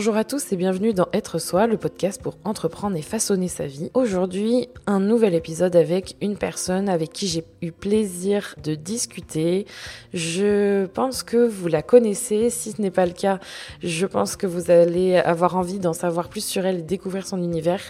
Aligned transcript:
Bonjour 0.00 0.16
à 0.16 0.24
tous 0.24 0.50
et 0.50 0.56
bienvenue 0.56 0.94
dans 0.94 1.08
Être 1.12 1.38
Soi, 1.38 1.66
le 1.66 1.76
podcast 1.76 2.22
pour 2.22 2.38
entreprendre 2.44 2.96
et 2.96 3.02
façonner 3.02 3.48
sa 3.48 3.66
vie. 3.66 3.90
Aujourd'hui, 3.92 4.70
un 4.86 4.98
nouvel 4.98 5.34
épisode 5.34 5.76
avec 5.76 6.16
une 6.22 6.38
personne 6.38 6.88
avec 6.88 7.12
qui 7.12 7.26
j'ai 7.26 7.44
eu 7.60 7.70
plaisir 7.70 8.54
de 8.64 8.74
discuter. 8.74 9.66
Je 10.14 10.86
pense 10.86 11.22
que 11.22 11.46
vous 11.46 11.68
la 11.68 11.82
connaissez, 11.82 12.48
si 12.48 12.72
ce 12.72 12.80
n'est 12.80 12.90
pas 12.90 13.04
le 13.04 13.12
cas, 13.12 13.40
je 13.82 14.06
pense 14.06 14.36
que 14.36 14.46
vous 14.46 14.70
allez 14.70 15.16
avoir 15.16 15.58
envie 15.58 15.78
d'en 15.78 15.92
savoir 15.92 16.30
plus 16.30 16.46
sur 16.46 16.64
elle 16.64 16.78
et 16.78 16.82
découvrir 16.82 17.26
son 17.26 17.42
univers. 17.42 17.82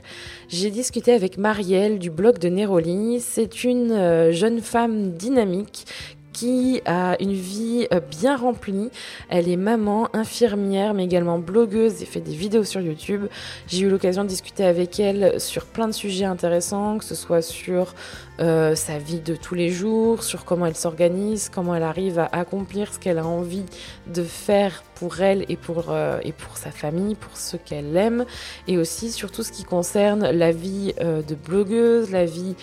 J'ai 0.49 0.73
discuté 0.73 1.13
avec 1.13 1.39
Marielle 1.39 2.01
du 2.01 2.11
blog 2.11 2.39
de 2.39 2.49
Neroli. 2.49 3.21
C'est 3.21 3.63
une 3.63 3.93
euh, 3.93 4.33
jeune 4.33 4.61
femme 4.63 5.13
dynamique 5.13 5.87
a 6.87 7.21
une 7.21 7.33
vie 7.33 7.87
euh, 7.93 8.01
bien 8.01 8.37
remplie. 8.37 8.91
Elle 9.29 9.49
est 9.49 9.57
maman, 9.57 10.09
infirmière, 10.13 10.95
mais 10.95 11.05
également 11.05 11.39
blogueuse 11.39 12.03
et 12.03 12.07
fait 12.07 12.21
des 12.21 12.35
vidéos 12.35 12.65
sur 12.65 12.81
YouTube. 12.81 13.27
J'ai 13.67 13.81
eu 13.87 13.91
l'occasion 13.91 14.25
de 14.25 14.29
discuter 14.29 14.65
avec 14.65 15.01
elle 15.01 15.41
sur 15.41 15.67
plein 15.67 15.89
de 15.89 15.93
sujets 15.93 16.25
intéressants, 16.25 16.99
que 16.99 17.05
ce 17.05 17.15
soit 17.15 17.43
sur 17.43 17.95
euh, 18.41 18.75
sa 18.75 18.99
vie 18.99 19.21
de 19.21 19.35
tous 19.35 19.55
les 19.55 19.71
jours, 19.71 20.23
sur 20.23 20.45
comment 20.45 20.67
elle 20.67 20.77
s'organise, 20.77 21.51
comment 21.53 21.75
elle 21.75 21.83
arrive 21.83 22.19
à 22.19 22.29
accomplir 22.33 22.93
ce 22.93 22.99
qu'elle 22.99 23.19
a 23.19 23.27
envie 23.27 23.67
de 24.07 24.23
faire 24.23 24.83
pour 24.95 25.21
elle 25.21 25.45
et 25.49 25.57
pour, 25.57 25.87
euh, 25.89 26.19
et 26.23 26.33
pour 26.33 26.57
sa 26.57 26.71
famille, 26.71 27.15
pour 27.15 27.37
ceux 27.37 27.59
qu'elle 27.59 27.97
aime, 27.97 28.25
et 28.69 28.79
aussi 28.79 29.11
sur 29.11 29.31
tout 29.31 29.43
ce 29.43 29.53
qui 29.53 29.65
concerne 29.65 30.31
la 30.31 30.53
vie 30.53 30.95
de 31.01 31.35
blogueuse, 31.35 32.11
la 32.11 32.25
vie 32.25 32.55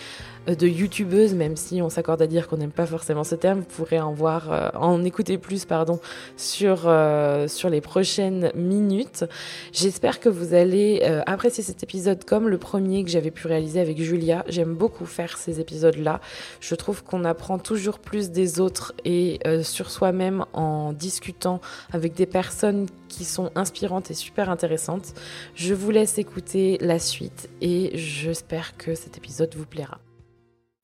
de 0.54 0.66
youtubeuse, 0.66 1.34
même 1.34 1.56
si 1.56 1.82
on 1.82 1.88
s'accorde 1.88 2.22
à 2.22 2.26
dire 2.26 2.48
qu'on 2.48 2.56
n'aime 2.56 2.70
pas 2.70 2.86
forcément 2.86 3.24
ce 3.24 3.34
terme, 3.34 3.60
vous 3.60 3.66
pourrez 3.66 4.00
en 4.00 4.12
voir, 4.12 4.50
euh, 4.50 4.68
en 4.74 5.04
écouter 5.04 5.38
plus, 5.38 5.64
pardon, 5.64 6.00
sur, 6.36 6.84
euh, 6.86 7.48
sur 7.48 7.70
les 7.70 7.80
prochaines 7.80 8.50
minutes. 8.54 9.24
J'espère 9.72 10.20
que 10.20 10.28
vous 10.28 10.54
allez 10.54 11.02
apprécier 11.26 11.62
cet 11.62 11.82
épisode 11.82 12.24
comme 12.24 12.48
le 12.48 12.58
premier 12.58 13.04
que 13.04 13.10
j'avais 13.10 13.30
pu 13.30 13.46
réaliser 13.46 13.80
avec 13.80 14.00
Julia. 14.00 14.44
J'aime 14.48 14.74
beaucoup 14.74 15.06
faire 15.06 15.36
ces 15.36 15.60
épisodes-là. 15.60 16.20
Je 16.60 16.74
trouve 16.74 17.02
qu'on 17.04 17.24
apprend 17.24 17.58
toujours 17.58 17.98
plus 17.98 18.30
des 18.30 18.60
autres 18.60 18.94
et 19.04 19.40
sur 19.62 19.90
soi-même 19.90 20.44
en 20.52 20.92
discutant 20.92 21.60
avec 21.92 22.14
des 22.14 22.26
personnes 22.26 22.86
qui 23.08 23.24
sont 23.24 23.50
inspirantes 23.54 24.10
et 24.10 24.14
super 24.14 24.50
intéressantes. 24.50 25.14
Je 25.54 25.74
vous 25.74 25.90
laisse 25.90 26.18
écouter 26.18 26.78
la 26.80 26.98
suite 26.98 27.48
et 27.60 27.90
j'espère 27.94 28.76
que 28.76 28.94
cet 28.94 29.16
épisode 29.16 29.54
vous 29.56 29.66
plaira. 29.66 29.98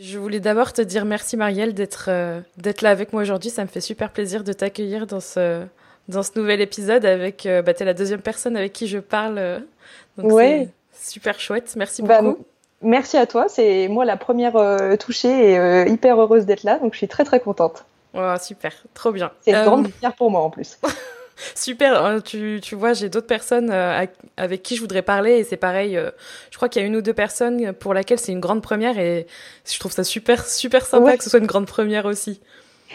Je 0.04 0.18
voulais 0.18 0.40
d'abord 0.40 0.74
te 0.74 0.82
dire 0.82 1.06
merci 1.06 1.34
Marielle 1.34 1.72
d'être 1.72 2.06
euh, 2.08 2.40
d'être 2.58 2.82
là 2.82 2.90
avec 2.90 3.14
moi 3.14 3.22
aujourd'hui. 3.22 3.48
Ça 3.48 3.62
me 3.62 3.68
fait 3.68 3.80
super 3.80 4.10
plaisir 4.10 4.44
de 4.44 4.52
t'accueillir 4.52 5.06
dans 5.06 5.20
ce 5.20 5.64
dans 6.08 6.22
ce 6.22 6.38
nouvel 6.38 6.60
épisode 6.60 7.06
avec 7.06 7.46
euh, 7.46 7.62
bah, 7.62 7.72
t'es 7.72 7.86
la 7.86 7.94
deuxième 7.94 8.20
personne 8.20 8.54
avec 8.54 8.74
qui 8.74 8.86
je 8.86 8.98
parle. 8.98 9.38
Euh, 9.38 9.60
donc 10.18 10.30
ouais. 10.32 10.68
Super 10.92 11.40
chouette. 11.40 11.72
Merci 11.76 12.02
bah, 12.02 12.20
beaucoup. 12.20 12.44
merci 12.82 13.16
à 13.16 13.26
toi. 13.26 13.46
C'est 13.48 13.88
moi 13.88 14.04
la 14.04 14.18
première 14.18 14.54
touchée 14.98 15.52
et 15.52 15.90
hyper 15.90 16.20
heureuse 16.20 16.44
d'être 16.44 16.64
là. 16.64 16.78
Donc 16.78 16.92
je 16.92 16.98
suis 16.98 17.08
très 17.08 17.24
très 17.24 17.40
contente. 17.40 17.86
Oh, 18.12 18.34
super, 18.40 18.72
trop 18.92 19.10
bien. 19.10 19.32
C'est 19.40 19.52
une 19.52 19.64
grande 19.64 19.90
première 19.90 20.14
pour 20.14 20.30
moi 20.30 20.42
en 20.42 20.50
plus. 20.50 20.78
Super, 21.54 22.04
hein, 22.04 22.20
tu, 22.20 22.60
tu 22.62 22.74
vois, 22.74 22.92
j'ai 22.92 23.08
d'autres 23.08 23.26
personnes 23.26 23.70
euh, 23.70 24.06
avec 24.36 24.62
qui 24.62 24.76
je 24.76 24.80
voudrais 24.80 25.02
parler 25.02 25.32
et 25.32 25.44
c'est 25.44 25.56
pareil. 25.56 25.96
Euh, 25.96 26.10
je 26.50 26.56
crois 26.56 26.68
qu'il 26.68 26.80
y 26.82 26.84
a 26.84 26.88
une 26.88 26.96
ou 26.96 27.02
deux 27.02 27.14
personnes 27.14 27.72
pour 27.72 27.94
laquelle 27.94 28.18
c'est 28.18 28.32
une 28.32 28.40
grande 28.40 28.62
première 28.62 28.98
et 28.98 29.26
je 29.70 29.78
trouve 29.78 29.92
ça 29.92 30.04
super, 30.04 30.46
super 30.46 30.86
sympa 30.86 31.16
que 31.16 31.24
ce 31.24 31.30
soit 31.30 31.40
une 31.40 31.46
grande 31.46 31.66
première 31.66 32.06
aussi. 32.06 32.40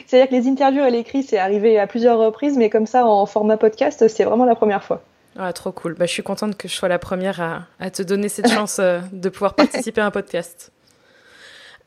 C'est-à-dire 0.08 0.30
que 0.30 0.36
les 0.36 0.48
interviews 0.48 0.84
et 0.86 0.92
l'écrit, 0.92 1.24
c'est 1.24 1.38
arrivé 1.38 1.78
à 1.78 1.88
plusieurs 1.88 2.18
reprises, 2.18 2.58
mais 2.58 2.70
comme 2.70 2.86
ça, 2.86 3.06
en 3.06 3.26
format 3.26 3.58
podcast, 3.58 4.08
c'est 4.08 4.24
vraiment 4.24 4.46
la 4.46 4.56
première 4.56 4.84
fois. 4.84 5.04
Ah, 5.38 5.54
trop 5.54 5.72
cool. 5.72 5.94
Bah, 5.94 6.06
je 6.06 6.12
suis 6.12 6.24
contente 6.24 6.58
que 6.58 6.68
je 6.68 6.74
sois 6.74 6.90
la 6.90 7.00
première 7.00 7.42
à, 7.42 7.64
à 7.80 7.90
te 7.90 8.02
donner 8.02 8.30
cette 8.30 8.50
chance 8.54 8.78
euh, 8.80 9.00
de 9.12 9.30
pouvoir 9.30 9.56
participer 9.56 10.02
à 10.02 10.06
un 10.06 10.12
podcast. 10.12 10.72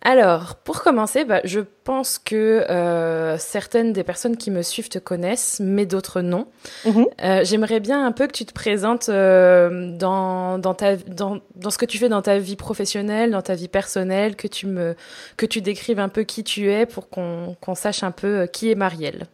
Alors, 0.05 0.57
pour 0.57 0.83
commencer, 0.83 1.25
bah, 1.25 1.41
je 1.45 1.61
pense 1.61 2.19
que 2.19 2.67
euh, 2.69 3.39
certaines 3.39 3.93
des 3.93 4.03
personnes 4.03 4.37
qui 4.37 4.51
me 4.51 4.63
suivent 4.63 4.89
te 4.89 4.99
connaissent, 4.99 5.61
mais 5.61 5.87
d'autres 5.87 6.23
non. 6.23 6.49
Mhm. 6.85 7.07
Euh, 7.23 7.45
j'aimerais 7.45 7.79
bien 7.79 8.05
un 8.05 8.11
peu 8.11 8.27
que 8.27 8.33
tu 8.33 8.45
te 8.45 8.53
présentes 8.53 9.09
euh, 9.09 9.97
dans, 9.97 10.59
dans, 10.59 10.75
ta, 10.75 10.97
dans, 10.97 11.39
dans, 11.55 11.71
ce 11.71 11.79
que 11.79 11.87
tu 11.87 11.99
fais 11.99 12.09
dans 12.09 12.23
ta 12.23 12.39
vie 12.39 12.57
professionnelle, 12.57 13.31
dans 13.31 13.43
ta 13.43 13.55
vie 13.55 13.69
personnelle, 13.69 14.35
que 14.35 14.49
tu, 14.49 14.67
me, 14.67 14.97
que 15.37 15.47
tu 15.47 15.61
décrives 15.61 16.01
un 16.01 16.09
peu 16.09 16.25
qui 16.25 16.43
tu 16.43 16.69
es 16.69 16.85
pour 16.85 17.09
qu'on 17.09 17.75
sache 17.77 18.03
un 18.03 18.11
peu 18.11 18.47
qui 18.53 18.73
est 18.73 18.75
Marielle. 18.75 19.27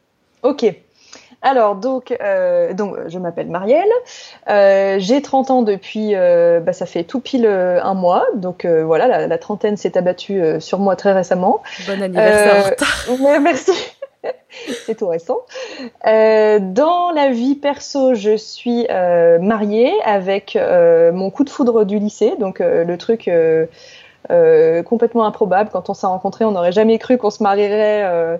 Ok. 0.42 0.66
Alors, 1.42 1.76
donc, 1.76 2.16
euh, 2.20 2.74
donc 2.74 2.96
je 3.06 3.18
m'appelle 3.18 3.48
Marielle. 3.48 3.88
Euh, 4.48 4.96
j'ai 4.98 5.22
30 5.22 5.50
ans 5.50 5.62
depuis, 5.62 6.14
euh, 6.14 6.58
bah, 6.58 6.72
ça 6.72 6.84
fait 6.84 7.04
tout 7.04 7.20
pile 7.20 7.46
un 7.46 7.94
mois. 7.94 8.26
Donc 8.34 8.66
voilà, 8.66 9.26
la, 9.26 9.38
trentaine 9.38 9.76
s'est 9.76 9.96
abattue 9.96 10.60
sur 10.60 10.78
moi 10.78 10.96
très 10.96 11.12
récemment. 11.12 11.62
Bon 11.86 12.02
anniversaire 12.02 12.74
merci. 13.40 13.72
C'est 14.84 14.96
tout 14.96 15.06
récent. 15.06 15.38
dans 16.04 17.12
la 17.14 17.30
vie 17.30 17.54
perso, 17.54 18.14
je 18.14 18.36
suis 18.36 18.86
mariée 19.40 19.92
avec 20.04 20.58
mon 21.12 21.30
coup 21.30 21.44
de 21.44 21.50
foudre 21.50 21.84
du 21.84 21.98
lycée. 21.98 22.34
Donc 22.40 22.58
le 22.58 22.96
truc 22.96 23.30
complètement 24.84 25.24
improbable. 25.24 25.70
Quand 25.72 25.88
on 25.88 25.94
s'est 25.94 26.06
rencontrés, 26.06 26.44
on 26.44 26.52
n'aurait 26.52 26.72
jamais 26.72 26.98
cru 26.98 27.18
qu'on 27.18 27.30
se 27.30 27.42
marierait 27.42 28.02
euh, 28.04 28.36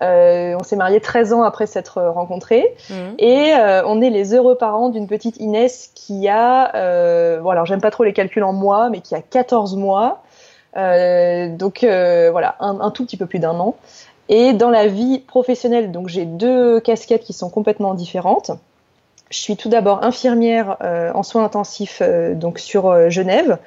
on 0.00 0.62
s'est 0.62 0.76
mariés 0.76 1.00
13 1.00 1.32
ans 1.32 1.42
après 1.42 1.66
s'être 1.66 2.02
rencontrés 2.02 2.74
mhm. 2.90 3.14
et 3.18 3.54
euh, 3.54 3.82
on 3.86 4.00
est 4.02 4.10
les 4.10 4.34
heureux 4.34 4.56
parents 4.56 4.88
d'une 4.88 5.06
petite 5.06 5.36
Inès 5.38 5.90
qui 5.94 6.28
a, 6.28 6.74
euh, 6.74 7.40
bon 7.40 7.50
alors 7.50 7.66
j'aime 7.66 7.80
pas 7.80 7.90
trop 7.90 8.04
les 8.04 8.12
calculs 8.12 8.44
en 8.44 8.52
mois, 8.52 8.90
mais 8.90 9.00
qui 9.00 9.14
a 9.14 9.22
14 9.22 9.76
mois, 9.76 10.22
euh, 10.76 11.48
donc 11.56 11.80
voilà, 11.82 12.56
un, 12.60 12.80
un, 12.80 12.90
tout 12.90 13.04
petit 13.04 13.16
peu 13.16 13.26
plus 13.26 13.38
d'un 13.38 13.58
an. 13.58 13.76
Et 14.28 14.52
dans 14.52 14.70
la 14.70 14.88
vie 14.88 15.20
professionnelle, 15.20 15.92
donc 15.92 16.08
j'ai 16.08 16.24
deux 16.24 16.80
casquettes 16.80 17.22
qui 17.22 17.32
sont 17.32 17.48
complètement 17.48 17.94
différentes. 17.94 18.50
Je 19.30 19.38
suis 19.38 19.56
tout 19.56 19.68
d'abord 19.68 20.04
infirmière 20.04 20.76
en 21.14 21.22
soins 21.22 21.44
intensifs 21.44 22.02
donc 22.34 22.58
sur 22.58 23.10
Genève. 23.10 23.58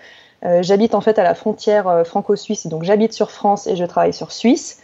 j'habite 0.44 0.96
en 0.96 1.02
fait 1.02 1.18
à 1.18 1.24
la 1.24 1.34
frontière 1.34 2.04
franco-suisse, 2.06 2.68
donc 2.68 2.84
j'habite 2.84 3.14
sur 3.14 3.32
France 3.32 3.68
et 3.68 3.76
je 3.76 3.86
travaille 3.86 4.14
sur 4.14 4.32
Suisse. 4.32 4.82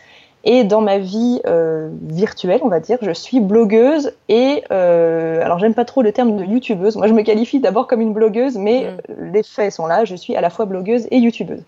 Et 0.47 0.63
dans 0.63 0.81
ma 0.81 0.99
vie 0.99 1.41
euh, 1.47 1.89
virtuelle, 2.03 2.59
on 2.61 2.69
va 2.69 2.79
dire, 2.79 2.99
je 3.01 3.11
suis 3.11 3.39
blogueuse 3.39 4.13
et 4.29 4.63
euh, 4.71 5.43
alors 5.43 5.57
j'aime 5.57 5.73
pas 5.73 5.85
trop 5.85 6.03
le 6.03 6.11
terme 6.11 6.37
de 6.37 6.43
youtubeuse. 6.43 6.95
Moi, 6.95 7.07
je 7.07 7.13
me 7.13 7.23
qualifie 7.23 7.59
d'abord 7.59 7.87
comme 7.87 7.99
une 7.99 8.13
blogueuse, 8.13 8.55
mais 8.55 8.91
mm. 9.09 9.31
les 9.33 9.41
faits 9.41 9.71
sont 9.71 9.87
là. 9.87 10.05
Je 10.05 10.15
suis 10.15 10.35
à 10.35 10.41
la 10.41 10.51
fois 10.51 10.65
blogueuse 10.65 11.07
et 11.09 11.17
youtubeuse. 11.17 11.63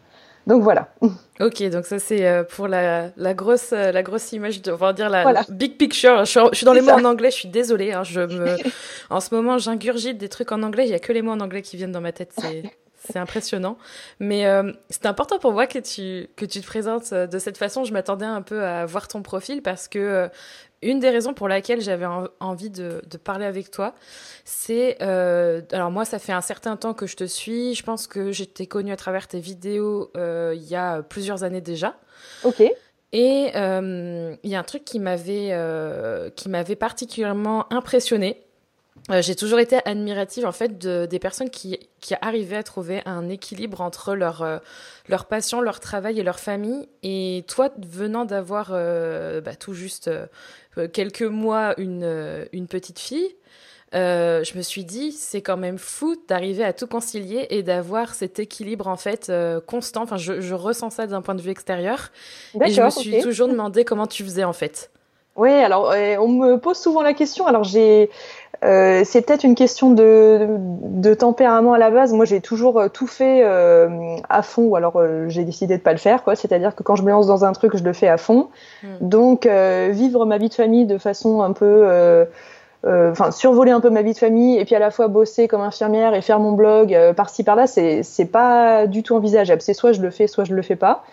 Donc 0.46 0.62
voilà. 0.62 0.90
Ok, 1.40 1.62
donc 1.70 1.86
ça 1.86 2.00
c'est 2.00 2.26
euh, 2.26 2.44
pour 2.44 2.68
la, 2.68 3.10
la, 3.16 3.36
grosse 3.36 3.70
la 3.70 4.02
grosse 4.02 4.32
image, 4.32 4.60
de, 4.64 4.72
on 4.72 4.76
va 4.76 4.92
dire 4.92 5.08
la, 5.08 5.44
big 5.50 5.78
picture. 5.78 6.26
Je 6.26 6.50
suis, 6.52 6.66
dans 6.66 6.74
les 6.74 6.82
mots 6.82 6.94
en 6.94 7.06
anglais, 7.06 7.30
je 7.30 7.36
suis 7.36 7.48
désolée. 7.48 7.94
Hein, 7.94 8.02
je 8.04 8.22
me, 8.22 8.56
en 9.12 9.20
ce 9.20 9.36
moment, 9.36 9.60
j'ingurgite 9.60 10.18
des 10.18 10.30
trucs 10.30 10.52
en 10.52 10.64
anglais. 10.64 10.86
Il 10.88 10.90
y 10.90 10.96
a 10.96 11.00
que 11.00 11.14
les 11.14 11.22
mots 11.22 11.34
en 11.34 11.42
anglais 11.42 11.62
qui 11.62 11.78
viennent 11.78 11.92
dans 11.92 12.02
ma 12.02 12.12
tête. 12.12 12.32
C'est 12.40 12.64
c'est 13.08 13.20
impressionnant. 13.20 13.78
Mais 14.20 14.46
euh, 14.46 14.72
c'est 14.90 15.06
important 15.06 15.40
pour 15.40 15.54
moi 15.54 15.68
que 15.68 15.80
tu, 15.80 16.28
que 16.36 16.46
tu 16.46 16.62
te 16.62 16.66
présentes 16.66 17.14
euh, 17.14 17.28
de 17.28 17.40
cette 17.40 17.58
façon. 17.58 17.84
Je 17.84 17.94
m'attendais 17.94 18.26
un 18.26 18.42
peu 18.42 18.64
à 18.64 18.86
voir 18.86 19.08
ton 19.08 19.22
profil 19.22 19.62
parce 19.62 19.88
que 19.88 20.00
euh, 20.00 20.28
une 20.82 21.00
des 21.00 21.10
raisons 21.10 21.34
pour 21.34 21.48
laquelle 21.48 21.82
j'avais 21.82 22.06
envie 22.40 22.70
de, 22.70 23.02
de, 23.10 23.18
parler 23.18 23.46
avec 23.46 23.72
toi, 23.72 23.96
c'est... 24.46 25.02
alors 25.02 25.90
moi, 25.90 26.06
ça 26.06 26.20
fait 26.20 26.34
un 26.34 26.42
certain 26.42 26.78
temps 26.78 26.94
que 26.94 27.08
je 27.08 27.16
te 27.16 27.24
suis. 27.24 27.74
Je 27.74 27.82
pense 27.82 28.06
que 28.06 28.32
j'étais 28.32 28.68
connue 28.68 28.92
à 28.92 28.96
travers 28.96 29.28
tes 29.28 29.40
vidéos 29.40 30.12
il 30.16 30.64
y 30.64 30.76
a 30.76 31.02
plusieurs 31.02 31.44
années 31.44 31.62
déjà. 31.62 31.96
Ok. 32.44 32.62
Et 33.12 33.52
il 33.54 34.50
y 34.50 34.56
a 34.56 34.60
un 34.60 34.64
truc 34.64 34.86
qui 34.86 35.00
m'avait 35.00 35.52
qui 36.36 36.48
m'avait 36.48 36.76
particulièrement 36.76 37.66
impressionnée 37.74 38.47
euh, 39.10 39.22
j'ai 39.22 39.36
toujours 39.36 39.60
été 39.60 39.78
admirative 39.86 40.46
en 40.46 40.52
fait 40.52 40.78
de, 40.78 41.06
des 41.06 41.20
personnes 41.20 41.50
qui, 41.50 41.80
qui 42.02 42.14
arrivaient 42.22 42.58
à 42.58 42.64
trouver 42.64 43.02
un 43.06 43.30
équilibre 43.30 43.80
entre 43.82 44.16
leur, 44.16 44.42
euh, 44.42 44.58
leur 45.08 45.26
passion, 45.26 45.62
leur 45.62 45.80
travail 45.80 46.20
et 46.20 46.24
leur 46.24 46.40
famille. 46.40 46.90
Et 47.04 47.46
toi, 47.48 47.70
venant 47.78 48.26
d'avoir 48.26 48.72
euh, 48.72 49.40
bah, 49.40 49.56
tout 49.56 49.74
juste 49.74 50.10
quelques 50.94 51.24
mois 51.24 51.74
une, 51.80 52.48
une 52.52 52.68
petite 52.68 53.00
fille, 53.00 53.36
je 53.94 54.58
me 54.58 54.62
suis 54.62 54.84
dit 54.84 55.12
c'est 55.14 55.42
quand 55.42 55.58
même 55.58 55.78
fou 55.78 56.16
d'arriver 56.28 56.64
à 56.64 56.74
tout 56.74 56.88
concilier 56.88 57.48
et 57.50 57.64
d'avoir 57.64 58.14
cet 58.14 58.40
équilibre 58.40 58.88
en 58.88 58.98
fait 58.98 59.32
constant. 59.66 60.04
Enfin, 60.04 60.18
je, 60.18 60.42
je, 60.42 60.54
ressens 60.54 60.92
ça 60.92 61.08
d'un 61.08 61.22
point 61.22 61.34
de 61.34 61.42
vue 61.42 61.50
extérieur. 61.50 62.12
Et 62.64 62.72
je 62.72 62.82
me 62.82 62.90
suis 62.90 63.22
toujours 63.22 63.48
demandé 63.48 63.86
comment 63.86 64.06
tu 64.06 64.24
faisais 64.24 64.44
en 64.44 64.54
fait. 64.54 64.92
Oui, 65.36 65.52
alors 65.52 65.94
on 66.20 66.28
me 66.28 66.58
pose 66.58 66.78
souvent 66.78 67.02
la 67.02 67.14
question. 67.14 67.48
Alors 67.48 67.64
j'ai 67.64 68.10
euh, 68.64 69.04
c'est 69.06 69.22
peut-être 69.22 69.44
une 69.44 69.56
question 69.56 69.92
de, 69.92 70.48
de, 70.58 71.14
tempérament 71.14 71.74
à 71.74 71.78
la 71.78 71.92
base. 71.92 72.12
Moi, 72.14 72.26
j'ai 72.26 72.42
toujours 72.42 72.80
euh, 72.80 72.88
tout 72.88 73.06
fait 73.06 73.42
euh, 73.44 74.16
à 74.30 74.42
fond, 74.42 74.64
ou 74.64 74.76
alors 74.76 75.02
j'ai 75.28 75.44
décidé 75.44 75.78
de 75.78 75.82
pas 75.82 75.92
le 75.92 76.00
faire. 76.00 76.24
quoi. 76.24 76.36
C'est-à-dire 76.36 76.76
que 76.76 76.82
quand 76.82 76.96
je 76.96 77.04
me 77.04 77.12
lance 77.12 77.28
dans 77.28 77.46
un 77.46 77.54
truc, 77.54 77.78
je 77.78 77.84
le 77.84 77.94
fais 77.94 78.08
à 78.08 78.18
fond. 78.18 78.50
Hmm. 78.84 78.88
Donc, 79.02 79.48
vivre 79.48 80.26
ma 80.26 80.38
vie 80.38 80.50
de 80.50 80.54
famille 80.54 80.86
de 80.86 80.98
façon 80.98 81.42
un 81.42 81.54
peu 81.54 82.26
enfin 82.84 83.32
survoler 83.32 83.72
un 83.72 83.82
peu 83.82 83.90
ma 83.90 84.02
vie 84.02 84.14
de 84.14 84.18
famille 84.18 84.58
et 84.58 84.64
puis 84.64 84.74
à 84.74 84.80
la 84.80 84.92
fois 84.92 85.10
bosser 85.10 85.50
comme 85.50 85.60
infirmière 85.60 86.14
et 86.14 86.22
faire 86.22 86.40
mon 86.40 86.54
blog 86.54 86.96
par-ci 87.16 87.44
par-là, 87.44 87.68
c'est 87.68 88.02
c'est 88.02 88.26
pas 88.26 88.88
du 88.88 89.04
tout 89.04 89.16
envisageable. 89.16 89.62
C'est 89.62 89.74
soit 89.74 89.92
je 89.92 90.02
le 90.02 90.10
fais, 90.10 90.28
soit 90.28 90.46
je 90.46 90.54
le 90.54 90.62
fais 90.62 90.76
pas. 90.76 91.04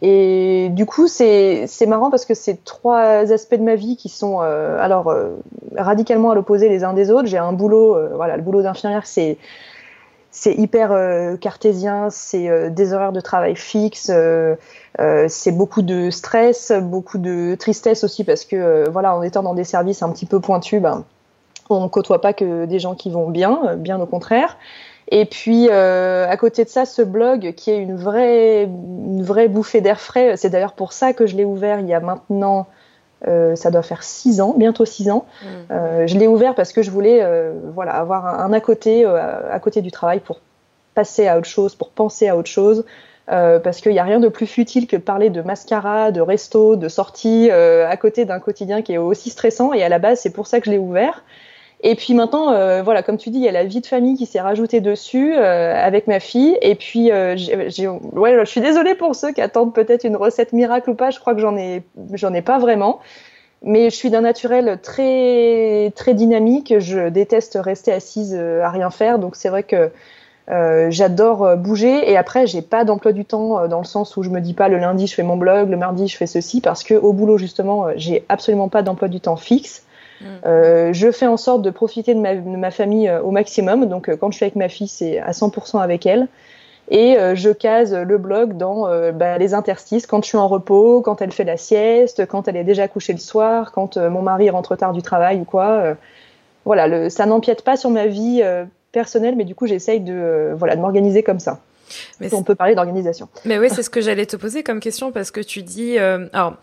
Et 0.00 0.68
du 0.70 0.86
coup, 0.86 1.06
c'est 1.06 1.68
marrant 1.86 2.10
parce 2.10 2.24
que 2.24 2.34
c'est 2.34 2.64
trois 2.64 3.30
aspects 3.32 3.56
de 3.56 3.62
ma 3.62 3.74
vie 3.74 3.96
qui 3.96 4.08
sont 4.08 4.40
alors 4.40 5.14
radicalement 5.76 6.30
à 6.30 6.34
l'opposé 6.34 6.68
les 6.68 6.82
uns 6.82 6.94
des 6.94 7.10
autres. 7.10 7.26
J'ai 7.26 7.38
un 7.38 7.52
boulot, 7.52 7.98
voilà, 8.14 8.36
le 8.36 8.42
boulot 8.42 8.62
d'infirmière, 8.62 9.06
c'est 9.06 9.36
c'est 10.34 10.54
hyper 10.54 10.92
euh, 10.92 11.36
cartésien, 11.36 12.08
c'est 12.08 12.48
euh, 12.48 12.70
des 12.70 12.94
horaires 12.94 13.12
de 13.12 13.20
travail 13.20 13.54
fixes, 13.54 14.10
euh, 14.10 14.56
c'est 15.28 15.52
beaucoup 15.52 15.82
de 15.82 16.08
stress, 16.08 16.72
beaucoup 16.72 17.18
de 17.18 17.54
tristesse 17.54 18.02
aussi 18.02 18.24
parce 18.24 18.46
que 18.46 18.88
voilà, 18.88 19.14
en 19.14 19.22
étant 19.22 19.42
dans 19.42 19.54
des 19.54 19.64
services 19.64 20.02
un 20.02 20.10
petit 20.10 20.26
peu 20.26 20.40
pointus, 20.40 20.80
ben, 20.80 21.04
on 21.68 21.88
côtoie 21.88 22.20
pas 22.20 22.32
que 22.32 22.64
des 22.64 22.78
gens 22.78 22.94
qui 22.94 23.10
vont 23.10 23.28
bien, 23.28 23.76
bien 23.76 24.00
au 24.00 24.06
contraire. 24.06 24.56
Et 25.08 25.24
puis 25.24 25.68
à 25.70 26.36
côté 26.36 26.64
de 26.64 26.68
ça, 26.68 26.84
ce 26.84 27.02
blog 27.02 27.54
qui 27.56 27.70
est 27.70 27.78
une 27.78 27.96
vraie, 27.96 28.64
une 28.64 29.22
vraie 29.22 29.48
bouffée 29.48 29.80
d'air 29.80 30.00
frais. 30.00 30.36
C'est 30.36 30.50
d'ailleurs 30.50 30.74
pour 30.74 30.92
ça 30.92 31.12
que 31.12 31.26
je 31.26 31.36
l'ai 31.36 31.44
ouvert 31.44 31.80
il 31.80 31.86
y 31.86 31.94
a 31.94 32.00
maintenant 32.00 32.66
euh, 33.28 33.54
ça 33.54 33.70
doit 33.70 33.82
faire 33.82 34.02
six 34.02 34.40
ans, 34.40 34.54
bientôt 34.56 34.84
six 34.84 35.10
ans. 35.10 35.26
Mm. 35.42 35.46
Euh, 35.70 36.06
je 36.06 36.18
l'ai 36.18 36.26
ouvert 36.26 36.54
parce 36.54 36.72
que 36.72 36.82
je 36.82 36.90
voulais 36.90 37.20
euh, 37.22 37.52
voilà, 37.74 37.92
avoir 37.92 38.40
un, 38.40 38.52
à 38.52 38.60
côté, 38.60 39.04
à 39.04 39.58
côté 39.60 39.80
du 39.80 39.90
travail 39.90 40.20
pour 40.20 40.40
passer 40.94 41.28
à 41.28 41.38
autre 41.38 41.48
chose, 41.48 41.74
pour 41.74 41.90
penser 41.90 42.28
à 42.28 42.36
autre 42.36 42.50
chose. 42.50 42.84
parce 43.26 43.80
qu'il 43.80 43.92
n'y 43.92 43.98
a 43.98 44.04
rien 44.04 44.20
de 44.20 44.28
plus 44.28 44.46
futile 44.46 44.86
que 44.86 44.96
de 44.96 45.02
parler 45.02 45.30
de 45.30 45.40
mascara, 45.40 46.10
de 46.10 46.20
resto, 46.20 46.76
de 46.76 46.88
sortie 46.88 47.50
à 47.50 47.96
côté 47.96 48.24
d'un 48.24 48.40
quotidien 48.40 48.82
qui 48.82 48.94
est 48.94 48.98
aussi 48.98 49.30
stressant. 49.30 49.72
Et 49.72 49.82
à 49.82 49.88
la 49.88 49.98
base, 49.98 50.20
c'est 50.20 50.32
pour 50.32 50.46
ça 50.46 50.60
que 50.60 50.66
je 50.66 50.72
l'ai 50.72 50.78
ouvert. 50.78 51.22
Et 51.84 51.96
puis 51.96 52.14
maintenant, 52.14 52.52
euh, 52.52 52.82
voilà, 52.82 53.02
comme 53.02 53.16
tu 53.16 53.30
dis, 53.30 53.38
il 53.38 53.44
y 53.44 53.48
a 53.48 53.52
la 53.52 53.64
vie 53.64 53.80
de 53.80 53.86
famille 53.86 54.16
qui 54.16 54.26
s'est 54.26 54.40
rajoutée 54.40 54.80
dessus 54.80 55.34
euh, 55.34 55.74
avec 55.74 56.06
ma 56.06 56.20
fille. 56.20 56.56
Et 56.62 56.76
puis, 56.76 57.10
euh, 57.10 57.34
j'ai, 57.36 57.88
ouais, 57.88 58.38
je 58.38 58.44
suis 58.44 58.60
désolée 58.60 58.94
pour 58.94 59.16
ceux 59.16 59.32
qui 59.32 59.40
attendent 59.40 59.74
peut-être 59.74 60.04
une 60.04 60.16
recette 60.16 60.52
miracle 60.52 60.90
ou 60.90 60.94
pas. 60.94 61.10
Je 61.10 61.18
crois 61.18 61.34
que 61.34 61.40
j'en 61.40 61.56
ai, 61.56 61.82
j'en 62.12 62.32
ai 62.34 62.42
pas 62.42 62.60
vraiment. 62.60 63.00
Mais 63.64 63.90
je 63.90 63.96
suis 63.96 64.10
d'un 64.10 64.20
naturel 64.20 64.78
très, 64.80 65.92
très 65.96 66.14
dynamique. 66.14 66.74
Je 66.78 67.08
déteste 67.08 67.58
rester 67.60 67.92
assise 67.92 68.34
à 68.34 68.70
rien 68.70 68.90
faire. 68.90 69.18
Donc 69.18 69.34
c'est 69.34 69.48
vrai 69.48 69.64
que 69.64 69.90
j'adore 70.90 71.56
bouger. 71.56 72.10
Et 72.10 72.16
après, 72.16 72.46
j'ai 72.46 72.62
pas 72.62 72.84
d'emploi 72.84 73.12
du 73.12 73.24
temps 73.24 73.66
dans 73.68 73.78
le 73.78 73.84
sens 73.84 74.16
où 74.16 74.22
je 74.22 74.30
me 74.30 74.40
dis 74.40 74.54
pas 74.54 74.68
le 74.68 74.78
lundi 74.78 75.06
je 75.06 75.14
fais 75.14 75.22
mon 75.22 75.36
blog, 75.36 75.70
le 75.70 75.76
mardi 75.76 76.08
je 76.08 76.16
fais 76.16 76.26
ceci, 76.26 76.60
parce 76.60 76.82
que 76.82 76.94
au 76.94 77.12
boulot 77.12 77.38
justement, 77.38 77.86
j'ai 77.94 78.24
absolument 78.28 78.68
pas 78.68 78.82
d'emploi 78.82 79.06
du 79.06 79.20
temps 79.20 79.36
fixe. 79.36 79.84
Mm. 80.22 80.46
Euh, 80.46 80.92
je 80.92 81.10
fais 81.10 81.26
en 81.26 81.36
sorte 81.36 81.62
de 81.62 81.70
profiter 81.70 82.14
de 82.14 82.20
ma, 82.20 82.70
famille 82.70 83.08
euh, 83.08 83.22
au 83.22 83.30
maximum. 83.30 83.86
Donc, 83.86 84.08
euh, 84.08 84.16
quand 84.16 84.30
je 84.30 84.36
suis 84.36 84.44
avec 84.44 84.56
ma 84.56 84.68
fille, 84.68 84.88
c'est 84.88 85.18
à 85.18 85.32
100% 85.32 85.80
avec 85.80 86.06
elle. 86.06 86.28
Et 86.90 87.16
je 87.34 87.50
case 87.50 87.94
le 87.94 88.18
blog 88.18 88.56
dans 88.58 88.88
bah, 89.12 89.38
les 89.38 89.54
interstices 89.54 90.06
quand 90.06 90.22
je 90.24 90.28
suis 90.28 90.36
en 90.36 90.48
repos, 90.48 91.00
quand 91.00 91.22
elle 91.22 91.30
fait 91.30 91.44
la 91.44 91.56
sieste, 91.56 92.26
quand 92.26 92.48
elle 92.48 92.56
est 92.56 92.64
déjà 92.64 92.86
couchée 92.86 93.12
le 93.12 93.20
soir, 93.20 93.70
quand 93.72 93.96
mon 93.96 94.20
mari 94.20 94.50
rentre 94.50 94.76
tard 94.76 94.92
du 94.92 95.00
travail 95.00 95.40
ou 95.40 95.44
quoi. 95.44 95.94
voilà, 96.66 97.08
ça 97.08 97.24
n'empiète 97.24 97.62
pas 97.62 97.76
sur 97.76 97.88
ma 97.88 98.08
vie 98.08 98.42
personnelle, 98.90 99.36
mais 99.36 99.44
du 99.44 99.54
coup, 99.54 99.66
j'essaye 99.66 100.00
de, 100.00 100.52
voilà, 100.54 100.74
de 100.74 100.80
m'organiser 100.80 101.22
comme 101.22 101.38
ça. 101.38 101.60
Mais 102.20 102.32
on 102.34 102.42
peut 102.42 102.54
parler 102.54 102.74
d'organisation. 102.74 103.28
Mais 103.44 103.58
oui, 103.58 103.68
c'est 103.70 103.82
ce 103.82 103.90
que 103.90 104.00
j'allais 104.00 104.26
te 104.26 104.36
poser 104.36 104.62
comme 104.62 104.80
question 104.80 105.12
parce 105.12 105.30
que 105.30 105.40
tu 105.40 105.62
dis, 105.62 105.98
euh, 105.98 106.26
alors, 106.32 106.56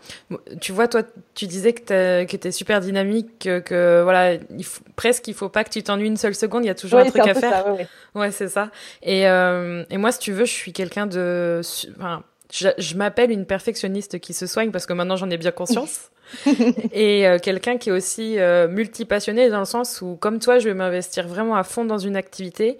tu 0.60 0.72
vois, 0.72 0.88
toi, 0.88 1.02
tu 1.34 1.46
disais 1.46 1.72
que 1.72 2.24
tu 2.24 2.36
étais 2.36 2.52
super 2.52 2.80
dynamique, 2.80 3.48
que, 3.64 4.02
voilà, 4.02 4.34
il 4.34 4.66
presque 4.96 5.28
il 5.28 5.34
faut 5.34 5.48
pas 5.48 5.64
que 5.64 5.70
tu 5.70 5.82
t'ennuies 5.82 6.08
une 6.08 6.16
seule 6.16 6.34
seconde, 6.34 6.64
il 6.64 6.68
y 6.68 6.70
a 6.70 6.74
toujours 6.74 7.00
un 7.00 7.06
truc 7.06 7.26
à 7.26 7.34
faire. 7.34 7.64
Ça, 7.64 7.76
ouais, 8.14 8.30
c'est 8.30 8.48
ça. 8.48 8.70
Et, 9.02 9.28
euh, 9.28 9.84
et 9.90 9.96
moi, 9.96 10.12
si 10.12 10.18
tu 10.18 10.32
veux, 10.32 10.44
je 10.44 10.52
suis 10.52 10.72
quelqu'un 10.72 11.06
de, 11.06 11.60
enfin, 11.96 12.22
je, 12.52 12.96
m'appelle 12.96 13.30
une 13.30 13.46
perfectionniste 13.46 14.18
qui 14.18 14.34
se 14.34 14.46
soigne 14.46 14.70
parce 14.70 14.86
que 14.86 14.92
maintenant 14.92 15.16
j'en 15.16 15.30
ai 15.30 15.36
bien 15.36 15.50
conscience. 15.50 16.10
et 16.92 17.26
euh, 17.26 17.38
quelqu'un 17.38 17.76
qui 17.76 17.88
est 17.88 17.92
aussi 17.92 18.38
euh, 18.38 18.68
multipassionné 18.68 19.50
dans 19.50 19.58
le 19.58 19.64
sens 19.64 20.00
où, 20.00 20.16
comme 20.16 20.38
toi, 20.38 20.58
je 20.58 20.68
vais 20.68 20.74
m'investir 20.74 21.26
vraiment 21.26 21.56
à 21.56 21.64
fond 21.64 21.84
dans 21.84 21.98
une 21.98 22.16
activité. 22.16 22.78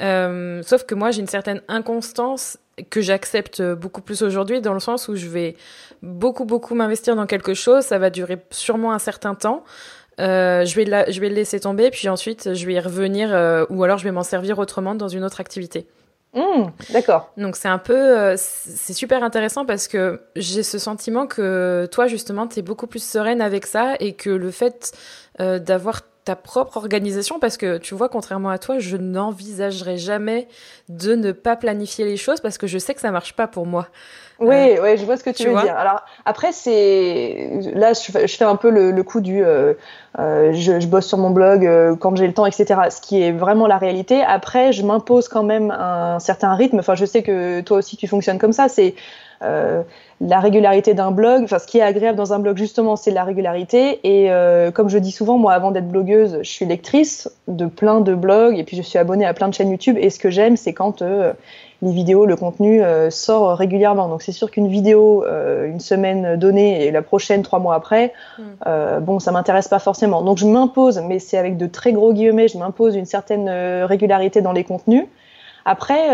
Euh, 0.00 0.62
sauf 0.62 0.84
que 0.84 0.94
moi, 0.94 1.10
j'ai 1.10 1.20
une 1.20 1.26
certaine 1.26 1.62
inconstance 1.68 2.58
que 2.90 3.00
j'accepte 3.00 3.62
beaucoup 3.62 4.02
plus 4.02 4.22
aujourd'hui 4.22 4.60
dans 4.60 4.72
le 4.72 4.80
sens 4.80 5.08
où 5.08 5.16
je 5.16 5.26
vais 5.26 5.56
beaucoup, 6.02 6.44
beaucoup 6.44 6.74
m'investir 6.74 7.16
dans 7.16 7.26
quelque 7.26 7.54
chose. 7.54 7.84
Ça 7.84 7.98
va 7.98 8.08
durer 8.10 8.38
sûrement 8.50 8.92
un 8.92 8.98
certain 8.98 9.34
temps. 9.34 9.64
Je, 10.18 10.74
vais 10.76 11.12
je 11.12 11.20
vais 11.20 11.28
le 11.28 11.34
laisser 11.34 11.60
tomber, 11.60 11.90
puis 11.90 12.08
ensuite 12.08 12.54
je 12.54 12.66
vais 12.66 12.74
y 12.74 12.80
revenir, 12.80 13.30
ou 13.68 13.82
alors 13.82 13.98
je 13.98 14.04
vais 14.04 14.12
m'en 14.12 14.22
servir 14.22 14.58
autrement 14.58 14.94
dans 14.94 15.08
une 15.08 15.24
autre 15.24 15.40
activité. 15.40 15.86
Mmh, 16.34 16.70
d'accord. 16.90 17.30
Donc 17.36 17.56
c'est 17.56 17.68
un 17.68 17.78
peu, 17.78 17.94
euh, 17.94 18.34
c'est 18.38 18.94
super 18.94 19.22
intéressant 19.22 19.66
parce 19.66 19.86
que 19.86 20.22
j'ai 20.34 20.62
ce 20.62 20.78
sentiment 20.78 21.26
que 21.26 21.86
toi 21.92 22.06
justement 22.06 22.46
tu 22.46 22.60
es 22.60 22.62
beaucoup 22.62 22.86
plus 22.86 23.04
sereine 23.04 23.42
avec 23.42 23.66
ça 23.66 23.96
et 24.00 24.14
que 24.14 24.30
le 24.30 24.50
fait 24.50 24.92
euh, 25.40 25.58
d'avoir 25.58 26.00
ta 26.24 26.36
propre 26.36 26.76
organisation 26.76 27.38
parce 27.38 27.56
que 27.56 27.78
tu 27.78 27.94
vois 27.94 28.08
contrairement 28.08 28.50
à 28.50 28.58
toi 28.58 28.78
je 28.78 28.96
n'envisagerai 28.96 29.96
jamais 29.96 30.48
de 30.88 31.14
ne 31.14 31.32
pas 31.32 31.56
planifier 31.56 32.04
les 32.04 32.16
choses 32.16 32.40
parce 32.40 32.58
que 32.58 32.66
je 32.66 32.78
sais 32.78 32.94
que 32.94 33.00
ça 33.00 33.10
marche 33.10 33.34
pas 33.34 33.48
pour 33.48 33.66
moi 33.66 33.88
oui, 34.42 34.76
euh, 34.76 34.82
ouais, 34.82 34.96
je 34.96 35.04
vois 35.04 35.16
ce 35.16 35.24
que 35.24 35.30
tu, 35.30 35.48
veux 35.48 35.60
dire. 35.60 35.76
Alors 35.76 36.02
après, 36.24 36.52
c'est 36.52 37.48
là, 37.74 37.92
je, 37.92 38.26
fais 38.26 38.44
un 38.44 38.56
peu 38.56 38.70
le, 38.70 39.02
coup 39.02 39.20
du, 39.20 39.44
euh, 39.44 39.74
euh, 40.18 40.52
je, 40.52 40.80
je, 40.80 40.86
bosse 40.86 41.06
sur 41.06 41.18
mon 41.18 41.30
blog 41.30 41.68
quand 42.00 42.16
j'ai 42.16 42.26
le 42.26 42.34
temps, 42.34 42.46
etc. 42.46 42.80
Ce 42.90 43.00
qui 43.00 43.22
est 43.22 43.32
vraiment 43.32 43.66
la 43.66 43.78
réalité. 43.78 44.22
Après, 44.22 44.72
je 44.72 44.84
m'impose 44.84 45.28
quand 45.28 45.44
même 45.44 45.70
un 45.70 46.18
certain 46.18 46.54
rythme. 46.54 46.80
Enfin, 46.80 46.94
je 46.94 47.04
sais 47.04 47.22
que 47.22 47.60
toi 47.60 47.78
aussi 47.78 47.96
tu 47.96 48.08
fonctionnes 48.08 48.38
comme 48.38 48.52
ça. 48.52 48.68
C'est 48.68 48.94
la 50.20 50.40
régularité 50.40 50.94
d'un 50.94 51.10
blog. 51.10 51.42
Enfin, 51.44 51.58
ce 51.58 51.66
qui 51.66 51.78
est 51.78 51.82
agréable 51.82 52.16
dans 52.16 52.32
un 52.32 52.38
blog 52.38 52.56
justement, 52.56 52.96
c'est 52.96 53.10
la 53.10 53.24
régularité. 53.24 54.00
Et 54.04 54.30
comme 54.72 54.88
je 54.88 54.98
dis 54.98 55.10
souvent, 55.10 55.38
moi, 55.38 55.52
avant 55.52 55.70
d'être 55.70 55.88
blogueuse, 55.88 56.38
je 56.42 56.48
suis 56.48 56.66
lectrice 56.66 57.30
de 57.48 57.66
plein 57.66 58.00
de 58.00 58.14
blogs 58.14 58.58
et 58.58 58.64
puis 58.64 58.76
je 58.76 58.82
suis 58.82 58.98
abonnée 58.98 59.26
à 59.26 59.34
plein 59.34 59.48
de 59.48 59.54
chaînes 59.54 59.70
YouTube. 59.70 59.96
Et 59.98 60.10
ce 60.10 60.18
que 60.18 60.30
j'aime, 60.30 60.56
c'est 60.56 60.72
quand 60.72 61.02
les 61.82 61.92
vidéos, 61.92 62.26
le 62.26 62.36
contenu 62.36 62.82
euh, 62.82 63.10
sort 63.10 63.56
régulièrement. 63.56 64.08
Donc 64.08 64.22
c'est 64.22 64.32
sûr 64.32 64.50
qu'une 64.50 64.68
vidéo 64.68 65.24
euh, 65.24 65.66
une 65.66 65.80
semaine 65.80 66.36
donnée 66.36 66.86
et 66.86 66.92
la 66.92 67.02
prochaine 67.02 67.42
trois 67.42 67.58
mois 67.58 67.74
après, 67.74 68.12
mm. 68.38 68.42
euh, 68.66 69.00
bon, 69.00 69.18
ça 69.18 69.32
m'intéresse 69.32 69.68
pas 69.68 69.80
forcément. 69.80 70.22
Donc 70.22 70.38
je 70.38 70.46
m'impose, 70.46 71.00
mais 71.00 71.18
c'est 71.18 71.36
avec 71.36 71.56
de 71.56 71.66
très 71.66 71.92
gros 71.92 72.12
guillemets, 72.12 72.48
je 72.48 72.56
m'impose 72.56 72.94
une 72.94 73.04
certaine 73.04 73.50
régularité 73.84 74.40
dans 74.40 74.52
les 74.52 74.64
contenus. 74.64 75.06
Après, 75.64 76.08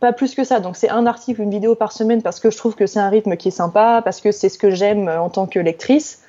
pas 0.00 0.12
plus 0.12 0.34
que 0.34 0.44
ça. 0.44 0.60
Donc 0.60 0.76
c'est 0.76 0.88
un 0.88 1.06
article, 1.06 1.42
une 1.42 1.50
vidéo 1.50 1.74
par 1.74 1.92
semaine 1.92 2.22
parce 2.22 2.40
que 2.40 2.50
je 2.50 2.56
trouve 2.56 2.74
que 2.74 2.86
c'est 2.86 3.00
un 3.00 3.08
rythme 3.08 3.36
qui 3.36 3.48
est 3.48 3.52
sympa, 3.52 4.00
parce 4.04 4.20
que 4.20 4.32
c'est 4.32 4.48
ce 4.48 4.58
que 4.58 4.70
j'aime 4.70 5.08
en 5.08 5.30
tant 5.30 5.46
que 5.46 5.58
lectrice. 5.58 6.20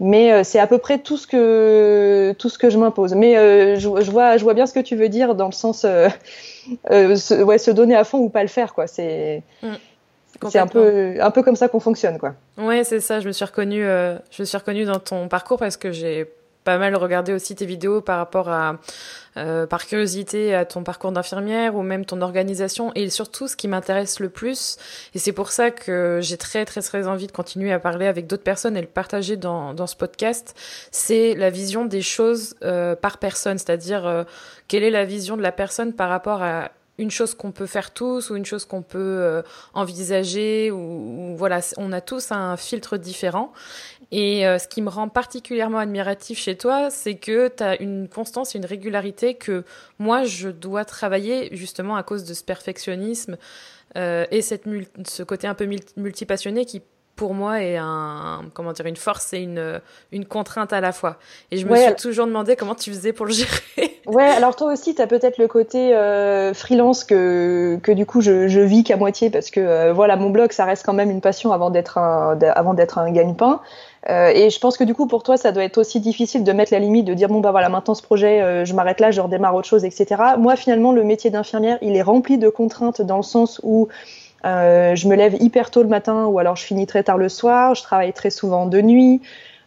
Mais 0.00 0.42
c'est 0.42 0.58
à 0.58 0.66
peu 0.66 0.78
près 0.78 0.98
tout 0.98 1.16
ce 1.16 1.28
que 1.28 2.34
tout 2.38 2.48
ce 2.48 2.58
que 2.58 2.70
je 2.70 2.78
m'impose. 2.78 3.14
Mais 3.14 3.76
je, 3.76 4.00
je, 4.00 4.10
vois 4.10 4.36
je 4.36 4.42
vois 4.42 4.54
bien 4.54 4.66
ce 4.66 4.72
que 4.72 4.80
tu 4.80 4.96
veux 4.96 5.08
dire 5.08 5.36
dans 5.36 5.46
le 5.46 5.52
sens 5.52 5.86
euh, 6.90 7.16
se, 7.16 7.42
ouais, 7.42 7.58
se 7.58 7.70
donner 7.70 7.96
à 7.96 8.04
fond 8.04 8.18
ou 8.18 8.28
pas 8.28 8.42
le 8.42 8.48
faire, 8.48 8.74
quoi. 8.74 8.86
C'est 8.86 9.42
mm. 9.62 9.74
c'est 10.48 10.58
un 10.58 10.66
peu 10.66 11.14
un 11.20 11.30
peu 11.30 11.42
comme 11.42 11.56
ça 11.56 11.68
qu'on 11.68 11.80
fonctionne, 11.80 12.18
quoi. 12.18 12.34
Ouais, 12.58 12.84
c'est 12.84 13.00
ça. 13.00 13.20
Je 13.20 13.26
me 13.26 13.32
suis 13.32 13.44
reconnue, 13.44 13.84
euh, 13.84 14.16
je 14.30 14.42
me 14.42 14.46
suis 14.46 14.56
reconnue 14.56 14.84
dans 14.84 14.98
ton 14.98 15.28
parcours 15.28 15.58
parce 15.58 15.76
que 15.76 15.92
j'ai 15.92 16.26
pas 16.64 16.78
mal 16.78 16.94
regardé 16.96 17.32
aussi 17.32 17.54
tes 17.54 17.66
vidéos 17.66 18.00
par 18.00 18.18
rapport 18.18 18.48
à, 18.48 18.78
euh, 19.36 19.66
par 19.66 19.86
curiosité 19.86 20.54
à 20.54 20.64
ton 20.64 20.84
parcours 20.84 21.12
d'infirmière 21.12 21.74
ou 21.74 21.82
même 21.82 22.04
ton 22.04 22.20
organisation 22.20 22.92
et 22.94 23.08
surtout 23.10 23.48
ce 23.48 23.56
qui 23.56 23.68
m'intéresse 23.68 24.20
le 24.20 24.28
plus. 24.28 24.76
Et 25.14 25.18
c'est 25.18 25.32
pour 25.32 25.50
ça 25.50 25.70
que 25.70 26.20
j'ai 26.22 26.36
très 26.36 26.64
très 26.64 26.82
très 26.82 27.08
envie 27.08 27.26
de 27.26 27.32
continuer 27.32 27.72
à 27.72 27.78
parler 27.78 28.06
avec 28.06 28.26
d'autres 28.26 28.42
personnes 28.42 28.76
et 28.76 28.80
le 28.80 28.86
partager 28.86 29.36
dans, 29.36 29.74
dans 29.74 29.86
ce 29.86 29.96
podcast, 29.96 30.54
c'est 30.90 31.34
la 31.34 31.50
vision 31.50 31.84
des 31.84 32.02
choses 32.02 32.54
euh, 32.62 32.94
par 32.94 33.18
personne, 33.18 33.58
c'est-à-dire 33.58 34.06
euh, 34.06 34.24
quelle 34.68 34.82
est 34.82 34.90
la 34.90 35.04
vision 35.04 35.36
de 35.36 35.42
la 35.42 35.52
personne 35.52 35.92
par 35.92 36.08
rapport 36.08 36.42
à 36.42 36.70
une 36.98 37.10
chose 37.10 37.34
qu'on 37.34 37.52
peut 37.52 37.66
faire 37.66 37.92
tous 37.92 38.30
ou 38.30 38.36
une 38.36 38.44
chose 38.44 38.64
qu'on 38.64 38.82
peut 38.82 38.98
euh, 38.98 39.42
envisager 39.74 40.70
ou, 40.70 41.34
voilà 41.36 41.60
on 41.78 41.92
a 41.92 42.00
tous 42.00 42.32
un 42.32 42.56
filtre 42.56 42.96
différent 42.96 43.52
et 44.12 44.46
euh, 44.46 44.58
ce 44.58 44.68
qui 44.68 44.82
me 44.82 44.90
rend 44.90 45.08
particulièrement 45.08 45.78
admiratif 45.78 46.38
chez 46.38 46.56
toi 46.56 46.90
c'est 46.90 47.16
que 47.16 47.48
tu 47.48 47.62
as 47.62 47.80
une 47.80 48.08
constance 48.08 48.54
et 48.54 48.58
une 48.58 48.66
régularité 48.66 49.34
que 49.34 49.64
moi 49.98 50.24
je 50.24 50.50
dois 50.50 50.84
travailler 50.84 51.48
justement 51.56 51.96
à 51.96 52.04
cause 52.04 52.24
de 52.24 52.34
ce 52.34 52.44
perfectionnisme 52.44 53.38
euh, 53.96 54.26
et 54.30 54.42
cette 54.42 54.64
ce 55.08 55.22
côté 55.22 55.46
un 55.46 55.54
peu 55.54 55.68
multipassionné 55.96 56.66
qui 56.66 56.82
pour 57.22 57.34
moi 57.34 57.62
est 57.62 57.76
un, 57.76 58.40
comment 58.52 58.72
dire, 58.72 58.86
une 58.86 58.96
force 58.96 59.32
et 59.32 59.38
une, 59.38 59.80
une 60.10 60.24
contrainte 60.24 60.72
à 60.72 60.80
la 60.80 60.90
fois. 60.90 61.18
Et 61.52 61.56
je 61.56 61.68
me 61.68 61.76
suis 61.76 61.94
toujours 61.94 62.26
demandé 62.26 62.56
comment 62.56 62.74
tu 62.74 62.90
faisais 62.90 63.12
pour 63.12 63.26
le 63.26 63.32
gérer. 63.32 63.52
Ouais, 64.04 64.24
alors 64.24 64.56
toi 64.56 64.72
aussi, 64.72 64.96
tu 64.96 65.00
as 65.00 65.06
peut-être 65.06 65.38
le 65.38 65.46
côté 65.46 65.94
euh, 65.94 66.52
freelance 66.54 67.04
que, 67.04 67.78
que 67.84 67.92
du 67.92 68.04
coup 68.04 68.20
je, 68.20 68.48
je 68.48 68.58
vis 68.58 68.82
qu'à 68.82 68.96
moitié 68.96 69.30
parce 69.30 69.48
que 69.48 69.60
euh, 69.60 69.92
voilà, 69.92 70.16
mon 70.16 70.30
blog, 70.30 70.50
ça 70.50 70.64
reste 70.64 70.84
quand 70.84 70.92
même 70.92 71.08
une 71.08 71.20
passion 71.20 71.52
avant 71.52 71.70
d'être 71.70 71.98
un, 71.98 72.36
avant 72.56 72.74
d'être 72.74 72.98
un 72.98 73.12
gagne-pain. 73.12 73.60
Euh, 74.08 74.32
et 74.34 74.50
je 74.50 74.58
pense 74.58 74.76
que 74.76 74.82
du 74.82 74.94
coup, 74.94 75.06
pour 75.06 75.22
toi, 75.22 75.36
ça 75.36 75.52
doit 75.52 75.62
être 75.62 75.78
aussi 75.78 76.00
difficile 76.00 76.42
de 76.42 76.52
mettre 76.52 76.72
la 76.72 76.80
limite, 76.80 77.06
de 77.06 77.14
dire 77.14 77.28
bon 77.28 77.38
bah 77.38 77.52
voilà, 77.52 77.68
maintenant 77.68 77.94
ce 77.94 78.02
projet, 78.02 78.42
euh, 78.42 78.64
je 78.64 78.74
m'arrête 78.74 78.98
là, 78.98 79.12
je 79.12 79.20
redémarre 79.20 79.54
autre 79.54 79.68
chose, 79.68 79.84
etc. 79.84 80.20
Moi, 80.38 80.56
finalement, 80.56 80.90
le 80.90 81.04
métier 81.04 81.30
d'infirmière, 81.30 81.78
il 81.82 81.94
est 81.94 82.02
rempli 82.02 82.38
de 82.38 82.48
contraintes 82.48 83.00
dans 83.00 83.18
le 83.18 83.22
sens 83.22 83.60
où 83.62 83.86
euh, 84.44 84.94
je 84.94 85.08
me 85.08 85.14
lève 85.14 85.40
hyper 85.40 85.70
tôt 85.70 85.82
le 85.82 85.88
matin 85.88 86.26
ou 86.26 86.38
alors 86.38 86.56
je 86.56 86.64
finis 86.64 86.86
très 86.86 87.02
tard 87.02 87.18
le 87.18 87.28
soir. 87.28 87.74
Je 87.74 87.82
travaille 87.82 88.12
très 88.12 88.30
souvent 88.30 88.66
de 88.66 88.80
nuit. 88.80 89.20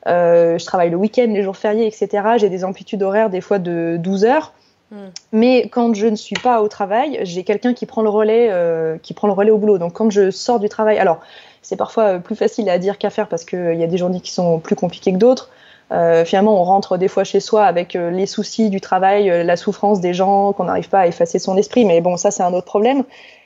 Euh, 0.08 0.58
je 0.58 0.65
travaille 0.65 0.89
le 0.89 0.98
week-end, 0.98 1.27
les 1.27 1.44
jours 1.44 1.58
fériés, 1.58 1.88
etc. 1.88 2.24
J'ai 2.38 2.50
des 2.50 2.63
amplitudes 2.63 3.01
horaires 3.01 3.29
des 3.29 3.41
fois 3.41 3.60
de 3.60 3.98
12 4.00 4.25
heures. 4.25 4.53
Hmm. 4.91 5.08
Mais 5.32 5.67
quand 5.70 5.96
je 5.96 6.08
ne 6.08 6.15
suis 6.15 6.36
pas 6.36 6.62
au 6.62 6.67
travail, 6.67 7.20
j'ai 7.24 7.44
quelqu'un 7.44 7.74
qui 7.74 7.86
prend 7.86 8.03
le 8.03 8.10
relais, 8.10 8.50
euh, 8.51 8.98
qui 9.01 9.13
prend 9.13 9.27
le 9.27 9.34
relais 9.34 9.51
au 9.51 9.58
boulot. 9.58 9.77
Donc 9.77 9.94
quand 9.94 10.12
je 10.12 10.29
sors 10.29 10.60
du 10.60 10.70
travail, 10.70 11.00
alors 11.00 11.22
c'est 11.62 11.75
parfois 11.75 12.20
plus 12.20 12.36
facile 12.36 12.70
à 12.70 12.77
dire 12.77 13.00
qu'à 13.00 13.10
faire 13.10 13.27
parce 13.27 13.46
qu'il 13.46 13.75
y 13.75 13.84
a 13.84 13.88
des 13.88 13.98
journées 13.98 14.22
qui 14.22 14.32
sont 14.32 14.60
plus 14.60 14.75
compliquées 14.75 15.12
que 15.12 15.17
d'autres. 15.17 15.50
Euh, 15.91 16.25
finalement, 16.25 16.60
on 16.60 16.63
rentre 16.63 16.98
des 16.98 17.08
fois 17.08 17.24
chez 17.24 17.39
soi 17.39 17.65
avec 17.65 17.96
euh, 17.96 18.10
les 18.10 18.25
soucis 18.25 18.70
du 18.70 18.82
travail, 18.82 19.29
euh, 19.29 19.44
la 19.44 19.55
souffrance 19.55 20.00
des 20.01 20.13
gens, 20.13 20.51
qu'on 20.53 20.63
n'arrive 20.63 20.89
pas 20.89 21.01
à 21.01 21.08
effacer 21.08 21.38
son 21.38 21.58
esprit. 21.58 21.86
Mais 21.86 22.01
bon, 22.01 22.17
ça, 22.17 22.32
c'est 22.32 22.44
un 22.44 22.53
autre 22.53 22.65
problème. 22.65 23.03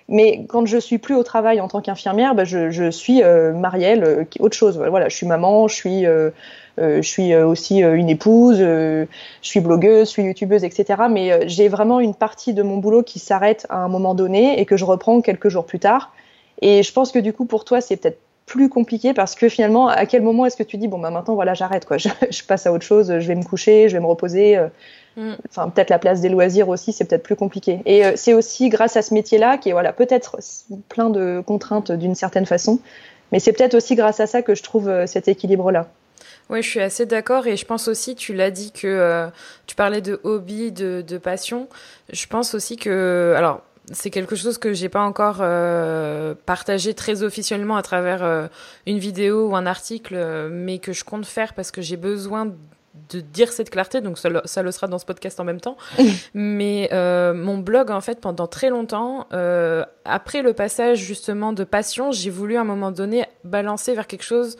Mais 0.09 0.45
quand 0.47 0.65
je 0.65 0.77
suis 0.77 0.97
plus 0.97 1.15
au 1.15 1.23
travail 1.23 1.61
en 1.61 1.67
tant 1.67 1.81
qu'infirmière, 1.81 2.35
bah, 2.35 2.43
je, 2.43 2.89
suis 2.91 3.23
euh, 3.23 3.53
Marielle, 3.53 4.27
autre 4.39 4.55
chose. 4.55 4.77
Voilà, 4.77 5.07
je 5.07 5.15
suis 5.15 5.27
maman, 5.27 5.67
je 5.67 5.75
suis, 5.75 6.05
je 6.77 7.01
suis 7.01 7.35
aussi 7.35 7.79
une 7.79 8.09
épouse, 8.09 8.57
je 8.57 9.07
suis 9.41 9.59
blogueuse, 9.59 10.07
je 10.07 10.11
suis 10.11 10.23
youtubeuse, 10.23 10.63
etc. 10.63 11.03
Mais 11.09 11.47
j'ai 11.47 11.67
vraiment 11.69 11.99
une 11.99 12.15
partie 12.15 12.53
de 12.53 12.63
mon 12.63 12.77
boulot 12.77 13.03
qui 13.03 13.19
s'arrête 13.19 13.65
à 13.69 13.77
un 13.77 13.87
moment 13.87 14.15
donné 14.15 14.59
et 14.59 14.65
que 14.65 14.77
je 14.77 14.85
reprends 14.85 15.21
quelques 15.21 15.49
jours 15.49 15.65
plus 15.65 15.79
tard. 15.79 16.11
Et 16.61 16.83
je 16.83 16.91
pense 16.91 17.11
que 17.11 17.19
du 17.19 17.31
coup, 17.31 17.45
pour 17.45 17.63
toi, 17.63 17.79
c'est 17.79 17.97
peut-être 17.97 18.19
plus 18.49 18.67
compliqué 18.67 19.13
parce 19.13 19.35
que 19.35 19.47
finalement, 19.47 19.87
à 19.87 20.07
quel 20.07 20.23
moment 20.23 20.45
est-ce 20.45 20.57
que 20.57 20.63
tu 20.63 20.77
dis 20.77 20.87
bon 20.87 20.97
bah 20.97 21.11
maintenant 21.11 21.35
voilà 21.35 21.53
j'arrête 21.53 21.85
quoi, 21.85 21.97
je, 21.97 22.43
passe 22.47 22.65
à 22.65 22.73
autre 22.73 22.83
chose, 22.83 23.19
je 23.19 23.27
vais 23.27 23.35
me 23.35 23.43
coucher, 23.43 23.89
je 23.89 23.93
vais 23.95 24.01
me 24.01 24.07
reposer. 24.07 24.57
Euh, 25.17 25.33
mm. 25.33 25.37
Enfin 25.49 25.69
peut-être 25.69 25.89
la 25.89 25.99
place 25.99 26.21
des 26.21 26.29
loisirs 26.29 26.69
aussi 26.69 26.93
c'est 26.93 27.05
peut-être 27.05 27.23
plus 27.23 27.35
compliqué. 27.35 27.81
Et 27.85 28.05
euh, 28.05 28.13
c'est 28.15 28.33
aussi 28.33 28.69
grâce 28.69 28.97
à 28.97 29.01
ce 29.01 29.13
métier-là 29.13 29.57
qui 29.57 29.69
est 29.69 29.73
voilà 29.73 29.93
peut-être 29.93 30.37
plein 30.87 31.09
de 31.09 31.41
contraintes 31.45 31.91
d'une 31.91 32.15
certaine 32.15 32.45
façon, 32.45 32.79
mais 33.31 33.39
c'est 33.39 33.53
peut-être 33.53 33.75
aussi 33.75 33.95
grâce 33.95 34.19
à 34.19 34.27
ça 34.27 34.41
que 34.41 34.55
je 34.55 34.63
trouve 34.63 34.89
euh, 34.89 35.05
cet 35.07 35.27
équilibre-là. 35.27 35.87
Oui, 36.49 36.63
je 36.63 36.69
suis 36.69 36.81
assez 36.81 37.05
d'accord 37.05 37.45
et 37.45 37.55
je 37.57 37.65
pense 37.65 37.87
aussi, 37.87 38.15
tu 38.15 38.33
l'as 38.33 38.49
dit 38.49 38.71
que 38.71 39.29
tu 39.67 39.75
parlais 39.75 40.01
de 40.01 40.19
hobby, 40.23 40.71
de, 40.71 41.03
de, 41.07 41.17
passion. 41.19 41.67
Je 42.11 42.25
pense 42.25 42.55
aussi 42.55 42.75
que, 42.75 43.35
alors 43.37 43.61
c'est 43.91 44.09
quelque 44.09 44.35
chose 44.35 44.57
que 44.57 44.73
j'ai 44.73 44.89
pas 44.89 45.01
encore 45.01 45.37
euh, 45.41 46.35
partagé 46.45 46.93
très 46.93 47.23
officiellement 47.23 47.75
à 47.75 47.81
travers 47.81 48.23
euh, 48.23 48.47
une 48.85 48.99
vidéo 48.99 49.49
ou 49.49 49.55
un 49.55 49.65
article, 49.65 50.15
euh, 50.15 50.49
mais 50.51 50.79
que 50.79 50.93
je 50.93 51.03
compte 51.03 51.25
faire 51.25 51.53
parce 51.53 51.71
que 51.71 51.81
j'ai 51.81 51.97
besoin 51.97 52.53
de 53.09 53.19
dire 53.19 53.51
cette 53.51 53.69
clarté, 53.69 54.01
donc 54.01 54.17
ça, 54.17 54.29
ça, 54.45 54.63
le 54.63 54.71
sera 54.71 54.87
dans 54.87 54.99
ce 54.99 55.05
podcast 55.05 55.39
en 55.39 55.43
même 55.43 55.61
temps. 55.61 55.77
mais 56.33 56.89
mon 56.91 57.57
blog, 57.57 57.91
en 57.91 58.01
fait, 58.01 58.19
pendant 58.19 58.47
très 58.47 58.69
longtemps, 58.69 59.27
après 60.05 60.41
le 60.41 60.53
passage 60.53 60.99
justement 60.99 61.53
de 61.53 61.63
passion, 61.63 62.11
j'ai 62.11 62.29
voulu 62.29 62.57
à 62.57 62.61
un 62.61 62.65
moment 62.65 62.91
donné 62.91 63.25
balancer 63.43 63.93
vers 63.93 64.07
quelque 64.07 64.23
chose 64.23 64.57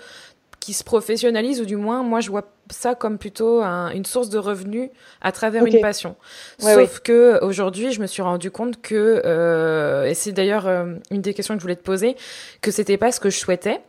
qui 0.59 0.73
se 0.73 0.83
professionnalise, 0.83 1.61
ou 1.61 1.65
du 1.65 1.77
moins, 1.77 2.03
moi, 2.03 2.19
je 2.19 2.29
vois 2.29 2.43
ça 2.69 2.93
comme 2.93 3.17
plutôt 3.17 3.63
une 3.63 4.05
source 4.05 4.29
de 4.29 4.37
revenus 4.37 4.89
à 5.21 5.31
travers 5.31 5.65
une 5.65 5.81
passion. 5.81 6.15
Sauf 6.59 6.99
que 6.99 7.43
aujourd'hui, 7.43 7.91
je 7.91 8.01
me 8.01 8.07
suis 8.07 8.21
rendu 8.21 8.51
compte 8.51 8.81
que, 8.81 9.21
euh, 9.25 10.05
et 10.05 10.13
c'est 10.13 10.31
d'ailleurs 10.31 10.67
euh, 10.67 10.93
une 11.11 11.21
des 11.21 11.33
questions 11.33 11.55
que 11.55 11.59
je 11.59 11.63
voulais 11.63 11.75
te 11.75 11.83
poser, 11.83 12.15
que 12.61 12.71
c'était 12.71 12.97
pas 12.97 13.11
ce 13.11 13.19
que 13.19 13.29
je 13.29 13.37
souhaitais. 13.37 13.81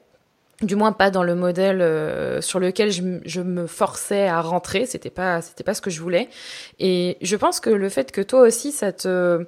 Du 0.62 0.76
moins 0.76 0.92
pas 0.92 1.10
dans 1.10 1.22
le 1.22 1.34
modèle 1.34 1.80
euh, 1.80 2.40
sur 2.40 2.60
lequel 2.60 2.90
je, 2.90 3.02
je, 3.24 3.40
me 3.40 3.66
forçais 3.66 4.28
à 4.28 4.42
rentrer, 4.42 4.84
c'était 4.84 5.10
pas 5.10 5.40
c'était 5.40 5.64
pas 5.64 5.72
ce 5.72 5.80
que 5.80 5.90
je 5.90 6.00
voulais. 6.00 6.28
Et 6.78 7.16
je 7.22 7.36
pense 7.36 7.60
que 7.60 7.70
le 7.70 7.88
fait 7.88 8.12
que 8.12 8.20
toi 8.20 8.40
aussi 8.40 8.70
ça 8.70 8.92
te 8.92 9.46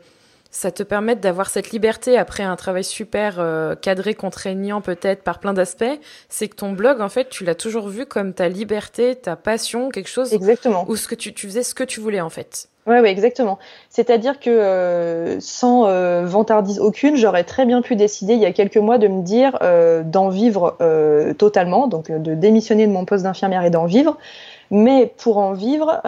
ça 0.53 0.71
te 0.71 0.83
permet 0.83 1.17
d'avoir 1.17 1.49
cette 1.49 1.71
liberté 1.71 2.19
après 2.19 2.43
un 2.43 2.57
travail 2.57 2.85
super 2.85 3.41
euh, 3.41 3.75
cadré, 3.75 4.15
contraignant 4.15 4.83
peut-être 4.83 5.25
par 5.25 5.41
plein 5.41 5.55
d'aspects, 5.55 5.99
c'est 6.29 6.49
que 6.49 6.57
ton 6.57 6.73
blog, 6.73 7.01
en 7.01 7.09
fait, 7.09 7.31
tu 7.31 7.45
l'as 7.45 7.55
toujours 7.55 7.89
vu 7.89 8.05
comme 8.05 8.35
ta 8.35 8.51
liberté, 8.51 9.17
ta 9.17 9.35
passion, 9.35 9.89
quelque 9.89 10.11
chose 10.11 10.33
exactement. 10.35 10.85
où 10.89 10.95
ce 10.95 11.09
que 11.09 11.15
tu, 11.15 11.33
tu 11.33 11.47
faisais 11.47 11.63
ce 11.63 11.75
que 11.75 11.85
tu 11.85 12.01
voulais 12.01 12.21
en 12.21 12.29
fait. 12.29 12.69
Oui, 12.87 12.99
ouais, 12.99 13.11
exactement. 13.13 13.61
C'est-à-dire 13.91 14.41
que 14.41 14.51
euh, 14.51 15.39
sans 15.39 15.87
euh, 15.87 16.25
vantardise 16.27 16.81
aucune, 16.81 17.15
j'aurais 17.15 17.45
très 17.45 17.65
bien 17.65 17.81
pu 17.81 17.95
décider 17.95 18.33
il 18.35 18.41
y 18.41 18.45
a 18.45 18.53
quelques 18.53 18.77
mois 18.77 18.99
de 18.99 19.07
me 19.07 19.23
dire 19.23 19.57
euh, 19.63 20.03
d'en 20.03 20.29
vivre 20.29 20.77
totalement, 21.39 21.87
donc 21.87 22.11
de 22.11 22.35
démissionner 22.35 22.87
de 22.87 22.93
mon 22.93 23.05
poste 23.05 23.23
d'infirmière 23.25 23.65
et 23.65 23.71
d'en 23.71 23.87
vivre. 23.87 24.19
Mais 24.75 25.13
pour 25.19 25.37
en 25.37 25.53
vivre, 25.53 26.01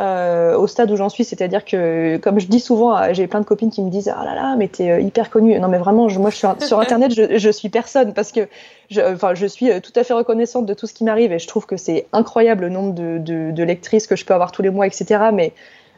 au 0.59 0.67
stade 0.67 0.91
où 0.91 0.97
j'en 0.97 1.11
suis, 1.11 1.23
c'est-à-dire 1.23 1.67
que, 1.67 2.17
comme 2.17 2.41
je 2.41 2.47
dis 2.47 2.61
souvent, 2.61 3.13
j'ai 3.13 3.27
plein 3.27 3.41
de 3.41 3.45
copines 3.45 3.71
qui 3.71 3.83
me 3.83 3.91
disent 3.91 4.09
Ah 4.09 4.25
là 4.25 4.35
là, 4.35 4.57
mais 4.57 4.69
t'es 4.69 5.03
hyper 5.03 5.29
connue. 5.29 5.59
Non, 5.61 5.69
mais 5.69 5.77
vraiment, 5.77 6.09
moi, 6.19 6.31
suis 6.31 6.49
sur 6.61 6.81
Internet, 6.81 7.13
je, 7.13 7.51
suis 7.51 7.69
personne 7.69 8.15
parce 8.15 8.33
que 8.33 8.49
je, 8.91 9.03
enfin, 9.03 9.35
je 9.35 9.47
suis 9.47 9.69
tout 9.83 9.93
à 9.97 10.03
fait 10.03 10.15
reconnaissante 10.15 10.65
de 10.65 10.73
tout 10.73 10.87
ce 10.87 10.95
qui 10.95 11.05
m'arrive 11.05 11.31
et 11.31 11.39
je 11.39 11.47
trouve 11.47 11.67
que 11.67 11.77
c'est 11.77 12.07
incroyable 12.15 12.65
le 12.65 12.71
nombre 12.71 12.95
de, 12.95 13.19
de, 13.19 13.51
de, 13.51 13.63
lectrices 13.63 14.07
que 14.07 14.17
je 14.17 14.25
peux 14.25 14.33
avoir 14.33 14.51
tous 14.51 14.63
les 14.63 14.71
mois, 14.71 14.87
etc. 14.87 15.25
Mais 15.33 15.53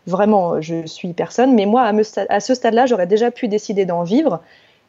vraiment, 0.06 0.60
je 0.60 0.86
suis 0.86 1.12
personne. 1.12 1.54
Mais 1.54 1.66
moi, 1.66 1.82
à, 1.82 1.92
me, 1.92 2.02
à 2.28 2.40
ce 2.40 2.54
stade-là, 2.54 2.86
j'aurais 2.86 3.06
déjà 3.06 3.30
pu 3.30 3.48
décider 3.48 3.84
d'en 3.84 4.02
vivre 4.02 4.40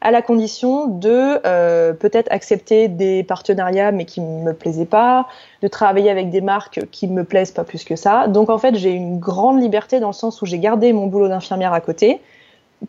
à 0.02 0.12
la 0.12 0.22
condition 0.22 0.88
de 0.88 1.40
euh, 1.46 1.94
peut-être 1.94 2.32
accepter 2.32 2.88
des 2.88 3.24
partenariats 3.24 3.92
mais 3.92 4.06
qui 4.06 4.22
me 4.22 4.54
plaisaient 4.54 4.86
pas, 4.86 5.28
de 5.62 5.68
travailler 5.68 6.10
avec 6.10 6.30
des 6.30 6.42
marques 6.42 6.82
qui 6.92 7.08
me 7.08 7.24
plaisent 7.24 7.52
pas 7.52 7.64
plus 7.64 7.84
que 7.84 7.96
ça. 7.96 8.28
Donc 8.28 8.50
en 8.50 8.58
fait, 8.58 8.76
j'ai 8.76 8.92
une 8.92 9.20
grande 9.20 9.60
liberté 9.60 10.00
dans 10.00 10.08
le 10.08 10.14
sens 10.14 10.42
où 10.42 10.46
j'ai 10.46 10.60
gardé 10.60 10.94
mon 10.94 11.08
boulot 11.08 11.28
d'infirmière 11.28 11.74
à 11.74 11.82
côté. 11.82 12.22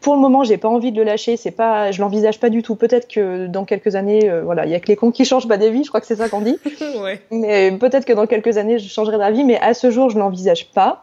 Pour 0.03 0.15
le 0.15 0.21
moment, 0.21 0.45
j'ai 0.45 0.59
pas 0.59 0.69
envie 0.69 0.93
de 0.93 0.99
le 0.99 1.05
lâcher, 1.05 1.39
c'est 1.39 1.51
pas 1.51 1.93
je 1.93 2.03
l'envisage 2.03 2.39
pas 2.39 2.51
du 2.51 2.63
tout. 2.63 2.75
Peut-être 2.75 3.09
que 3.09 3.47
dans 3.47 3.65
quelques 3.65 3.95
années 3.95 4.29
euh, 4.29 4.43
voilà, 4.43 4.67
il 4.67 4.71
y 4.71 4.75
a 4.75 4.81
que 4.81 4.89
les 4.89 4.97
cons 4.97 5.11
qui 5.11 5.25
changent 5.25 5.49
pas 5.49 5.57
des 5.57 5.71
vies, 5.71 5.85
je 5.85 5.89
crois 5.89 6.03
que 6.03 6.07
c'est 6.07 6.17
ça 6.17 6.29
qu'on 6.29 6.43
dit. 6.43 6.59
ouais. 7.03 7.23
Mais 7.31 7.73
peut-être 7.73 8.05
que 8.05 8.13
dans 8.13 8.27
quelques 8.27 8.59
années, 8.59 8.79
je 8.79 8.87
changerai 8.87 9.17
d'avis 9.17 9.45
mais 9.45 9.59
à 9.61 9.73
ce 9.73 9.91
jour, 9.91 10.11
je 10.11 10.19
l'envisage 10.19 10.71
pas. 10.73 11.03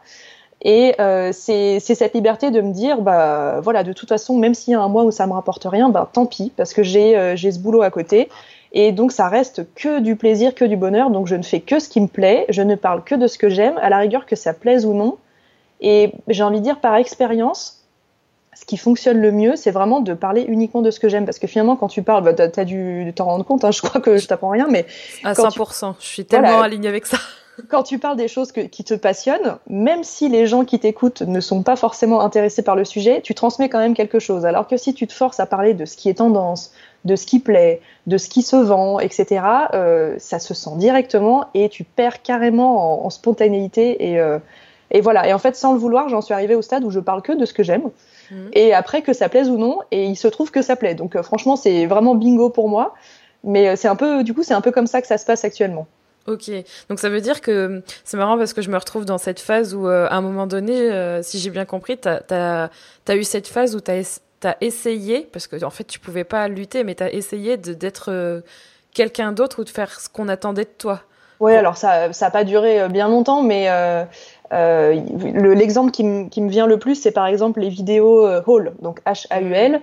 Et 0.62 0.96
euh, 1.00 1.32
c'est 1.32 1.80
cette 1.80 2.14
liberté 2.14 2.50
de 2.50 2.62
me 2.62 2.74
dire, 2.74 3.02
bah 3.02 3.60
voilà, 3.62 3.84
de 3.84 3.94
toute 3.94 4.10
façon, 4.10 4.38
même 4.38 4.54
s'il 4.54 4.72
y 4.72 4.76
a 4.76 4.82
un 4.82 4.88
mois 4.88 5.04
où 5.04 5.12
ça 5.12 5.28
me 5.28 5.34
rapporte 5.34 5.66
rien, 5.70 5.90
bah 5.90 6.10
tant 6.12 6.26
pis, 6.26 6.52
parce 6.56 6.74
que 6.74 6.82
j'ai 6.82 7.18
euh, 7.18 7.36
j'ai 7.36 7.52
ce 7.52 7.60
boulot 7.60 7.82
à 7.82 7.92
côté. 7.92 8.30
Et 8.72 8.92
donc 8.92 9.12
ça 9.12 9.30
reste 9.30 9.74
que 9.76 10.00
du 10.00 10.16
plaisir, 10.16 10.54
que 10.56 10.66
du 10.66 10.76
bonheur. 10.76 11.10
Donc 11.10 11.28
je 11.28 11.36
ne 11.36 11.44
fais 11.44 11.62
que 11.62 11.80
ce 11.80 11.88
qui 11.88 12.02
me 12.02 12.08
plaît, 12.08 12.46
je 12.50 12.62
ne 12.62 12.76
parle 12.76 13.04
que 13.04 13.16
de 13.16 13.28
ce 13.28 13.38
que 13.38 13.50
j'aime, 13.50 13.78
à 13.82 13.90
la 13.90 14.00
rigueur 14.00 14.26
que 14.26 14.36
ça 14.36 14.54
plaise 14.54 14.86
ou 14.86 14.94
non. 14.94 15.18
Et 15.82 16.12
j'ai 16.28 16.44
envie 16.44 16.60
de 16.60 16.64
dire 16.64 16.80
par 16.80 16.96
expérience, 16.96 17.86
ce 18.54 18.66
qui 18.66 18.78
fonctionne 18.78 19.20
le 19.20 19.32
mieux, 19.32 19.56
c'est 19.56 19.72
vraiment 19.72 20.00
de 20.00 20.14
parler 20.14 20.46
uniquement 20.48 20.82
de 20.82 20.90
ce 20.90 21.00
que 21.00 21.10
j'aime. 21.10 21.26
Parce 21.26 21.40
que 21.40 21.48
finalement, 21.48 21.76
quand 21.76 21.90
tu 21.90 22.02
parles, 22.02 22.24
bah, 22.24 22.34
tu 22.34 22.60
as, 22.60 22.66
dû 22.66 23.12
t'en 23.16 23.26
rendre 23.26 23.46
compte, 23.46 23.64
hein, 23.66 23.72
je 23.72 23.82
crois 23.82 24.02
que 24.02 24.18
je 24.18 24.28
t'apprends 24.28 24.50
rien, 24.50 24.68
mais... 24.70 24.86
À 25.24 25.34
100%, 25.34 25.96
je 26.00 26.06
suis 26.06 26.26
tellement 26.26 26.62
alignée 26.62 26.88
avec 26.88 27.06
ça 27.06 27.18
quand 27.70 27.84
tu 27.84 28.00
parles 28.00 28.18
des 28.18 28.28
choses 28.28 28.52
qui 28.52 28.84
te 28.84 28.94
passionnent, 28.94 29.58
même 29.68 30.04
si 30.04 30.30
les 30.30 30.46
gens 30.48 30.66
qui 30.66 30.80
t'écoutent 30.80 31.22
ne 31.22 31.40
sont 31.40 31.64
pas 31.64 31.76
forcément 31.76 32.22
intéressés 32.22 32.64
par 32.64 32.76
le 32.76 32.86
sujet, 32.86 33.22
tu 33.22 33.34
transmets 33.34 33.70
quand 33.70 33.80
même 33.80 33.94
quelque 33.94 34.20
chose. 34.20 34.46
Alors 34.46 34.68
que 34.68 34.78
si 34.78 34.94
tu 34.94 35.08
te 35.08 35.14
forces 35.14 35.40
à 35.40 35.46
parler 35.46 35.74
de 35.74 35.86
ce 35.86 35.96
qui 35.96 36.10
est 36.10 36.16
tendance, 36.16 36.74
de 37.06 37.16
ce 37.16 37.26
qui 37.26 37.40
plaît, 37.40 37.82
de 38.08 38.18
ce 38.18 38.30
qui 38.30 38.42
se 38.42 38.56
vend, 38.56 39.00
etc., 39.00 39.46
euh, 39.74 40.16
ça 40.18 40.40
se 40.40 40.54
sent 40.54 40.78
directement 40.78 41.46
et 41.54 41.70
tu 41.70 41.84
perds 41.84 42.22
carrément 42.22 43.06
en, 43.06 43.10
spontanéité. 43.10 44.12
Et, 44.12 44.20
euh, 44.20 44.40
et, 44.92 45.02
voilà. 45.02 45.28
Et 45.28 45.34
en 45.34 45.40
fait, 45.40 45.56
sans 45.56 45.74
le 45.74 45.80
vouloir, 45.80 46.10
j'en 46.10 46.22
suis 46.22 46.34
arrivée 46.34 46.56
au 46.56 46.62
stade 46.62 46.84
où 46.84 46.92
je 46.92 47.00
parle 47.00 47.22
que 47.22 47.32
de 47.32 47.46
ce 47.46 47.54
que 47.54 47.64
j'aime. 47.64 47.90
Mmh. 48.32 48.36
Et 48.54 48.74
après, 48.74 49.02
que 49.02 49.14
ça 49.14 49.30
plaise 49.30 49.50
ou 49.50 49.58
non, 49.58 49.80
et 49.92 50.06
il 50.06 50.16
se 50.16 50.28
trouve 50.28 50.52
que 50.52 50.62
ça 50.62 50.76
plaît. 50.76 50.96
Donc 50.96 51.16
euh, 51.16 51.24
franchement, 51.24 51.56
c'est 51.56 51.86
vraiment 51.86 52.16
bingo 52.16 52.50
pour 52.50 52.70
moi. 52.70 52.96
Mais 53.44 53.76
c'est 53.76 53.88
un 53.88 53.96
peu, 53.96 54.24
du 54.24 54.34
coup, 54.34 54.42
c'est 54.42 54.56
un 54.56 54.62
peu 54.62 54.72
comme 54.72 54.88
ça 54.88 55.02
que 55.02 55.08
ça 55.08 55.20
se 55.20 55.26
passe 55.26 55.46
actuellement. 55.46 55.86
Ok, 56.28 56.50
donc 56.90 57.00
ça 57.00 57.10
veut 57.10 57.22
dire 57.22 57.40
que 57.40 57.84
c'est 58.04 58.18
marrant 58.18 58.36
parce 58.36 58.54
que 58.54 58.64
je 58.64 58.72
me 58.72 58.78
retrouve 58.78 59.06
dans 59.06 59.20
cette 59.20 59.40
phase 59.40 59.76
où, 59.76 59.88
euh, 59.88 60.08
à 60.10 60.16
un 60.16 60.22
moment 60.22 60.48
donné, 60.48 60.74
euh, 60.74 61.22
si 61.22 61.38
j'ai 61.38 61.52
bien 61.52 61.66
compris, 61.66 62.00
tu 62.00 62.08
as, 62.08 62.72
as, 63.08 63.16
eu 63.16 63.24
cette 63.24 63.48
phase 63.48 63.76
où 63.76 63.80
tu 63.80 63.92
as, 63.92 64.58
essayé, 64.62 65.28
parce 65.32 65.46
que 65.48 65.64
en 65.64 65.70
fait 65.70 65.84
tu 65.84 66.00
pouvais 66.00 66.24
pas 66.24 66.48
lutter, 66.48 66.84
mais 66.84 66.96
tu 66.96 67.04
as 67.04 67.14
essayé 67.14 67.58
d'être 67.58 68.12
euh, 68.12 68.42
quelqu'un 68.94 69.34
d'autre 69.34 69.62
ou 69.62 69.64
de 69.64 69.70
faire 69.70 70.00
ce 70.00 70.10
qu'on 70.10 70.28
attendait 70.28 70.66
de 70.66 70.74
toi. 70.78 71.02
Oui, 71.40 71.54
alors 71.54 71.78
ça 71.78 72.10
n'a 72.10 72.32
pas 72.32 72.44
duré 72.44 72.88
bien 72.90 73.08
longtemps, 73.08 73.44
mais 73.44 73.68
L'exemple 74.52 75.92
qui, 75.92 76.04
me 76.04 76.50
vient 76.50 76.68
le 76.68 76.78
plus, 76.78 76.96
c'est 76.96 77.12
par 77.12 77.28
exemple 77.28 77.60
les 77.60 77.70
vidéos 77.70 78.28
haul, 78.46 78.74
donc 78.82 79.02
H-A-U-L, 79.06 79.82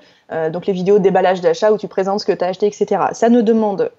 donc 0.52 0.66
les 0.66 0.72
vidéos 0.72 0.98
déballage 0.98 1.40
d'achat 1.40 1.72
où 1.72 1.78
tu 1.78 1.88
présentes 1.88 2.20
ce 2.20 2.26
que 2.26 2.32
tu 2.32 2.44
as 2.44 2.48
acheté, 2.48 2.66
etc. 2.66 3.02
Ça 3.12 3.28
ne 3.28 3.40
demande 3.40 3.90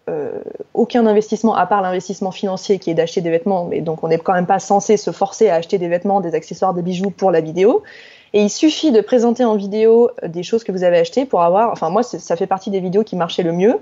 aucun 0.73 1.05
investissement 1.05 1.55
à 1.55 1.65
part 1.65 1.81
l'investissement 1.81 2.31
financier 2.31 2.79
qui 2.79 2.91
est 2.91 2.93
d'acheter 2.93 3.21
des 3.21 3.29
vêtements, 3.29 3.65
mais 3.65 3.81
donc 3.81 4.03
on 4.03 4.07
n'est 4.07 4.17
quand 4.17 4.33
même 4.33 4.47
pas 4.47 4.59
censé 4.59 4.97
se 4.97 5.11
forcer 5.11 5.49
à 5.49 5.55
acheter 5.55 5.77
des 5.77 5.87
vêtements, 5.87 6.21
des 6.21 6.35
accessoires, 6.35 6.73
des 6.73 6.81
bijoux 6.81 7.11
pour 7.11 7.31
la 7.31 7.41
vidéo. 7.41 7.83
Et 8.33 8.41
il 8.41 8.49
suffit 8.49 8.91
de 8.91 8.99
présenter 8.99 9.45
en 9.45 9.55
vidéo 9.55 10.09
des 10.25 10.41
choses 10.41 10.63
que 10.63 10.71
vous 10.71 10.83
avez 10.83 10.97
achetées 10.97 11.25
pour 11.25 11.43
avoir. 11.43 11.71
Enfin, 11.71 11.91
moi, 11.91 12.01
ça 12.01 12.35
fait 12.35 12.47
partie 12.47 12.71
des 12.71 12.79
vidéos 12.79 13.03
qui 13.03 13.15
marchaient 13.15 13.43
le 13.43 13.51
mieux. 13.51 13.79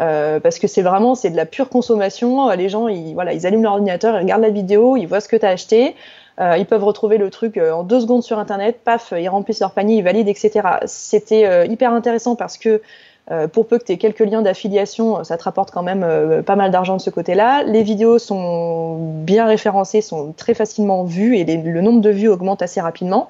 Euh, 0.00 0.40
parce 0.40 0.58
que 0.58 0.66
c'est 0.66 0.82
vraiment 0.82 1.14
c'est 1.14 1.30
de 1.30 1.36
la 1.36 1.46
pure 1.46 1.68
consommation. 1.68 2.50
Les 2.50 2.68
gens, 2.68 2.88
ils, 2.88 3.14
voilà, 3.14 3.32
ils 3.32 3.46
allument 3.46 3.62
leur 3.62 3.72
ordinateur, 3.74 4.16
ils 4.16 4.22
regardent 4.22 4.42
la 4.42 4.50
vidéo, 4.50 4.96
ils 4.96 5.06
voient 5.06 5.20
ce 5.20 5.28
que 5.28 5.36
tu 5.36 5.46
as 5.46 5.50
acheté. 5.50 5.94
Euh, 6.40 6.56
ils 6.58 6.66
peuvent 6.66 6.84
retrouver 6.84 7.16
le 7.18 7.30
truc 7.30 7.56
euh, 7.56 7.72
en 7.72 7.84
deux 7.84 8.00
secondes 8.00 8.22
sur 8.22 8.38
Internet, 8.38 8.80
paf, 8.84 9.12
ils 9.16 9.28
remplissent 9.28 9.60
leur 9.60 9.70
panier, 9.70 9.96
ils 9.96 10.02
valident, 10.02 10.28
etc. 10.28 10.50
C'était 10.86 11.46
euh, 11.46 11.64
hyper 11.64 11.92
intéressant 11.92 12.34
parce 12.34 12.58
que 12.58 12.82
euh, 13.30 13.46
pour 13.46 13.68
peu 13.68 13.78
que 13.78 13.84
tu 13.84 13.92
aies 13.92 13.98
quelques 13.98 14.20
liens 14.20 14.42
d'affiliation, 14.42 15.22
ça 15.22 15.38
te 15.38 15.44
rapporte 15.44 15.70
quand 15.70 15.82
même 15.82 16.42
pas 16.42 16.56
mal 16.56 16.70
d'argent 16.70 16.96
de 16.96 17.00
ce 17.00 17.10
côté-là. 17.10 17.62
Les 17.62 17.82
vidéos 17.82 18.18
sont 18.18 18.96
bien 18.98 19.46
référencées, 19.46 20.00
sont 20.00 20.32
très 20.36 20.54
facilement 20.54 21.04
vues 21.04 21.36
et 21.36 21.44
le 21.44 21.80
nombre 21.80 22.00
de 22.00 22.10
vues 22.10 22.28
augmente 22.28 22.60
assez 22.60 22.80
rapidement. 22.80 23.28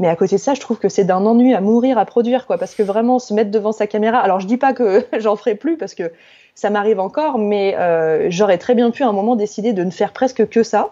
Mais 0.00 0.08
à 0.08 0.16
côté 0.16 0.36
de 0.36 0.40
ça, 0.40 0.54
je 0.54 0.60
trouve 0.60 0.78
que 0.78 0.88
c'est 0.88 1.04
d'un 1.04 1.26
ennui 1.26 1.54
à 1.54 1.60
mourir 1.60 1.98
à 1.98 2.06
produire, 2.06 2.46
quoi. 2.46 2.56
Parce 2.56 2.74
que 2.74 2.82
vraiment, 2.82 3.18
se 3.18 3.34
mettre 3.34 3.50
devant 3.50 3.70
sa 3.70 3.86
caméra. 3.86 4.18
Alors, 4.18 4.40
je 4.40 4.46
dis 4.46 4.56
pas 4.56 4.72
que 4.72 5.06
j'en 5.18 5.36
ferai 5.36 5.54
plus 5.54 5.76
parce 5.76 5.94
que 5.94 6.10
ça 6.54 6.70
m'arrive 6.70 6.98
encore, 6.98 7.38
mais 7.38 7.76
euh, 7.76 8.28
j'aurais 8.30 8.56
très 8.56 8.74
bien 8.74 8.90
pu 8.90 9.02
à 9.02 9.08
un 9.08 9.12
moment 9.12 9.36
décider 9.36 9.74
de 9.74 9.84
ne 9.84 9.90
faire 9.90 10.12
presque 10.14 10.48
que 10.48 10.62
ça. 10.62 10.90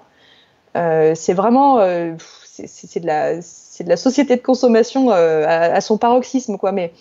Euh, 0.77 1.15
c'est 1.15 1.33
vraiment, 1.33 1.79
euh, 1.79 2.13
c'est 2.45 3.01
de 3.01 3.07
la, 3.07 3.41
c'est 3.41 3.83
de 3.83 3.89
la 3.89 3.97
société 3.97 4.37
de 4.37 4.43
consommation 4.43 5.11
à, 5.11 5.17
à, 5.17 5.81
son 5.81 5.97
paroxysme, 5.97 6.59
quoi. 6.59 6.73
Mais 6.73 6.93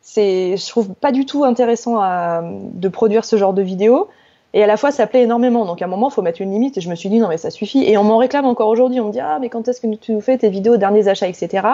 c'est, 0.00 0.56
je 0.56 0.68
trouve 0.68 0.94
pas 0.94 1.12
du 1.12 1.26
tout 1.26 1.44
intéressant 1.44 2.00
à, 2.00 2.42
de 2.42 2.88
produire 2.88 3.24
ce 3.24 3.36
genre 3.36 3.54
de 3.54 3.62
vidéos. 3.62 4.08
Et 4.54 4.62
à 4.62 4.66
la 4.66 4.76
fois, 4.76 4.90
ça 4.90 5.06
plaît 5.06 5.22
énormément. 5.22 5.64
Donc 5.64 5.80
à 5.80 5.86
un 5.86 5.88
moment, 5.88 6.10
il 6.10 6.12
faut 6.12 6.22
mettre 6.22 6.42
une 6.42 6.52
limite. 6.52 6.76
Et 6.78 6.80
je 6.80 6.90
me 6.90 6.94
suis 6.94 7.08
dit, 7.08 7.18
non, 7.18 7.28
mais 7.28 7.38
ça 7.38 7.50
suffit. 7.50 7.84
Et 7.84 7.96
on 7.96 8.04
m'en 8.04 8.18
réclame 8.18 8.44
encore 8.44 8.68
aujourd'hui. 8.68 9.00
On 9.00 9.08
me 9.08 9.12
dit, 9.12 9.20
ah, 9.20 9.38
mais 9.40 9.48
quand 9.48 9.66
est-ce 9.68 9.80
que 9.80 9.94
tu 9.96 10.12
nous 10.12 10.20
fais 10.20 10.36
tes 10.38 10.50
vidéos, 10.50 10.76
derniers 10.76 11.08
achats, 11.08 11.28
etc. 11.28 11.66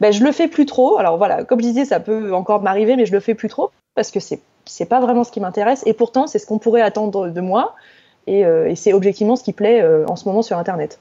Ben, 0.00 0.12
je 0.12 0.22
le 0.22 0.32
fais 0.32 0.48
plus 0.48 0.66
trop. 0.66 0.98
Alors 0.98 1.18
voilà, 1.18 1.44
comme 1.44 1.60
je 1.60 1.66
disais, 1.66 1.84
ça 1.84 2.00
peut 2.00 2.32
encore 2.32 2.62
m'arriver, 2.62 2.96
mais 2.96 3.06
je 3.06 3.12
le 3.12 3.20
fais 3.20 3.34
plus 3.34 3.48
trop 3.48 3.70
parce 3.94 4.10
que 4.10 4.20
c'est 4.20 4.40
c'est 4.66 4.86
pas 4.86 5.00
vraiment 5.00 5.24
ce 5.24 5.32
qui 5.32 5.40
m'intéresse. 5.40 5.82
Et 5.86 5.92
pourtant, 5.92 6.26
c'est 6.26 6.38
ce 6.38 6.46
qu'on 6.46 6.58
pourrait 6.58 6.80
attendre 6.80 7.28
de 7.28 7.40
moi. 7.40 7.74
Et, 8.26 8.44
euh, 8.44 8.74
c'est 8.74 8.92
objectivement 8.92 9.36
ce 9.36 9.44
qui 9.44 9.52
plaît 9.52 9.82
euh, 9.82 10.06
en 10.06 10.16
ce 10.16 10.26
moment 10.26 10.42
sur 10.42 10.56
Internet. 10.58 10.98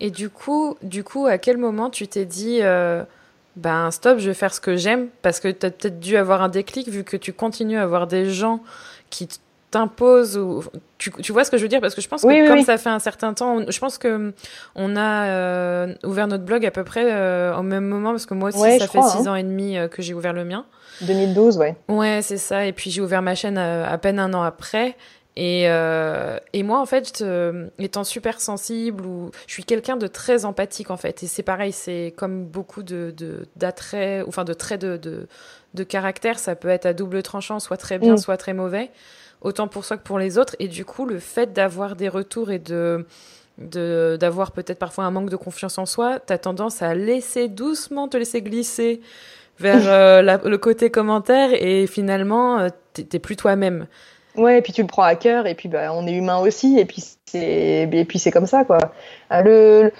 Et 0.00 0.10
du 0.10 0.28
coup, 0.28 0.76
du 0.82 1.04
coup, 1.04 1.26
à 1.26 1.38
quel 1.38 1.56
moment 1.56 1.90
tu 1.90 2.08
t'es 2.08 2.24
dit, 2.24 2.58
euh, 2.62 3.04
ben 3.54 3.90
stop, 3.90 4.18
je 4.18 4.28
vais 4.28 4.34
faire 4.34 4.52
ce 4.52 4.60
que 4.60 4.76
j'aime? 4.76 5.08
Parce 5.22 5.40
que 5.40 5.48
tu 5.48 5.64
as 5.64 5.70
peut-être 5.70 6.00
dû 6.00 6.16
avoir 6.16 6.42
un 6.42 6.48
déclic 6.48 6.88
vu 6.88 7.04
que 7.04 7.16
tu 7.16 7.32
continues 7.32 7.78
à 7.78 7.82
avoir 7.82 8.06
des 8.06 8.28
gens 8.28 8.60
qui 9.08 9.28
t'impose 9.76 10.38
ou 10.38 10.64
tu, 10.96 11.10
tu, 11.10 11.32
vois 11.32 11.44
ce 11.44 11.50
que 11.50 11.58
je 11.58 11.62
veux 11.62 11.68
dire? 11.68 11.80
Parce 11.80 11.94
que 11.94 12.00
je 12.00 12.08
pense 12.08 12.22
que 12.22 12.26
oui, 12.26 12.46
comme 12.46 12.58
oui. 12.58 12.64
ça 12.64 12.78
fait 12.78 12.88
un 12.88 12.98
certain 12.98 13.34
temps 13.34 13.56
on, 13.56 13.70
je 13.70 13.78
pense 13.78 13.98
que 13.98 14.32
on 14.74 14.96
a 14.96 15.26
euh, 15.26 15.94
ouvert 16.04 16.26
notre 16.26 16.44
blog 16.44 16.64
à 16.64 16.70
peu 16.70 16.84
près 16.84 17.12
euh, 17.12 17.54
au 17.56 17.62
même 17.62 17.84
moment 17.86 18.10
parce 18.10 18.24
que 18.26 18.34
moi 18.34 18.48
aussi 18.48 18.58
ouais, 18.58 18.78
ça 18.78 18.86
fait 18.86 18.98
crois, 18.98 19.10
six 19.10 19.26
hein. 19.28 19.32
ans 19.32 19.34
et 19.34 19.42
demi 19.42 19.76
euh, 19.76 19.88
que 19.88 20.00
j'ai 20.00 20.14
ouvert 20.14 20.32
le 20.32 20.44
mien 20.44 20.64
2012 21.02 21.58
ouais 21.58 21.76
ouais 21.88 22.20
c'est 22.22 22.38
ça 22.38 22.64
et 22.64 22.72
puis 22.72 22.90
j'ai 22.90 23.02
ouvert 23.02 23.20
ma 23.20 23.34
chaîne 23.34 23.58
à, 23.58 23.86
à, 23.90 23.98
peine 23.98 24.18
un 24.18 24.32
an 24.32 24.42
après 24.42 24.96
et, 25.38 25.64
euh, 25.66 26.38
et 26.54 26.62
moi, 26.62 26.80
en 26.80 26.86
fait, 26.86 27.22
étant 27.78 28.04
super 28.04 28.40
sensible, 28.40 29.04
ou 29.04 29.30
je 29.46 29.52
suis 29.52 29.64
quelqu'un 29.64 29.98
de 29.98 30.06
très 30.06 30.46
empathique, 30.46 30.90
en 30.90 30.96
fait. 30.96 31.22
Et 31.22 31.26
c'est 31.26 31.42
pareil, 31.42 31.72
c'est 31.72 32.14
comme 32.16 32.46
beaucoup 32.46 32.82
de 32.82 33.14
d'attraits, 33.54 34.24
enfin 34.26 34.44
de 34.44 34.54
traits 34.54 34.80
de, 34.80 34.96
de, 34.96 35.28
de, 35.74 35.84
caractère, 35.84 36.38
ça 36.38 36.54
peut 36.56 36.68
être 36.68 36.86
à 36.86 36.94
double 36.94 37.22
tranchant, 37.22 37.60
soit 37.60 37.76
très 37.76 37.98
bien, 37.98 38.14
mmh. 38.14 38.18
soit 38.18 38.38
très 38.38 38.54
mauvais 38.54 38.90
autant 39.40 39.68
pour 39.68 39.84
soi 39.84 39.96
que 39.96 40.02
pour 40.02 40.18
les 40.18 40.38
autres. 40.38 40.56
Et 40.58 40.68
du 40.68 40.84
coup, 40.84 41.06
le 41.06 41.18
fait 41.18 41.52
d'avoir 41.52 41.96
des 41.96 42.08
retours 42.08 42.50
et 42.50 42.58
de 42.58 43.06
d'avoir 43.58 44.52
peut-être 44.52 44.78
parfois 44.78 45.04
un 45.04 45.10
manque 45.10 45.30
de 45.30 45.36
confiance 45.36 45.78
en 45.78 45.86
soi, 45.86 46.18
tu 46.26 46.30
as 46.30 46.36
tendance 46.36 46.82
à 46.82 46.94
laisser 46.94 47.48
doucement 47.48 48.06
te 48.06 48.18
laisser 48.18 48.42
glisser 48.42 49.00
vers 49.58 49.80
euh, 49.86 50.20
la, 50.20 50.36
le 50.36 50.58
côté 50.58 50.90
commentaire 50.90 51.50
et 51.54 51.86
finalement, 51.86 52.58
euh, 52.58 52.68
t'es 52.92 53.18
plus 53.18 53.36
toi-même. 53.36 53.86
Ouais, 54.36 54.58
et 54.58 54.62
puis 54.62 54.72
tu 54.72 54.82
le 54.82 54.86
prends 54.86 55.02
à 55.02 55.14
cœur, 55.14 55.46
et 55.46 55.54
puis 55.54 55.68
bah, 55.68 55.92
on 55.94 56.06
est 56.06 56.12
humain 56.12 56.38
aussi, 56.38 56.78
et 56.78 56.84
puis 56.84 57.02
c'est 57.24 57.88
et 57.90 58.04
puis 58.04 58.18
c'est 58.18 58.30
comme 58.30 58.46
ça 58.46 58.64
quoi. 58.64 58.78
Le 59.30 59.90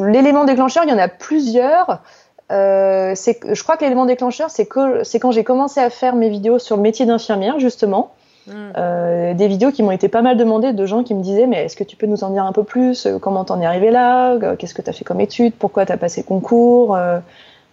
l'élément 0.00 0.44
déclencheur, 0.44 0.82
il 0.84 0.90
y 0.90 0.92
en 0.92 0.98
a 0.98 1.08
plusieurs. 1.08 2.02
Euh, 2.50 3.12
c'est 3.14 3.38
je 3.54 3.62
crois 3.62 3.76
que 3.76 3.84
l'élément 3.84 4.04
déclencheur, 4.04 4.50
c'est 4.50 4.66
que 4.66 5.04
c'est 5.04 5.20
quand 5.20 5.30
j'ai 5.30 5.44
commencé 5.44 5.78
à 5.78 5.90
faire 5.90 6.16
mes 6.16 6.28
vidéos 6.28 6.58
sur 6.58 6.76
le 6.76 6.82
métier 6.82 7.06
d'infirmière 7.06 7.60
justement. 7.60 8.12
Mmh. 8.46 8.52
Euh, 8.76 9.34
des 9.34 9.46
vidéos 9.46 9.70
qui 9.70 9.84
m'ont 9.84 9.92
été 9.92 10.08
pas 10.08 10.20
mal 10.20 10.36
demandées 10.36 10.72
de 10.72 10.84
gens 10.84 11.04
qui 11.04 11.14
me 11.14 11.22
disaient 11.22 11.46
mais 11.46 11.64
est-ce 11.64 11.76
que 11.76 11.84
tu 11.84 11.94
peux 11.94 12.06
nous 12.06 12.24
en 12.24 12.30
dire 12.30 12.42
un 12.42 12.50
peu 12.50 12.64
plus 12.64 13.06
comment 13.20 13.44
t'en 13.44 13.60
es 13.60 13.64
arrivé 13.64 13.92
là 13.92 14.36
qu'est-ce 14.58 14.74
que 14.74 14.82
t'as 14.82 14.92
fait 14.92 15.04
comme 15.04 15.20
étude 15.20 15.54
pourquoi 15.54 15.86
t'as 15.86 15.96
passé 15.96 16.24
concours 16.24 16.96
euh, 16.96 17.20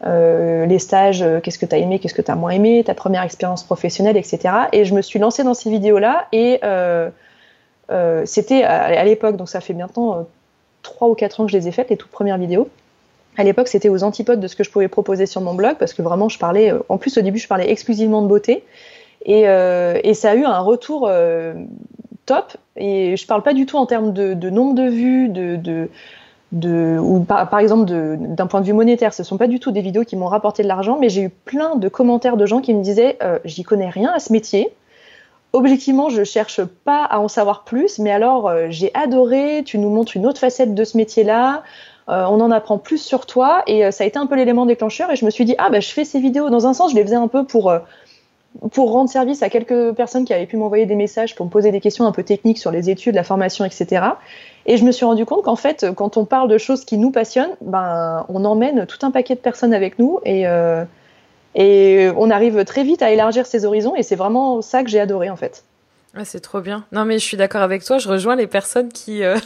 euh, 0.05 0.65
les 0.65 0.79
stages 0.79 1.25
qu'est-ce 1.43 1.60
que 1.60 1.65
t'as 1.65 1.77
aimé 1.77 1.99
qu'est-ce 1.99 2.13
que 2.13 2.21
t'as 2.21 2.36
moins 2.36 2.51
aimé 2.51 2.84
ta 2.86 2.93
première 2.93 3.21
expérience 3.21 3.63
professionnelle 3.63 4.15
etc 4.15 4.39
et 4.71 4.86
je 4.86 4.93
me 4.93 5.01
suis 5.01 5.19
lancée 5.19 5.43
dans 5.43 5.53
ces 5.53 5.69
vidéos 5.69 5.99
là 5.99 6.27
et 6.32 6.60
euh, 6.63 7.10
euh, 7.91 8.21
c'était 8.25 8.63
à, 8.63 9.03
l'époque 9.03 9.36
donc 9.36 9.49
ça 9.49 9.60
fait 9.60 9.73
bientôt 9.73 10.15
trois 10.84 11.10
ou 11.10 11.15
quatre 11.15 11.41
ans 11.41 11.45
que 11.45 11.51
je 11.51 11.58
les 11.58 11.67
ai 11.67 11.71
faites 11.73 11.89
les 11.89 11.97
toutes 11.97 12.12
premières 12.12 12.38
vidéos. 12.38 12.69
À 13.36 13.43
l'époque 13.43 13.67
c'était 13.67 13.89
aux 13.89 14.03
antipodes 14.05 14.39
de 14.39 14.47
ce 14.47 14.55
que 14.55 14.63
je 14.63 14.71
pouvais 14.71 14.88
proposer 14.88 15.25
sur 15.25 15.41
mon 15.41 15.53
blog 15.53 15.75
parce 15.77 15.93
que 15.93 16.01
vraiment 16.01 16.29
je 16.29 16.39
parlais 16.39 16.71
en 16.88 16.97
plus 16.97 17.17
au 17.17 17.21
début 17.21 17.39
je 17.39 17.49
parlais 17.49 17.69
exclusivement 17.69 18.21
de 18.21 18.27
beauté 18.27 18.63
et, 19.25 19.47
euh, 19.47 19.99
et, 20.03 20.13
ça 20.13 20.32
a 20.32 20.36
eu 20.36 20.45
un 20.45 20.60
retour 20.60 21.08
euh, 21.08 21.53
top. 22.25 22.58
Et 22.75 23.17
je 23.17 23.27
parle 23.27 23.43
pas 23.43 23.53
du 23.53 23.65
tout 23.65 23.77
en 23.77 23.86
termes 23.86 24.13
de, 24.13 24.49
nombre 24.49 24.75
de 24.75 24.88
vues, 24.88 25.29
de, 25.29 25.89
ou 26.99 27.19
par, 27.21 27.60
exemple 27.60 27.86
d'un 27.91 28.47
point 28.47 28.62
de 28.62 28.65
vue 28.65 28.73
monétaire. 28.73 29.13
Ce 29.13 29.23
sont 29.23 29.38
pas 29.38 29.47
du 29.47 29.60
tout 29.60 29.71
des 29.71 29.82
vidéos 29.82 30.03
qui 30.03 30.15
m'ont 30.15 30.27
rapporté 30.27 30.63
de 30.63 30.67
l'argent, 30.67 30.97
mais 30.99 31.10
j'ai 31.10 31.23
eu 31.23 31.29
plein 31.29 31.75
de 31.75 31.89
commentaires 31.89 32.38
de 32.38 32.45
gens 32.45 32.62
qui 32.62 32.73
me 32.73 32.82
disaient 32.82 33.17
euh, 33.21 33.39
j'y 33.45 33.63
connais 33.63 33.89
rien 33.89 34.12
à 34.13 34.19
ce 34.19 34.32
métier. 34.32 34.69
Objectivement, 35.51 36.10
je 36.10 36.23
cherche 36.23 36.63
pas 36.63 37.03
à 37.03 37.19
en 37.19 37.27
savoir 37.27 37.63
plus, 37.63 37.97
mais 37.97 38.12
alors 38.12 38.47
euh, 38.47 38.67
j'ai 38.69 38.91
adoré. 38.93 39.63
Tu 39.65 39.79
nous 39.79 39.89
montres 39.89 40.15
une 40.15 40.27
autre 40.27 40.39
facette 40.39 40.75
de 40.75 40.84
ce 40.84 40.95
métier-là. 40.95 41.63
On 42.12 42.41
en 42.41 42.49
apprend 42.49 42.79
plus 42.79 42.97
sur 42.97 43.27
toi 43.27 43.62
et 43.67 43.91
ça 43.91 44.03
a 44.03 44.08
été 44.08 44.17
un 44.17 44.25
peu 44.25 44.36
l'élément 44.36 44.65
déclencheur. 44.65 45.12
Et 45.12 45.15
je 45.15 45.25
me 45.25 45.29
suis 45.29 45.45
dit 45.45 45.53
ah 45.60 45.69
bah 45.69 45.79
je 45.79 45.89
fais 45.89 46.05
ces 46.05 46.19
vidéos. 46.19 46.49
Dans 46.49 46.65
un 46.65 46.73
sens, 46.73 46.89
je 46.89 46.95
les 46.95 47.03
faisais 47.03 47.15
un 47.15 47.27
peu 47.27 47.43
pour 47.43 47.71
pour 48.71 48.91
rendre 48.91 49.09
service 49.09 49.43
à 49.43 49.49
quelques 49.49 49.93
personnes 49.93 50.25
qui 50.25 50.33
avaient 50.33 50.45
pu 50.45 50.57
m'envoyer 50.57 50.85
des 50.85 50.95
messages 50.95 51.35
pour 51.35 51.45
me 51.45 51.51
poser 51.51 51.71
des 51.71 51.79
questions 51.79 52.05
un 52.05 52.12
peu 52.12 52.23
techniques 52.23 52.57
sur 52.57 52.71
les 52.71 52.89
études, 52.89 53.15
la 53.15 53.23
formation, 53.23 53.63
etc. 53.63 54.03
Et 54.65 54.77
je 54.77 54.85
me 54.85 54.91
suis 54.91 55.05
rendu 55.05 55.25
compte 55.25 55.43
qu'en 55.43 55.55
fait, 55.55 55.85
quand 55.95 56.17
on 56.17 56.25
parle 56.25 56.49
de 56.49 56.57
choses 56.57 56.83
qui 56.83 56.97
nous 56.97 57.12
passionnent, 57.12 57.55
ben, 57.62 58.25
on 58.29 58.45
emmène 58.45 58.85
tout 58.85 59.05
un 59.05 59.12
paquet 59.12 59.35
de 59.35 59.39
personnes 59.39 59.73
avec 59.73 59.99
nous 59.99 60.19
et, 60.25 60.47
euh, 60.47 60.83
et 61.55 62.09
on 62.17 62.29
arrive 62.29 62.65
très 62.65 62.83
vite 62.83 63.01
à 63.01 63.12
élargir 63.12 63.45
ses 63.45 63.65
horizons 63.65 63.95
et 63.95 64.03
c'est 64.03 64.15
vraiment 64.15 64.62
ça 64.62 64.83
que 64.83 64.89
j'ai 64.89 64.99
adoré 64.99 65.29
en 65.29 65.35
fait. 65.35 65.63
Ah, 66.15 66.26
c'est 66.26 66.39
trop 66.39 66.60
bien. 66.62 66.86
Non, 66.91 67.06
mais 67.06 67.19
je 67.19 67.24
suis 67.24 67.38
d'accord 67.38 67.62
avec 67.62 67.84
toi. 67.84 68.00
Je 68.00 68.10
rejoins 68.10 68.36
les 68.36 68.48
personnes 68.48 68.89
qui. 68.89 69.24
Euh... 69.24 69.38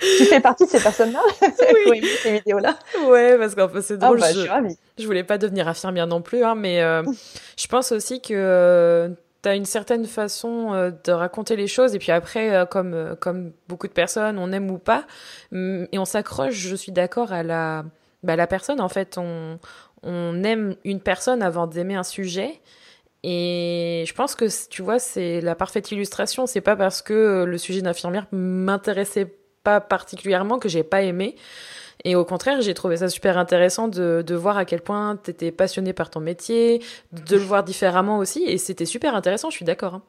tu 0.00 0.24
fais 0.26 0.40
partie 0.40 0.64
de 0.64 0.70
ces 0.70 0.80
personnes-là? 0.80 1.20
Oui. 1.90 2.00
qui 2.00 2.06
ces 2.06 2.32
vidéos-là? 2.38 2.78
Ouais, 3.08 3.36
parce 3.36 3.54
qu'en 3.54 3.68
fait, 3.68 3.82
c'est 3.82 3.98
drôle. 3.98 4.18
Ah 4.22 4.26
bah, 4.26 4.32
je, 4.32 4.40
je, 4.40 4.74
je 5.02 5.06
voulais 5.06 5.24
pas 5.24 5.38
devenir 5.38 5.66
infirmière 5.66 6.06
non 6.06 6.22
plus, 6.22 6.44
hein, 6.44 6.54
mais 6.54 6.82
euh, 6.82 7.02
je 7.58 7.66
pense 7.66 7.90
aussi 7.90 8.20
que 8.20 8.32
euh, 8.32 9.08
tu 9.42 9.48
as 9.48 9.56
une 9.56 9.64
certaine 9.64 10.06
façon 10.06 10.72
euh, 10.72 10.92
de 11.04 11.10
raconter 11.10 11.56
les 11.56 11.66
choses. 11.66 11.96
Et 11.96 11.98
puis 11.98 12.12
après, 12.12 12.54
euh, 12.54 12.64
comme, 12.64 13.16
comme 13.20 13.52
beaucoup 13.68 13.88
de 13.88 13.92
personnes, 13.92 14.38
on 14.38 14.52
aime 14.52 14.70
ou 14.70 14.78
pas. 14.78 15.04
Et 15.52 15.98
on 15.98 16.04
s'accroche, 16.04 16.54
je 16.54 16.76
suis 16.76 16.92
d'accord, 16.92 17.32
à 17.32 17.42
la, 17.42 17.84
bah, 18.22 18.36
la 18.36 18.46
personne. 18.46 18.80
En 18.80 18.88
fait, 18.88 19.18
on, 19.18 19.58
on 20.04 20.44
aime 20.44 20.76
une 20.84 21.00
personne 21.00 21.42
avant 21.42 21.66
d'aimer 21.66 21.96
un 21.96 22.04
sujet. 22.04 22.60
Et 23.26 24.04
je 24.06 24.12
pense 24.12 24.34
que, 24.34 24.44
tu 24.68 24.82
vois, 24.82 24.98
c'est 24.98 25.40
la 25.40 25.54
parfaite 25.54 25.90
illustration. 25.90 26.46
C'est 26.46 26.60
pas 26.60 26.76
parce 26.76 27.00
que 27.00 27.44
le 27.44 27.56
sujet 27.56 27.80
d'infirmière 27.80 28.26
m'intéressait 28.32 29.34
pas 29.62 29.80
particulièrement 29.80 30.58
que 30.58 30.68
j'ai 30.68 30.82
pas 30.82 31.00
aimé. 31.00 31.34
Et 32.04 32.16
au 32.16 32.26
contraire, 32.26 32.60
j'ai 32.60 32.74
trouvé 32.74 32.98
ça 32.98 33.08
super 33.08 33.38
intéressant 33.38 33.88
de, 33.88 34.22
de 34.26 34.34
voir 34.34 34.58
à 34.58 34.66
quel 34.66 34.82
point 34.82 35.18
tu 35.24 35.30
étais 35.30 35.52
passionné 35.52 35.94
par 35.94 36.10
ton 36.10 36.20
métier, 36.20 36.82
de 37.12 37.36
le 37.36 37.42
voir 37.42 37.64
différemment 37.64 38.18
aussi. 38.18 38.44
Et 38.44 38.58
c'était 38.58 38.84
super 38.84 39.14
intéressant, 39.14 39.48
je 39.48 39.56
suis 39.56 39.64
d'accord. 39.64 39.94
Hein. 39.94 40.02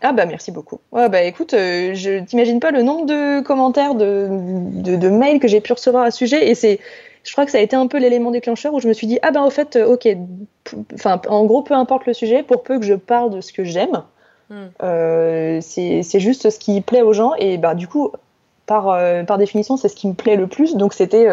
Ah 0.00 0.12
bah 0.12 0.24
merci 0.24 0.50
beaucoup. 0.50 0.80
Ouais 0.92 1.08
bah 1.10 1.22
écoute, 1.22 1.52
euh, 1.52 1.92
je 1.94 2.24
t'imagine 2.24 2.58
pas 2.58 2.70
le 2.70 2.82
nombre 2.82 3.04
de 3.04 3.40
commentaires, 3.42 3.94
de, 3.94 4.28
de, 4.30 4.96
de 4.96 5.08
mails 5.10 5.40
que 5.40 5.46
j'ai 5.46 5.60
pu 5.60 5.74
recevoir 5.74 6.04
à 6.04 6.10
ce 6.10 6.18
sujet. 6.18 6.48
Et 6.48 6.54
c'est 6.54 6.80
je 7.24 7.32
crois 7.32 7.44
que 7.44 7.50
ça 7.50 7.58
a 7.58 7.60
été 7.60 7.76
un 7.76 7.86
peu 7.86 7.98
l'élément 7.98 8.30
déclencheur 8.30 8.74
où 8.74 8.80
je 8.80 8.88
me 8.88 8.92
suis 8.92 9.06
dit 9.06 9.18
ah 9.22 9.30
ben 9.30 9.44
au 9.44 9.50
fait 9.50 9.76
ok 9.76 10.08
enfin 10.94 11.20
en 11.28 11.44
gros 11.44 11.62
peu 11.62 11.74
importe 11.74 12.06
le 12.06 12.14
sujet 12.14 12.42
pour 12.42 12.62
peu 12.62 12.78
que 12.78 12.84
je 12.84 12.94
parle 12.94 13.30
de 13.30 13.40
ce 13.40 13.52
que 13.52 13.64
j'aime 13.64 14.02
mm. 14.50 14.54
euh, 14.82 15.60
c'est 15.60 16.20
juste 16.20 16.50
ce 16.50 16.58
qui 16.58 16.80
plaît 16.80 17.02
aux 17.02 17.12
gens 17.12 17.34
et 17.38 17.58
bah 17.58 17.74
du 17.74 17.88
coup 17.88 18.12
par, 18.64 18.96
par 19.26 19.38
définition, 19.38 19.76
c'est 19.76 19.88
ce 19.88 19.96
qui 19.96 20.06
me 20.06 20.14
plaît 20.14 20.36
le 20.36 20.46
plus. 20.46 20.76
Donc 20.76 20.94
c'était 20.94 21.26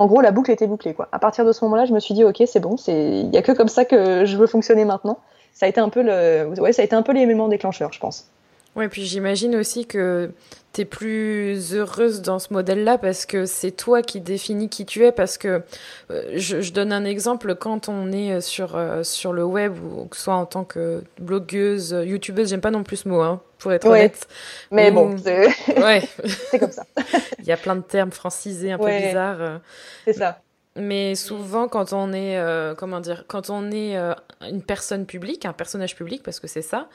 en 0.00 0.06
gros, 0.06 0.20
la 0.20 0.30
boucle 0.30 0.50
était 0.50 0.66
bouclée. 0.66 0.94
Quoi. 0.94 1.08
À 1.12 1.18
partir 1.18 1.44
de 1.44 1.52
ce 1.52 1.62
moment-là, 1.64 1.84
je 1.84 1.92
me 1.92 2.00
suis 2.00 2.14
dit, 2.14 2.24
ok, 2.24 2.42
c'est 2.46 2.60
bon, 2.60 2.76
il 2.88 3.28
n'y 3.28 3.36
a 3.36 3.42
que 3.42 3.52
comme 3.52 3.68
ça 3.68 3.84
que 3.84 4.24
je 4.24 4.36
veux 4.36 4.46
fonctionner 4.46 4.86
maintenant. 4.86 5.18
Ça 5.52 5.66
a 5.66 5.68
été 5.68 5.80
un 5.80 5.88
peu 5.88 6.02
le, 6.02 6.58
ouais, 6.60 6.72
ça 6.72 6.82
a 6.82 6.84
été 6.84 6.94
un 6.94 7.02
peu 7.02 7.12
l'élément 7.12 7.48
déclencheur, 7.48 7.92
je 7.92 7.98
pense. 7.98 8.30
Ouais, 8.76 8.88
puis 8.88 9.04
j'imagine 9.04 9.56
aussi 9.56 9.84
que 9.86 10.30
tu 10.72 10.82
es 10.82 10.84
plus 10.84 11.74
heureuse 11.74 12.22
dans 12.22 12.38
ce 12.38 12.52
modèle-là 12.52 12.98
parce 12.98 13.26
que 13.26 13.44
c'est 13.44 13.72
toi 13.72 14.02
qui 14.02 14.20
définis 14.20 14.68
qui 14.68 14.86
tu 14.86 15.04
es. 15.04 15.10
Parce 15.10 15.38
que 15.38 15.62
euh, 16.10 16.22
je, 16.34 16.72
donne 16.72 16.92
un 16.92 17.04
exemple, 17.04 17.56
quand 17.56 17.88
on 17.88 18.12
est 18.12 18.32
euh, 18.32 18.40
sur, 18.40 18.76
euh, 18.76 19.02
sur 19.02 19.32
le 19.32 19.44
web, 19.44 19.76
ou 19.82 20.04
que 20.04 20.16
ce 20.16 20.22
soit 20.22 20.34
en 20.34 20.46
tant 20.46 20.64
que 20.64 21.02
blogueuse, 21.18 21.96
youtubeuse, 22.04 22.50
j'aime 22.50 22.60
pas 22.60 22.70
non 22.70 22.84
plus 22.84 22.98
ce 22.98 23.08
mot, 23.08 23.20
hein, 23.20 23.40
pour 23.58 23.72
être 23.72 23.86
honnête. 23.86 24.28
Mais 24.70 24.92
bon, 24.92 25.16
c'est 25.18 25.48
ouais. 25.76 26.08
comme 26.60 26.70
ça. 26.70 26.84
Il 27.40 27.46
y 27.46 27.52
a 27.52 27.56
plein 27.56 27.74
de 27.74 27.82
termes 27.82 28.12
francisés 28.12 28.70
un 28.70 28.78
peu 28.78 28.86
bizarres. 28.86 29.60
C'est 30.04 30.12
ça. 30.12 30.40
Mais 30.76 31.16
souvent, 31.16 31.66
quand 31.66 31.92
on 31.92 32.12
est, 32.12 32.40
comment 32.76 33.00
dire, 33.00 33.24
quand 33.26 33.50
on 33.50 33.72
est 33.72 33.96
une 34.40 34.62
personne 34.62 35.04
publique, 35.04 35.44
un 35.44 35.52
personnage 35.52 35.96
public, 35.96 36.22
parce 36.22 36.38
que 36.38 36.46
c'est 36.46 36.62
ça, 36.62 36.88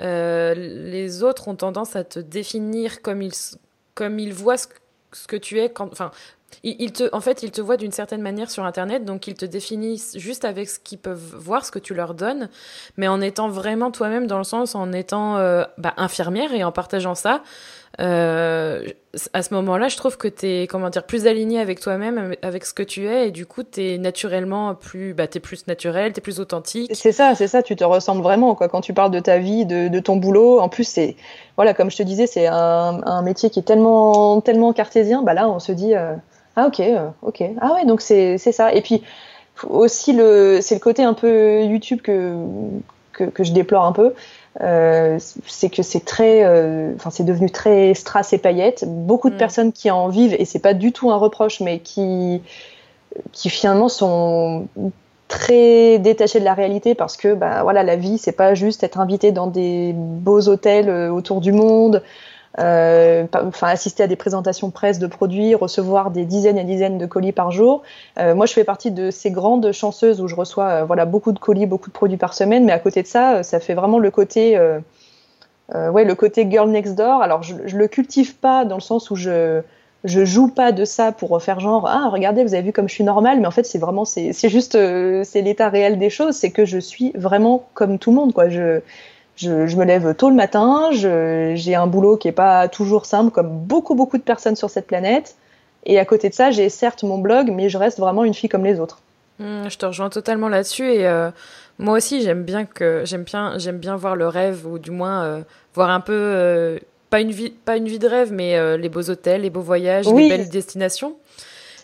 euh, 0.00 0.54
les 0.54 1.22
autres 1.22 1.48
ont 1.48 1.56
tendance 1.56 1.96
à 1.96 2.04
te 2.04 2.18
définir 2.18 3.02
comme 3.02 3.22
ils, 3.22 3.32
comme 3.94 4.18
ils 4.18 4.32
voient 4.32 4.56
ce, 4.56 4.66
que 5.28 5.36
tu 5.36 5.60
es. 5.60 5.70
Quand, 5.70 5.90
enfin, 5.92 6.10
ils, 6.62 6.92
te, 6.92 7.08
en 7.12 7.20
fait, 7.20 7.42
ils 7.42 7.50
te 7.50 7.60
voient 7.60 7.76
d'une 7.76 7.92
certaine 7.92 8.22
manière 8.22 8.50
sur 8.50 8.64
Internet, 8.64 9.04
donc 9.04 9.26
ils 9.26 9.34
te 9.34 9.44
définissent 9.44 10.16
juste 10.18 10.44
avec 10.44 10.68
ce 10.68 10.78
qu'ils 10.78 10.98
peuvent 10.98 11.34
voir, 11.36 11.64
ce 11.64 11.70
que 11.70 11.78
tu 11.78 11.94
leur 11.94 12.14
donnes, 12.14 12.48
mais 12.96 13.08
en 13.08 13.20
étant 13.20 13.48
vraiment 13.48 13.90
toi-même 13.90 14.26
dans 14.26 14.38
le 14.38 14.44
sens, 14.44 14.74
en 14.74 14.92
étant 14.92 15.36
euh, 15.36 15.64
bah, 15.78 15.94
infirmière 15.96 16.52
et 16.52 16.64
en 16.64 16.72
partageant 16.72 17.14
ça. 17.14 17.42
Euh, 18.00 18.82
à 19.32 19.42
ce 19.42 19.54
moment-là, 19.54 19.88
je 19.88 19.96
trouve 19.96 20.16
que 20.16 20.26
tu 20.26 20.46
es 20.46 20.66
comment 20.66 20.90
dire, 20.90 21.04
plus 21.04 21.26
aligné 21.26 21.60
avec 21.60 21.80
toi-même, 21.80 22.34
avec 22.42 22.64
ce 22.64 22.74
que 22.74 22.82
tu 22.82 23.06
es, 23.06 23.28
et 23.28 23.30
du 23.30 23.46
coup, 23.46 23.62
tu 23.62 23.82
es 23.82 23.98
naturellement 23.98 24.74
plus, 24.74 25.14
bah, 25.14 25.24
es 25.32 25.40
plus 25.40 25.66
naturel, 25.66 26.12
tu 26.12 26.18
es 26.18 26.20
plus 26.20 26.40
authentique. 26.40 26.90
C'est 26.94 27.12
ça, 27.12 27.34
c'est 27.34 27.46
ça, 27.46 27.62
tu 27.62 27.76
te 27.76 27.84
ressembles 27.84 28.22
vraiment 28.22 28.54
quoi. 28.54 28.68
quand 28.68 28.80
tu 28.80 28.92
parles 28.92 29.12
de 29.12 29.20
ta 29.20 29.38
vie, 29.38 29.64
de, 29.66 29.98
ton 30.00 30.16
boulot. 30.16 30.60
En 30.60 30.68
plus, 30.68 30.84
c'est, 30.84 31.16
voilà, 31.56 31.74
comme 31.74 31.90
je 31.90 31.96
te 31.96 32.02
disais, 32.02 32.26
c'est 32.26 32.46
un, 32.46 33.22
métier 33.22 33.50
qui 33.50 33.60
est 33.60 33.64
tellement, 33.64 34.40
tellement 34.40 34.72
cartésien. 34.72 35.22
Bah 35.22 35.34
là, 35.34 35.48
on 35.48 35.60
se 35.60 35.72
dit, 35.72 35.94
euh, 35.94 36.14
ah 36.56 36.66
ok, 36.66 36.80
euh, 36.80 37.08
ok, 37.22 37.42
ah 37.60 37.74
ouais, 37.74 37.84
donc 37.86 38.00
c'est 38.00 38.38
ça. 38.38 38.74
Et 38.74 38.82
puis 38.82 39.02
aussi, 39.68 40.12
le, 40.12 40.58
c'est 40.60 40.74
le 40.74 40.80
côté 40.80 41.04
un 41.04 41.14
peu 41.14 41.62
YouTube 41.62 42.00
que, 42.02 42.34
que 43.12 43.44
je 43.44 43.52
déplore 43.52 43.84
un 43.84 43.92
peu. 43.92 44.12
Euh, 44.60 45.18
c'est 45.46 45.68
que 45.68 45.82
c'est 45.82 46.04
très, 46.04 46.44
euh, 46.44 46.94
enfin 46.94 47.10
c'est 47.10 47.24
devenu 47.24 47.50
très 47.50 47.94
strass 47.94 48.32
et 48.32 48.38
paillettes. 48.38 48.84
Beaucoup 48.86 49.30
de 49.30 49.34
mm. 49.34 49.38
personnes 49.38 49.72
qui 49.72 49.90
en 49.90 50.08
vivent 50.08 50.36
et 50.38 50.44
c'est 50.44 50.60
pas 50.60 50.74
du 50.74 50.92
tout 50.92 51.10
un 51.10 51.16
reproche, 51.16 51.60
mais 51.60 51.80
qui, 51.80 52.40
qui 53.32 53.50
finalement 53.50 53.88
sont 53.88 54.68
très 55.28 55.98
détachées 55.98 56.38
de 56.38 56.44
la 56.44 56.54
réalité 56.54 56.94
parce 56.94 57.16
que 57.16 57.34
bah 57.34 57.62
voilà 57.62 57.82
la 57.82 57.96
vie 57.96 58.18
c'est 58.18 58.32
pas 58.32 58.54
juste 58.54 58.84
être 58.84 59.00
invité 59.00 59.32
dans 59.32 59.46
des 59.46 59.92
beaux 59.94 60.48
hôtels 60.48 60.90
euh, 60.90 61.10
autour 61.10 61.40
du 61.40 61.50
monde 61.50 62.02
euh, 62.60 63.26
assister 63.62 64.02
à 64.04 64.06
des 64.06 64.16
présentations 64.16 64.70
presse 64.70 64.98
de 64.98 65.06
produits, 65.06 65.54
recevoir 65.54 66.10
des 66.10 66.24
dizaines 66.24 66.58
et 66.58 66.64
dizaines 66.64 66.98
de 66.98 67.06
colis 67.06 67.32
par 67.32 67.50
jour. 67.50 67.82
Euh, 68.18 68.34
moi, 68.34 68.46
je 68.46 68.52
fais 68.52 68.64
partie 68.64 68.90
de 68.90 69.10
ces 69.10 69.30
grandes 69.30 69.72
chanceuses 69.72 70.20
où 70.20 70.28
je 70.28 70.36
reçois 70.36 70.68
euh, 70.68 70.84
voilà 70.84 71.04
beaucoup 71.04 71.32
de 71.32 71.38
colis, 71.38 71.66
beaucoup 71.66 71.88
de 71.88 71.94
produits 71.94 72.16
par 72.16 72.34
semaine, 72.34 72.64
mais 72.64 72.72
à 72.72 72.78
côté 72.78 73.02
de 73.02 73.08
ça, 73.08 73.42
ça 73.42 73.58
fait 73.58 73.74
vraiment 73.74 73.98
le 73.98 74.10
côté 74.10 74.58
ouais 75.72 76.04
le 76.04 76.14
côté 76.14 76.48
girl 76.48 76.70
next 76.70 76.94
door. 76.94 77.22
Alors 77.22 77.42
je, 77.42 77.54
je 77.66 77.76
le 77.76 77.88
cultive 77.88 78.36
pas 78.36 78.64
dans 78.64 78.76
le 78.76 78.82
sens 78.82 79.10
où 79.10 79.16
je 79.16 79.62
je 80.04 80.26
joue 80.26 80.48
pas 80.48 80.70
de 80.70 80.84
ça 80.84 81.12
pour 81.12 81.42
faire 81.42 81.60
genre 81.60 81.88
ah 81.88 82.10
regardez 82.12 82.44
vous 82.44 82.52
avez 82.52 82.62
vu 82.62 82.72
comme 82.72 82.90
je 82.90 82.94
suis 82.94 83.04
normale 83.04 83.40
mais 83.40 83.46
en 83.46 83.50
fait 83.50 83.64
c'est 83.64 83.78
vraiment 83.78 84.04
c'est 84.04 84.34
juste 84.50 84.72
c'est 85.24 85.40
l'état 85.40 85.70
réel 85.70 85.98
des 85.98 86.10
choses 86.10 86.36
c'est 86.36 86.50
que 86.50 86.66
je 86.66 86.78
suis 86.78 87.12
vraiment 87.14 87.66
comme 87.72 87.98
tout 87.98 88.10
le 88.10 88.16
monde 88.16 88.34
quoi 88.34 88.50
je, 89.36 89.76
me 89.76 89.84
lève 89.84 90.14
tôt 90.14 90.30
le 90.30 90.36
matin, 90.36 90.90
j'ai 90.92 91.74
un 91.74 91.86
boulot 91.86 92.16
qui 92.16 92.28
est 92.28 92.32
pas 92.32 92.68
toujours 92.68 93.06
simple, 93.06 93.30
comme 93.30 93.48
beaucoup 93.48 93.94
beaucoup 93.94 94.18
de 94.18 94.22
personnes 94.22 94.56
sur 94.56 94.70
cette 94.70 94.86
planète. 94.86 95.36
Et 95.86 95.98
à 95.98 96.04
côté 96.04 96.28
de 96.28 96.34
ça, 96.34 96.50
j'ai 96.50 96.68
certes 96.70 97.02
mon 97.02 97.18
blog, 97.18 97.50
mais 97.50 97.68
je 97.68 97.76
reste 97.76 97.98
vraiment 97.98 98.24
une 98.24 98.34
fille 98.34 98.48
comme 98.48 98.64
les 98.64 98.80
autres. 98.80 99.00
Mmh, 99.38 99.68
je 99.68 99.76
te 99.76 99.84
rejoins 99.84 100.10
totalement 100.10 100.48
là-dessus 100.48 100.88
et 100.92 101.08
euh, 101.08 101.30
moi 101.80 101.96
aussi 101.96 102.22
j'aime 102.22 102.44
bien 102.44 102.66
que 102.66 103.02
j'aime 103.04 103.24
bien 103.24 103.58
j'aime 103.58 103.78
bien 103.78 103.96
voir 103.96 104.14
le 104.14 104.28
rêve 104.28 104.64
ou 104.64 104.78
du 104.78 104.92
moins 104.92 105.24
euh, 105.24 105.40
voir 105.74 105.90
un 105.90 105.98
peu 105.98 106.12
euh, 106.12 106.78
pas 107.10 107.18
une 107.18 107.32
vie 107.32 107.50
pas 107.50 107.76
une 107.76 107.88
vie 107.88 107.98
de 107.98 108.06
rêve 108.06 108.32
mais 108.32 108.78
les 108.78 108.88
beaux 108.88 109.10
hôtels, 109.10 109.40
les 109.40 109.50
beaux 109.50 109.60
voyages, 109.60 110.06
les 110.06 110.28
belles 110.28 110.48
destinations. 110.48 111.16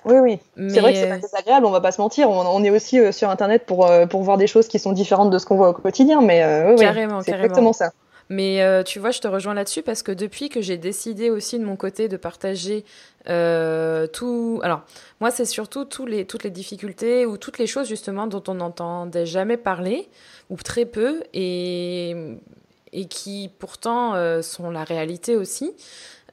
Oui, 0.05 0.17
oui. 0.19 0.39
C'est 0.69 0.81
vrai 0.81 0.93
que 0.93 0.99
c'est 0.99 1.09
pas 1.09 1.19
désagréable, 1.19 1.67
on 1.67 1.71
va 1.71 1.81
pas 1.81 1.93
se 1.93 2.01
mentir. 2.01 2.31
On, 2.31 2.65
est 2.65 2.71
aussi 2.71 2.99
euh, 2.99 3.13
sur 3.13 3.31
Internet 3.31 3.65
pour, 3.67 3.87
euh, 3.87 4.07
pour 4.07 4.23
voir 4.23 4.37
des 4.39 4.47
choses 4.47 4.69
qui 4.69 4.79
sont 4.79 4.93
différentes 4.93 5.31
de 5.31 5.39
ce 5.39 5.47
qu'on 5.47 5.57
voit 5.57 5.71
au 5.71 5.73
quotidien, 5.73 6.21
mais 6.23 6.43
euh, 6.43 6.77
carrément, 6.77 7.23
c'est 7.23 7.33
exactement 7.33 7.73
ça. 7.73 7.91
Mais 8.33 8.85
tu 8.85 9.01
vois, 9.01 9.11
je 9.11 9.19
te 9.19 9.27
rejoins 9.27 9.55
là-dessus 9.55 9.83
parce 9.83 10.05
que 10.05 10.13
depuis 10.13 10.51
que 10.51 10.61
j'ai 10.61 10.77
décidé 10.77 11.31
aussi 11.31 11.59
de 11.59 11.65
mon 11.65 11.75
côté 11.75 12.07
de 12.07 12.17
partager 12.17 12.85
tout. 13.25 14.61
Alors, 14.63 14.83
moi, 15.21 15.33
c'est 15.33 15.45
surtout 15.45 15.85
tous 15.85 16.07
les, 16.07 16.25
toutes 16.25 16.45
les 16.45 16.51
difficultés 16.51 17.27
ou 17.27 17.37
toutes 17.37 17.59
les 17.59 17.67
choses 17.67 17.89
justement 17.89 18.29
dont 18.29 18.43
on 18.47 18.55
n'entendait 18.55 19.27
jamais 19.27 19.57
parler 19.57 20.09
ou 20.49 20.57
très 20.57 20.85
peu 20.85 21.25
et, 21.35 22.15
et 22.93 23.07
qui 23.07 23.51
pourtant 23.59 24.15
sont 24.43 24.71
la 24.71 24.85
réalité 24.85 25.35
aussi. 25.35 25.75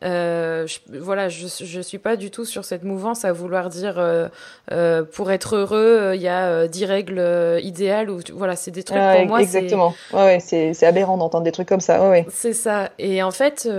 Euh, 0.04 0.68
je, 0.68 0.80
voilà, 1.00 1.30
je 1.30 1.48
je 1.48 1.82
suis 1.82 1.98
pas 1.98 2.16
du 2.16 2.30
tout 2.30 2.46
sur 2.46 2.66
cette 2.66 2.84
mouvance 2.84 3.26
à 3.26 3.32
vouloir 3.32 3.70
dire 3.70 3.96
euh, 3.98 4.28
euh 4.72 5.04
pour 5.04 5.32
être 5.32 5.56
heureux, 5.56 6.12
il 6.16 6.22
y 6.22 6.28
a 6.28 6.48
euh, 6.48 6.68
dix 6.68 6.86
règles 6.86 7.20
euh, 7.20 7.60
idéales 7.62 8.10
ou 8.10 8.20
voilà, 8.34 8.56
c'est 8.56 8.72
des 8.72 8.84
trucs 8.84 9.00
pour 9.00 9.26
moi. 9.26 9.42
Exactement. 9.42 9.96
Ouais, 10.14 10.24
ouais 10.24 10.40
c'est 10.40 10.74
c'est 10.74 10.86
aberrant 10.86 11.18
d'entendre 11.18 11.44
des 11.44 11.52
trucs 11.52 11.68
comme 11.68 11.82
ça. 11.82 12.02
Ouais, 12.02 12.10
ouais. 12.10 12.26
C'est 12.30 12.54
ça. 12.54 12.90
Et 13.00 13.24
en 13.24 13.32
fait, 13.32 13.70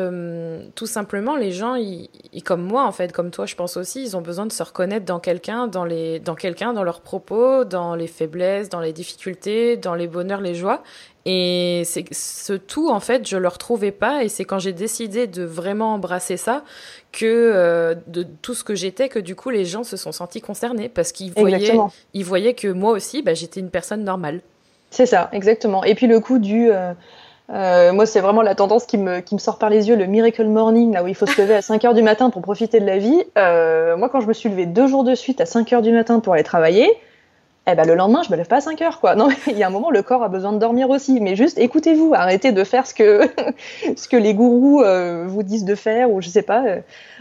tout 0.75 0.87
simplement, 0.87 1.37
les 1.37 1.53
gens, 1.53 1.75
ils, 1.77 2.09
comme 2.45 2.63
moi 2.63 2.85
en 2.85 2.93
fait, 2.93 3.13
comme 3.13 3.31
toi, 3.31 3.47
je 3.47 3.55
pense 3.55 3.77
aussi, 3.77 4.03
ils 4.03 4.17
ont 4.17 4.23
besoin 4.23 4.47
de 4.47 4.53
se 4.53 4.63
reconnaître 4.63 5.05
dans 5.05 5.21
quelqu'un, 5.21 5.67
dans 5.69 5.85
les 5.85 6.19
dans 6.21 6.35
quelqu'un, 6.35 6.73
dans 6.73 6.83
leurs 6.83 7.01
propos, 7.01 7.65
dans 7.65 7.95
les 7.95 8.07
faiblesses, 8.09 8.69
dans 8.69 8.81
les 8.81 8.93
difficultés, 8.93 9.77
dans 9.77 9.95
les 9.95 10.09
bonheurs, 10.09 10.41
les 10.41 10.55
joies. 10.55 10.83
Et 11.31 11.83
c'est 11.85 12.07
ce 12.15 12.55
tout, 12.55 12.89
en 12.89 13.01
fait, 13.01 13.29
je 13.29 13.37
le 13.37 13.49
retrouvais 13.49 13.91
pas. 13.91 14.25
Et 14.25 14.31
c'est 14.31 14.47
quand 14.47 14.59
j'ai 14.59 14.73
décidé 14.73 15.27
de 15.27 15.45
vraiment 15.45 15.93
embrasser 15.93 16.39
ça 16.39 16.65
que 17.13 17.27
euh, 17.27 17.95
de 18.07 18.23
tout 18.23 18.55
ce 18.55 18.65
que 18.65 18.75
j'étais, 18.75 19.11
que 19.11 19.19
du 19.19 19.37
coup, 19.37 19.51
les 19.51 19.67
gens 19.67 19.85
se 19.85 19.99
sont 19.99 20.11
sentis 20.11 20.41
concernés 20.41 20.89
parce 20.89 21.13
qu'ils 21.13 21.35
voyaient, 21.35 21.77
ils 22.15 22.25
voyaient 22.25 22.55
que 22.55 22.69
moi 22.69 22.93
aussi, 22.93 23.21
bah, 23.21 23.35
j'étais 23.35 23.61
une 23.61 23.69
personne 23.69 24.05
normale. 24.05 24.41
C'est 24.89 25.05
ça, 25.05 25.29
exactement. 25.33 25.85
Et 25.85 25.95
puis 25.95 26.07
le 26.07 26.19
coup 26.19 26.39
du. 26.39 26.71
Euh, 26.71 26.95
euh, 27.51 27.93
moi, 27.93 28.07
c'est 28.07 28.21
vraiment 28.21 28.41
la 28.41 28.55
tendance 28.55 28.87
qui 28.87 28.97
me, 28.97 29.21
qui 29.21 29.35
me 29.35 29.39
sort 29.39 29.59
par 29.59 29.69
les 29.69 29.89
yeux, 29.91 29.97
le 29.97 30.07
miracle 30.07 30.47
morning, 30.47 30.95
là 30.95 31.05
où 31.05 31.09
il 31.09 31.15
faut 31.15 31.27
se 31.27 31.39
lever 31.43 31.57
à 31.57 31.63
5 31.63 31.85
heures 31.85 31.95
du 31.95 32.03
matin 32.03 32.31
pour 32.31 32.41
profiter 32.41 32.81
de 32.81 32.87
la 32.87 32.97
vie. 32.97 33.23
moi, 33.37 34.09
quand 34.09 34.23
je 34.23 34.29
me 34.29 34.33
suis 34.33 34.49
levée 34.49 34.65
deux 34.65 34.87
jours 34.87 35.05
de 35.05 35.15
suite 35.15 35.43
à 35.43 35.47
5 35.47 35.75
heures 35.75 35.83
du 35.83 35.93
matin 35.93 36.21
pour 36.21 36.33
aller 36.33 36.43
travailler, 36.43 36.91
eh 37.71 37.75
ben, 37.75 37.87
le 37.87 37.95
lendemain, 37.95 38.23
je 38.23 38.31
me 38.31 38.37
lève 38.37 38.47
pas 38.47 38.57
à 38.57 38.61
5 38.61 38.81
heures, 38.83 38.99
quoi. 38.99 39.15
Non, 39.19 39.29
il 39.47 39.59
y 39.59 39.63
a 39.63 39.67
un 39.67 39.71
moment, 39.71 39.91
le 39.91 40.03
corps 40.03 40.23
a 40.23 40.29
besoin 40.29 40.53
de 40.53 40.59
dormir 40.59 40.89
aussi. 40.89 41.21
Mais 41.21 41.37
juste, 41.37 41.59
écoutez-vous, 41.59 42.15
arrêtez 42.15 42.53
de 42.53 42.65
faire 42.65 42.87
ce 42.87 42.95
que, 42.95 43.29
les 44.17 44.35
gourous 44.35 44.83
euh, 44.83 45.25
vous 45.27 45.43
disent 45.43 45.65
de 45.65 45.75
faire, 45.75 46.11
ou 46.11 46.23
je 46.23 46.29
sais 46.29 46.43
pas. 46.43 46.65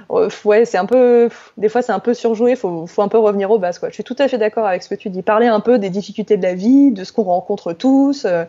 Euh, 0.10 0.30
ouais, 0.46 0.66
c'est 0.66 0.78
un 0.78 0.86
peu, 0.86 1.30
des 1.58 1.70
fois, 1.70 1.82
c'est 1.82 1.92
un 1.92 2.00
peu 2.00 2.14
surjoué. 2.14 2.56
Faut, 2.56 2.88
faut 2.88 3.02
un 3.02 3.10
peu 3.10 3.18
revenir 3.18 3.52
aux 3.52 3.60
bases. 3.60 3.80
Je 3.84 3.94
suis 3.94 4.04
tout 4.04 4.16
à 4.20 4.28
fait 4.28 4.38
d'accord 4.38 4.66
avec 4.66 4.84
ce 4.84 4.90
que 4.90 4.96
tu 4.96 5.10
dis. 5.10 5.22
Parler 5.22 5.48
un 5.48 5.60
peu 5.60 5.80
des 5.80 5.90
difficultés 5.90 6.38
de 6.38 6.44
la 6.44 6.54
vie, 6.54 6.92
de 6.92 7.04
ce 7.04 7.12
qu'on 7.12 7.24
rencontre 7.24 7.74
tous, 7.74 8.26
euh, 8.26 8.46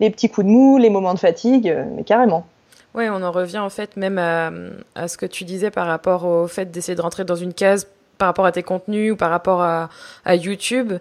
les 0.00 0.10
petits 0.10 0.28
coups 0.28 0.46
de 0.46 0.52
mou, 0.52 0.78
les 0.78 0.90
moments 0.90 1.14
de 1.14 1.18
fatigue, 1.18 1.76
mais 1.96 2.04
carrément. 2.04 2.46
Ouais, 2.94 3.08
on 3.08 3.22
en 3.22 3.32
revient 3.32 3.58
en 3.58 3.70
fait 3.70 3.96
même 3.96 4.18
à 4.18 5.08
ce 5.08 5.16
que 5.16 5.24
tu 5.24 5.44
disais 5.44 5.70
par 5.70 5.86
rapport 5.86 6.26
au 6.26 6.46
fait 6.46 6.70
d'essayer 6.70 6.94
de 6.94 7.00
rentrer 7.00 7.24
dans 7.24 7.36
une 7.36 7.54
case 7.54 7.86
par 8.22 8.28
rapport 8.28 8.46
à 8.46 8.52
tes 8.52 8.62
contenus 8.62 9.14
ou 9.14 9.16
par 9.16 9.30
rapport 9.30 9.62
à, 9.62 9.88
à 10.24 10.36
YouTube, 10.36 10.92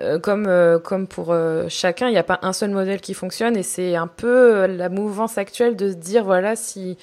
euh, 0.00 0.18
comme, 0.18 0.46
euh, 0.48 0.80
comme 0.80 1.06
pour 1.06 1.28
euh, 1.30 1.66
chacun, 1.68 2.08
il 2.08 2.10
n'y 2.10 2.18
a 2.18 2.24
pas 2.24 2.40
un 2.42 2.52
seul 2.52 2.70
modèle 2.70 3.00
qui 3.00 3.14
fonctionne 3.14 3.56
et 3.56 3.62
c'est 3.62 3.94
un 3.94 4.08
peu 4.08 4.66
la 4.66 4.88
mouvance 4.88 5.38
actuelle 5.38 5.76
de 5.76 5.90
se 5.90 5.94
dire, 5.94 6.24
voilà, 6.24 6.56
si, 6.56 6.98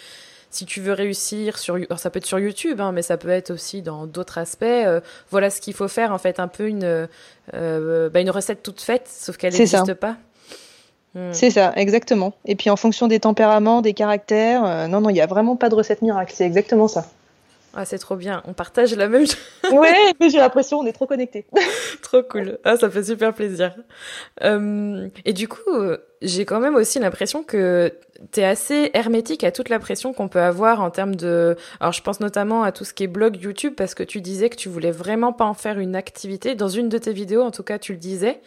si 0.50 0.66
tu 0.66 0.82
veux 0.82 0.92
réussir 0.92 1.58
sur, 1.58 1.78
ça 1.96 2.10
peut 2.10 2.18
être 2.18 2.26
sur 2.26 2.38
YouTube, 2.38 2.82
hein, 2.82 2.92
mais 2.92 3.02
ça 3.02 3.16
peut 3.16 3.30
être 3.30 3.52
aussi 3.52 3.82
dans 3.82 4.08
d'autres 4.08 4.40
aspects, 4.40 4.66
voilà 5.30 5.50
ce 5.50 5.62
qu'il 5.62 5.74
faut 5.74 5.88
faire, 5.88 6.12
en 6.12 6.18
fait, 6.18 6.42
un 6.42 6.50
peu 6.50 6.68
une, 6.68 7.08
bah, 7.54 8.20
une 8.20 8.30
recette 8.30 8.64
toute 8.64 8.82
faite, 8.82 9.08
sauf 9.08 9.38
qu'elle 9.38 9.54
n'existe 9.54 9.94
pas. 9.94 10.18
Hmm. 11.16 11.32
C'est 11.32 11.52
ça, 11.52 11.72
exactement. 11.78 12.34
Et 12.44 12.58
puis 12.58 12.70
en 12.70 12.76
fonction 12.76 13.08
des 13.08 13.22
tempéraments, 13.22 13.82
des 13.82 13.94
caractères, 13.94 14.90
non, 14.90 15.00
non, 15.00 15.10
il 15.10 15.14
n'y 15.14 15.22
a 15.22 15.28
vraiment 15.28 15.56
pas 15.56 15.70
de 15.70 15.76
recette 15.76 16.02
miracle, 16.02 16.34
c'est 16.36 16.46
exactement 16.46 16.90
ça. 16.90 17.06
Ah, 17.74 17.86
c'est 17.86 18.00
trop 18.00 18.16
bien. 18.16 18.42
On 18.46 18.54
partage 18.54 18.96
la 18.96 19.08
même 19.08 19.26
chose. 19.26 19.38
ouais, 19.72 20.14
mais 20.20 20.30
j'ai 20.30 20.40
l'impression 20.40 20.80
on 20.80 20.86
est 20.86 20.94
trop 20.94 21.08
connectés. 21.08 21.46
trop 22.02 22.22
cool. 22.24 22.60
Ah, 22.64 22.76
ça 22.78 22.90
fait 22.90 23.04
super 23.04 23.34
plaisir. 23.34 23.76
Euh, 24.44 25.08
et 25.26 25.34
du 25.34 25.48
coup, 25.48 25.60
j'ai 26.22 26.46
quand 26.46 26.60
même 26.60 26.76
aussi 26.76 27.00
l'impression 27.00 27.44
que 27.44 27.94
t'es 28.32 28.44
assez 28.44 28.92
hermétique 28.94 29.44
à 29.44 29.52
toute 29.52 29.70
la 29.70 29.80
pression 29.80 30.14
qu'on 30.14 30.28
peut 30.28 30.42
avoir 30.42 30.82
en 30.82 30.92
termes 30.92 31.16
de. 31.16 31.56
Alors, 31.80 31.94
je 31.94 32.02
pense 32.02 32.20
notamment 32.20 32.64
à 32.64 32.72
tout 32.72 32.84
ce 32.84 32.94
qui 32.94 33.04
est 33.04 33.08
blog 33.08 33.38
YouTube 33.42 33.74
parce 33.76 33.96
que 33.96 34.04
tu 34.04 34.22
disais 34.22 34.50
que 34.50 34.58
tu 34.58 34.70
voulais 34.70 34.92
vraiment 34.92 35.34
pas 35.34 35.46
en 35.46 35.54
faire 35.54 35.80
une 35.80 35.96
activité. 35.96 36.56
Dans 36.56 36.70
une 36.70 36.90
de 36.90 36.98
tes 36.98 37.14
vidéos, 37.14 37.42
en 37.42 37.52
tout 37.52 37.64
cas, 37.64 37.80
tu 37.80 37.94
le 37.94 38.00
disais. 38.00 38.42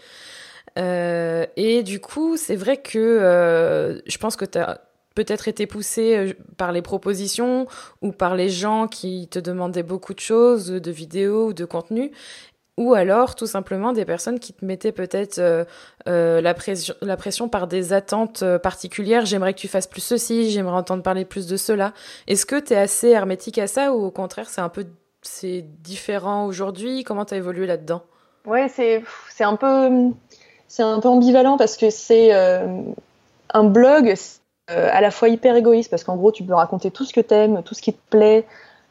Euh, 0.78 1.46
et 1.56 1.82
du 1.82 2.00
coup, 2.00 2.36
c'est 2.36 2.56
vrai 2.56 2.78
que 2.78 2.98
euh, 2.98 4.00
je 4.06 4.18
pense 4.18 4.36
que 4.36 4.44
t'as 4.44 4.78
peut-être 5.14 5.48
été 5.48 5.66
poussé 5.66 6.16
euh, 6.16 6.32
par 6.56 6.72
les 6.72 6.82
propositions 6.82 7.66
ou 8.02 8.12
par 8.12 8.34
les 8.34 8.48
gens 8.48 8.88
qui 8.88 9.28
te 9.28 9.38
demandaient 9.38 9.82
beaucoup 9.82 10.14
de 10.14 10.20
choses, 10.20 10.66
de 10.66 10.90
vidéos 10.90 11.48
ou 11.48 11.52
de 11.52 11.64
contenu, 11.64 12.10
ou 12.76 12.94
alors 12.94 13.36
tout 13.36 13.46
simplement 13.46 13.92
des 13.92 14.04
personnes 14.04 14.40
qui 14.40 14.52
te 14.52 14.64
mettaient 14.64 14.92
peut-être 14.92 15.38
euh, 15.38 15.64
euh, 16.08 16.40
la, 16.40 16.54
pression, 16.54 17.48
par 17.48 17.68
des 17.68 17.92
attentes 17.92 18.44
particulières. 18.58 19.26
J'aimerais 19.26 19.54
que 19.54 19.60
tu 19.60 19.68
fasses 19.68 19.86
plus 19.86 20.02
ceci, 20.02 20.50
j'aimerais 20.50 20.76
entendre 20.76 21.02
parler 21.02 21.24
plus 21.24 21.46
de 21.46 21.56
cela. 21.56 21.92
Est-ce 22.26 22.46
que 22.46 22.58
tu 22.58 22.72
es 22.72 22.76
assez 22.76 23.08
hermétique 23.08 23.58
à 23.58 23.68
ça 23.68 23.94
ou 23.94 24.04
au 24.04 24.10
contraire 24.10 24.48
c'est 24.48 24.60
un 24.60 24.68
peu 24.68 24.86
c'est 25.22 25.64
différent 25.82 26.46
aujourd'hui? 26.46 27.04
Comment 27.04 27.24
tu 27.24 27.34
as 27.34 27.36
évolué 27.36 27.66
là-dedans? 27.66 28.02
Ouais, 28.44 28.68
c'est 28.68 29.04
un 29.40 29.56
peu 29.56 30.10
c'est 30.66 30.82
un 30.82 30.98
peu 30.98 31.08
ambivalent 31.08 31.56
parce 31.56 31.76
que 31.76 31.88
c'est 31.88 32.32
un 32.32 33.64
blog, 33.64 34.14
à 34.68 35.00
la 35.00 35.10
fois 35.10 35.28
hyper 35.28 35.56
égoïste 35.56 35.90
parce 35.90 36.04
qu'en 36.04 36.16
gros 36.16 36.32
tu 36.32 36.42
peux 36.42 36.54
raconter 36.54 36.90
tout 36.90 37.04
ce 37.04 37.12
que 37.12 37.20
t'aimes, 37.20 37.62
tout 37.64 37.74
ce 37.74 37.82
qui 37.82 37.92
te 37.92 38.00
plaît, 38.10 38.44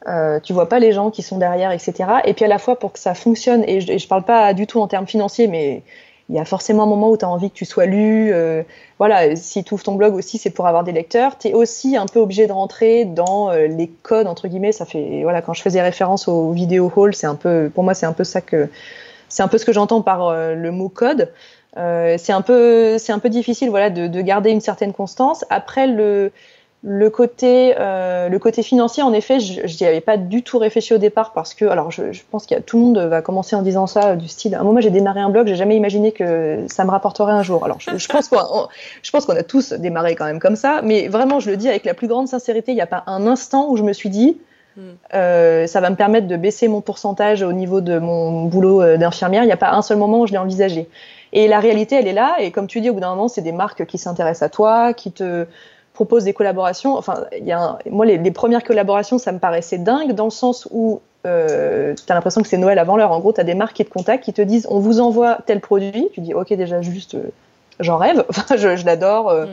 euh, 0.08 0.40
tu 0.40 0.54
vois 0.54 0.70
pas 0.70 0.80
les 0.80 0.92
gens 0.92 1.12
qui 1.12 1.22
sont 1.22 1.38
derrière, 1.38 1.72
etc. 1.72 1.94
Et 2.26 2.34
puis 2.34 2.46
à 2.46 2.48
la 2.48 2.60
fois 2.60 2.78
pour 2.78 2.94
que 2.94 3.00
ça 3.00 3.14
fonctionne, 3.14 3.64
et 3.68 3.82
je, 3.82 3.98
je 3.98 4.08
parle 4.08 4.24
pas 4.24 4.54
du 4.54 4.68
tout 4.68 4.82
en 4.82 4.88
termes 4.88 5.08
financiers, 5.08 5.48
mais 5.48 5.84
il 6.30 6.36
y 6.36 6.40
a 6.40 6.46
forcément 6.46 6.84
un 6.84 6.88
moment 6.88 7.10
où 7.10 7.18
tu 7.18 7.26
as 7.26 7.30
envie 7.30 7.50
que 7.50 7.56
tu 7.56 7.66
sois 7.66 7.86
lu. 7.86 8.32
Euh, 8.34 8.64
voilà, 8.98 9.36
si 9.36 9.64
tu 9.64 9.74
ouvres 9.74 9.84
ton 9.84 9.96
blog 9.96 10.16
aussi, 10.16 10.38
c'est 10.38 10.50
pour 10.50 10.68
avoir 10.68 10.84
des 10.84 10.94
lecteurs. 10.94 11.38
Tu 11.38 11.50
es 11.50 11.54
aussi 11.54 11.98
un 11.98 12.06
peu 12.06 12.20
obligé 12.20 12.48
de 12.48 12.54
rentrer 12.54 13.06
dans 13.06 13.52
euh, 13.52 13.68
les 13.68 13.88
codes, 13.88 14.28
entre 14.28 14.48
guillemets. 14.48 14.72
Ça 14.72 14.86
fait, 14.86 15.24
voilà, 15.24 15.42
quand 15.42 15.54
je 15.54 15.62
faisais 15.62 15.82
référence 15.82 16.28
aux 16.28 16.52
vidéos 16.52 16.92
haul, 16.96 17.14
c'est 17.14 17.28
un 17.28 17.36
peu, 17.36 17.70
pour 17.74 17.84
moi, 17.84 17.94
c'est 17.94 18.06
un 18.06 18.14
peu 18.14 18.24
ça 18.24 18.40
que, 18.40 18.70
c'est 19.28 19.44
un 19.44 19.50
peu 19.50 19.58
ce 19.58 19.66
que 19.66 19.74
j'entends 19.74 20.02
par 20.02 20.28
euh, 20.28 20.56
le 20.56 20.72
mot 20.72 20.90
code. 20.90 21.32
Euh, 21.78 22.16
c'est 22.20 22.34
un 22.34 22.42
peu 22.42 22.98
c'est 23.00 23.14
un 23.14 23.20
peu 23.20 23.30
difficile 23.30 23.70
voilà 23.70 23.90
de, 23.90 24.08
de, 24.08 24.22
garder 24.22 24.52
une 24.52 24.62
certaine 24.62 24.94
constance. 24.94 25.44
Après 25.50 25.88
le 25.88 26.32
le 26.86 27.10
côté 27.10 27.76
euh, 27.80 28.28
le 28.28 28.40
côté 28.40 28.62
financier 28.62 29.02
en 29.02 29.14
effet 29.14 29.40
je 29.40 29.62
n'y 29.82 29.88
avais 29.88 30.02
pas 30.02 30.18
du 30.18 30.44
tout 30.44 30.60
réfléchi 30.60 30.94
au 30.94 30.98
départ 30.98 31.32
parce 31.32 31.54
que 31.54 31.64
alors 31.64 31.92
je, 31.92 32.12
je 32.12 32.22
pense 32.30 32.46
qu'il 32.46 32.58
y 32.58 32.60
a 32.60 32.62
tout 32.62 32.78
le 32.78 32.84
monde 32.84 32.98
va 33.00 33.22
commencer 33.22 33.56
en 33.56 33.62
disant 33.62 33.88
ça 33.88 34.18
du 34.18 34.28
style 34.28 34.54
à 34.54 34.60
un 34.60 34.64
moment 34.64 34.82
j'ai 34.82 34.90
démarré 34.90 35.22
un 35.22 35.30
blog 35.30 35.48
j'ai 35.48 35.56
jamais 35.56 35.78
imaginé 35.78 36.12
que 36.12 36.66
ça 36.68 36.84
me 36.84 36.92
rapporterait 36.92 37.32
un 37.32 37.42
jour 37.42 37.64
alors 37.64 37.80
je, 37.80 37.98
je 37.98 38.08
pense 38.10 38.28
qu'on 38.28 38.68
je 39.02 39.12
pense 39.12 39.26
qu'on 39.26 39.36
a 39.36 39.44
tous 39.44 39.72
démarré 39.72 40.16
quand 40.16 40.26
même 40.26 40.40
comme 40.40 40.58
ça 40.58 40.82
mais 40.84 41.08
vraiment 41.08 41.40
je 41.40 41.52
le 41.52 41.56
dis 41.56 41.70
avec 41.70 41.86
la 41.86 41.94
plus 41.94 42.08
grande 42.08 42.28
sincérité 42.28 42.74
il 42.74 42.76
n'y 42.76 42.82
a 42.82 42.88
pas 42.88 43.04
un 43.08 43.28
instant 43.28 43.70
où 43.70 43.78
je 43.78 43.84
me 43.84 43.94
suis 43.94 44.10
dit 44.10 44.38
hmm. 44.76 44.82
euh, 45.14 45.68
ça 45.68 45.80
va 45.80 45.90
me 45.90 45.96
permettre 45.96 46.28
de 46.28 46.36
baisser 46.36 46.68
mon 46.68 46.82
pourcentage 46.82 47.44
au 47.44 47.54
niveau 47.54 47.80
de 47.80 47.98
mon 47.98 48.44
boulot 48.44 48.82
euh, 48.82 48.98
d'infirmière. 48.98 49.44
Il 49.44 49.48
n'y 49.48 49.54
a 49.54 49.58
pas 49.58 49.72
un 49.72 49.82
seul 49.82 49.98
moment 49.98 50.20
où 50.20 50.28
je 50.28 50.34
l'ai 50.34 50.38
envisagé. 50.38 50.90
Et 51.34 51.48
la 51.48 51.60
réalité, 51.60 51.96
elle 51.96 52.08
est 52.08 52.14
là. 52.14 52.36
Et 52.40 52.52
comme 52.52 52.68
tu 52.68 52.80
dis, 52.80 52.90
au 52.90 52.94
bout 52.94 53.00
d'un 53.02 53.10
moment, 53.10 53.28
c'est 53.28 53.42
des 53.42 53.52
marques 53.52 53.86
qui 53.86 53.98
s'intéressent 53.98 54.44
à 54.44 54.50
toi, 54.50 54.94
qui 54.94 55.12
te 55.12 55.46
proposent 55.94 56.24
des 56.24 56.34
collaborations. 56.34 56.96
Enfin, 56.96 57.26
il 57.38 57.46
y 57.46 57.52
a 57.52 57.60
un... 57.60 57.80
moi, 57.90 58.06
les, 58.06 58.18
les, 58.18 58.32
premières 58.32 58.64
collaborations, 58.64 59.18
ça 59.18 59.32
me 59.32 59.40
paraissait 59.40 59.78
dingue 59.78 60.14
dans 60.14 60.26
le 60.26 60.32
sens 60.32 60.68
où 60.72 61.02
euh, 61.26 61.94
tu 61.96 62.12
as 62.12 62.16
l'impression 62.16 62.42
que 62.42 62.48
c'est 62.48 62.58
Noël 62.58 62.80
avant 62.80 62.98
l'heure. 62.98 63.12
En 63.12 63.20
gros, 63.20 63.34
tu 63.34 63.42
as 63.42 63.44
des 63.44 63.56
marques 63.56 63.76
qui 63.76 63.86
te 63.86 63.92
contactent, 63.92 64.24
qui 64.24 64.34
te 64.34 64.42
disent 64.42 64.68
on 64.70 64.80
vous 64.80 65.00
envoie 65.00 65.40
tel 65.46 65.60
produit. 65.60 66.10
Tu 66.14 66.22
dis 66.22 66.34
ok, 66.34 66.54
déjà, 66.54 66.82
juste, 66.82 67.16
euh, 67.16 67.32
j'en 67.80 67.98
rêve. 67.98 68.24
Enfin, 68.30 68.56
je, 68.56 68.76
je 68.76 68.86
l'adore 68.86 69.30
euh, 69.30 69.46
mm. 69.46 69.50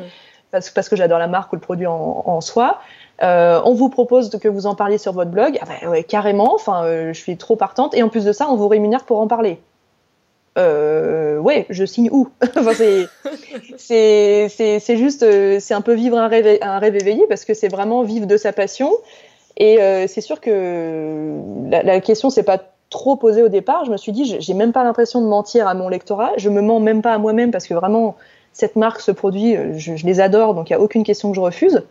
parce, 0.51 0.71
parce, 0.71 0.88
que 0.88 0.97
j'adore 0.97 1.19
la 1.19 1.29
marque 1.29 1.53
ou 1.53 1.57
le 1.57 1.61
produit 1.61 1.87
en, 1.87 2.23
en 2.25 2.40
soi. 2.40 2.79
Euh, 3.23 3.61
on 3.64 3.75
vous 3.75 3.90
propose 3.90 4.31
que 4.31 4.49
vous 4.49 4.66
en 4.66 4.75
parliez 4.75 4.99
sur 4.99 5.12
votre 5.12 5.31
blog. 5.31 5.59
Ah 5.61 5.66
bah, 5.66 5.90
ouais, 5.90 6.05
carrément. 6.05 6.55
Enfin, 6.55 6.85
euh, 6.85 7.12
je 7.12 7.21
suis 7.21 7.37
trop 7.37 7.57
partante. 7.57 7.95
Et 7.95 8.03
en 8.03 8.09
plus 8.09 8.25
de 8.25 8.33
ça, 8.33 8.49
on 8.49 8.57
vous 8.57 8.69
rémunère 8.69 9.05
pour 9.05 9.21
en 9.21 9.27
parler 9.27 9.61
euh, 10.59 11.39
ouais, 11.39 11.67
je 11.71 11.85
signe 11.85 12.09
où? 12.11 12.29
C'est, 13.77 14.49
c'est, 14.49 14.97
juste, 14.97 15.23
euh, 15.23 15.59
c'est 15.61 15.75
un 15.75 15.81
peu 15.81 15.95
vivre 15.95 16.19
un 16.19 16.29
rêve, 16.29 16.97
éveillé 16.97 17.25
parce 17.29 17.45
que 17.45 17.55
c'est 17.55 17.69
vraiment 17.69 18.03
vivre 18.03 18.27
de 18.27 18.37
sa 18.37 18.53
passion. 18.53 18.93
Et 19.57 19.81
euh, 19.81 20.07
c'est 20.07 20.21
sûr 20.21 20.41
que 20.41 21.37
la, 21.69 21.83
la 21.83 22.01
question 22.01 22.31
s'est 22.31 22.43
pas 22.43 22.59
trop 22.89 23.17
posée 23.17 23.43
au 23.43 23.49
départ. 23.49 23.85
Je 23.85 23.91
me 23.91 23.97
suis 23.97 24.13
dit, 24.13 24.37
j'ai 24.39 24.55
même 24.55 24.73
pas 24.73 24.85
l'impression 24.85 25.21
de 25.21 25.27
mentir 25.27 25.67
à 25.67 25.75
mon 25.75 25.89
lectorat. 25.89 26.33
Je 26.37 26.49
me 26.49 26.61
mens 26.61 26.81
même 26.81 27.03
pas 27.03 27.15
à 27.15 27.19
moi-même 27.19 27.51
parce 27.51 27.67
que 27.67 27.75
vraiment, 27.75 28.17
cette 28.53 28.77
marque, 28.77 29.01
ce 29.01 29.13
produit, 29.13 29.57
je, 29.77 30.07
les 30.07 30.21
adore, 30.21 30.55
donc 30.55 30.71
il 30.71 30.73
y 30.73 30.77
a 30.77 30.81
aucune 30.81 31.05
question 31.05 31.31
que 31.31 31.37
je 31.37 31.41
refuse. 31.41 31.83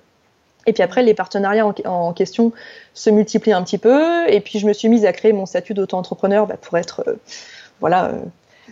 Et 0.67 0.73
puis 0.73 0.83
après, 0.83 1.03
les 1.03 1.13
partenariats 1.13 1.65
en, 1.85 2.13
question 2.13 2.51
se 2.93 3.09
multiplient 3.09 3.53
un 3.53 3.63
petit 3.63 3.77
peu. 3.77 4.29
Et 4.29 4.41
puis 4.41 4.59
je 4.59 4.67
me 4.67 4.73
suis 4.73 4.89
mise 4.89 5.05
à 5.05 5.13
créer 5.13 5.33
mon 5.33 5.45
statut 5.45 5.73
d'auto-entrepreneur 5.73 6.47
bah, 6.47 6.55
pour 6.61 6.77
être, 6.77 7.03
voilà 7.79 8.11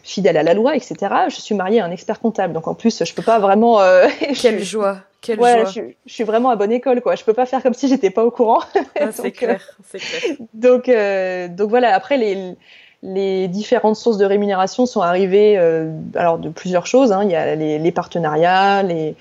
fidèle 0.04 0.38
à 0.38 0.44
la 0.44 0.54
loi, 0.54 0.76
etc. 0.76 0.96
Je 1.30 1.36
suis 1.36 1.56
mariée 1.56 1.80
à 1.80 1.86
un 1.86 1.92
expert 1.92 2.20
comptable, 2.20 2.54
donc 2.54 2.68
en 2.68 2.74
plus, 2.74 3.04
je 3.04 3.14
peux 3.14 3.22
pas 3.22 3.40
vraiment. 3.40 3.82
Euh, 3.82 4.08
quelle 4.42 4.64
joie, 4.64 5.00
quelle 5.22 5.40
ouais, 5.40 5.62
joie. 5.62 5.72
Je, 5.72 5.82
je, 6.06 6.14
suis 6.14 6.24
vraiment 6.24 6.50
à 6.50 6.56
bonne 6.56 6.72
école, 6.72 7.02
quoi. 7.02 7.16
Je 7.16 7.24
peux 7.24 7.34
pas 7.34 7.46
faire 7.46 7.62
comme 7.64 7.74
si 7.74 7.88
j'étais 7.88 8.10
pas 8.10 8.26
au 8.26 8.32
courant. 8.32 8.62
Ah, 9.00 9.12
c'est 9.12 9.32
clair, 9.32 9.62
c'est 9.90 10.00
clair. 10.00 10.38
Donc, 10.54 10.90
euh, 10.90 11.48
donc 11.48 11.70
voilà. 11.70 11.94
Après, 11.94 12.18
les 12.18 12.56
les 13.04 13.48
différentes 13.48 13.96
sources 13.96 14.18
de 14.18 14.26
rémunération 14.26 14.86
sont 14.88 15.02
arrivées 15.02 15.58
euh, 15.58 15.92
alors 16.16 16.40
de 16.40 16.50
plusieurs 16.50 16.88
choses. 16.88 17.12
Hein. 17.12 17.24
Il 17.24 17.30
y 17.30 17.36
a 17.36 17.56
les, 17.56 17.78
les 17.78 17.92
partenariats, 17.92 18.82
les, 18.82 19.16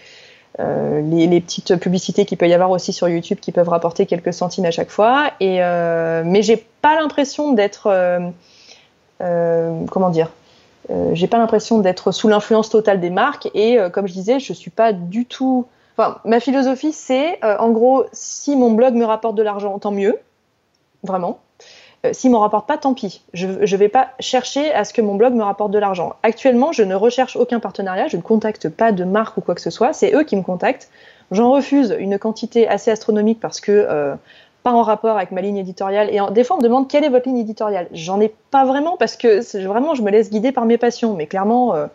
euh, 0.59 1.03
les, 1.03 1.27
les, 1.27 1.41
petites 1.43 1.77
publicités 1.77 2.25
qu'il 2.25 2.39
peut 2.39 2.49
y 2.49 2.55
avoir 2.55 2.71
aussi 2.71 2.95
sur 2.95 3.09
YouTube 3.09 3.39
qui 3.41 3.53
peuvent 3.53 3.69
rapporter 3.69 4.07
quelques 4.07 4.33
centimes 4.33 4.65
à 4.65 4.71
chaque 4.71 4.89
fois. 4.89 5.31
Et 5.41 5.62
euh, 5.62 6.23
mais 6.25 6.43
j'ai 6.43 6.65
pas 6.81 6.95
l'impression 6.99 7.53
d'être 7.53 7.89
euh, 9.21 9.85
comment 9.91 10.09
dire 10.09 10.31
euh, 10.90 11.11
j'ai 11.14 11.27
pas 11.27 11.38
l'impression 11.38 11.79
d'être 11.81 12.12
sous 12.12 12.29
l'influence 12.29 12.70
totale 12.70 13.01
des 13.01 13.11
marques 13.11 13.49
et 13.55 13.79
euh, 13.79 13.90
comme 13.90 14.07
je 14.07 14.12
disais, 14.12 14.38
je 14.38 14.53
suis 14.53 14.70
pas 14.70 14.92
du 14.92 15.27
tout. 15.27 15.66
Enfin, 15.96 16.18
ma 16.25 16.40
philosophie, 16.40 16.92
c'est 16.92 17.42
euh, 17.44 17.57
en 17.59 17.70
gros, 17.70 18.05
si 18.12 18.57
mon 18.57 18.70
blog 18.70 18.94
me 18.94 19.05
rapporte 19.05 19.35
de 19.35 19.42
l'argent, 19.42 19.79
tant 19.79 19.92
mieux, 19.92 20.18
vraiment. 21.03 21.38
S'il 22.12 22.31
m'en 22.31 22.38
rapporte 22.38 22.68
pas, 22.68 22.79
tant 22.79 22.94
pis. 22.94 23.22
Je 23.33 23.49
ne 23.49 23.77
vais 23.77 23.88
pas 23.88 24.11
chercher 24.20 24.72
à 24.72 24.85
ce 24.85 24.92
que 24.92 25.03
mon 25.03 25.16
blog 25.16 25.35
me 25.35 25.42
rapporte 25.42 25.72
de 25.72 25.79
l'argent. 25.79 26.14
Actuellement, 26.22 26.70
je 26.70 26.85
ne 26.85 26.94
recherche 26.94 27.35
aucun 27.35 27.59
partenariat, 27.59 28.07
je 28.07 28.16
ne 28.16 28.22
contacte 28.22 28.68
pas 28.68 28.92
de 28.92 29.03
marque 29.03 29.37
ou 29.38 29.40
quoi 29.40 29.57
que 29.57 29.61
ce 29.61 29.70
soit. 29.70 29.92
C'est 29.92 30.14
eux 30.14 30.22
qui 30.22 30.37
me 30.37 30.42
contactent. 30.42 30.88
J'en 31.33 31.51
refuse 31.51 31.96
une 31.99 32.16
quantité 32.16 32.68
assez 32.68 32.92
astronomique 32.92 33.40
parce 33.40 33.61
que 33.61 34.14
pas 34.67 34.73
en 34.73 34.83
rapport 34.83 35.17
avec 35.17 35.31
ma 35.31 35.43
ligne 35.43 35.59
éditoriale. 35.59 36.09
Et 36.11 36.19
en, 36.19 36.33
des 36.33 36.43
fois, 36.43 36.57
on 36.57 36.59
me 36.59 36.65
demande 36.65 36.89
quelle 36.89 37.05
est 37.05 37.09
votre 37.09 37.29
ligne 37.29 37.39
éditoriale? 37.39 37.87
J'en 37.93 38.21
ai 38.21 38.35
pas 38.51 38.65
vraiment 38.65 38.97
parce 38.97 39.17
que 39.17 39.41
vraiment, 39.65 39.95
je 39.95 40.03
me 40.03 40.11
laisse 40.11 40.29
guider 40.29 40.51
par 40.51 40.65
mes 40.65 40.77
passions. 40.77 41.15
Mais 41.15 41.29
clairement, 41.29 41.77
euh, 41.77 41.87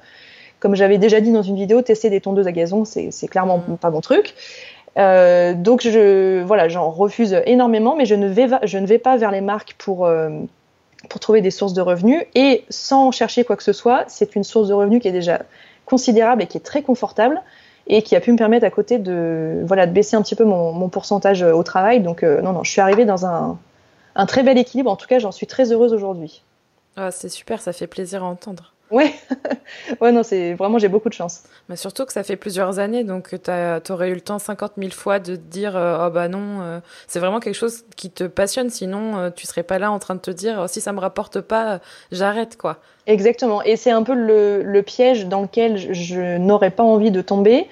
comme 0.61 0.73
j'avais 0.73 0.97
déjà 0.97 1.19
dit 1.19 1.33
dans 1.33 1.41
une 1.41 1.57
vidéo, 1.57 1.81
tester 1.81 2.09
des 2.09 2.21
tondeuses 2.21 2.47
à 2.47 2.53
gazon, 2.53 2.85
c'est 2.85 3.27
clairement 3.27 3.57
mmh. 3.57 3.75
pas 3.75 3.89
mon 3.89 3.99
truc. 3.99 4.35
Euh, 4.97 5.53
donc 5.53 5.81
je 5.81 6.43
voilà, 6.43 6.69
j'en 6.69 6.89
refuse 6.91 7.41
énormément, 7.45 7.97
mais 7.97 8.05
je 8.05 8.15
ne 8.15 8.27
vais 8.27 8.47
je 8.63 8.77
ne 8.77 8.87
vais 8.87 8.99
pas 8.99 9.17
vers 9.17 9.31
les 9.31 9.41
marques 9.41 9.75
pour 9.77 10.05
euh, 10.05 10.29
pour 11.09 11.19
trouver 11.19 11.41
des 11.41 11.51
sources 11.51 11.73
de 11.73 11.81
revenus 11.81 12.23
et 12.35 12.63
sans 12.69 13.11
chercher 13.11 13.43
quoi 13.43 13.57
que 13.57 13.63
ce 13.63 13.73
soit. 13.73 14.05
C'est 14.07 14.33
une 14.37 14.45
source 14.45 14.69
de 14.69 14.73
revenus 14.73 15.01
qui 15.01 15.09
est 15.09 15.17
déjà 15.21 15.41
considérable 15.85 16.41
et 16.41 16.47
qui 16.47 16.57
est 16.57 16.61
très 16.61 16.83
confortable 16.83 17.41
et 17.91 18.01
qui 18.01 18.15
a 18.15 18.21
pu 18.21 18.31
me 18.31 18.37
permettre 18.37 18.65
à 18.65 18.71
côté 18.71 18.97
de 18.97 19.61
voilà 19.65 19.85
de 19.85 19.91
baisser 19.91 20.15
un 20.15 20.21
petit 20.21 20.35
peu 20.35 20.45
mon, 20.45 20.71
mon 20.71 20.87
pourcentage 20.87 21.43
au 21.43 21.61
travail. 21.61 21.99
Donc 21.99 22.23
euh, 22.23 22.41
non 22.41 22.53
non, 22.53 22.63
je 22.63 22.71
suis 22.71 22.81
arrivée 22.81 23.05
dans 23.05 23.25
un, 23.25 23.59
un 24.15 24.25
très 24.25 24.43
bel 24.43 24.57
équilibre. 24.57 24.89
En 24.89 24.95
tout 24.95 25.07
cas, 25.07 25.19
j'en 25.19 25.31
suis 25.31 25.45
très 25.45 25.71
heureuse 25.71 25.93
aujourd'hui. 25.93 26.41
Ah, 26.95 27.11
c'est 27.11 27.29
super, 27.29 27.61
ça 27.61 27.73
fait 27.73 27.87
plaisir 27.87 28.23
à 28.23 28.27
entendre. 28.27 28.73
Ouais, 28.91 29.13
ouais, 30.01 30.11
non, 30.11 30.21
c'est 30.21 30.53
vraiment, 30.53 30.77
j'ai 30.77 30.89
beaucoup 30.89 31.07
de 31.07 31.13
chance. 31.13 31.43
Mais 31.69 31.77
surtout 31.77 32.05
que 32.05 32.11
ça 32.11 32.23
fait 32.23 32.35
plusieurs 32.35 32.79
années, 32.79 33.05
donc 33.05 33.29
tu 33.29 33.91
aurais 33.91 34.09
eu 34.09 34.13
le 34.13 34.21
temps 34.21 34.37
50 34.37 34.73
000 34.77 34.91
fois 34.91 35.19
de 35.19 35.37
te 35.37 35.41
dire, 35.41 35.77
euh, 35.77 36.07
oh 36.07 36.11
bah 36.11 36.27
non, 36.27 36.61
euh, 36.61 36.79
c'est 37.07 37.19
vraiment 37.19 37.39
quelque 37.39 37.55
chose 37.55 37.85
qui 37.95 38.09
te 38.09 38.25
passionne, 38.25 38.69
sinon 38.69 39.17
euh, 39.17 39.29
tu 39.33 39.47
serais 39.47 39.63
pas 39.63 39.79
là 39.79 39.91
en 39.91 39.99
train 39.99 40.15
de 40.15 40.19
te 40.19 40.31
dire, 40.31 40.59
oh, 40.63 40.67
si 40.67 40.81
ça 40.81 40.91
me 40.91 40.99
rapporte 40.99 41.39
pas, 41.39 41.79
j'arrête, 42.11 42.57
quoi. 42.57 42.77
Exactement, 43.07 43.63
et 43.63 43.77
c'est 43.77 43.91
un 43.91 44.03
peu 44.03 44.13
le, 44.13 44.61
le, 44.61 44.81
piège 44.83 45.25
dans 45.25 45.41
lequel 45.41 45.77
je, 45.77 45.93
je 45.93 46.37
n'aurais 46.37 46.71
pas 46.71 46.83
envie 46.83 47.11
de 47.11 47.21
tomber. 47.21 47.67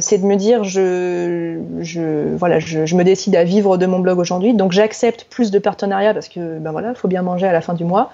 c'est 0.00 0.18
de 0.18 0.26
me 0.26 0.34
dire, 0.34 0.64
je, 0.64 1.60
je, 1.80 2.34
voilà, 2.34 2.58
je, 2.58 2.86
je, 2.86 2.96
me 2.96 3.04
décide 3.04 3.36
à 3.36 3.44
vivre 3.44 3.76
de 3.76 3.86
mon 3.86 4.00
blog 4.00 4.18
aujourd'hui, 4.18 4.52
donc 4.52 4.72
j'accepte 4.72 5.26
plus 5.30 5.52
de 5.52 5.60
partenariats 5.60 6.12
parce 6.12 6.28
que, 6.28 6.58
ben 6.58 6.72
voilà, 6.72 6.92
faut 6.94 7.08
bien 7.08 7.22
manger 7.22 7.46
à 7.46 7.52
la 7.52 7.60
fin 7.60 7.74
du 7.74 7.84
mois 7.84 8.10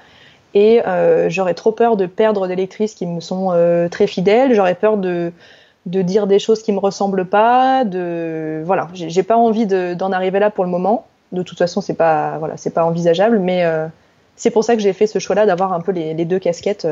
et 0.57 0.81
euh, 0.87 1.29
j'aurais 1.29 1.53
trop 1.53 1.71
peur 1.71 1.99
de 1.99 2.07
perdre 2.07 2.49
des 2.49 2.57
lectrices 2.57 2.95
qui 2.95 3.05
me 3.05 3.21
sont 3.21 3.51
euh, 3.53 3.91
très 3.91 4.07
fidèles, 4.07 4.55
j'aurais 4.55 4.75
peur 4.75 4.97
de, 4.97 5.31
de 5.85 6.01
dire 6.01 6.27
des 6.27 6.39
choses 6.39 6.63
qui 6.63 6.73
me 6.73 6.79
ressemblent 6.79 7.27
pas, 7.27 7.85
de 7.85 8.63
voilà, 8.65 8.89
j'ai 8.95 9.23
pas 9.23 9.37
envie 9.37 9.67
d'en 9.67 10.09
de, 10.09 10.15
arriver 10.15 10.39
là 10.39 10.49
pour 10.51 10.65
le 10.65 10.71
moment. 10.71 11.07
de 11.33 11.43
toute 11.43 11.59
façon, 11.59 11.83
c'est 11.83 11.93
pas, 11.93 12.39
voilà, 12.39 12.57
c'est 12.57 12.71
pas 12.71 12.87
envisageable, 12.87 13.39
mais 13.39 13.67
c'est 14.35 14.51
pour 14.51 14.65
ça 14.65 14.77
que 14.77 14.81
j'ai 14.81 14.95
fait 14.95 15.07
ce 15.07 15.19
choix-là 15.19 15.45
d'avoir 15.45 15.75
un 15.75 15.81
peu 15.81 15.93
les, 15.93 16.15
les 16.15 16.25
deux 16.25 16.39
casquettes 16.39 16.89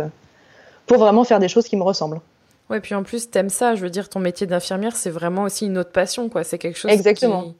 pour 0.85 0.99
vraiment 0.99 1.25
faire 1.25 1.39
des 1.39 1.49
choses 1.49 1.67
qui 1.67 1.79
me 1.79 1.85
ressemblent. 1.85 2.21
Ouais, 2.69 2.81
puis 2.81 2.95
en 2.95 3.03
plus, 3.03 3.31
t'aimes 3.31 3.49
ça. 3.49 3.75
Je 3.77 3.81
veux 3.81 3.91
dire, 3.91 4.11
ton 4.11 4.21
métier 4.21 4.47
d'infirmière, 4.47 4.95
c'est 4.95 5.11
vraiment 5.11 5.45
aussi 5.45 5.67
une 5.67 5.79
autre 5.79 5.93
passion, 5.93 6.29
quoi. 6.29 6.45
C'est 6.45 6.59
quelque 6.59 6.79
chose 6.79 6.91
exactement. 6.91 7.45
qui 7.45 7.55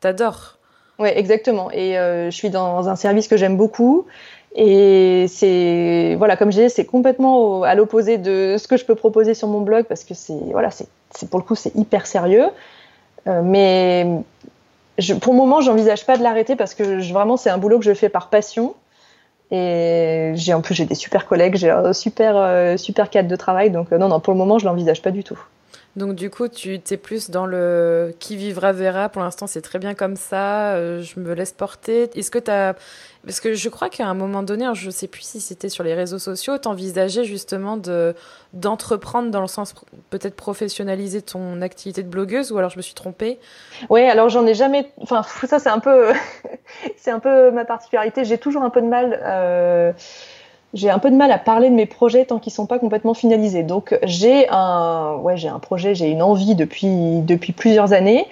t'adore. 0.00 0.58
Ouais, 0.98 1.18
exactement. 1.18 1.70
Et 1.72 1.98
euh, 1.98 2.30
je 2.30 2.36
suis 2.36 2.50
dans 2.50 2.88
un 2.88 2.96
service 2.96 3.28
que 3.28 3.36
j'aime 3.36 3.56
beaucoup. 3.56 4.06
Et 4.54 5.26
c'est, 5.28 6.14
voilà, 6.18 6.36
comme 6.36 6.50
je 6.50 6.56
disais, 6.56 6.68
c'est 6.68 6.84
complètement 6.84 7.62
à 7.62 7.74
l'opposé 7.74 8.18
de 8.18 8.56
ce 8.58 8.68
que 8.68 8.76
je 8.76 8.84
peux 8.84 8.94
proposer 8.94 9.34
sur 9.34 9.48
mon 9.48 9.62
blog 9.62 9.86
parce 9.86 10.04
que 10.04 10.14
c'est, 10.14 10.38
voilà, 10.50 10.70
c'est, 10.70 10.88
pour 11.30 11.40
le 11.40 11.44
coup, 11.44 11.54
c'est 11.54 11.74
hyper 11.74 12.06
sérieux. 12.06 12.48
Euh, 13.26 13.40
mais 13.42 14.06
pour 15.20 15.32
le 15.32 15.38
moment, 15.38 15.60
j'envisage 15.60 16.04
pas 16.04 16.18
de 16.18 16.22
l'arrêter 16.22 16.56
parce 16.56 16.74
que 16.74 16.82
vraiment, 17.12 17.36
c'est 17.36 17.50
un 17.50 17.58
boulot 17.58 17.78
que 17.78 17.84
je 17.84 17.94
fais 17.94 18.08
par 18.10 18.28
passion. 18.28 18.74
Et 19.52 20.32
j'ai 20.34 20.54
en 20.54 20.62
plus 20.62 20.74
j'ai 20.74 20.86
des 20.86 20.94
super 20.94 21.26
collègues, 21.26 21.56
j'ai 21.56 21.68
un 21.68 21.92
super 21.92 22.36
euh, 22.36 22.78
super 22.78 23.10
cadre 23.10 23.28
de 23.28 23.36
travail, 23.36 23.70
donc 23.70 23.92
euh, 23.92 23.98
non 23.98 24.08
non 24.08 24.18
pour 24.18 24.32
le 24.32 24.38
moment 24.38 24.58
je 24.58 24.64
l'envisage 24.64 25.02
pas 25.02 25.10
du 25.10 25.22
tout. 25.24 25.38
Donc 25.96 26.14
du 26.14 26.30
coup, 26.30 26.48
tu 26.48 26.80
t'es 26.80 26.96
plus 26.96 27.30
dans 27.30 27.44
le 27.44 28.14
qui 28.18 28.36
vivra 28.36 28.72
verra. 28.72 29.08
Pour 29.08 29.22
l'instant, 29.22 29.46
c'est 29.46 29.60
très 29.60 29.78
bien 29.78 29.94
comme 29.94 30.16
ça. 30.16 30.74
Euh, 30.74 31.02
je 31.02 31.20
me 31.20 31.34
laisse 31.34 31.52
porter. 31.52 32.10
Est-ce 32.18 32.30
que 32.30 32.38
tu 32.38 32.50
as 32.50 32.74
parce 33.24 33.38
que 33.38 33.54
je 33.54 33.68
crois 33.68 33.88
qu'à 33.88 34.06
un 34.06 34.14
moment 34.14 34.42
donné, 34.42 34.66
je 34.74 34.86
ne 34.86 34.90
sais 34.90 35.06
plus 35.06 35.22
si 35.22 35.40
c'était 35.40 35.68
sur 35.68 35.84
les 35.84 35.94
réseaux 35.94 36.18
sociaux, 36.18 36.58
t'envisageais 36.58 37.24
justement 37.24 37.76
de 37.76 38.14
d'entreprendre 38.52 39.30
dans 39.30 39.40
le 39.40 39.46
sens 39.46 39.74
peut-être 40.10 40.34
professionnaliser 40.34 41.22
ton 41.22 41.62
activité 41.62 42.02
de 42.02 42.08
blogueuse 42.08 42.50
ou 42.52 42.58
alors 42.58 42.70
je 42.70 42.78
me 42.78 42.82
suis 42.82 42.94
trompée? 42.94 43.38
Oui, 43.90 44.02
alors 44.02 44.28
j'en 44.28 44.44
ai 44.46 44.54
jamais. 44.54 44.90
Enfin, 44.96 45.22
ça 45.22 45.58
c'est 45.58 45.68
un 45.68 45.78
peu 45.78 46.12
c'est 46.96 47.10
un 47.10 47.20
peu 47.20 47.50
ma 47.50 47.64
particularité. 47.64 48.24
J'ai 48.24 48.38
toujours 48.38 48.62
un 48.62 48.70
peu 48.70 48.80
de 48.80 48.88
mal. 48.88 49.20
Euh 49.22 49.92
j'ai 50.74 50.90
un 50.90 50.98
peu 50.98 51.10
de 51.10 51.16
mal 51.16 51.30
à 51.30 51.38
parler 51.38 51.68
de 51.70 51.74
mes 51.74 51.86
projets 51.86 52.24
tant 52.24 52.38
qu'ils 52.38 52.52
sont 52.52 52.66
pas 52.66 52.78
complètement 52.78 53.14
finalisés. 53.14 53.62
Donc 53.62 53.98
j'ai 54.02 54.48
un, 54.50 55.16
ouais, 55.22 55.36
j'ai 55.36 55.48
un 55.48 55.58
projet, 55.58 55.94
j'ai 55.94 56.10
une 56.10 56.22
envie 56.22 56.54
depuis 56.54 57.20
depuis 57.20 57.52
plusieurs 57.52 57.92
années. 57.92 58.26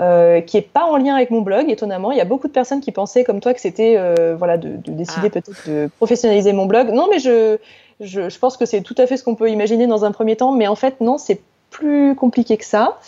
Euh, 0.00 0.40
qui 0.40 0.56
est 0.56 0.62
pas 0.62 0.84
en 0.84 0.96
lien 0.96 1.14
avec 1.14 1.30
mon 1.30 1.42
blog, 1.42 1.70
étonnamment. 1.70 2.12
Il 2.12 2.18
y 2.18 2.20
a 2.22 2.24
beaucoup 2.24 2.48
de 2.48 2.52
personnes 2.52 2.80
qui 2.80 2.92
pensaient, 2.92 3.24
comme 3.24 3.40
toi, 3.40 3.52
que 3.52 3.60
c'était 3.60 3.96
euh, 3.98 4.34
voilà 4.36 4.56
de, 4.56 4.70
de 4.70 4.90
décider 4.90 5.26
ah. 5.26 5.30
peut-être 5.30 5.68
de 5.68 5.90
professionnaliser 5.98 6.54
mon 6.54 6.64
blog. 6.64 6.90
Non, 6.90 7.08
mais 7.10 7.18
je, 7.18 7.58
je, 8.00 8.30
je 8.30 8.38
pense 8.38 8.56
que 8.56 8.64
c'est 8.64 8.80
tout 8.80 8.94
à 8.96 9.06
fait 9.06 9.18
ce 9.18 9.22
qu'on 9.22 9.34
peut 9.34 9.50
imaginer 9.50 9.86
dans 9.86 10.06
un 10.06 10.10
premier 10.10 10.34
temps. 10.34 10.50
Mais 10.50 10.66
en 10.66 10.76
fait, 10.76 11.00
non, 11.02 11.18
c'est 11.18 11.42
plus 11.70 12.16
compliqué 12.16 12.56
que 12.56 12.64
ça. 12.64 12.98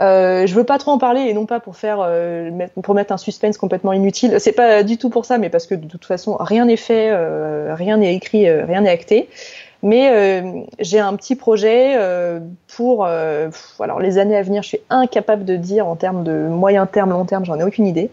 Euh, 0.00 0.46
je 0.46 0.54
veux 0.54 0.64
pas 0.64 0.78
trop 0.78 0.90
en 0.90 0.98
parler 0.98 1.22
et 1.22 1.34
non 1.34 1.46
pas 1.46 1.60
pour 1.60 1.76
faire 1.76 1.98
euh, 2.00 2.50
pour 2.82 2.94
mettre 2.94 3.12
un 3.12 3.16
suspense 3.16 3.58
complètement 3.58 3.92
inutile. 3.92 4.36
C'est 4.40 4.52
pas 4.52 4.82
du 4.82 4.98
tout 4.98 5.08
pour 5.08 5.24
ça, 5.24 5.38
mais 5.38 5.50
parce 5.50 5.66
que 5.66 5.74
de 5.74 5.86
toute 5.86 6.04
façon 6.04 6.36
rien 6.38 6.64
n'est 6.64 6.76
fait, 6.76 7.10
euh, 7.10 7.74
rien 7.74 7.98
n'est 7.98 8.14
écrit, 8.14 8.48
euh, 8.48 8.64
rien 8.64 8.80
n'est 8.80 8.90
acté. 8.90 9.28
Mais 9.82 10.10
euh, 10.10 10.62
j'ai 10.80 10.98
un 10.98 11.14
petit 11.14 11.36
projet 11.36 11.96
pour 12.74 13.04
alors 13.04 14.00
les 14.00 14.18
années 14.18 14.36
à 14.36 14.42
venir. 14.42 14.62
Je 14.62 14.68
suis 14.68 14.80
incapable 14.88 15.44
de 15.44 15.56
dire 15.56 15.86
en 15.86 15.94
termes 15.94 16.24
de 16.24 16.48
moyen 16.48 16.86
terme, 16.86 17.10
long 17.10 17.26
terme, 17.26 17.44
j'en 17.44 17.58
ai 17.60 17.64
aucune 17.64 17.86
idée. 17.86 18.10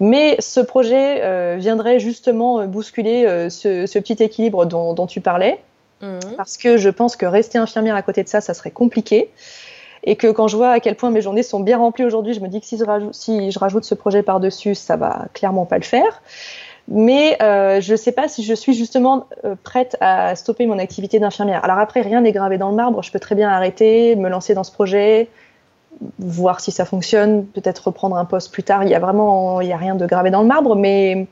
Mais 0.00 0.36
ce 0.40 0.60
projet 0.60 1.56
viendrait 1.58 2.00
justement 2.00 2.66
bousculer 2.66 3.48
ce, 3.50 3.86
ce, 3.86 3.98
petit 4.00 4.20
équilibre 4.20 4.66
dont, 4.66 4.94
dont 4.94 5.06
tu 5.06 5.20
parlais, 5.20 5.60
mmh. 6.02 6.18
parce 6.36 6.56
que 6.56 6.76
je 6.76 6.90
pense 6.90 7.14
que 7.14 7.24
rester 7.24 7.56
infirmière 7.56 7.94
à 7.94 8.02
côté 8.02 8.24
de 8.24 8.28
ça, 8.28 8.40
ça 8.40 8.52
serait 8.52 8.72
compliqué 8.72 9.30
et 10.06 10.16
que 10.16 10.28
quand 10.28 10.48
je 10.48 10.56
vois 10.56 10.70
à 10.70 10.80
quel 10.80 10.94
point 10.94 11.10
mes 11.10 11.20
journées 11.20 11.42
sont 11.42 11.60
bien 11.60 11.78
remplies 11.78 12.04
aujourd'hui, 12.04 12.32
je 12.32 12.40
me 12.40 12.48
dis 12.48 12.60
que 12.60 12.66
si 12.66 12.78
je 12.78 12.84
rajoute, 12.84 13.12
si 13.12 13.50
je 13.50 13.58
rajoute 13.58 13.84
ce 13.84 13.94
projet 13.94 14.22
par-dessus, 14.22 14.76
ça 14.76 14.96
va 14.96 15.26
clairement 15.34 15.66
pas 15.66 15.78
le 15.78 15.84
faire. 15.84 16.22
Mais 16.88 17.36
euh, 17.42 17.80
je 17.80 17.92
ne 17.92 17.96
sais 17.96 18.12
pas 18.12 18.28
si 18.28 18.44
je 18.44 18.54
suis 18.54 18.72
justement 18.72 19.26
euh, 19.44 19.56
prête 19.60 19.96
à 20.00 20.36
stopper 20.36 20.66
mon 20.66 20.78
activité 20.78 21.18
d'infirmière. 21.18 21.64
Alors 21.64 21.78
après, 21.78 22.00
rien 22.00 22.20
n'est 22.20 22.30
gravé 22.30 22.58
dans 22.58 22.70
le 22.70 22.76
marbre. 22.76 23.02
Je 23.02 23.10
peux 23.10 23.18
très 23.18 23.34
bien 23.34 23.48
arrêter, 23.50 24.14
me 24.14 24.28
lancer 24.28 24.54
dans 24.54 24.62
ce 24.62 24.70
projet, 24.70 25.28
voir 26.20 26.60
si 26.60 26.70
ça 26.70 26.84
fonctionne, 26.84 27.44
peut-être 27.44 27.88
reprendre 27.88 28.16
un 28.16 28.24
poste 28.24 28.52
plus 28.52 28.62
tard. 28.62 28.84
Il 28.84 28.90
y 28.90 28.94
a 28.94 29.00
vraiment, 29.00 29.60
il 29.60 29.66
y 29.66 29.72
a 29.72 29.76
rien 29.76 29.96
de 29.96 30.06
gravé 30.06 30.30
dans 30.30 30.42
le 30.42 30.46
marbre, 30.46 30.76
mais 30.76 31.26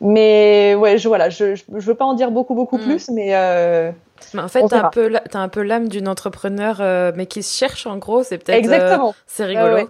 mais 0.00 0.74
ouais, 0.76 0.98
je 0.98 1.08
voilà, 1.08 1.30
je, 1.30 1.54
je, 1.54 1.62
veux 1.72 1.94
pas 1.94 2.04
en 2.04 2.14
dire 2.14 2.30
beaucoup 2.30 2.54
beaucoup 2.54 2.78
mm. 2.78 2.82
plus, 2.82 3.10
mais 3.10 3.34
euh, 3.34 3.90
mais 4.32 4.42
en 4.42 4.48
fait, 4.48 4.66
t'as 4.68 4.86
un 4.86 4.90
peu, 4.90 5.12
as 5.32 5.38
un 5.38 5.48
peu 5.48 5.62
l'âme 5.62 5.88
d'une 5.88 6.08
entrepreneur, 6.08 6.78
euh, 6.80 7.12
mais 7.14 7.26
qui 7.26 7.42
se 7.42 7.56
cherche 7.56 7.86
en 7.86 7.98
gros. 7.98 8.22
C'est 8.22 8.38
peut-être. 8.38 8.58
Exactement. 8.58 9.10
Euh, 9.10 9.22
c'est 9.26 9.44
rigolo. 9.44 9.88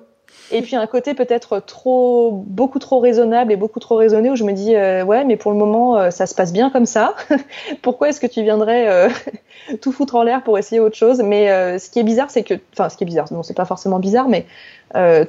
Et 0.52 0.60
puis 0.60 0.76
un 0.76 0.87
côté 0.87 1.14
peut-être 1.14 1.58
trop, 1.60 2.30
beaucoup 2.46 2.78
trop 2.78 3.00
raisonnable 3.00 3.50
et 3.50 3.56
beaucoup 3.56 3.80
trop 3.80 3.96
raisonné 3.96 4.30
où 4.30 4.37
je 4.37 4.44
me 4.44 4.52
dis 4.52 4.76
euh, 4.76 5.02
ouais, 5.02 5.24
mais 5.24 5.37
pour 5.37 5.50
le 5.50 5.56
moment 5.56 6.10
ça 6.10 6.26
se 6.26 6.34
passe 6.34 6.52
bien 6.52 6.68
comme 6.68 6.84
ça. 6.84 7.14
Pourquoi 7.82 8.10
est-ce 8.10 8.20
que 8.20 8.26
tu 8.26 8.42
viendrais 8.42 9.08
tout 9.80 9.90
foutre 9.90 10.16
en 10.16 10.22
l'air 10.22 10.42
pour 10.42 10.58
essayer 10.58 10.80
autre 10.80 10.96
chose? 10.96 11.22
Mais 11.24 11.78
ce 11.78 11.88
qui 11.88 11.98
est 11.98 12.02
bizarre, 12.04 12.30
c'est 12.30 12.42
que, 12.42 12.54
enfin, 12.74 12.90
ce 12.90 12.96
qui 12.98 13.04
est 13.04 13.06
bizarre, 13.06 13.32
non, 13.32 13.42
c'est 13.42 13.56
pas 13.56 13.64
forcément 13.64 13.98
bizarre, 13.98 14.28
mais 14.28 14.44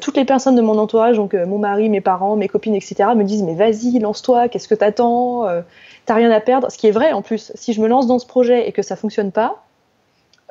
toutes 0.02 0.18
les 0.18 0.26
personnes 0.26 0.56
de 0.56 0.62
mon 0.62 0.78
entourage, 0.78 1.16
donc 1.16 1.34
mon 1.34 1.60
mari, 1.60 1.88
mes 1.88 2.02
parents, 2.02 2.36
mes 2.36 2.50
copines, 2.50 2.76
etc., 2.76 2.96
me 3.16 3.24
disent 3.24 3.44
mais 3.44 3.56
vas-y, 3.56 3.98
lance-toi, 4.00 4.50
qu'est-ce 4.50 4.68
que 4.68 4.76
t'attends 4.76 5.46
t'as 6.06 6.16
rien 6.16 6.32
à 6.32 6.40
perdre. 6.40 6.72
Ce 6.72 6.78
qui 6.78 6.88
est 6.88 6.92
vrai 6.92 7.12
en 7.14 7.22
plus, 7.22 7.52
si 7.56 7.74
je 7.74 7.82
me 7.82 7.88
lance 7.88 8.08
dans 8.08 8.20
ce 8.20 8.26
projet 8.26 8.68
et 8.68 8.72
que 8.72 8.82
ça 8.82 8.96
fonctionne 8.96 9.32
pas, 9.32 9.64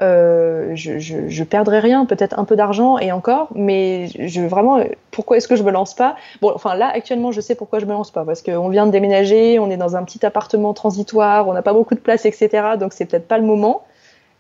euh, 0.03 0.73
je, 0.75 0.99
je, 0.99 1.29
je, 1.29 1.45
perdrai 1.45 1.79
rien, 1.79 2.05
peut-être 2.05 2.37
un 2.37 2.45
peu 2.45 2.57
d'argent 2.57 2.99
et 2.99 3.13
encore, 3.13 3.49
mais 3.55 4.09
je 4.09 4.41
vraiment, 4.41 4.81
pourquoi 5.13 5.37
est-ce 5.37 5.47
que 5.47 5.55
je 5.55 5.63
me 5.63 5.71
lance 5.71 5.95
pas? 5.95 6.17
Bon, 6.43 6.51
enfin 6.53 6.75
là 6.75 6.91
actuellement, 6.93 7.31
je 7.31 7.41
sais 7.41 7.55
pourquoi 7.55 7.79
je 7.79 7.87
me 7.87 7.93
lance 7.93 8.11
pas 8.11 8.25
parce 8.25 8.43
qu'on 8.43 8.69
vient 8.71 8.87
de 8.87 8.91
déménager, 8.91 9.61
on 9.61 9.71
est 9.71 9.77
dans 9.77 9.95
un 9.95 10.03
petit 10.03 10.27
appartement 10.27 10.75
transitoire, 10.75 11.47
on 11.47 11.53
n'a 11.53 11.63
pas 11.63 11.73
beaucoup 11.73 11.95
de 11.95 12.01
place, 12.01 12.27
etc. 12.27 12.71
Donc 12.79 12.93
c'est 12.93 13.05
peut-être 13.05 13.29
pas 13.29 13.39
le 13.39 13.45
moment. 13.45 13.83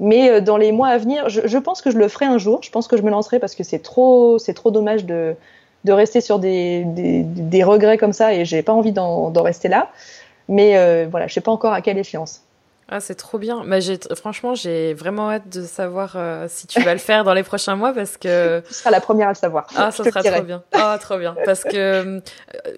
Mais 0.00 0.28
euh, 0.28 0.40
dans 0.40 0.56
les 0.56 0.72
mois 0.72 0.88
à 0.88 0.98
venir, 0.98 1.28
je, 1.28 1.42
je, 1.44 1.58
pense 1.58 1.82
que 1.82 1.92
je 1.92 1.98
le 1.98 2.08
ferai 2.08 2.24
un 2.24 2.38
jour. 2.38 2.58
Je 2.64 2.70
pense 2.70 2.88
que 2.88 2.96
je 2.96 3.02
me 3.02 3.10
lancerai 3.10 3.38
parce 3.38 3.54
que 3.54 3.62
c'est 3.62 3.78
trop, 3.78 4.40
c'est 4.40 4.54
trop 4.54 4.72
dommage 4.72 5.04
de, 5.04 5.36
de 5.84 5.92
rester 5.92 6.20
sur 6.20 6.40
des, 6.40 6.82
des, 6.84 7.22
des 7.22 7.62
regrets 7.62 7.96
comme 7.96 8.12
ça 8.12 8.34
et 8.34 8.44
j'ai 8.44 8.62
pas 8.64 8.72
envie 8.72 8.90
d'en 8.92 9.30
rester 9.42 9.68
là. 9.68 9.90
Mais 10.48 10.76
euh, 10.76 11.06
voilà, 11.10 11.26
je 11.26 11.34
sais 11.34 11.40
pas 11.40 11.52
encore 11.52 11.72
à 11.72 11.80
quelle 11.80 11.98
échéance. 11.98 12.42
Ah, 12.88 13.00
c'est 13.00 13.14
trop 13.14 13.38
bien. 13.38 13.62
Mais 13.64 13.80
j'ai, 13.80 13.98
franchement, 14.14 14.54
j'ai 14.54 14.92
vraiment 14.92 15.30
hâte 15.30 15.48
de 15.48 15.62
savoir 15.62 16.12
euh, 16.16 16.46
si 16.48 16.66
tu 16.66 16.82
vas 16.82 16.92
le 16.92 16.98
faire 16.98 17.24
dans 17.24 17.32
les 17.32 17.42
prochains 17.42 17.76
mois 17.76 17.94
parce 17.94 18.18
que. 18.18 18.60
Tu 18.68 18.74
seras 18.74 18.90
la 18.90 19.00
première 19.00 19.28
à 19.28 19.30
le 19.30 19.36
savoir. 19.36 19.66
Ah, 19.74 19.90
ça 19.90 20.04
sera 20.04 20.22
trop 20.22 20.42
bien. 20.42 20.62
Ah, 20.72 20.98
trop 21.00 21.16
bien. 21.16 21.34
Parce 21.46 21.64
que 21.64 21.76
euh, 21.76 22.20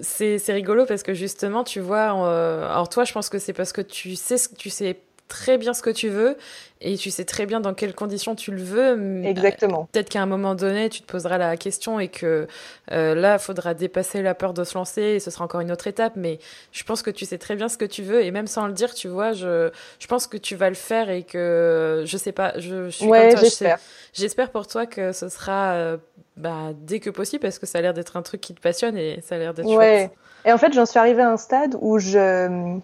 c'est, 0.00 0.38
c'est 0.38 0.52
rigolo 0.52 0.86
parce 0.86 1.02
que 1.02 1.12
justement, 1.12 1.64
tu 1.64 1.80
vois, 1.80 2.10
alors 2.10 2.88
toi, 2.88 3.04
je 3.04 3.12
pense 3.12 3.28
que 3.28 3.38
c'est 3.38 3.52
parce 3.52 3.72
que 3.72 3.80
tu 3.80 4.14
sais, 4.14 4.36
tu 4.56 4.70
sais 4.70 5.00
très 5.28 5.58
bien 5.58 5.74
ce 5.74 5.82
que 5.82 5.90
tu 5.90 6.08
veux 6.08 6.36
et 6.80 6.96
tu 6.96 7.10
sais 7.10 7.24
très 7.24 7.46
bien 7.46 7.60
dans 7.60 7.72
quelles 7.72 7.94
conditions 7.94 8.34
tu 8.34 8.50
le 8.50 8.62
veux. 8.62 9.24
Exactement. 9.24 9.88
Peut-être 9.92 10.10
qu'à 10.10 10.20
un 10.20 10.26
moment 10.26 10.54
donné, 10.54 10.90
tu 10.90 11.00
te 11.00 11.10
poseras 11.10 11.38
la 11.38 11.56
question 11.56 11.98
et 11.98 12.08
que 12.08 12.46
euh, 12.92 13.14
là, 13.14 13.34
il 13.34 13.38
faudra 13.38 13.72
dépasser 13.72 14.20
la 14.20 14.34
peur 14.34 14.52
de 14.52 14.62
se 14.62 14.74
lancer 14.74 15.02
et 15.02 15.20
ce 15.20 15.30
sera 15.30 15.44
encore 15.44 15.60
une 15.60 15.72
autre 15.72 15.86
étape. 15.86 16.12
Mais 16.16 16.38
je 16.72 16.84
pense 16.84 17.02
que 17.02 17.10
tu 17.10 17.24
sais 17.24 17.38
très 17.38 17.56
bien 17.56 17.68
ce 17.68 17.78
que 17.78 17.86
tu 17.86 18.02
veux 18.02 18.22
et 18.22 18.30
même 18.30 18.46
sans 18.46 18.66
le 18.66 18.74
dire, 18.74 18.94
tu 18.94 19.08
vois, 19.08 19.32
je, 19.32 19.70
je 19.98 20.06
pense 20.06 20.26
que 20.26 20.36
tu 20.36 20.54
vas 20.54 20.68
le 20.68 20.74
faire 20.74 21.08
et 21.08 21.22
que 21.22 22.04
je 22.06 22.16
sais 22.16 22.32
pas, 22.32 22.52
je, 22.58 22.90
suis 22.90 23.06
ouais, 23.06 23.34
j'espère. 23.38 23.78
J'espère 24.12 24.50
pour 24.50 24.66
toi 24.66 24.84
que 24.84 25.12
ce 25.12 25.30
sera 25.30 25.72
euh, 25.72 25.96
bah, 26.36 26.72
dès 26.78 27.00
que 27.00 27.08
possible 27.08 27.40
parce 27.40 27.58
que 27.58 27.66
ça 27.66 27.78
a 27.78 27.80
l'air 27.80 27.94
d'être 27.94 28.18
un 28.18 28.22
truc 28.22 28.42
qui 28.42 28.54
te 28.54 28.60
passionne 28.60 28.98
et 28.98 29.20
ça 29.22 29.36
a 29.36 29.38
l'air 29.38 29.54
d'être 29.54 29.66
ouais. 29.66 29.74
chouette. 29.74 30.10
Et 30.44 30.52
en 30.52 30.58
fait, 30.58 30.72
j'en 30.74 30.86
suis 30.86 30.98
arrivée 30.98 31.22
à 31.22 31.30
un 31.30 31.36
stade 31.36 31.76
où 31.80 31.98
je 31.98 32.78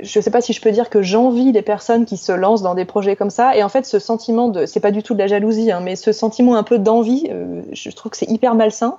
je 0.00 0.18
ne 0.18 0.22
sais 0.22 0.30
pas 0.30 0.40
si 0.40 0.52
je 0.52 0.60
peux 0.60 0.70
dire 0.70 0.90
que 0.90 1.02
j'envie 1.02 1.52
les 1.52 1.62
personnes 1.62 2.04
qui 2.04 2.16
se 2.16 2.32
lancent 2.32 2.62
dans 2.62 2.74
des 2.74 2.84
projets 2.84 3.16
comme 3.16 3.30
ça. 3.30 3.56
Et 3.56 3.62
en 3.62 3.68
fait, 3.68 3.86
ce 3.86 3.98
sentiment 3.98 4.48
de, 4.48 4.66
c'est 4.66 4.80
pas 4.80 4.90
du 4.90 5.02
tout 5.02 5.14
de 5.14 5.18
la 5.18 5.26
jalousie, 5.26 5.72
hein, 5.72 5.80
mais 5.82 5.96
ce 5.96 6.12
sentiment 6.12 6.56
un 6.56 6.62
peu 6.62 6.78
d'envie, 6.78 7.28
euh, 7.30 7.62
je 7.72 7.90
trouve 7.90 8.10
que 8.10 8.16
c'est 8.16 8.30
hyper 8.30 8.54
malsain. 8.54 8.98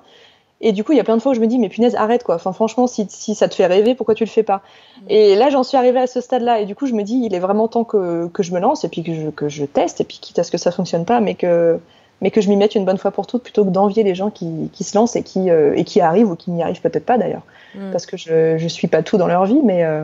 Et 0.63 0.73
du 0.73 0.83
coup, 0.83 0.91
il 0.91 0.97
y 0.97 0.99
a 0.99 1.03
plein 1.03 1.17
de 1.17 1.21
fois 1.21 1.31
où 1.31 1.35
je 1.35 1.39
me 1.39 1.47
dis, 1.47 1.57
mais 1.57 1.69
punaise, 1.69 1.95
arrête 1.95 2.23
quoi. 2.23 2.35
Enfin, 2.35 2.53
franchement, 2.53 2.85
si, 2.85 3.07
si 3.09 3.33
ça 3.33 3.49
te 3.49 3.55
fait 3.55 3.65
rêver, 3.65 3.95
pourquoi 3.95 4.13
tu 4.13 4.23
le 4.23 4.29
fais 4.29 4.43
pas? 4.43 4.57
Mmh. 4.57 5.05
Et 5.09 5.35
là, 5.35 5.49
j'en 5.49 5.63
suis 5.63 5.75
arrivée 5.75 5.99
à 5.99 6.07
ce 6.07 6.21
stade-là. 6.21 6.59
Et 6.59 6.65
du 6.65 6.75
coup, 6.75 6.85
je 6.85 6.93
me 6.93 7.01
dis, 7.01 7.19
il 7.25 7.33
est 7.33 7.39
vraiment 7.39 7.67
temps 7.67 7.83
que, 7.83 8.27
que 8.27 8.43
je 8.43 8.53
me 8.53 8.59
lance 8.59 8.83
et 8.83 8.89
puis 8.89 9.01
que 9.01 9.13
je, 9.13 9.29
que 9.29 9.49
je 9.49 9.65
teste 9.65 10.01
et 10.01 10.03
puis 10.03 10.19
quitte 10.21 10.37
à 10.37 10.43
ce 10.43 10.51
que 10.51 10.59
ça 10.59 10.71
fonctionne 10.71 11.05
pas, 11.05 11.19
mais 11.19 11.33
que, 11.33 11.79
mais 12.21 12.29
que 12.29 12.41
je 12.41 12.49
m'y 12.49 12.57
mette 12.57 12.75
une 12.75 12.85
bonne 12.85 12.99
fois 12.99 13.09
pour 13.09 13.25
toutes 13.25 13.41
plutôt 13.41 13.65
que 13.65 13.71
d'envier 13.71 14.03
les 14.03 14.13
gens 14.13 14.29
qui, 14.29 14.69
qui 14.71 14.83
se 14.83 14.95
lancent 14.95 15.15
et 15.15 15.23
qui, 15.23 15.49
euh, 15.49 15.73
et 15.75 15.83
qui 15.83 15.99
arrivent 15.99 16.29
ou 16.29 16.35
qui 16.35 16.51
n'y 16.51 16.61
arrivent 16.61 16.81
peut-être 16.81 17.07
pas 17.07 17.17
d'ailleurs. 17.17 17.43
Mmh. 17.73 17.91
Parce 17.91 18.05
que 18.05 18.15
je, 18.15 18.59
je 18.59 18.67
suis 18.67 18.87
pas 18.87 19.01
tout 19.01 19.17
dans 19.17 19.27
leur 19.27 19.45
vie, 19.45 19.61
mais 19.63 19.83
euh, 19.83 20.03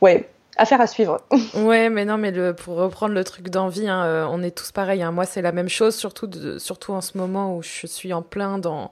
ouais, 0.00 0.28
affaire 0.56 0.80
à 0.80 0.86
suivre. 0.86 1.20
ouais, 1.54 1.90
mais 1.90 2.04
non, 2.04 2.18
mais 2.18 2.30
le, 2.30 2.54
pour 2.54 2.76
reprendre 2.76 3.14
le 3.14 3.24
truc 3.24 3.48
d'envie, 3.48 3.88
hein, 3.88 4.04
euh, 4.04 4.26
on 4.30 4.42
est 4.42 4.50
tous 4.50 4.72
pareils. 4.72 5.02
Hein. 5.02 5.12
Moi, 5.12 5.24
c'est 5.24 5.42
la 5.42 5.52
même 5.52 5.68
chose, 5.68 5.94
surtout, 5.94 6.26
de, 6.26 6.58
surtout 6.58 6.92
en 6.92 7.00
ce 7.00 7.18
moment 7.18 7.56
où 7.56 7.62
je 7.62 7.86
suis 7.86 8.12
en 8.12 8.22
plein 8.22 8.58
dans, 8.58 8.90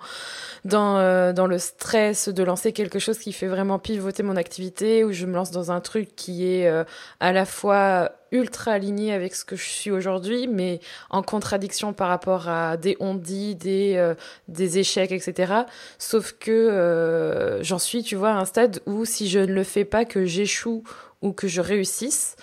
dans, 0.65 0.99
euh, 0.99 1.33
dans 1.33 1.47
le 1.47 1.59
stress 1.59 2.29
de 2.29 2.43
lancer 2.43 2.73
quelque 2.73 2.99
chose 2.99 3.19
qui 3.19 3.33
fait 3.33 3.47
vraiment 3.47 3.79
pivoter 3.79 4.23
mon 4.23 4.37
activité, 4.37 5.05
où 5.05 5.13
je 5.13 5.27
me 5.27 5.35
lance 5.35 5.51
dans 5.51 5.73
un 5.73 5.81
truc 5.81 6.15
qui 6.17 6.47
est 6.47 6.69
euh, 6.69 6.85
à 7.21 7.33
la 7.33 7.45
fois 7.45 8.11
ultra 8.35 8.73
alignée 8.73 9.13
avec 9.13 9.35
ce 9.35 9.45
que 9.45 9.57
je 9.57 9.65
suis 9.65 9.91
aujourd'hui, 9.91 10.49
mais 10.49 10.81
en 11.09 11.23
contradiction 11.23 11.93
par 11.93 12.09
rapport 12.09 12.49
à 12.49 12.77
des 12.77 12.97
on-dit, 13.01 13.55
des, 13.55 13.95
euh, 13.97 14.15
des 14.49 14.79
échecs, 14.79 15.13
etc. 15.13 15.53
Sauf 15.99 16.35
que 16.39 16.51
euh, 16.51 17.63
j'en 17.63 17.79
suis, 17.79 18.03
tu 18.03 18.17
vois, 18.17 18.31
à 18.31 18.35
un 18.35 18.45
stade 18.45 18.81
où 18.87 19.05
si 19.05 19.29
je 19.29 19.39
ne 19.39 19.53
le 19.53 19.65
fais 19.65 19.85
pas, 19.85 20.05
que 20.05 20.25
j'échoue 20.25 20.83
ou 21.23 21.33
que 21.33 21.49
je 21.49 21.61
réussisse, 21.61 22.37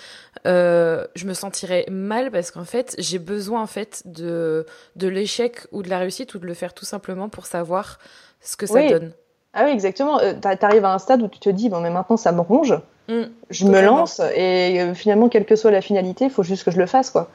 euh, 0.47 1.05
je 1.15 1.25
me 1.25 1.33
sentirais 1.33 1.85
mal 1.89 2.31
parce 2.31 2.51
qu'en 2.51 2.63
fait, 2.63 2.95
j'ai 2.97 3.19
besoin 3.19 3.61
en 3.61 3.67
fait 3.67 4.03
de, 4.05 4.65
de 4.95 5.07
l'échec 5.07 5.59
ou 5.71 5.83
de 5.83 5.89
la 5.89 5.99
réussite 5.99 6.33
ou 6.33 6.39
de 6.39 6.45
le 6.45 6.53
faire 6.53 6.73
tout 6.73 6.85
simplement 6.85 7.29
pour 7.29 7.45
savoir 7.45 7.99
ce 8.41 8.57
que 8.57 8.65
ça 8.65 8.87
donne. 8.87 9.13
Ah 9.53 9.65
oui, 9.65 9.71
exactement. 9.71 10.19
Euh, 10.19 10.33
tu 10.41 10.65
arrives 10.65 10.85
à 10.85 10.93
un 10.93 10.99
stade 10.99 11.21
où 11.21 11.27
tu 11.27 11.39
te 11.39 11.49
dis, 11.49 11.69
bon, 11.69 11.81
mais 11.81 11.89
maintenant 11.89 12.17
ça 12.17 12.31
me 12.31 12.41
ronge, 12.41 12.79
mm, 13.09 13.23
je 13.49 13.65
me 13.65 13.81
lance 13.81 14.19
et 14.35 14.81
euh, 14.81 14.93
finalement, 14.93 15.29
quelle 15.29 15.45
que 15.45 15.55
soit 15.55 15.71
la 15.71 15.81
finalité, 15.81 16.25
il 16.25 16.31
faut 16.31 16.43
juste 16.43 16.63
que 16.63 16.71
je 16.71 16.79
le 16.79 16.85
fasse, 16.85 17.09
quoi. 17.09 17.29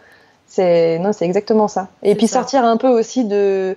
C'est 0.48 0.98
non, 1.00 1.12
c'est 1.12 1.24
exactement 1.24 1.66
ça. 1.66 1.88
Et 2.02 2.14
puis 2.14 2.28
sortir 2.28 2.64
un 2.64 2.76
peu 2.76 2.88
aussi 2.88 3.24
de, 3.24 3.76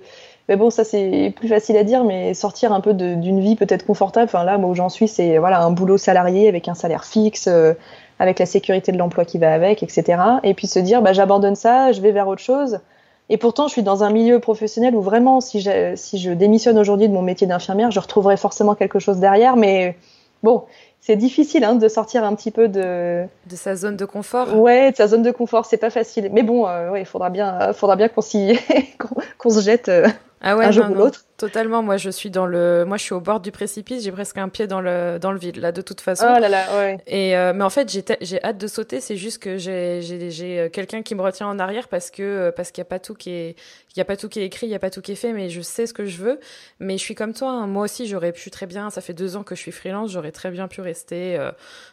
mais 0.50 0.56
bon, 0.56 0.68
ça 0.68 0.82
c'est 0.82 1.32
plus 1.36 1.46
facile 1.46 1.76
à 1.76 1.84
dire, 1.84 2.02
mais 2.02 2.34
sortir 2.34 2.72
un 2.72 2.80
peu 2.80 2.92
d'une 2.92 3.38
vie 3.38 3.54
peut-être 3.54 3.86
confortable. 3.86 4.24
Enfin 4.24 4.42
là, 4.42 4.58
moi 4.58 4.70
où 4.70 4.74
j'en 4.74 4.88
suis, 4.88 5.06
c'est 5.06 5.38
voilà 5.38 5.62
un 5.62 5.70
boulot 5.70 5.96
salarié 5.96 6.48
avec 6.48 6.66
un 6.66 6.74
salaire 6.74 7.04
fixe, 7.04 7.46
euh, 7.46 7.74
avec 8.18 8.40
la 8.40 8.46
sécurité 8.46 8.90
de 8.90 8.98
l'emploi 8.98 9.24
qui 9.24 9.38
va 9.38 9.54
avec, 9.54 9.84
etc. 9.84 10.20
Et 10.42 10.54
puis 10.54 10.66
se 10.66 10.80
dire, 10.80 11.02
bah 11.02 11.12
j'abandonne 11.12 11.54
ça, 11.54 11.92
je 11.92 12.00
vais 12.00 12.10
vers 12.10 12.26
autre 12.26 12.42
chose. 12.42 12.80
Et 13.28 13.36
pourtant, 13.36 13.68
je 13.68 13.74
suis 13.74 13.84
dans 13.84 14.02
un 14.02 14.10
milieu 14.10 14.40
professionnel 14.40 14.96
où 14.96 15.02
vraiment, 15.02 15.40
si 15.40 15.60
je, 15.60 15.92
si 15.94 16.18
je 16.18 16.32
démissionne 16.32 16.80
aujourd'hui 16.80 17.08
de 17.08 17.14
mon 17.14 17.22
métier 17.22 17.46
d'infirmière, 17.46 17.92
je 17.92 18.00
retrouverai 18.00 18.36
forcément 18.36 18.74
quelque 18.74 18.98
chose 18.98 19.18
derrière. 19.18 19.54
Mais 19.54 19.96
bon, 20.42 20.64
c'est 21.00 21.14
difficile 21.14 21.62
hein, 21.62 21.76
de 21.76 21.86
sortir 21.86 22.24
un 22.24 22.34
petit 22.34 22.50
peu 22.50 22.66
de... 22.66 23.24
De 23.46 23.54
sa 23.54 23.76
zone 23.76 23.96
de 23.96 24.04
confort 24.04 24.56
Ouais, 24.56 24.90
de 24.90 24.96
sa 24.96 25.06
zone 25.06 25.22
de 25.22 25.30
confort, 25.30 25.64
c'est 25.64 25.76
pas 25.76 25.90
facile. 25.90 26.28
Mais 26.32 26.42
bon, 26.42 26.66
euh, 26.66 26.90
ouais, 26.90 27.02
il 27.02 27.06
faudra 27.06 27.30
bien, 27.30 27.72
faudra 27.72 27.94
bien 27.94 28.08
qu'on 28.08 28.22
qu'on 29.38 29.50
se 29.50 29.60
jette 29.60 29.88
euh, 29.88 30.08
ah 30.42 30.56
ouais, 30.56 30.64
un 30.64 30.70
jour 30.70 30.90
ou 30.90 30.94
l'autre. 30.94 31.26
Totalement. 31.36 31.82
Moi, 31.82 31.98
je 31.98 32.08
suis 32.08 32.30
dans 32.30 32.46
le, 32.46 32.84
moi, 32.86 32.96
je 32.96 33.02
suis 33.02 33.12
au 33.12 33.20
bord 33.20 33.40
du 33.40 33.50
précipice. 33.50 34.04
J'ai 34.04 34.12
presque 34.12 34.38
un 34.38 34.48
pied 34.48 34.66
dans 34.66 34.80
le 34.80 35.18
dans 35.18 35.32
le 35.32 35.38
vide 35.38 35.56
là, 35.56 35.70
de 35.70 35.82
toute 35.82 36.00
façon. 36.00 36.26
Oh 36.28 36.38
là 36.38 36.48
là, 36.48 36.66
ouais. 36.78 36.98
Et 37.06 37.36
euh, 37.36 37.52
mais 37.54 37.64
en 37.64 37.70
fait, 37.70 37.90
j'ai 37.90 38.02
j'ai 38.22 38.42
hâte 38.42 38.56
de 38.56 38.66
sauter. 38.66 39.00
C'est 39.00 39.16
juste 39.16 39.42
que 39.42 39.58
j'ai 39.58 40.00
j'ai 40.00 40.30
j'ai 40.30 40.60
euh, 40.60 40.68
quelqu'un 40.70 41.02
qui 41.02 41.14
me 41.14 41.20
retient 41.20 41.46
en 41.46 41.58
arrière 41.58 41.88
parce 41.88 42.10
que 42.10 42.22
euh, 42.22 42.52
parce 42.52 42.70
qu'il 42.70 42.80
y 42.80 42.86
a 42.86 42.86
pas 42.86 42.98
tout 42.98 43.14
qui 43.14 43.30
est 43.30 43.56
il 43.94 43.98
y 43.98 44.00
a 44.00 44.04
pas 44.06 44.16
tout 44.16 44.30
qui 44.30 44.40
est 44.40 44.46
écrit, 44.46 44.66
il 44.66 44.70
y 44.70 44.74
a 44.74 44.78
pas 44.78 44.90
tout 44.90 45.02
qui 45.02 45.12
est 45.12 45.16
fait. 45.16 45.34
Mais 45.34 45.50
je 45.50 45.60
sais 45.60 45.86
ce 45.86 45.92
que 45.92 46.06
je 46.06 46.22
veux. 46.22 46.40
Mais 46.78 46.96
je 46.96 47.02
suis 47.02 47.14
comme 47.14 47.34
toi. 47.34 47.50
Hein. 47.50 47.66
Moi 47.66 47.84
aussi, 47.84 48.06
j'aurais 48.06 48.32
pu 48.32 48.50
très 48.50 48.66
bien. 48.66 48.88
Ça 48.88 49.02
fait 49.02 49.14
deux 49.14 49.36
ans 49.36 49.42
que 49.42 49.54
je 49.54 49.60
suis 49.60 49.72
freelance. 49.72 50.12
J'aurais 50.12 50.32
très 50.32 50.50
bien 50.50 50.68
pu 50.68 50.80
rester 50.80 51.38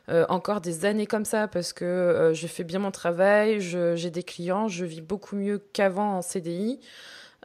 euh, 0.09 0.25
encore 0.29 0.61
des 0.61 0.85
années 0.85 1.07
comme 1.07 1.25
ça 1.25 1.47
parce 1.49 1.73
que 1.73 2.31
je 2.33 2.47
fais 2.47 2.63
bien 2.63 2.79
mon 2.79 2.91
travail. 2.91 3.59
J'ai 3.59 4.09
des 4.09 4.23
clients. 4.23 4.69
Je 4.69 4.85
vis 4.85 5.01
beaucoup 5.01 5.35
mieux 5.35 5.61
qu'avant 5.73 6.17
en 6.17 6.21
CDI. 6.21 6.79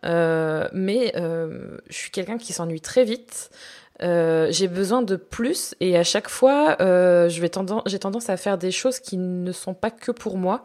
Euh, 0.05 0.69
mais 0.73 1.13
euh, 1.17 1.79
je 1.89 1.97
suis 1.97 2.11
quelqu'un 2.11 2.39
qui 2.39 2.53
s'ennuie 2.53 2.81
très 2.81 3.05
vite. 3.05 3.51
Euh, 4.03 4.49
j'ai 4.51 4.67
besoin 4.67 5.03
de 5.03 5.15
plus 5.15 5.75
et 5.79 5.97
à 5.97 6.03
chaque 6.03 6.29
fois, 6.29 6.77
euh, 6.81 7.29
je 7.29 7.41
vais 7.41 7.49
tendance, 7.49 7.83
j'ai 7.87 8.01
tendance 8.01 8.31
à 8.31 8.37
faire 8.37 8.59
des 8.59 8.73
choses 8.73 8.99
qui 8.99 9.17
ne 9.17 9.53
sont 9.53 9.75
pas 9.75 9.91
que 9.91 10.11
pour 10.11 10.39
moi. 10.39 10.63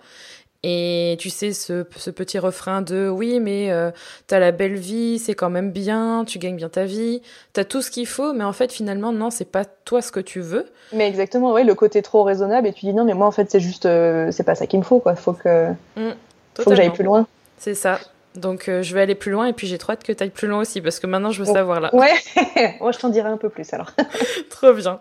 Et 0.63 1.17
tu 1.19 1.29
sais, 1.29 1.53
ce, 1.53 1.85
ce 1.95 2.09
petit 2.09 2.39
refrain 2.39 2.81
de 2.81 3.07
oui, 3.07 3.39
mais 3.39 3.71
euh, 3.71 3.91
t'as 4.25 4.39
la 4.39 4.51
belle 4.51 4.75
vie, 4.75 5.19
c'est 5.19 5.35
quand 5.35 5.51
même 5.51 5.71
bien, 5.71 6.25
tu 6.25 6.39
gagnes 6.39 6.55
bien 6.55 6.67
ta 6.67 6.85
vie, 6.85 7.21
t'as 7.53 7.63
tout 7.63 7.83
ce 7.83 7.91
qu'il 7.91 8.07
faut, 8.07 8.33
mais 8.33 8.43
en 8.43 8.53
fait, 8.53 8.71
finalement, 8.73 9.11
non, 9.11 9.29
c'est 9.29 9.45
pas 9.45 9.65
toi 9.65 10.01
ce 10.01 10.11
que 10.11 10.19
tu 10.19 10.39
veux. 10.39 10.65
Mais 10.91 11.07
exactement, 11.07 11.53
oui, 11.53 11.63
le 11.63 11.75
côté 11.75 12.01
trop 12.01 12.23
raisonnable, 12.23 12.67
et 12.67 12.73
tu 12.73 12.87
dis 12.87 12.93
non, 12.93 13.05
mais 13.05 13.13
moi, 13.13 13.27
en 13.27 13.31
fait, 13.31 13.51
c'est 13.51 13.59
juste, 13.59 13.83
c'est 13.83 14.43
pas 14.43 14.55
ça 14.55 14.65
qu'il 14.65 14.79
me 14.79 14.83
faut, 14.83 14.99
quoi. 14.99 15.15
Faut 15.15 15.33
que, 15.33 15.69
mmh, 15.95 16.09
faut 16.57 16.71
que 16.71 16.75
j'aille 16.75 16.91
plus 16.91 17.03
loin. 17.03 17.27
C'est 17.59 17.75
ça. 17.75 17.99
Donc 18.37 18.69
euh, 18.69 18.83
je 18.83 18.93
vais 18.93 19.01
aller 19.01 19.15
plus 19.15 19.31
loin 19.31 19.47
et 19.47 19.53
puis 19.53 19.67
j'ai 19.67 19.77
trop 19.77 19.93
hâte 19.93 20.03
que 20.03 20.11
tu 20.11 20.23
ailles 20.23 20.29
plus 20.29 20.47
loin 20.47 20.61
aussi 20.61 20.81
parce 20.81 20.99
que 20.99 21.07
maintenant 21.07 21.31
je 21.31 21.43
veux 21.43 21.51
savoir 21.51 21.79
là. 21.79 21.93
Ouais, 21.93 22.13
moi 22.79 22.91
je 22.93 22.99
t'en 22.99 23.09
dirai 23.09 23.29
un 23.29 23.37
peu 23.37 23.49
plus 23.49 23.73
alors. 23.73 23.91
trop 24.49 24.73
bien. 24.73 24.99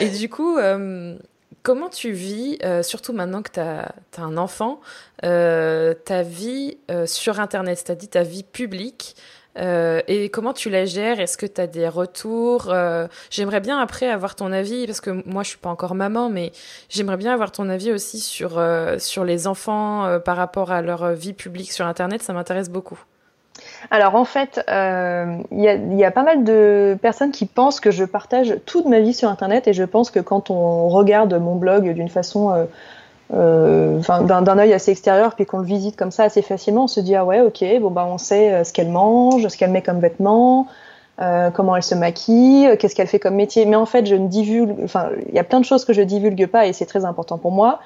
Et 0.00 0.08
du 0.08 0.28
coup, 0.28 0.56
euh, 0.56 1.16
comment 1.62 1.88
tu 1.88 2.12
vis, 2.12 2.58
euh, 2.64 2.82
surtout 2.82 3.12
maintenant 3.12 3.42
que 3.42 3.52
tu 3.52 3.60
as, 3.60 3.92
un 4.16 4.36
enfant, 4.36 4.80
ta 5.22 6.22
vie 6.22 6.78
sur 7.06 7.40
Internet, 7.40 7.78
c'est-à-dire 7.78 8.10
ta 8.10 8.22
vie 8.22 8.42
publique 8.42 9.14
euh, 9.58 10.00
et 10.06 10.28
comment 10.28 10.52
tu 10.52 10.70
la 10.70 10.84
gères? 10.84 11.20
Est-ce 11.20 11.36
que 11.36 11.46
tu 11.46 11.60
as 11.60 11.66
des 11.66 11.88
retours? 11.88 12.68
Euh, 12.68 13.08
J'aimerais 13.30 13.60
bien 13.60 13.78
après 13.78 14.08
avoir 14.08 14.34
ton 14.34 14.52
avis, 14.52 14.86
parce 14.86 15.00
que 15.00 15.22
moi 15.26 15.42
je 15.42 15.50
suis 15.50 15.58
pas 15.58 15.70
encore 15.70 15.94
maman, 15.94 16.28
mais 16.28 16.52
j'aimerais 16.88 17.16
bien 17.16 17.32
avoir 17.32 17.50
ton 17.50 17.68
avis 17.68 17.92
aussi 17.92 18.20
sur, 18.20 18.58
euh, 18.58 18.96
les 19.24 19.46
enfants 19.46 20.18
par 20.24 20.36
rapport 20.36 20.70
à 20.70 20.80
leur 20.80 21.12
vie 21.12 21.32
publique 21.32 21.72
sur 21.72 21.86
Internet, 21.86 22.22
ça 22.22 22.32
m'intéresse 22.32 22.70
beaucoup. 22.70 22.98
Alors 23.90 24.14
en 24.14 24.24
fait, 24.24 24.64
il 24.68 25.42
y, 25.60 26.04
a, 26.04 26.10
pas 26.12 26.22
mal 26.22 26.44
de 26.44 26.96
personnes 27.02 27.32
qui 27.32 27.46
pensent 27.46 27.80
que 27.80 27.90
je 27.90 28.04
partage 28.04 28.56
toute 28.64 28.86
ma 28.86 29.00
vie 29.00 29.12
sur 29.12 29.28
Internet 29.28 29.66
et 29.66 29.72
je 29.72 29.82
pense 29.82 30.12
que 30.12 30.20
quand 30.20 30.50
on 30.50 30.88
regarde 30.88 31.34
mon 31.34 31.56
blog 31.56 31.92
d'une 31.92 32.08
façon 32.08 32.68
d'un 33.30 34.58
œil 34.58 34.72
assez 34.72 34.90
extérieur, 34.90 35.34
puis 35.34 35.44
qu'on 35.44 35.58
le 35.58 35.64
visite 35.64 35.96
comme 35.96 36.10
ça 36.10 36.24
assez 36.24 36.42
facilement, 36.42 36.84
on 36.84 36.88
se 36.88 37.00
dit 37.00 37.14
ah 37.14 37.24
ouais 37.24 37.40
ok 37.40 37.62
bon 37.80 37.90
bah 37.90 38.06
on 38.08 38.16
sait 38.16 38.52
euh, 38.52 38.64
ce 38.64 38.72
qu'elle 38.72 38.88
mange, 38.88 39.46
ce 39.48 39.56
qu'elle 39.56 39.70
met 39.70 39.82
comme 39.82 40.00
vêtements, 40.00 40.66
euh, 41.20 41.50
comment 41.50 41.76
elle 41.76 41.82
se 41.82 41.94
maquille, 41.94 42.66
euh, 42.66 42.76
qu'est-ce 42.76 42.94
qu'elle 42.94 43.06
fait 43.06 43.18
comme 43.18 43.34
métier. 43.34 43.66
Mais 43.66 43.76
en 43.76 43.86
fait 43.86 44.06
je 44.06 44.14
ne 44.14 44.28
divulgue, 44.28 44.76
enfin 44.82 45.10
il 45.28 45.34
y 45.34 45.38
a 45.38 45.44
plein 45.44 45.60
de 45.60 45.66
choses 45.66 45.84
que 45.84 45.92
je 45.92 46.00
divulgue 46.00 46.46
pas 46.46 46.66
et 46.66 46.72
c'est 46.72 46.86
très 46.86 47.04
important 47.04 47.36
pour 47.36 47.52
moi. 47.52 47.80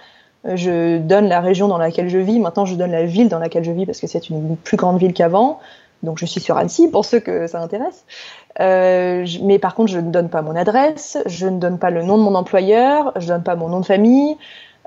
Je 0.44 0.98
donne 0.98 1.28
la 1.28 1.40
région 1.40 1.68
dans 1.68 1.78
laquelle 1.78 2.08
je 2.08 2.18
vis, 2.18 2.40
maintenant 2.40 2.64
je 2.64 2.74
donne 2.74 2.90
la 2.90 3.04
ville 3.04 3.28
dans 3.28 3.38
laquelle 3.38 3.64
je 3.64 3.70
vis 3.70 3.86
parce 3.86 4.00
que 4.00 4.06
c'est 4.06 4.28
une 4.28 4.56
plus 4.56 4.76
grande 4.76 4.98
ville 4.98 5.12
qu'avant. 5.12 5.58
Donc 6.02 6.18
je 6.18 6.26
suis 6.26 6.40
sur 6.40 6.56
Annecy 6.56 6.88
pour 6.88 7.04
ceux 7.04 7.20
que 7.20 7.46
ça 7.46 7.60
intéresse. 7.60 8.04
Euh, 8.60 9.26
mais 9.42 9.58
par 9.58 9.74
contre, 9.74 9.92
je 9.92 9.98
ne 9.98 10.10
donne 10.10 10.28
pas 10.28 10.42
mon 10.42 10.56
adresse, 10.56 11.18
je 11.26 11.46
ne 11.46 11.58
donne 11.58 11.78
pas 11.78 11.90
le 11.90 12.02
nom 12.02 12.18
de 12.18 12.22
mon 12.22 12.34
employeur, 12.34 13.12
je 13.16 13.28
donne 13.28 13.42
pas 13.42 13.56
mon 13.56 13.68
nom 13.68 13.80
de 13.80 13.86
famille, 13.86 14.36
euh, 14.36 14.36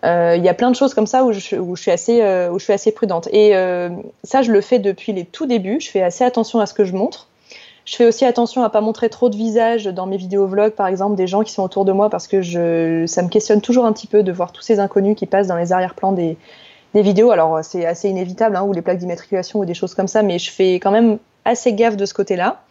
il 0.06 0.44
y 0.44 0.50
a 0.50 0.54
plein 0.54 0.72
de 0.72 0.76
choses 0.76 0.94
comme 0.94 1.08
ça 1.08 1.24
où 1.24 1.32
je, 1.32 1.56
où 1.56 1.76
je 1.76 1.82
suis 1.82 1.92
assez 1.92 2.22
euh, 2.22 2.50
où 2.52 2.60
je 2.60 2.64
suis 2.64 2.74
assez 2.74 2.92
prudente. 2.92 3.28
Et 3.32 3.56
euh, 3.56 3.90
ça 4.24 4.42
je 4.42 4.52
le 4.52 4.62
fais 4.62 4.80
depuis 4.80 5.14
les 5.14 5.26
tout 5.26 5.46
débuts. 5.46 5.80
Je 5.80 5.90
fais 5.90 6.02
assez 6.02 6.24
attention 6.24 6.60
à 6.60 6.66
ce 6.66 6.74
que 6.74 6.86
je 6.86 6.94
montre. 6.94 7.28
Je 7.86 7.96
fais 7.96 8.06
aussi 8.06 8.26
attention 8.26 8.64
à 8.64 8.70
pas 8.70 8.82
montrer 8.82 9.10
trop 9.10 9.30
de 9.30 9.36
visages 9.36 9.86
dans 9.86 10.08
mes 10.08 10.18
vidéos 10.18 10.48
vlogs 10.48 10.74
par 10.74 10.88
exemple 10.88 11.16
des 11.16 11.28
gens 11.28 11.44
qui 11.44 11.52
sont 11.52 11.64
autour 11.64 11.86
de 11.86 11.92
moi 11.92 12.10
parce 12.10 12.28
que 12.28 12.42
je 12.42 13.06
ça 13.06 13.22
me 13.22 13.30
questionne 13.30 13.62
toujours 13.62 13.86
un 13.86 13.94
petit 13.94 14.08
peu 14.08 14.24
de 14.24 14.32
voir 14.32 14.52
tous 14.52 14.62
ces 14.62 14.80
inconnus 14.80 15.16
qui 15.16 15.28
passent 15.28 15.48
dans 15.48 15.58
les 15.58 15.72
arrière-plans 15.72 16.12
des 16.12 16.38
des 16.94 17.02
vidéos. 17.02 17.32
Alors 17.32 17.60
c'est 17.64 17.86
assez 17.86 18.10
inévitable 18.10 18.56
hein, 18.56 18.64
ou 18.64 18.74
les 18.74 18.82
plaques 18.82 18.98
d'immatriculation 18.98 19.60
ou 19.60 19.66
des 19.66 19.74
choses 19.74 19.94
comme 19.94 20.08
ça 20.08 20.24
mais 20.24 20.40
je 20.40 20.52
fais 20.52 20.76
quand 20.76 20.92
même 20.92 21.20
assez 21.46 21.74
gaffe 21.74 21.98
de 21.98 22.06
ce 22.06 22.14
côté-là. 22.14 22.62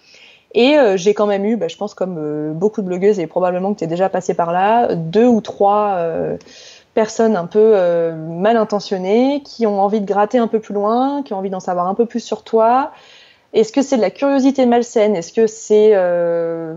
Et 0.55 0.79
euh, 0.79 0.97
j'ai 0.97 1.15
quand 1.15 1.27
même 1.27 1.45
eu, 1.45 1.57
bah, 1.57 1.67
je 1.69 1.77
pense 1.77 1.95
comme 1.95 2.17
euh, 2.17 2.53
beaucoup 2.53 2.81
de 2.81 2.87
blogueuses 2.87 3.19
et 3.19 3.27
probablement 3.27 3.75
que 3.75 3.81
tu 3.81 3.85
es 3.85 3.89
déjà 3.89 4.09
passé 4.09 4.35
par 4.35 4.53
là, 4.53 4.95
deux 4.95 5.27
ou 5.27 5.41
trois 5.41 5.97
euh, 5.97 6.37
personnes 6.95 7.37
un 7.37 7.47
peu 7.47 7.73
euh, 7.75 8.15
mal 8.15 8.57
intentionnées 8.57 9.43
qui 9.45 9.67
ont 9.67 9.81
envie 9.83 10.01
de 10.01 10.07
gratter 10.07 10.39
un 10.39 10.47
peu 10.47 10.61
plus 10.61 10.75
loin, 10.75 11.23
qui 11.23 11.35
ont 11.35 11.39
envie 11.39 11.51
d'en 11.51 11.61
savoir 11.61 11.89
un 11.89 11.95
peu 11.95 12.07
plus 12.07 12.21
sur 12.21 12.45
toi. 12.45 12.93
Est-ce 13.53 13.73
que 13.73 13.83
c'est 13.83 13.97
de 13.97 14.01
la 14.01 14.11
curiosité 14.11 14.65
malsaine? 14.67 15.15
Est-ce 15.15 15.33
que 15.33 15.47
c'est 15.47 15.91
euh, 15.95 16.75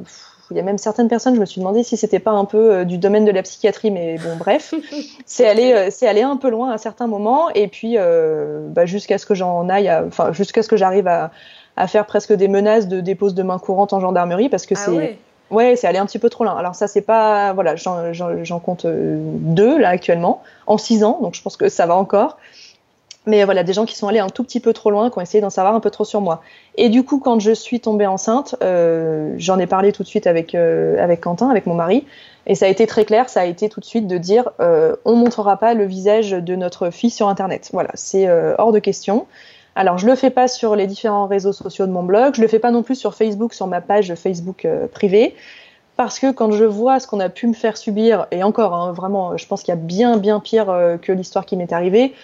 il 0.50 0.58
y 0.58 0.60
a 0.60 0.64
même 0.64 0.78
certaines 0.78 1.10
personnes, 1.10 1.36
je 1.36 1.40
me 1.40 1.46
suis 1.46 1.60
demandé 1.60 1.84
si 1.84 1.98
c'était 1.98 2.20
pas 2.20 2.32
un 2.32 2.46
peu 2.46 2.72
euh, 2.72 2.84
du 2.86 2.98
domaine 2.98 3.26
de 3.26 3.32
la 3.32 3.44
psychiatrie, 3.44 3.92
mais 3.92 4.18
bon, 4.18 4.38
bref, 4.38 4.74
c'est 5.26 5.48
aller, 5.48 5.92
c'est 5.92 6.08
aller 6.08 6.22
un 6.22 6.38
peu 6.38 6.50
loin 6.50 6.72
à 6.72 6.78
certains 6.78 7.08
moments, 7.08 7.50
et 7.52 7.68
puis 7.68 7.98
bah, 7.98 8.86
jusqu'à 8.86 9.18
ce 9.18 9.26
que 9.26 9.36
j'en 9.36 9.70
aille, 9.70 9.92
enfin 10.08 10.32
jusqu'à 10.34 10.64
ce 10.64 10.68
que 10.68 10.78
j'arrive 10.78 11.08
à, 11.08 11.32
à, 11.76 11.88
faire 11.88 12.06
presque 12.06 12.34
des 12.34 12.48
menaces 12.48 12.88
de 12.88 13.02
dépose 13.02 13.36
de 13.36 13.44
main 13.44 13.60
courante 13.60 13.94
en 13.94 14.00
gendarmerie, 14.00 14.50
parce 14.50 14.66
que 14.66 14.76
ah 14.78 14.82
c'est 14.86 14.92
Ouais, 14.92 15.18
c'est 15.52 15.88
allé 15.88 15.98
un 15.98 16.06
petit 16.06 16.20
peu 16.20 16.30
trop 16.30 16.44
loin. 16.44 16.56
Alors 16.56 16.76
ça, 16.76 16.88
c'est 16.88 17.02
pas, 17.02 17.54
voilà, 17.54 17.76
j'en 17.76 18.60
compte 18.60 18.86
euh, 18.86 19.18
deux 19.20 19.78
là 19.78 19.90
actuellement 19.90 20.42
en 20.66 20.78
six 20.78 21.04
ans, 21.04 21.20
donc 21.22 21.36
je 21.36 21.42
pense 21.42 21.58
que 21.58 21.70
ça 21.70 21.86
va 21.86 21.96
encore. 21.96 22.38
Mais 23.28 23.44
voilà, 23.44 23.64
des 23.64 23.74
gens 23.74 23.86
qui 23.86 23.98
sont 23.98 24.08
allés 24.08 24.20
un 24.20 24.30
tout 24.30 24.46
petit 24.46 24.62
peu 24.62 24.72
trop 24.72 24.90
loin, 24.90 25.10
qui 25.10 25.18
ont 25.18 25.22
essayé 25.22 25.42
d'en 25.42 25.50
savoir 25.50 25.76
un 25.76 25.82
peu 25.82 25.90
trop 25.90 26.06
sur 26.06 26.22
moi. 26.22 26.42
Et 26.76 26.88
du 26.88 27.04
coup, 27.04 27.20
quand 27.20 27.42
je 27.42 27.52
suis 27.52 27.82
tombée 27.82 28.08
enceinte, 28.08 28.56
euh, 28.64 29.36
j'en 29.38 29.60
ai 29.60 29.68
parlé 29.68 29.92
tout 29.92 30.02
de 30.02 30.08
suite 30.08 30.28
avec 30.28 30.56
euh, 30.56 31.04
avec 31.04 31.20
Quentin, 31.20 31.50
avec 31.50 31.66
mon 31.66 31.74
mari, 31.74 32.06
et 32.46 32.56
ça 32.56 32.68
a 32.68 32.70
été 32.70 32.88
très 32.88 33.04
clair. 33.04 33.28
Ça 33.28 33.42
a 33.42 33.46
été 33.46 33.68
tout 33.68 33.82
de 33.82 33.86
suite 33.86 34.08
de 34.08 34.18
dire, 34.18 34.52
euh, 34.62 34.96
on 35.04 35.16
montrera 35.16 35.58
pas 35.58 35.74
le 35.74 35.86
visage 35.86 36.32
de 36.32 36.56
notre 36.56 36.90
fille 36.90 37.10
sur 37.10 37.28
Internet. 37.28 37.70
Voilà, 37.74 37.90
c'est 37.96 38.30
euh, 38.30 38.56
hors 38.60 38.72
de 38.72 38.80
question. 38.80 39.28
Alors, 39.80 40.00
je 40.00 40.08
le 40.08 40.16
fais 40.16 40.32
pas 40.32 40.48
sur 40.48 40.76
les 40.76 40.88
différents 40.88 41.28
réseaux 41.28 41.54
sociaux 41.54 41.86
de 41.86 41.92
mon 41.92 42.02
blog, 42.02 42.34
je 42.34 42.42
le 42.42 42.48
fais 42.48 42.58
pas 42.58 42.72
non 42.72 42.82
plus 42.82 42.96
sur 42.96 43.14
Facebook, 43.14 43.54
sur 43.54 43.68
ma 43.68 43.80
page 43.80 44.16
Facebook 44.16 44.66
euh, 44.66 44.88
privée, 44.88 45.36
parce 45.98 46.18
que 46.18 46.32
quand 46.32 46.50
je 46.50 46.66
vois 46.66 47.00
ce 47.00 47.06
qu'on 47.06 47.20
a 47.20 47.30
pu 47.30 47.46
me 47.46 47.54
faire 47.54 47.78
subir, 47.78 48.26
et 48.32 48.42
encore, 48.42 48.74
hein, 48.74 48.92
vraiment, 48.92 49.38
je 49.38 49.46
pense 49.46 49.62
qu'il 49.62 49.72
y 49.72 49.78
a 49.78 49.80
bien, 49.80 50.18
bien 50.18 50.40
pire 50.40 50.72
euh, 50.72 50.98
que 50.98 51.12
l'histoire 51.12 51.46
qui 51.46 51.58
m'est 51.58 51.72
arrivée, 51.72 52.16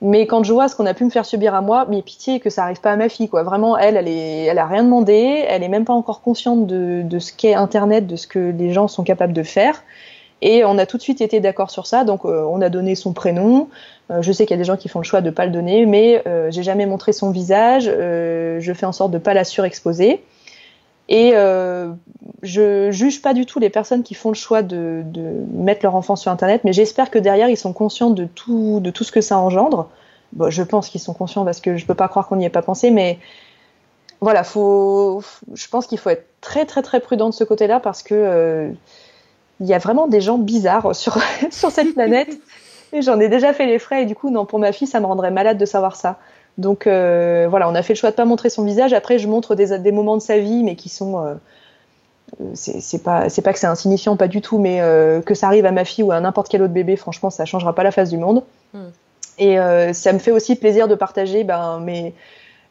mais 0.00 0.26
quand 0.26 0.44
je 0.44 0.54
vois 0.54 0.66
ce 0.68 0.76
qu'on 0.76 0.86
a 0.86 0.94
pu 0.94 1.04
me 1.04 1.10
faire 1.10 1.26
subir 1.26 1.54
à 1.54 1.60
moi, 1.60 1.84
mais 1.90 2.00
pitié 2.00 2.40
que 2.40 2.48
ça 2.48 2.62
arrive 2.62 2.80
pas 2.80 2.92
à 2.92 2.96
ma 2.96 3.10
fille, 3.10 3.28
quoi. 3.28 3.42
Vraiment, 3.42 3.76
elle, 3.76 3.98
elle 3.98 4.08
est, 4.08 4.48
a 4.56 4.66
rien 4.66 4.82
demandé, 4.82 5.44
elle 5.46 5.62
est 5.62 5.68
même 5.68 5.84
pas 5.84 5.92
encore 5.92 6.22
consciente 6.22 6.66
de, 6.66 7.18
ce 7.18 7.34
qu'est 7.34 7.52
Internet, 7.52 8.06
de 8.06 8.16
ce 8.16 8.26
que 8.26 8.38
les 8.38 8.72
gens 8.72 8.88
sont 8.88 9.04
capables 9.04 9.34
de 9.34 9.42
faire. 9.42 9.82
Et 10.40 10.64
on 10.64 10.78
a 10.78 10.86
tout 10.86 10.96
de 10.96 11.02
suite 11.02 11.20
été 11.20 11.40
d'accord 11.40 11.70
sur 11.70 11.86
ça, 11.86 12.04
donc 12.04 12.24
euh, 12.24 12.46
on 12.50 12.62
a 12.62 12.70
donné 12.70 12.94
son 12.94 13.12
prénom, 13.12 13.68
je 14.10 14.32
sais 14.32 14.44
qu'il 14.44 14.54
y 14.54 14.58
a 14.58 14.62
des 14.62 14.64
gens 14.64 14.76
qui 14.76 14.88
font 14.88 14.98
le 14.98 15.04
choix 15.04 15.20
de 15.20 15.30
pas 15.30 15.46
le 15.46 15.52
donner, 15.52 15.86
mais 15.86 16.22
j'ai 16.50 16.62
jamais 16.62 16.86
montré 16.86 17.12
son 17.12 17.30
visage. 17.30 17.84
je 17.84 18.72
fais 18.74 18.86
en 18.86 18.92
sorte 18.92 19.10
de 19.10 19.18
pas 19.18 19.34
la 19.34 19.44
surexposer. 19.44 20.20
Et 21.08 21.32
euh, 21.34 21.92
je 22.42 22.90
juge 22.90 23.20
pas 23.20 23.34
du 23.34 23.44
tout 23.44 23.58
les 23.58 23.68
personnes 23.68 24.02
qui 24.02 24.14
font 24.14 24.30
le 24.30 24.34
choix 24.34 24.62
de, 24.62 25.04
mettre 25.52 25.80
leur 25.82 25.94
enfant 25.94 26.16
sur 26.16 26.30
Internet, 26.30 26.62
mais 26.64 26.72
j'espère 26.72 27.10
que 27.10 27.18
derrière 27.18 27.48
ils 27.48 27.56
sont 27.56 27.72
conscients 27.72 28.10
de 28.10 28.24
tout, 28.24 28.80
de 28.80 28.90
tout 28.90 29.04
ce 29.04 29.12
que 29.12 29.20
ça 29.20 29.38
engendre. 29.38 29.88
Bon, 30.32 30.50
je 30.50 30.62
pense 30.62 30.88
qu'ils 30.88 31.02
sont 31.02 31.14
conscients 31.14 31.44
parce 31.44 31.60
que 31.60 31.76
je 31.76 31.84
peux 31.84 31.94
pas 31.94 32.08
croire 32.08 32.26
qu'on 32.26 32.36
n'y 32.36 32.46
ait 32.46 32.50
pas 32.50 32.62
pensé, 32.62 32.90
mais 32.90 33.18
voilà, 34.20 34.44
faut, 34.44 35.22
je 35.52 35.68
pense 35.68 35.86
qu'il 35.86 35.98
faut 35.98 36.10
être 36.10 36.26
très 36.40 36.64
très 36.64 36.80
très 36.80 37.00
prudent 37.00 37.28
de 37.28 37.34
ce 37.34 37.44
côté-là 37.44 37.80
parce 37.80 38.02
que 38.02 38.14
euh, 38.14 38.70
il 39.60 39.66
y 39.66 39.74
a 39.74 39.78
vraiment 39.78 40.08
des 40.08 40.22
gens 40.22 40.38
bizarres 40.38 40.96
sur 40.96 41.18
sur 41.50 41.70
cette 41.70 41.92
planète. 41.92 42.30
J'en 43.00 43.18
ai 43.20 43.28
déjà 43.28 43.52
fait 43.52 43.66
les 43.66 43.78
frais 43.78 44.02
et 44.02 44.06
du 44.06 44.14
coup, 44.14 44.30
non, 44.30 44.44
pour 44.44 44.58
ma 44.58 44.72
fille, 44.72 44.86
ça 44.86 45.00
me 45.00 45.06
rendrait 45.06 45.30
malade 45.30 45.58
de 45.58 45.66
savoir 45.66 45.96
ça. 45.96 46.18
Donc 46.58 46.86
euh, 46.86 47.46
voilà, 47.50 47.68
on 47.68 47.74
a 47.74 47.82
fait 47.82 47.94
le 47.94 47.98
choix 47.98 48.10
de 48.10 48.16
pas 48.16 48.24
montrer 48.24 48.50
son 48.50 48.64
visage. 48.64 48.92
Après, 48.92 49.18
je 49.18 49.26
montre 49.26 49.54
des, 49.54 49.76
des 49.78 49.92
moments 49.92 50.16
de 50.16 50.22
sa 50.22 50.38
vie, 50.38 50.62
mais 50.62 50.76
qui 50.76 50.88
sont 50.88 51.18
euh, 51.18 51.34
c'est 52.54 53.02
pas 53.02 53.28
c'est 53.28 53.42
pas 53.42 53.52
que 53.52 53.58
c'est 53.58 53.66
insignifiant, 53.66 54.16
pas 54.16 54.28
du 54.28 54.40
tout, 54.40 54.58
mais 54.58 54.80
euh, 54.80 55.20
que 55.20 55.34
ça 55.34 55.46
arrive 55.46 55.66
à 55.66 55.72
ma 55.72 55.84
fille 55.84 56.04
ou 56.04 56.12
à 56.12 56.20
n'importe 56.20 56.48
quel 56.48 56.62
autre 56.62 56.72
bébé, 56.72 56.96
franchement, 56.96 57.30
ça 57.30 57.44
changera 57.44 57.74
pas 57.74 57.82
la 57.82 57.90
face 57.90 58.10
du 58.10 58.18
monde. 58.18 58.42
Hmm. 58.72 58.88
Et 59.38 59.58
euh, 59.58 59.92
ça 59.92 60.12
me 60.12 60.18
fait 60.18 60.30
aussi 60.30 60.56
plaisir 60.56 60.88
de 60.88 60.94
partager 60.94 61.44
ben, 61.44 61.80
mes, 61.80 62.14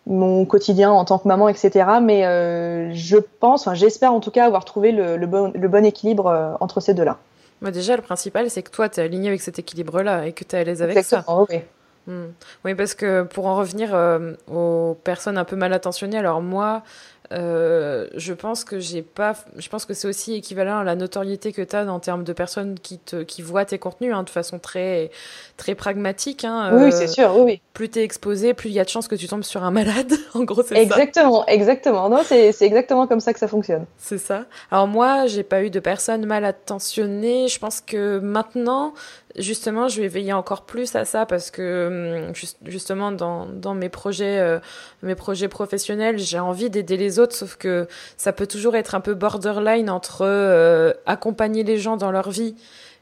mon 0.07 0.45
quotidien 0.45 0.91
en 0.91 1.05
tant 1.05 1.17
que 1.19 1.27
maman, 1.27 1.49
etc. 1.49 1.85
Mais 2.01 2.25
euh, 2.25 2.91
je 2.93 3.17
pense, 3.17 3.61
enfin, 3.61 3.73
j'espère 3.73 4.13
en 4.13 4.19
tout 4.19 4.31
cas 4.31 4.45
avoir 4.45 4.65
trouvé 4.65 4.91
le, 4.91 5.17
le, 5.17 5.27
bon, 5.27 5.51
le 5.53 5.67
bon, 5.67 5.85
équilibre 5.85 6.57
entre 6.59 6.79
ces 6.79 6.93
deux-là. 6.93 7.17
Bah 7.63 7.71
déjà, 7.71 7.95
le 7.95 8.01
principal, 8.01 8.49
c'est 8.49 8.61
que 8.61 8.69
toi, 8.69 8.89
tu 8.89 8.99
es 8.99 9.03
aligné 9.03 9.29
avec 9.29 9.41
cet 9.41 9.57
équilibre-là 9.57 10.27
et 10.27 10.33
que 10.33 10.43
tu 10.43 10.53
es 10.55 10.59
à 10.59 10.63
l'aise 10.65 10.81
avec 10.81 10.97
Exactement, 10.97 11.47
ça. 11.47 11.53
Oui. 11.55 11.61
Hmm. 12.05 12.31
Oui, 12.65 12.75
parce 12.75 12.93
que 12.93 13.23
pour 13.23 13.45
en 13.45 13.55
revenir 13.55 13.95
euh, 13.95 14.33
aux 14.51 14.97
personnes 15.05 15.37
un 15.37 15.45
peu 15.45 15.55
mal 15.55 15.71
intentionnées, 15.71 16.17
alors 16.17 16.41
moi, 16.41 16.83
euh, 17.33 18.07
je 18.15 18.33
pense 18.33 18.63
que 18.63 18.79
j'ai 18.79 19.01
pas. 19.01 19.33
Je 19.57 19.67
pense 19.69 19.85
que 19.85 19.93
c'est 19.93 20.07
aussi 20.07 20.35
équivalent 20.35 20.79
à 20.79 20.83
la 20.83 20.95
notoriété 20.95 21.51
que 21.51 21.61
tu 21.61 21.75
as 21.75 21.91
en 21.91 21.99
termes 21.99 22.23
de 22.23 22.33
personnes 22.33 22.77
qui, 22.79 22.99
te, 22.99 23.23
qui 23.23 23.41
voient 23.41 23.65
tes 23.65 23.79
contenus 23.79 24.13
hein, 24.13 24.23
de 24.23 24.29
façon 24.29 24.59
très, 24.59 25.09
très 25.57 25.73
pragmatique. 25.73 26.45
Hein, 26.45 26.71
oui, 26.73 26.91
c'est 26.91 27.07
sûr, 27.07 27.33
oui, 27.35 27.41
oui. 27.41 27.61
Plus 27.73 27.89
tu 27.89 27.99
es 27.99 28.03
exposé, 28.03 28.53
plus 28.53 28.69
il 28.69 28.73
y 28.73 28.79
a 28.79 28.83
de 28.83 28.89
chances 28.89 29.07
que 29.07 29.15
tu 29.15 29.27
tombes 29.27 29.43
sur 29.43 29.63
un 29.63 29.71
malade. 29.71 30.13
en 30.35 30.43
gros, 30.43 30.61
c'est 30.61 30.75
ça. 30.75 30.81
Exactement, 30.81 31.45
exactement. 31.47 32.09
Non, 32.09 32.21
c'est 32.23 32.53
exactement 32.61 33.07
comme 33.07 33.19
ça 33.19 33.33
que 33.33 33.39
ça 33.39 33.47
fonctionne. 33.47 33.85
C'est 33.97 34.19
ça. 34.19 34.45
Alors 34.69 34.87
moi, 34.87 35.25
j'ai 35.25 35.43
pas 35.43 35.63
eu 35.63 35.69
de 35.69 35.79
personnes 35.79 36.25
mal 36.25 36.45
intentionnées. 36.45 37.47
Je 37.47 37.57
pense 37.57 37.81
que 37.81 38.19
maintenant, 38.19 38.93
justement, 39.37 39.87
je 39.87 40.01
vais 40.01 40.07
veiller 40.07 40.33
encore 40.33 40.63
plus 40.63 40.95
à 40.95 41.05
ça 41.05 41.25
parce 41.25 41.51
que 41.51 42.27
hum, 42.27 42.33
justement 42.65 43.11
dans, 43.11 43.45
dans 43.45 43.73
mes 43.73 43.89
projets 43.89 44.39
euh, 44.39 44.59
mes 45.01 45.15
projets 45.15 45.47
professionnels, 45.47 46.19
j'ai 46.19 46.39
envie 46.39 46.69
d'aider 46.69 46.97
les 46.97 47.19
autres, 47.19 47.35
sauf 47.35 47.55
que 47.55 47.87
ça 48.17 48.33
peut 48.33 48.47
toujours 48.47 48.75
être 48.75 48.95
un 48.95 49.01
peu 49.01 49.13
borderline 49.13 49.89
entre 49.89 50.21
euh, 50.21 50.93
accompagner 51.05 51.63
les 51.63 51.77
gens 51.77 51.97
dans 51.97 52.11
leur 52.11 52.29
vie 52.29 52.55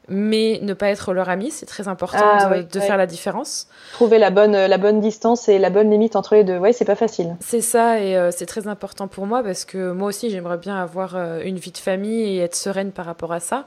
mais 0.08 0.58
ne 0.62 0.74
pas 0.74 0.88
être 0.88 1.12
leur 1.12 1.28
ami, 1.28 1.52
c'est 1.52 1.64
très 1.64 1.86
important 1.86 2.18
ah 2.24 2.60
de, 2.60 2.80
faire 2.80 2.96
la 2.96 3.06
différence. 3.06 3.68
Trouver 3.92 4.18
la 4.18 4.30
bonne, 4.30 4.52
la 4.52 4.76
bonne 4.76 5.00
distance 5.00 5.48
et 5.48 5.60
la 5.60 5.70
bonne 5.70 5.90
limite 5.90 6.16
entre 6.16 6.34
les 6.34 6.42
deux, 6.42 6.58
ouais, 6.58 6.72
c'est 6.72 6.84
pas 6.84 6.96
facile. 6.96 7.36
C'est 7.38 7.60
ça, 7.60 8.00
et 8.00 8.16
euh, 8.16 8.32
c'est 8.32 8.46
très 8.46 8.66
important 8.66 9.06
pour 9.06 9.26
moi 9.26 9.44
parce 9.44 9.64
que 9.64 9.92
moi 9.92 10.08
aussi 10.08 10.28
j'aimerais 10.28 10.58
bien 10.58 10.76
avoir 10.76 11.16
une 11.44 11.56
vie 11.56 11.70
de 11.70 11.78
famille 11.78 12.36
et 12.36 12.38
être 12.38 12.56
sereine 12.56 12.90
par 12.90 13.06
rapport 13.06 13.32
à 13.32 13.38
ça. 13.38 13.66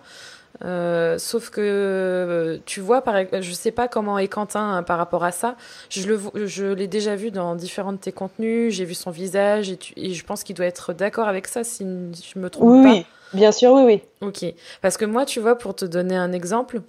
Euh, 0.63 1.17
sauf 1.17 1.49
que 1.49 2.59
tu 2.65 2.79
vois, 2.79 3.01
par, 3.01 3.15
je 3.41 3.51
sais 3.51 3.71
pas 3.71 3.87
comment 3.87 4.17
est 4.17 4.27
Quentin 4.27 4.75
hein, 4.75 4.83
par 4.83 4.97
rapport 4.97 5.23
à 5.23 5.31
ça. 5.31 5.55
Je 5.89 6.07
le, 6.07 6.19
je 6.45 6.65
l'ai 6.65 6.87
déjà 6.87 7.15
vu 7.15 7.31
dans 7.31 7.55
différents 7.55 7.93
de 7.93 7.97
tes 7.97 8.11
contenus. 8.11 8.73
J'ai 8.73 8.85
vu 8.85 8.93
son 8.93 9.11
visage 9.11 9.69
et, 9.69 9.79
et 9.97 10.13
je 10.13 10.25
pense 10.25 10.43
qu'il 10.43 10.55
doit 10.55 10.65
être 10.65 10.93
d'accord 10.93 11.27
avec 11.27 11.47
ça 11.47 11.63
si 11.63 11.83
je 11.83 12.39
me 12.39 12.49
trompe 12.49 12.83
pas. 12.83 12.91
Oui, 12.93 13.05
bien 13.33 13.51
sûr, 13.51 13.73
oui, 13.73 13.83
oui. 13.83 14.01
Ok, 14.21 14.45
parce 14.81 14.97
que 14.97 15.05
moi, 15.05 15.25
tu 15.25 15.39
vois, 15.39 15.57
pour 15.57 15.75
te 15.75 15.85
donner 15.85 16.15
un 16.15 16.31
exemple, 16.31 16.81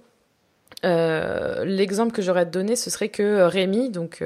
euh, 0.85 1.65
l'exemple 1.65 2.13
que 2.13 2.21
j'aurais 2.21 2.41
à 2.41 2.45
te 2.45 2.51
donner, 2.51 2.75
ce 2.75 2.89
serait 2.89 3.09
que 3.09 3.41
Rémi, 3.41 3.89
donc 3.89 4.23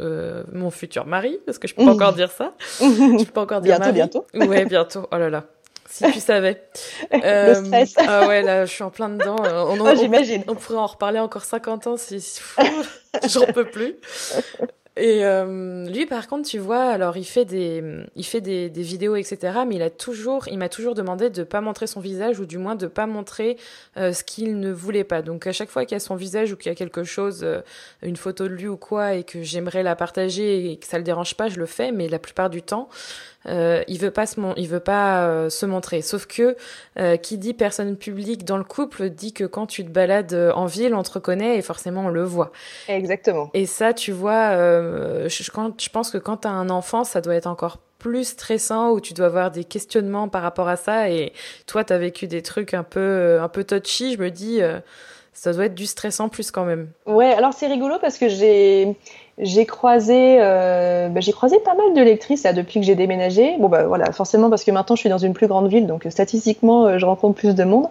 euh, 0.00 0.42
mon 0.52 0.70
futur 0.70 1.06
mari, 1.06 1.38
parce 1.46 1.58
que 1.58 1.66
je 1.66 1.74
peux 1.74 1.84
pas 1.84 1.92
encore 1.92 2.12
dire 2.12 2.30
ça. 2.30 2.52
je 2.80 3.24
peux 3.24 3.32
pas 3.32 3.42
encore 3.42 3.60
dire 3.60 3.80
bientôt, 3.80 3.92
bientôt. 3.92 4.48
Ouais, 4.50 4.64
bientôt. 4.66 5.08
Oh 5.10 5.16
là 5.16 5.30
là. 5.30 5.44
Si 5.88 6.04
tu 6.12 6.20
savais. 6.20 6.62
Euh, 7.24 7.60
le 7.60 7.64
stress. 7.64 7.94
Ah 7.98 8.26
ouais, 8.26 8.42
là, 8.42 8.64
je 8.64 8.72
suis 8.72 8.82
en 8.82 8.90
plein 8.90 9.08
dedans. 9.08 9.36
On, 9.42 9.78
oh, 9.80 9.94
J'imagine. 9.96 10.42
On, 10.48 10.54
pourrait 10.54 10.78
en 10.78 10.86
reparler 10.86 11.20
encore 11.20 11.44
50 11.44 11.86
ans 11.86 11.96
si. 11.96 12.40
J'en 13.28 13.46
peux 13.46 13.66
plus. 13.66 13.96
Et 14.96 15.24
euh, 15.24 15.86
lui, 15.88 16.06
par 16.06 16.28
contre, 16.28 16.48
tu 16.48 16.58
vois, 16.58 16.84
alors 16.84 17.16
il 17.16 17.24
fait 17.24 17.44
des, 17.44 17.82
il 18.14 18.24
fait 18.24 18.40
des, 18.40 18.70
des 18.70 18.82
vidéos, 18.82 19.16
etc. 19.16 19.58
Mais 19.66 19.74
il 19.74 19.82
a 19.82 19.90
toujours, 19.90 20.46
il 20.46 20.56
m'a 20.56 20.68
toujours 20.68 20.94
demandé 20.94 21.30
de 21.30 21.42
pas 21.42 21.60
montrer 21.60 21.88
son 21.88 21.98
visage 21.98 22.38
ou 22.38 22.46
du 22.46 22.58
moins 22.58 22.76
de 22.76 22.86
pas 22.86 23.06
montrer 23.06 23.56
euh, 23.96 24.12
ce 24.12 24.22
qu'il 24.22 24.60
ne 24.60 24.70
voulait 24.70 25.02
pas. 25.02 25.20
Donc 25.20 25.48
à 25.48 25.52
chaque 25.52 25.68
fois 25.68 25.84
qu'il 25.84 25.96
y 25.96 26.00
a 26.00 26.00
son 26.00 26.14
visage 26.14 26.52
ou 26.52 26.56
qu'il 26.56 26.70
y 26.70 26.72
a 26.72 26.76
quelque 26.76 27.02
chose, 27.02 27.40
euh, 27.42 27.60
une 28.02 28.16
photo 28.16 28.44
de 28.44 28.54
lui 28.54 28.68
ou 28.68 28.76
quoi, 28.76 29.14
et 29.14 29.24
que 29.24 29.42
j'aimerais 29.42 29.82
la 29.82 29.96
partager 29.96 30.70
et 30.70 30.76
que 30.76 30.86
ça 30.86 30.98
le 30.98 31.04
dérange 31.04 31.34
pas, 31.34 31.48
je 31.48 31.58
le 31.58 31.66
fais. 31.66 31.90
Mais 31.90 32.08
la 32.08 32.20
plupart 32.20 32.48
du 32.48 32.62
temps, 32.62 32.88
euh, 33.46 33.82
il 33.88 33.98
veut 33.98 34.10
pas 34.10 34.26
se 34.26 34.34
il 34.56 34.68
veut 34.68 34.80
pas 34.80 35.26
euh, 35.26 35.50
se 35.50 35.66
montrer. 35.66 36.02
Sauf 36.02 36.26
que 36.26 36.56
euh, 36.98 37.16
qui 37.16 37.38
dit 37.38 37.54
personne 37.54 37.96
publique 37.96 38.44
dans 38.44 38.56
le 38.56 38.64
couple 38.64 39.10
dit 39.10 39.32
que 39.32 39.44
quand 39.44 39.66
tu 39.66 39.84
te 39.84 39.90
balades 39.90 40.34
en 40.54 40.66
ville, 40.66 40.94
on 40.94 41.02
te 41.02 41.12
reconnaît 41.12 41.58
et 41.58 41.62
forcément 41.62 42.06
on 42.06 42.08
le 42.08 42.24
voit. 42.24 42.52
Exactement. 42.88 43.50
Et 43.54 43.66
ça, 43.66 43.92
tu 43.92 44.12
vois, 44.12 44.52
je, 44.52 45.50
quand, 45.50 45.80
je 45.80 45.88
pense 45.88 46.10
que 46.10 46.18
quand 46.18 46.38
tu 46.38 46.48
as 46.48 46.52
un 46.52 46.70
enfant, 46.70 47.04
ça 47.04 47.20
doit 47.20 47.34
être 47.34 47.46
encore 47.46 47.78
plus 47.98 48.28
stressant 48.28 48.90
où 48.90 49.00
tu 49.00 49.14
dois 49.14 49.26
avoir 49.26 49.50
des 49.50 49.64
questionnements 49.64 50.28
par 50.28 50.42
rapport 50.42 50.68
à 50.68 50.76
ça 50.76 51.08
et 51.08 51.32
toi 51.66 51.84
tu 51.84 51.92
as 51.94 51.98
vécu 51.98 52.26
des 52.26 52.42
trucs 52.42 52.74
un 52.74 52.82
peu 52.82 53.38
un 53.40 53.48
peu 53.48 53.64
touchy, 53.64 54.12
je 54.12 54.18
me 54.18 54.30
dis 54.30 54.60
ça 55.34 55.52
doit 55.52 55.66
être 55.66 55.74
du 55.74 55.86
stressant 55.86 56.28
plus 56.28 56.50
quand 56.50 56.64
même. 56.64 56.88
Ouais, 57.06 57.32
alors 57.32 57.52
c'est 57.52 57.66
rigolo 57.66 57.96
parce 58.00 58.18
que 58.18 58.28
j'ai 58.28 58.96
j'ai 59.38 59.66
croisé, 59.66 60.38
euh, 60.40 61.08
bah, 61.08 61.20
j'ai 61.20 61.32
croisé 61.32 61.58
pas 61.58 61.74
mal 61.74 61.92
de 61.92 62.00
lectrices 62.00 62.44
là 62.44 62.52
depuis 62.52 62.78
que 62.78 62.86
j'ai 62.86 62.94
déménagé. 62.94 63.56
Bon 63.58 63.68
bah 63.68 63.82
voilà, 63.84 64.12
forcément 64.12 64.48
parce 64.48 64.62
que 64.62 64.70
maintenant 64.70 64.94
je 64.94 65.00
suis 65.00 65.08
dans 65.08 65.18
une 65.18 65.32
plus 65.32 65.48
grande 65.48 65.68
ville, 65.68 65.88
donc 65.88 66.06
statistiquement 66.08 66.86
euh, 66.86 66.98
je 66.98 67.04
rencontre 67.04 67.34
plus 67.34 67.56
de 67.56 67.64
monde. 67.64 67.88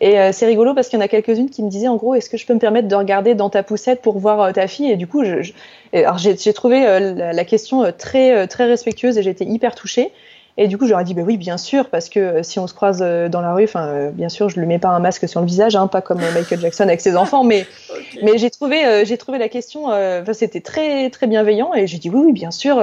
Et 0.00 0.20
euh, 0.20 0.30
c'est 0.32 0.46
rigolo 0.46 0.72
parce 0.72 0.88
qu'il 0.88 0.98
y 0.98 1.02
en 1.02 1.04
a 1.04 1.08
quelques-unes 1.08 1.50
qui 1.50 1.64
me 1.64 1.68
disaient 1.68 1.88
en 1.88 1.96
gros, 1.96 2.14
est-ce 2.14 2.30
que 2.30 2.36
je 2.36 2.46
peux 2.46 2.54
me 2.54 2.60
permettre 2.60 2.86
de 2.86 2.94
regarder 2.94 3.34
dans 3.34 3.50
ta 3.50 3.64
poussette 3.64 4.00
pour 4.00 4.18
voir 4.18 4.40
euh, 4.40 4.52
ta 4.52 4.68
fille? 4.68 4.90
Et 4.90 4.96
du 4.96 5.08
coup, 5.08 5.22
alors 5.92 6.18
j'ai 6.18 6.52
trouvé 6.52 6.80
la, 6.84 7.32
la, 7.32 7.44
question 7.44 7.92
très 7.96 8.46
très 8.46 8.66
respectueuse 8.66 9.18
et 9.18 9.22
j'étais 9.22 9.44
hyper 9.44 9.74
touchée. 9.74 10.12
Et 10.56 10.68
du 10.68 10.78
coup, 10.78 10.86
j'aurais 10.86 11.02
dit, 11.02 11.14
bah 11.14 11.22
oui, 11.26 11.36
bien 11.36 11.56
sûr, 11.56 11.90
parce 11.90 12.08
que 12.08 12.20
euh, 12.20 12.42
si 12.44 12.60
on 12.60 12.68
se 12.68 12.74
croise 12.74 13.00
euh, 13.02 13.28
dans 13.28 13.40
la 13.40 13.54
rue, 13.54 13.64
enfin, 13.64 13.86
euh, 13.88 14.10
bien 14.10 14.28
sûr, 14.28 14.48
je 14.48 14.56
ne 14.56 14.60
lui 14.60 14.68
mets 14.68 14.78
pas 14.78 14.90
un 14.90 15.00
masque 15.00 15.28
sur 15.28 15.40
le 15.40 15.46
visage, 15.46 15.74
hein, 15.74 15.88
pas 15.88 16.00
comme 16.00 16.20
Michael 16.32 16.60
Jackson 16.60 16.84
avec 16.84 17.00
ses 17.00 17.16
enfants, 17.16 17.42
mais, 17.42 17.66
mais 18.22 18.38
j'ai 18.38 18.50
trouvé, 18.50 19.04
j'ai 19.04 19.18
trouvé 19.18 19.38
la 19.38 19.48
question, 19.48 19.86
enfin, 19.86 20.32
c'était 20.32 20.60
très, 20.60 21.10
très 21.10 21.26
bienveillant, 21.26 21.74
et 21.74 21.88
j'ai 21.88 21.98
dit, 21.98 22.08
oui, 22.08 22.20
oui, 22.26 22.32
bien 22.32 22.52
sûr, 22.52 22.80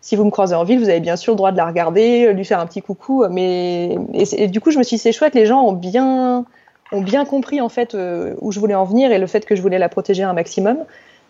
si 0.00 0.16
vous 0.16 0.24
me 0.24 0.30
croisez 0.30 0.54
en 0.54 0.64
ville, 0.64 0.78
vous 0.78 0.88
avez 0.88 1.00
bien 1.00 1.16
sûr 1.16 1.34
le 1.34 1.36
droit 1.36 1.52
de 1.52 1.58
la 1.58 1.66
regarder, 1.66 2.32
lui 2.32 2.46
faire 2.46 2.60
un 2.60 2.66
petit 2.66 2.80
coucou, 2.80 3.24
mais, 3.30 3.96
et, 4.14 4.48
du 4.48 4.60
coup, 4.60 4.70
je 4.70 4.78
me 4.78 4.82
suis 4.82 4.96
dit, 4.96 5.02
c'est 5.02 5.12
chouette, 5.12 5.34
les 5.34 5.44
gens 5.44 5.62
ont 5.62 5.72
bien, 5.72 6.46
ont 6.92 7.00
bien 7.02 7.26
compris, 7.26 7.60
en 7.60 7.68
fait, 7.68 7.94
où 8.40 8.52
je 8.52 8.58
voulais 8.58 8.74
en 8.74 8.84
venir 8.84 9.12
et 9.12 9.18
le 9.18 9.26
fait 9.26 9.44
que 9.44 9.54
je 9.54 9.60
voulais 9.60 9.78
la 9.78 9.90
protéger 9.90 10.22
un 10.22 10.32
maximum. 10.32 10.78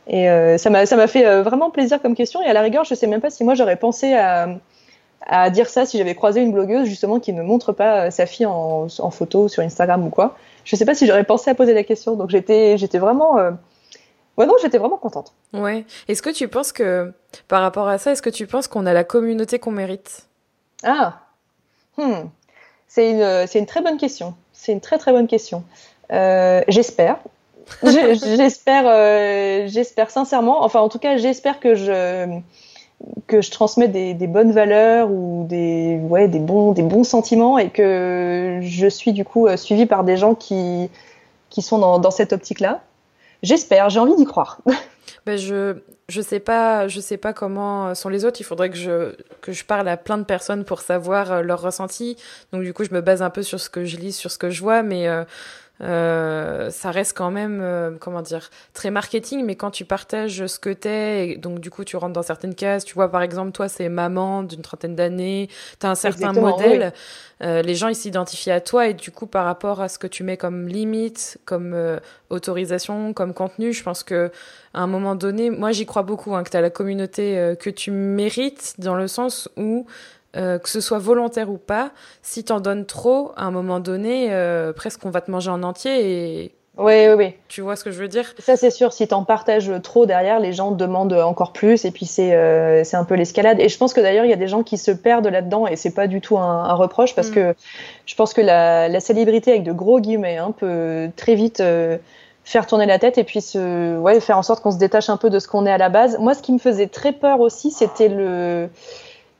Et 0.06 0.28
ça 0.58 0.70
m'a, 0.70 0.86
ça 0.86 0.94
m'a 0.94 1.08
fait 1.08 1.42
vraiment 1.42 1.70
plaisir 1.70 2.00
comme 2.00 2.14
question, 2.14 2.40
et 2.40 2.46
à 2.46 2.52
la 2.52 2.60
rigueur, 2.60 2.84
je 2.84 2.94
sais 2.94 3.08
même 3.08 3.20
pas 3.20 3.30
si 3.30 3.42
moi 3.42 3.54
j'aurais 3.54 3.76
pensé 3.76 4.14
à, 4.14 4.46
à 5.26 5.50
dire 5.50 5.68
ça 5.68 5.84
si 5.86 5.98
j'avais 5.98 6.14
croisé 6.14 6.40
une 6.40 6.52
blogueuse 6.52 6.86
justement 6.86 7.20
qui 7.20 7.32
ne 7.32 7.42
montre 7.42 7.72
pas 7.72 8.06
euh, 8.06 8.10
sa 8.10 8.26
fille 8.26 8.46
en, 8.46 8.86
en 8.98 9.10
photo 9.10 9.48
sur 9.48 9.62
Instagram 9.62 10.06
ou 10.06 10.10
quoi. 10.10 10.36
Je 10.64 10.76
sais 10.76 10.84
pas 10.84 10.94
si 10.94 11.06
j'aurais 11.06 11.24
pensé 11.24 11.50
à 11.50 11.54
poser 11.54 11.74
la 11.74 11.82
question. 11.82 12.14
Donc 12.14 12.30
j'étais 12.30 12.78
j'étais 12.78 12.98
vraiment 12.98 13.38
euh... 13.38 13.50
ouais 14.36 14.46
non 14.46 14.54
j'étais 14.62 14.78
vraiment 14.78 14.96
contente. 14.96 15.32
Ouais. 15.52 15.84
Est-ce 16.08 16.22
que 16.22 16.30
tu 16.30 16.48
penses 16.48 16.72
que 16.72 17.12
par 17.48 17.62
rapport 17.62 17.88
à 17.88 17.98
ça, 17.98 18.12
est-ce 18.12 18.22
que 18.22 18.30
tu 18.30 18.46
penses 18.46 18.68
qu'on 18.68 18.86
a 18.86 18.92
la 18.92 19.04
communauté 19.04 19.58
qu'on 19.58 19.72
mérite? 19.72 20.26
Ah. 20.84 21.20
Hmm. 21.96 22.28
C'est 22.88 23.10
une 23.10 23.46
c'est 23.46 23.58
une 23.58 23.66
très 23.66 23.82
bonne 23.82 23.98
question. 23.98 24.34
C'est 24.52 24.72
une 24.72 24.80
très 24.80 24.98
très 24.98 25.12
bonne 25.12 25.26
question. 25.26 25.64
Euh, 26.12 26.62
j'espère. 26.68 27.18
j'espère 27.82 28.84
euh, 28.86 29.66
j'espère 29.66 30.10
sincèrement. 30.10 30.62
Enfin 30.62 30.80
en 30.80 30.88
tout 30.88 31.00
cas 31.00 31.16
j'espère 31.16 31.58
que 31.58 31.74
je 31.74 32.40
que 33.26 33.42
je 33.42 33.50
transmets 33.50 33.88
des, 33.88 34.26
bonnes 34.26 34.52
valeurs 34.52 35.10
ou 35.10 35.46
des, 35.48 35.98
ouais, 36.02 36.28
des, 36.28 36.38
bons, 36.38 36.72
des 36.72 36.82
bons 36.82 37.04
sentiments 37.04 37.58
et 37.58 37.70
que 37.70 38.60
je 38.62 38.86
suis 38.86 39.12
du 39.12 39.24
coup 39.24 39.46
euh, 39.46 39.56
suivie 39.56 39.86
par 39.86 40.04
des 40.04 40.16
gens 40.16 40.34
qui, 40.34 40.88
qui 41.50 41.62
sont 41.62 41.78
dans, 41.78 41.98
dans 41.98 42.10
cette 42.10 42.32
optique-là. 42.32 42.82
J'espère, 43.42 43.90
j'ai 43.90 44.00
envie 44.00 44.16
d'y 44.16 44.24
croire. 44.24 44.60
Ben 45.24 45.36
je 45.36 45.76
je 46.08 46.20
sais 46.20 46.38
pas 46.38 46.86
je 46.86 47.00
sais 47.00 47.16
pas 47.16 47.32
comment 47.32 47.94
sont 47.96 48.08
les 48.08 48.24
autres. 48.24 48.40
Il 48.40 48.44
faudrait 48.44 48.70
que 48.70 48.76
je 48.76 49.16
que 49.40 49.50
je 49.50 49.64
parle 49.64 49.88
à 49.88 49.96
plein 49.96 50.18
de 50.18 50.24
personnes 50.24 50.64
pour 50.64 50.80
savoir 50.80 51.42
leur 51.42 51.60
ressenti. 51.60 52.16
Donc 52.52 52.62
du 52.62 52.72
coup 52.72 52.84
je 52.84 52.94
me 52.94 53.00
base 53.00 53.22
un 53.22 53.30
peu 53.30 53.42
sur 53.42 53.58
ce 53.58 53.68
que 53.68 53.84
je 53.84 53.96
lis, 53.96 54.12
sur 54.12 54.30
ce 54.30 54.38
que 54.38 54.50
je 54.50 54.62
vois, 54.62 54.84
mais 54.84 55.08
euh, 55.08 55.24
ça 55.80 56.90
reste 56.90 57.16
quand 57.16 57.30
même, 57.30 57.60
euh, 57.60 57.90
comment 58.00 58.22
dire, 58.22 58.50
très 58.72 58.90
marketing, 58.90 59.44
mais 59.44 59.56
quand 59.56 59.70
tu 59.70 59.84
partages 59.84 60.46
ce 60.46 60.58
que 60.58 60.70
t'es, 60.70 61.28
et 61.28 61.36
donc 61.36 61.60
du 61.60 61.70
coup 61.70 61.84
tu 61.84 61.96
rentres 61.96 62.14
dans 62.14 62.22
certaines 62.22 62.54
cases, 62.54 62.84
tu 62.84 62.94
vois 62.94 63.10
par 63.10 63.22
exemple 63.22 63.52
toi 63.52 63.68
c'est 63.68 63.88
maman 63.88 64.42
d'une 64.42 64.62
trentaine 64.62 64.96
d'années, 64.96 65.48
t'as 65.78 65.90
un 65.90 65.94
certain 65.94 66.32
modèle, 66.32 66.92
euh, 67.42 67.60
les 67.60 67.74
gens 67.74 67.88
ils 67.88 67.94
s'identifient 67.94 68.52
à 68.52 68.60
toi 68.60 68.88
et 68.88 68.94
du 68.94 69.10
coup 69.10 69.26
par 69.26 69.44
rapport 69.44 69.82
à 69.82 69.88
ce 69.88 69.98
que 69.98 70.06
tu 70.06 70.22
mets 70.22 70.38
comme 70.38 70.66
limite, 70.66 71.38
comme 71.44 71.74
euh, 71.74 71.98
autorisation, 72.30 73.12
comme 73.12 73.34
contenu, 73.34 73.74
je 73.74 73.82
pense 73.82 74.02
que 74.02 74.30
à 74.72 74.80
un 74.80 74.86
moment 74.86 75.14
donné, 75.14 75.50
moi 75.50 75.72
j'y 75.72 75.84
crois 75.84 76.02
beaucoup, 76.02 76.34
hein, 76.34 76.42
que 76.42 76.50
t'as 76.50 76.60
la 76.60 76.70
communauté 76.70 77.54
que 77.58 77.70
tu 77.70 77.90
mérites 77.90 78.74
dans 78.78 78.94
le 78.94 79.08
sens 79.08 79.48
où 79.56 79.86
euh, 80.36 80.58
que 80.58 80.68
ce 80.68 80.80
soit 80.80 80.98
volontaire 80.98 81.50
ou 81.50 81.58
pas, 81.58 81.90
si 82.22 82.44
t'en 82.44 82.60
donnes 82.60 82.86
trop, 82.86 83.32
à 83.36 83.44
un 83.44 83.50
moment 83.50 83.80
donné, 83.80 84.28
euh, 84.30 84.72
presque 84.72 85.04
on 85.04 85.10
va 85.10 85.20
te 85.20 85.30
manger 85.30 85.50
en 85.50 85.62
entier 85.62 86.42
et 86.42 86.56
oui, 86.78 86.92
oui, 87.08 87.14
oui. 87.16 87.34
Tu 87.48 87.62
vois 87.62 87.74
ce 87.74 87.84
que 87.84 87.90
je 87.90 87.98
veux 87.98 88.08
dire? 88.08 88.34
Ça, 88.38 88.56
c'est 88.56 88.70
sûr. 88.70 88.92
Si 88.92 89.08
t'en 89.08 89.24
partages 89.24 89.72
trop 89.82 90.04
derrière, 90.04 90.40
les 90.40 90.52
gens 90.52 90.72
demandent 90.72 91.14
encore 91.14 91.52
plus, 91.52 91.86
et 91.86 91.90
puis 91.90 92.04
c'est 92.04 92.34
euh, 92.34 92.82
un 92.92 93.04
peu 93.04 93.14
l'escalade. 93.14 93.58
Et 93.60 93.70
je 93.70 93.78
pense 93.78 93.94
que 93.94 94.00
d'ailleurs, 94.00 94.26
il 94.26 94.30
y 94.30 94.34
a 94.34 94.36
des 94.36 94.48
gens 94.48 94.62
qui 94.62 94.76
se 94.76 94.90
perdent 94.90 95.26
là-dedans, 95.26 95.66
et 95.66 95.76
c'est 95.76 95.94
pas 95.94 96.06
du 96.06 96.20
tout 96.20 96.36
un, 96.36 96.64
un 96.64 96.74
reproche, 96.74 97.14
parce 97.14 97.30
mm. 97.30 97.34
que 97.34 97.54
je 98.04 98.14
pense 98.14 98.34
que 98.34 98.42
la, 98.42 98.88
la, 98.88 99.00
célébrité 99.00 99.52
avec 99.52 99.62
de 99.62 99.72
gros 99.72 100.00
guillemets 100.00 100.36
hein, 100.36 100.52
peut 100.54 101.08
très 101.16 101.34
vite 101.34 101.60
euh, 101.60 101.96
faire 102.44 102.66
tourner 102.66 102.84
la 102.84 102.98
tête, 102.98 103.16
et 103.16 103.24
puis 103.24 103.40
se, 103.40 103.96
ouais, 103.96 104.20
faire 104.20 104.36
en 104.36 104.42
sorte 104.42 104.62
qu'on 104.62 104.70
se 104.72 104.78
détache 104.78 105.08
un 105.08 105.16
peu 105.16 105.30
de 105.30 105.38
ce 105.38 105.48
qu'on 105.48 105.64
est 105.64 105.72
à 105.72 105.78
la 105.78 105.88
base. 105.88 106.18
Moi, 106.18 106.34
ce 106.34 106.42
qui 106.42 106.52
me 106.52 106.58
faisait 106.58 106.88
très 106.88 107.12
peur 107.12 107.40
aussi, 107.40 107.70
c'était 107.70 108.08
le 108.08 108.68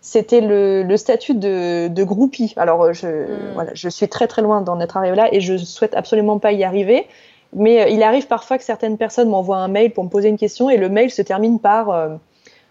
c'était 0.07 0.41
le, 0.41 0.85
le, 0.85 0.97
statut 0.97 1.35
de, 1.35 1.89
de, 1.89 2.05
groupie. 2.05 2.55
Alors, 2.57 2.93
je, 2.93 3.09
hmm. 3.09 3.53
voilà, 3.55 3.71
je 3.75 3.89
suis 3.89 4.07
très 4.07 4.29
très 4.29 4.41
loin 4.41 4.61
d'en 4.61 4.79
être 4.79 4.97
arrivé 4.97 5.17
là 5.17 5.29
et 5.33 5.41
je 5.41 5.57
souhaite 5.57 5.95
absolument 5.97 6.39
pas 6.39 6.53
y 6.53 6.63
arriver. 6.63 7.09
Mais 7.53 7.83
euh, 7.83 7.89
il 7.89 8.05
arrive 8.05 8.29
parfois 8.29 8.57
que 8.57 8.63
certaines 8.63 8.99
personnes 8.99 9.29
m'envoient 9.29 9.57
un 9.57 9.67
mail 9.67 9.91
pour 9.91 10.05
me 10.05 10.09
poser 10.09 10.29
une 10.29 10.39
question 10.39 10.71
et 10.71 10.77
le 10.77 10.89
mail 10.89 11.11
se 11.11 11.23
termine 11.23 11.59
par 11.59 11.91
euh, 11.91 12.09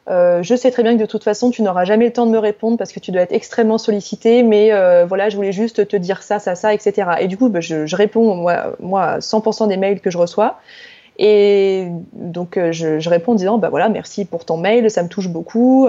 euh, 0.10 0.44
Je 0.44 0.56
sais 0.56 0.72
très 0.72 0.82
bien 0.82 0.96
que 0.96 1.02
de 1.02 1.06
toute 1.06 1.26
façon 1.26 1.50
tu 1.50 1.62
n'auras 1.62 1.84
jamais 1.84 2.06
le 2.06 2.14
temps 2.14 2.26
de 2.26 2.32
me 2.32 2.38
répondre 2.38 2.78
parce 2.78 2.94
que 2.94 3.02
tu 3.02 3.12
dois 3.12 3.24
être 3.24 3.34
extrêmement 3.34 3.78
sollicité, 3.78 4.42
mais 4.42 4.72
euh, 4.72 5.06
voilà, 5.06 5.28
je 5.28 5.36
voulais 5.36 5.52
juste 5.52 5.88
te 5.90 5.98
dire 5.98 6.24
ça, 6.24 6.40
ça, 6.40 6.56
ça, 6.56 6.74
etc. 6.74 7.10
Et 7.20 7.28
du 7.28 7.38
coup, 7.38 7.50
bah, 7.50 7.60
je, 7.60 7.86
je, 7.86 7.96
réponds 7.98 8.36
moi, 8.36 8.78
moi 8.80 9.18
100% 9.18 9.68
des 9.68 9.78
mails 9.78 10.00
que 10.00 10.10
je 10.10 10.18
reçois. 10.18 10.58
Et 11.18 11.88
donc 12.14 12.58
euh, 12.58 12.72
je, 12.72 13.00
je, 13.00 13.10
réponds 13.10 13.34
en 13.34 13.36
disant 13.36 13.58
bah 13.58 13.70
voilà 13.70 13.88
merci 13.90 14.26
pour 14.26 14.46
ton 14.46 14.58
mail, 14.58 14.90
ça 14.92 15.04
me 15.04 15.10
touche 15.10 15.30
beaucoup. 15.30 15.88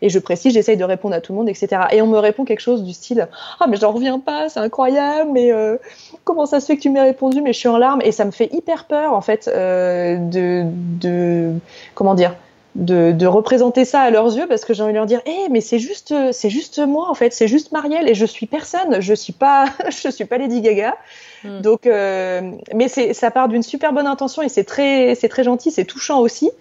Et 0.00 0.08
je 0.08 0.18
précise, 0.18 0.54
j'essaye 0.54 0.76
de 0.76 0.84
répondre 0.84 1.14
à 1.14 1.20
tout 1.20 1.32
le 1.32 1.38
monde, 1.38 1.48
etc. 1.48 1.82
Et 1.90 2.00
on 2.02 2.06
me 2.06 2.18
répond 2.18 2.44
quelque 2.44 2.60
chose 2.60 2.84
du 2.84 2.92
style 2.92 3.28
Ah, 3.60 3.66
mais 3.66 3.76
j'en 3.76 3.90
reviens 3.90 4.20
pas, 4.20 4.48
c'est 4.48 4.60
incroyable, 4.60 5.30
mais 5.32 5.52
euh, 5.52 5.76
comment 6.24 6.46
ça 6.46 6.60
se 6.60 6.66
fait 6.66 6.76
que 6.76 6.82
tu 6.82 6.90
m'aies 6.90 7.02
répondu 7.02 7.40
Mais 7.42 7.52
je 7.52 7.58
suis 7.58 7.68
en 7.68 7.78
larmes? 7.78 8.00
Et 8.04 8.12
ça 8.12 8.24
me 8.24 8.30
fait 8.30 8.52
hyper 8.52 8.84
peur, 8.84 9.12
en 9.12 9.20
fait, 9.20 9.48
euh, 9.48 10.16
de, 10.16 10.64
de. 11.00 11.52
Comment 11.94 12.14
dire 12.14 12.34
de, 12.74 13.10
de, 13.10 13.26
représenter 13.26 13.84
ça 13.84 14.02
à 14.02 14.10
leurs 14.10 14.36
yeux 14.36 14.46
parce 14.46 14.64
que 14.64 14.72
j'ai 14.72 14.82
envie 14.82 14.92
de 14.92 14.98
leur 14.98 15.06
dire 15.06 15.20
eh 15.26 15.48
mais 15.50 15.60
c'est 15.60 15.80
juste 15.80 16.14
c'est 16.32 16.50
juste 16.50 16.78
moi 16.78 17.10
en 17.10 17.14
fait 17.14 17.32
c'est 17.32 17.48
juste 17.48 17.72
Marielle 17.72 18.08
et 18.08 18.14
je 18.14 18.24
suis 18.24 18.46
personne 18.46 19.00
je 19.00 19.14
suis 19.14 19.32
pas 19.32 19.64
je 19.88 20.08
suis 20.10 20.26
pas 20.26 20.38
Lady 20.38 20.60
Gaga 20.60 20.96
mm. 21.42 21.60
donc 21.60 21.86
euh, 21.86 22.52
mais 22.74 22.86
c'est 22.86 23.14
ça 23.14 23.32
part 23.32 23.48
d'une 23.48 23.64
super 23.64 23.92
bonne 23.92 24.06
intention 24.06 24.42
et 24.42 24.48
c'est 24.48 24.64
très 24.64 25.16
c'est 25.16 25.28
très 25.28 25.42
gentil 25.42 25.72
c'est 25.72 25.86
touchant 25.86 26.20
aussi 26.20 26.52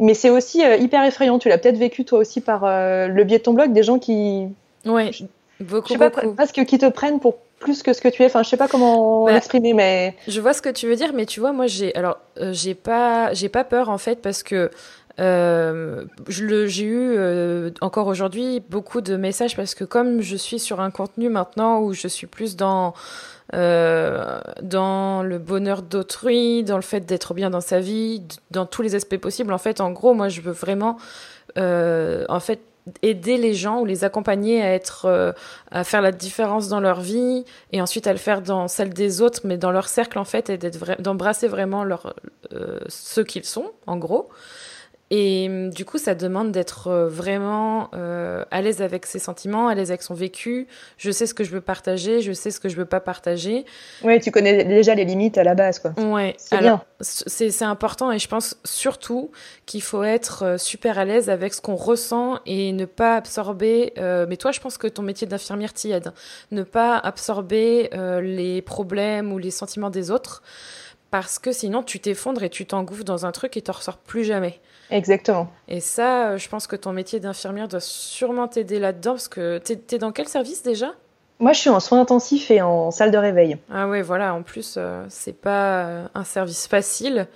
mais 0.00 0.14
c'est 0.14 0.30
aussi 0.30 0.64
euh, 0.64 0.76
hyper 0.76 1.04
effrayant. 1.04 1.38
Tu 1.38 1.48
l'as 1.48 1.58
peut-être 1.58 1.78
vécu 1.78 2.04
toi 2.04 2.18
aussi 2.18 2.40
par 2.40 2.64
euh, 2.64 3.06
le 3.06 3.24
biais 3.24 3.38
de 3.38 3.42
ton 3.42 3.52
blog, 3.52 3.72
des 3.72 3.82
gens 3.82 3.98
qui. 3.98 4.48
Oui, 4.86 5.28
beaucoup. 5.60 5.88
Je 5.88 5.92
sais 5.92 5.98
pas, 5.98 6.10
presque 6.10 6.64
qui 6.64 6.78
te 6.78 6.88
prennent 6.88 7.20
pour 7.20 7.36
plus 7.60 7.82
que 7.82 7.92
ce 7.92 8.00
que 8.00 8.08
tu 8.08 8.22
es. 8.22 8.26
Enfin, 8.26 8.42
je 8.42 8.48
sais 8.48 8.56
pas 8.56 8.66
comment 8.66 9.26
bah, 9.26 9.32
l'exprimer, 9.32 9.74
mais. 9.74 10.16
Je 10.26 10.40
vois 10.40 10.52
ce 10.52 10.62
que 10.62 10.70
tu 10.70 10.88
veux 10.88 10.96
dire, 10.96 11.12
mais 11.14 11.26
tu 11.26 11.38
vois, 11.38 11.52
moi, 11.52 11.66
j'ai. 11.66 11.94
Alors, 11.94 12.18
euh, 12.38 12.52
j'ai 12.52 12.74
pas, 12.74 13.32
j'ai 13.34 13.48
pas 13.48 13.62
peur 13.62 13.88
en 13.88 13.98
fait 13.98 14.20
parce 14.20 14.42
que. 14.42 14.70
Euh, 15.18 16.04
j'ai 16.28 16.84
eu 16.84 17.14
euh, 17.18 17.70
encore 17.82 18.06
aujourd'hui 18.06 18.62
beaucoup 18.70 19.02
de 19.02 19.16
messages 19.16 19.54
parce 19.54 19.74
que 19.74 19.84
comme 19.84 20.22
je 20.22 20.36
suis 20.36 20.58
sur 20.58 20.80
un 20.80 20.90
contenu 20.90 21.28
maintenant 21.28 21.80
où 21.80 21.92
je 21.92 22.08
suis 22.08 22.26
plus 22.26 22.56
dans 22.56 22.94
euh, 23.54 24.40
dans 24.62 25.22
le 25.22 25.38
bonheur 25.38 25.82
d'autrui, 25.82 26.62
dans 26.64 26.76
le 26.76 26.82
fait 26.82 27.00
d'être 27.00 27.34
bien 27.34 27.50
dans 27.50 27.60
sa 27.60 27.80
vie, 27.80 28.22
dans 28.50 28.66
tous 28.66 28.82
les 28.82 28.94
aspects 28.94 29.18
possibles. 29.18 29.52
En 29.52 29.58
fait, 29.58 29.80
en 29.80 29.90
gros, 29.90 30.14
moi, 30.14 30.28
je 30.28 30.40
veux 30.40 30.52
vraiment, 30.52 30.98
euh, 31.58 32.24
en 32.28 32.40
fait, 32.40 32.60
aider 33.02 33.36
les 33.36 33.54
gens 33.54 33.80
ou 33.80 33.84
les 33.84 34.04
accompagner 34.04 34.62
à 34.62 34.72
être, 34.72 35.06
euh, 35.06 35.32
à 35.70 35.84
faire 35.84 36.02
la 36.02 36.12
différence 36.12 36.68
dans 36.68 36.80
leur 36.80 37.00
vie 37.00 37.44
et 37.72 37.80
ensuite 37.80 38.06
à 38.06 38.12
le 38.12 38.18
faire 38.18 38.42
dans 38.42 38.68
celle 38.68 38.90
des 38.90 39.20
autres, 39.20 39.40
mais 39.44 39.56
dans 39.56 39.70
leur 39.70 39.88
cercle 39.88 40.18
en 40.18 40.24
fait, 40.24 40.50
et 40.50 40.58
d'être 40.58 41.00
d'embrasser 41.00 41.48
vraiment 41.48 41.84
leur, 41.84 42.14
euh, 42.52 42.80
ce 42.88 43.20
qu'ils 43.20 43.44
sont, 43.44 43.70
en 43.86 43.96
gros. 43.96 44.28
Et 45.10 45.46
hum, 45.48 45.70
du 45.70 45.84
coup, 45.84 45.98
ça 45.98 46.14
demande 46.14 46.52
d'être 46.52 46.88
euh, 46.88 47.08
vraiment 47.08 47.90
euh, 47.94 48.44
à 48.50 48.62
l'aise 48.62 48.80
avec 48.80 49.06
ses 49.06 49.18
sentiments, 49.18 49.68
à 49.68 49.74
l'aise 49.74 49.90
avec 49.90 50.02
son 50.02 50.14
vécu. 50.14 50.68
Je 50.98 51.10
sais 51.10 51.26
ce 51.26 51.34
que 51.34 51.44
je 51.44 51.50
veux 51.50 51.60
partager, 51.60 52.20
je 52.20 52.32
sais 52.32 52.50
ce 52.50 52.60
que 52.60 52.68
je 52.68 52.76
veux 52.76 52.84
pas 52.84 53.00
partager. 53.00 53.64
Oui, 54.02 54.20
tu 54.20 54.30
connais 54.30 54.64
déjà 54.64 54.94
les 54.94 55.04
limites 55.04 55.36
à 55.38 55.44
la 55.44 55.54
base, 55.54 55.78
quoi. 55.80 55.92
Ouais, 55.98 56.34
c'est 56.38 56.58
bien. 56.58 56.82
C'est 57.00 57.62
important 57.62 58.12
et 58.12 58.18
je 58.18 58.28
pense 58.28 58.58
surtout 58.64 59.30
qu'il 59.66 59.82
faut 59.82 60.02
être 60.02 60.44
euh, 60.44 60.58
super 60.58 60.98
à 60.98 61.04
l'aise 61.04 61.30
avec 61.30 61.54
ce 61.54 61.60
qu'on 61.60 61.76
ressent 61.76 62.38
et 62.44 62.72
ne 62.72 62.84
pas 62.84 63.16
absorber. 63.16 63.92
Euh, 63.98 64.26
mais 64.28 64.36
toi, 64.36 64.52
je 64.52 64.60
pense 64.60 64.78
que 64.78 64.86
ton 64.86 65.02
métier 65.02 65.26
d'infirmière 65.26 65.72
t'y 65.72 65.92
aide. 65.92 66.12
Ne 66.50 66.62
pas 66.62 66.98
absorber 66.98 67.90
euh, 67.94 68.20
les 68.20 68.62
problèmes 68.62 69.32
ou 69.32 69.38
les 69.38 69.50
sentiments 69.50 69.90
des 69.90 70.10
autres 70.10 70.42
parce 71.10 71.38
que 71.38 71.52
sinon 71.52 71.82
tu 71.82 72.00
t'effondres 72.00 72.42
et 72.42 72.50
tu 72.50 72.66
t'engouffres 72.66 73.04
dans 73.04 73.26
un 73.26 73.32
truc 73.32 73.56
et 73.56 73.62
t'en 73.62 73.72
ressors 73.72 73.98
plus 73.98 74.24
jamais. 74.24 74.60
Exactement. 74.90 75.50
Et 75.68 75.80
ça, 75.80 76.30
euh, 76.30 76.38
je 76.38 76.48
pense 76.48 76.66
que 76.66 76.76
ton 76.76 76.92
métier 76.92 77.20
d'infirmière 77.20 77.68
doit 77.68 77.80
sûrement 77.80 78.48
t'aider 78.48 78.78
là-dedans, 78.78 79.12
parce 79.12 79.28
que 79.28 79.58
t'es 79.58 79.80
es 79.92 79.98
dans 79.98 80.12
quel 80.12 80.28
service 80.28 80.62
déjà? 80.62 80.92
Moi, 81.38 81.52
je 81.52 81.60
suis 81.60 81.70
en 81.70 81.80
soins 81.80 82.00
intensifs 82.00 82.50
et 82.50 82.60
en 82.60 82.90
salle 82.90 83.10
de 83.10 83.16
réveil. 83.16 83.56
Ah 83.72 83.88
ouais, 83.88 84.02
voilà, 84.02 84.34
en 84.34 84.42
plus, 84.42 84.74
euh, 84.76 85.04
c'est 85.08 85.32
pas 85.32 85.86
euh, 85.86 86.06
un 86.14 86.24
service 86.24 86.66
facile. 86.66 87.28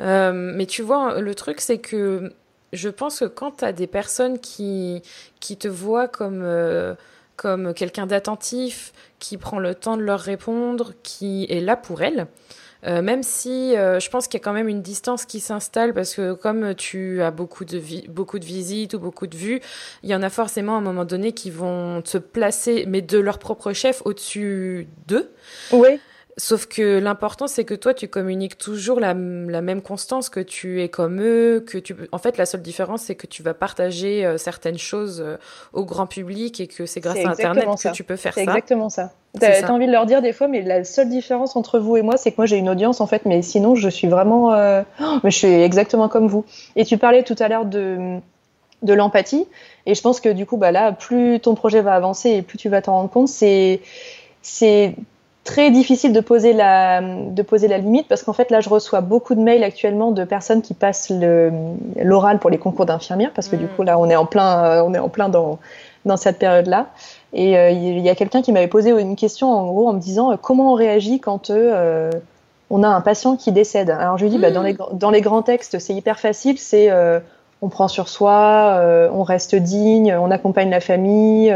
Euh, 0.00 0.32
mais 0.32 0.66
tu 0.66 0.82
vois, 0.82 1.20
le 1.20 1.34
truc, 1.34 1.60
c'est 1.60 1.78
que 1.78 2.32
je 2.72 2.88
pense 2.88 3.20
que 3.20 3.24
quand 3.26 3.50
t'as 3.50 3.72
des 3.72 3.86
personnes 3.86 4.38
qui, 4.38 5.02
qui 5.40 5.56
te 5.56 5.68
voient 5.68 6.08
comme, 6.08 6.42
euh, 6.42 6.94
comme 7.36 7.74
quelqu'un 7.74 8.06
d'attentif, 8.06 8.92
qui 9.18 9.36
prend 9.36 9.58
le 9.58 9.74
temps 9.74 9.96
de 9.96 10.02
leur 10.02 10.20
répondre, 10.20 10.92
qui 11.02 11.46
est 11.50 11.60
là 11.60 11.76
pour 11.76 12.02
elles, 12.02 12.26
euh, 12.86 13.02
même 13.02 13.22
si 13.22 13.76
euh, 13.76 13.98
je 13.98 14.08
pense 14.10 14.28
qu'il 14.28 14.38
y 14.38 14.42
a 14.42 14.44
quand 14.44 14.52
même 14.52 14.68
une 14.68 14.82
distance 14.82 15.24
qui 15.24 15.40
s'installe 15.40 15.94
parce 15.94 16.14
que 16.14 16.34
comme 16.34 16.74
tu 16.74 17.22
as 17.22 17.30
beaucoup 17.30 17.64
de, 17.64 17.80
beaucoup 18.08 18.38
de 18.38 18.44
visites 18.44 18.94
ou 18.94 18.98
beaucoup 18.98 19.26
de 19.26 19.36
vues, 19.36 19.60
il 20.02 20.10
y 20.10 20.14
en 20.14 20.22
a 20.22 20.30
forcément 20.30 20.76
à 20.76 20.78
un 20.78 20.82
moment 20.82 21.04
donné 21.04 21.32
qui 21.32 21.50
vont 21.50 22.02
se 22.04 22.18
placer, 22.18 22.84
mais 22.86 23.02
de 23.02 23.18
leur 23.18 23.38
propre 23.38 23.72
chef, 23.72 24.02
au-dessus 24.04 24.88
d'eux. 25.06 25.30
Oui. 25.72 26.00
Sauf 26.38 26.66
que 26.66 27.00
l'important, 27.00 27.48
c'est 27.48 27.64
que 27.64 27.74
toi, 27.74 27.94
tu 27.94 28.06
communiques 28.06 28.56
toujours 28.56 29.00
la, 29.00 29.12
la, 29.12 29.60
même 29.60 29.82
constance, 29.82 30.28
que 30.28 30.38
tu 30.38 30.80
es 30.80 30.88
comme 30.88 31.20
eux, 31.20 31.64
que 31.66 31.78
tu. 31.78 31.96
En 32.12 32.18
fait, 32.18 32.38
la 32.38 32.46
seule 32.46 32.62
différence, 32.62 33.02
c'est 33.02 33.16
que 33.16 33.26
tu 33.26 33.42
vas 33.42 33.54
partager 33.54 34.24
euh, 34.24 34.38
certaines 34.38 34.78
choses 34.78 35.20
euh, 35.20 35.36
au 35.72 35.84
grand 35.84 36.06
public 36.06 36.60
et 36.60 36.68
que 36.68 36.86
c'est 36.86 37.00
grâce 37.00 37.18
à 37.24 37.30
Internet 37.30 37.66
ça. 37.76 37.90
que 37.90 37.94
tu 37.96 38.04
peux 38.04 38.14
faire 38.14 38.34
ça. 38.34 38.40
C'est 38.40 38.46
exactement 38.46 38.88
ça. 38.88 39.10
T'as 39.40 39.68
envie 39.68 39.88
de 39.88 39.92
leur 39.92 40.06
dire 40.06 40.22
des 40.22 40.32
fois, 40.32 40.46
mais 40.46 40.62
la 40.62 40.84
seule 40.84 41.08
différence 41.08 41.56
entre 41.56 41.80
vous 41.80 41.96
et 41.96 42.02
moi, 42.02 42.16
c'est 42.16 42.30
que 42.30 42.36
moi 42.38 42.46
j'ai 42.46 42.56
une 42.56 42.68
audience 42.68 43.00
en 43.00 43.08
fait, 43.08 43.26
mais 43.26 43.42
sinon 43.42 43.74
je 43.74 43.88
suis 43.88 44.06
vraiment, 44.06 44.54
euh... 44.54 44.82
oh, 45.00 45.18
mais 45.24 45.32
je 45.32 45.38
suis 45.38 45.48
exactement 45.48 46.08
comme 46.08 46.28
vous. 46.28 46.44
Et 46.76 46.84
tu 46.84 46.98
parlais 46.98 47.24
tout 47.24 47.36
à 47.40 47.48
l'heure 47.48 47.66
de 47.66 48.18
de 48.82 48.92
l'empathie, 48.94 49.48
et 49.86 49.96
je 49.96 50.00
pense 50.02 50.20
que 50.20 50.28
du 50.28 50.46
coup, 50.46 50.56
bah 50.56 50.70
là, 50.70 50.92
plus 50.92 51.40
ton 51.40 51.56
projet 51.56 51.80
va 51.80 51.94
avancer 51.94 52.30
et 52.30 52.42
plus 52.42 52.58
tu 52.58 52.68
vas 52.68 52.80
t'en 52.80 52.92
rendre 52.92 53.10
compte, 53.10 53.26
c'est 53.26 53.80
c'est 54.40 54.94
très 55.48 55.70
difficile 55.70 56.12
de 56.12 56.20
poser 56.20 56.52
la, 56.52 57.00
de 57.00 57.42
poser 57.42 57.68
la 57.68 57.78
limite 57.78 58.06
parce 58.06 58.22
qu'en 58.22 58.34
fait 58.34 58.50
là 58.50 58.60
je 58.60 58.68
reçois 58.68 59.00
beaucoup 59.00 59.34
de 59.34 59.40
mails 59.40 59.64
actuellement 59.64 60.12
de 60.12 60.22
personnes 60.24 60.60
qui 60.60 60.74
passent 60.74 61.10
l'oral 61.96 62.38
pour 62.38 62.50
les 62.50 62.58
concours 62.58 62.84
d'infirmières 62.84 63.32
parce 63.34 63.48
que 63.48 63.56
mmh. 63.56 63.60
du 63.60 63.66
coup 63.68 63.82
là 63.82 63.98
on 63.98 64.10
est 64.10 64.16
en 64.16 64.26
plein, 64.26 64.84
on 64.84 64.92
est 64.92 64.98
en 64.98 65.08
plein 65.08 65.30
dans, 65.30 65.58
dans 66.04 66.18
cette 66.18 66.38
période 66.38 66.66
là. 66.66 66.88
Et 67.32 67.56
euh, 67.56 67.70
il 67.70 67.98
y 68.00 68.10
a 68.10 68.14
quelqu'un 68.14 68.42
qui 68.42 68.52
m'avait 68.52 68.68
posé 68.68 68.90
une 68.90 69.16
question 69.16 69.50
en 69.50 69.66
gros 69.68 69.88
en 69.88 69.94
me 69.94 70.00
disant 70.00 70.32
euh, 70.32 70.36
comment 70.36 70.72
on 70.72 70.74
réagit 70.74 71.18
quand 71.18 71.48
euh, 71.48 72.10
on 72.68 72.82
a 72.82 72.88
un 72.88 73.00
patient 73.00 73.36
qui 73.36 73.50
décède? 73.50 73.88
Alors 73.88 74.18
je 74.18 74.24
lui 74.24 74.30
dis 74.30 74.36
mmh. 74.36 74.42
bah, 74.42 74.50
dans, 74.50 74.62
les, 74.62 74.76
dans 74.92 75.10
les 75.10 75.22
grands 75.22 75.42
textes 75.42 75.78
c'est 75.78 75.94
hyper 75.94 76.20
facile, 76.20 76.58
c'est 76.58 76.90
on 77.62 77.70
prend 77.70 77.88
sur 77.88 78.10
soi, 78.10 78.82
on 79.14 79.22
reste 79.22 79.54
digne, 79.54 80.14
on 80.14 80.30
accompagne 80.30 80.68
la 80.68 80.80
famille. 80.80 81.50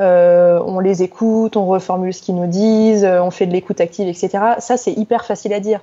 Euh, 0.00 0.60
on 0.64 0.80
les 0.80 1.02
écoute, 1.02 1.56
on 1.56 1.66
reformule 1.66 2.14
ce 2.14 2.22
qu'ils 2.22 2.34
nous 2.34 2.46
disent, 2.46 3.04
euh, 3.04 3.22
on 3.22 3.30
fait 3.30 3.46
de 3.46 3.52
l'écoute 3.52 3.80
active, 3.80 4.08
etc. 4.08 4.30
Ça, 4.58 4.76
c'est 4.76 4.92
hyper 4.92 5.24
facile 5.24 5.52
à 5.52 5.60
dire. 5.60 5.80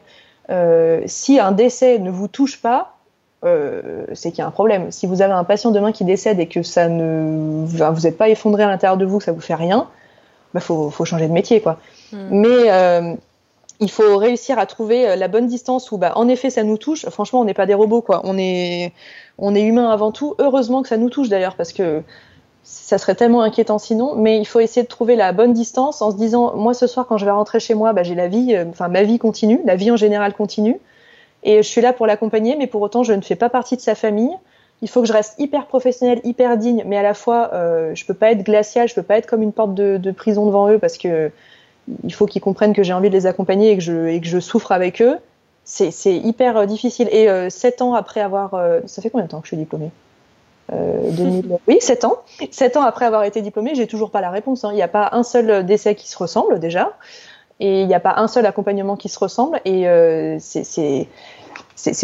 si 1.06 1.40
un 1.40 1.52
décès 1.52 2.00
ne 2.00 2.10
vous 2.10 2.28
touche 2.28 2.62
pas, 2.62 2.96
c'est 3.44 4.32
qu'il 4.32 4.40
y 4.40 4.42
a 4.42 4.48
un 4.48 4.52
problème. 4.52 4.92
Si 4.92 5.06
vous 5.06 5.22
avez 5.22 5.34
un 5.34 5.44
patient 5.44 5.72
demain 5.72 5.92
qui 5.92 6.04
décède 6.04 6.40
et 6.40 6.48
que 6.48 6.64
ça 6.64 6.90
ne, 6.90 7.66
vous 7.66 8.02
n'êtes 8.02 8.18
pas 8.18 8.30
effondré 8.30 8.64
à 8.64 8.68
l'intérieur 8.68 8.98
de 8.98 9.06
vous, 9.06 9.20
que 9.20 9.24
ça 9.24 9.32
vous 9.32 9.42
fait 9.42 9.56
rien, 9.56 9.88
bah 10.54 10.60
faut, 10.60 10.90
faut 10.90 11.06
changer 11.06 11.28
de 11.28 11.32
métier 11.32 11.62
quoi. 11.62 11.78
Hmm. 12.12 12.28
Mais 12.32 13.18
il 13.80 13.90
faut 13.90 14.18
réussir 14.18 14.60
à 14.60 14.66
trouver 14.66 15.08
euh, 15.08 15.16
la 15.16 15.28
bonne 15.28 15.48
distance 15.48 15.92
où, 15.92 15.98
bah, 15.98 16.14
en 16.16 16.28
effet, 16.28 16.50
ça 16.50 16.64
nous 16.64 16.78
touche. 16.78 17.08
Franchement, 17.10 17.42
on 17.42 17.46
n'est 17.46 17.54
pas 17.54 17.66
des 17.66 17.74
robots, 17.74 18.02
quoi. 18.02 18.22
On 18.24 18.38
est, 18.38 18.94
on 19.38 19.56
est 19.56 19.62
humain 19.62 19.90
avant 19.90 20.12
tout. 20.12 20.36
Heureusement 20.40 20.82
que 20.82 20.90
ça 20.90 20.98
nous 20.98 21.10
touche 21.10 21.30
d'ailleurs, 21.30 21.56
parce 21.56 21.72
que 21.72 22.04
ça 22.70 22.98
serait 23.00 23.16
tellement 23.16 23.42
inquiétant 23.42 23.80
sinon. 23.80 24.16
Mais 24.16 24.38
il 24.38 24.46
faut 24.46 24.60
essayer 24.60 24.84
de 24.84 24.88
trouver 24.88 25.16
la 25.16 25.32
bonne 25.32 25.54
distance 25.54 26.02
en 26.02 26.12
se 26.12 26.16
disant, 26.16 26.56
moi, 26.56 26.74
ce 26.74 26.88
soir, 26.88 27.08
quand 27.08 27.18
je 27.18 27.26
vais 27.26 27.32
rentrer 27.32 27.60
chez 27.60 27.74
moi, 27.74 27.94
bah, 27.94 28.04
j'ai 28.04 28.16
la 28.16 28.28
vie, 28.28 28.56
euh, 28.56 28.66
enfin, 28.70 28.88
ma 28.88 29.04
vie 29.04 29.18
continue, 29.18 29.60
la 29.66 29.76
vie 29.76 29.92
en 29.92 29.96
général 29.96 30.34
continue. 30.34 30.80
Et 31.44 31.58
je 31.58 31.68
suis 31.68 31.82
là 31.82 31.94
pour 31.94 32.06
l'accompagner, 32.06 32.56
mais 32.56 32.68
pour 32.68 32.82
autant, 32.82 33.04
je 33.04 33.14
ne 33.14 33.22
fais 33.22 33.36
pas 33.36 33.50
partie 33.50 33.76
de 33.76 33.82
sa 33.82 33.96
famille. 33.96 34.36
Il 34.82 34.90
faut 34.90 35.02
que 35.02 35.08
je 35.08 35.14
reste 35.14 35.36
hyper 35.40 35.66
professionnelle, 35.66 36.22
hyper 36.24 36.58
digne, 36.58 36.84
mais 36.86 36.98
à 36.98 37.04
la 37.04 37.14
fois, 37.14 37.52
euh, 37.54 37.94
je 37.96 38.06
peux 38.06 38.14
pas 38.14 38.32
être 38.32 38.44
glaciale, 38.44 38.88
je 38.88 38.96
peux 38.96 39.04
pas 39.04 39.18
être 39.18 39.26
comme 39.26 39.42
une 39.42 39.52
porte 39.52 39.74
de, 39.74 40.12
prison 40.12 40.46
devant 40.46 40.70
eux 40.70 40.80
parce 40.80 40.98
que 40.98 41.32
il 42.04 42.14
faut 42.14 42.28
qu'ils 42.28 42.42
comprennent 42.42 42.74
que 42.74 42.84
j'ai 42.84 42.94
envie 42.94 43.10
de 43.10 43.16
les 43.16 43.26
accompagner 43.26 43.72
et 43.72 43.78
que 43.78 43.84
je, 44.28 44.40
souffre 44.40 44.72
avec 44.72 45.02
eux. 45.02 45.18
C'est 45.64 46.16
hyper 46.16 46.58
euh, 46.58 46.66
difficile. 46.66 47.10
Et 47.12 47.30
euh, 47.30 47.50
sept 47.50 47.82
ans 47.82 47.94
après 47.94 48.22
avoir... 48.22 48.52
Ça 48.86 49.02
fait 49.02 49.10
combien 49.10 49.26
de 49.26 49.32
temps 49.32 49.40
que 49.40 49.48
je 49.48 49.50
suis 49.50 49.58
diplômée? 49.58 49.92
Euh, 50.74 51.12
2000... 51.12 51.58
Oui, 51.68 51.78
sept 51.82 52.06
ans. 52.06 52.18
Sept 52.52 52.78
ans 52.78 52.84
après 52.84 53.06
avoir 53.06 53.24
été 53.24 53.42
diplômée, 53.42 53.76
j'ai 53.76 53.88
toujours 53.88 54.12
pas 54.12 54.22
la 54.22 54.30
réponse. 54.30 54.64
Hein. 54.64 54.70
Il 54.72 54.76
n'y 54.76 54.82
a 54.82 54.88
pas 54.88 55.10
un 55.14 55.24
seul 55.24 55.66
décès 55.66 55.96
qui 55.96 56.10
se 56.10 56.18
ressemble 56.18 56.60
déjà. 56.60 56.94
Et 57.60 57.82
il 57.82 57.88
n'y 57.88 57.94
a 57.94 58.00
pas 58.00 58.16
un 58.18 58.28
seul 58.28 58.46
accompagnement 58.46 58.96
qui 58.96 59.10
se 59.10 59.20
ressemble. 59.20 59.60
Et 59.66 59.88
euh, 59.88 60.38
c'est 60.40 61.08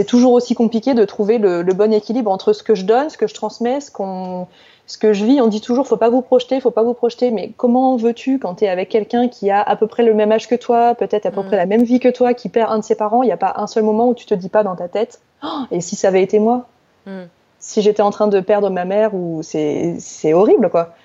toujours 0.05 0.33
aussi 0.33 0.53
compliqué 0.53 0.93
de 0.93 1.05
trouver 1.05 1.37
le, 1.37 1.61
le, 1.61 1.73
bon 1.73 1.93
équilibre 1.93 2.29
entre 2.29 2.53
ce 2.53 2.63
que 2.63 2.75
je 2.75 2.83
donne, 2.83 3.09
ce 3.09 3.17
que 3.17 3.27
je 3.27 3.33
transmets, 3.33 3.79
ce 3.79 3.91
qu'on 3.91 4.47
ce 4.87 4.97
que 4.97 5.13
je 5.13 5.25
vis, 5.25 5.41
on 5.41 5.47
dit 5.47 5.61
toujours 5.61 5.87
faut 5.87 5.97
pas 5.97 6.09
vous 6.09 6.21
projeter, 6.21 6.59
faut 6.59 6.71
pas 6.71 6.83
vous 6.83 6.93
projeter, 6.93 7.31
mais 7.31 7.51
comment 7.57 7.95
veux-tu 7.97 8.39
quand 8.39 8.55
tu 8.55 8.65
es 8.65 8.69
avec 8.69 8.89
quelqu'un 8.89 9.27
qui 9.27 9.49
a 9.49 9.61
à 9.61 9.75
peu 9.75 9.87
près 9.87 10.03
le 10.03 10.13
même 10.13 10.31
âge 10.31 10.47
que 10.47 10.55
toi, 10.55 10.93
peut-être 10.95 11.25
à 11.25 11.31
peu 11.31 11.41
mm. 11.41 11.45
près 11.47 11.57
la 11.57 11.65
même 11.65 11.83
vie 11.83 11.99
que 11.99 12.09
toi, 12.09 12.33
qui 12.33 12.49
perd 12.49 12.71
un 12.71 12.79
de 12.79 12.83
ses 12.83 12.95
parents, 12.95 13.23
il 13.23 13.27
n'y 13.27 13.31
a 13.31 13.37
pas 13.37 13.53
un 13.57 13.67
seul 13.67 13.83
moment 13.83 14.07
où 14.07 14.13
tu 14.13 14.25
te 14.25 14.33
dis 14.33 14.49
pas 14.49 14.63
dans 14.63 14.75
ta 14.75 14.87
tête 14.87 15.21
oh, 15.43 15.63
et 15.71 15.81
si 15.81 15.95
ça 15.95 16.09
avait 16.09 16.21
été 16.21 16.39
moi? 16.39 16.67
Mm. 17.07 17.23
Si 17.59 17.81
j'étais 17.81 18.01
en 18.01 18.11
train 18.11 18.27
de 18.27 18.39
perdre 18.39 18.69
ma 18.69 18.85
mère 18.85 19.15
ou 19.15 19.41
c'est 19.43 20.33
horrible 20.33 20.69
quoi. 20.69 20.95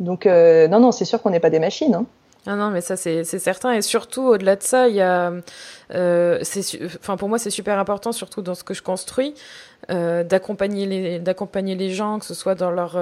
Donc 0.00 0.26
euh, 0.26 0.68
non 0.68 0.80
non, 0.80 0.92
c'est 0.92 1.04
sûr 1.04 1.22
qu'on 1.22 1.30
n'est 1.30 1.40
pas 1.40 1.50
des 1.50 1.60
machines. 1.60 1.94
Hein. 1.94 2.06
Ah 2.46 2.56
non, 2.56 2.70
mais 2.70 2.80
ça 2.80 2.96
c'est 2.96 3.24
certain. 3.24 3.72
Et 3.72 3.82
surtout, 3.82 4.22
au-delà 4.22 4.56
de 4.56 4.62
ça, 4.62 4.88
il 4.88 4.94
y 4.94 5.02
a. 5.02 5.32
Euh, 5.94 6.42
enfin, 6.98 7.18
pour 7.18 7.28
moi, 7.28 7.38
c'est 7.38 7.50
super 7.50 7.78
important, 7.78 8.12
surtout 8.12 8.40
dans 8.40 8.54
ce 8.54 8.64
que 8.64 8.72
je 8.72 8.82
construis, 8.82 9.34
euh, 9.90 10.24
d'accompagner 10.24 10.86
les, 10.86 11.74
les 11.74 11.90
gens, 11.90 12.18
que 12.18 12.24
ce 12.24 12.34
soit 12.34 12.54
dans 12.54 12.70
leur. 12.70 12.98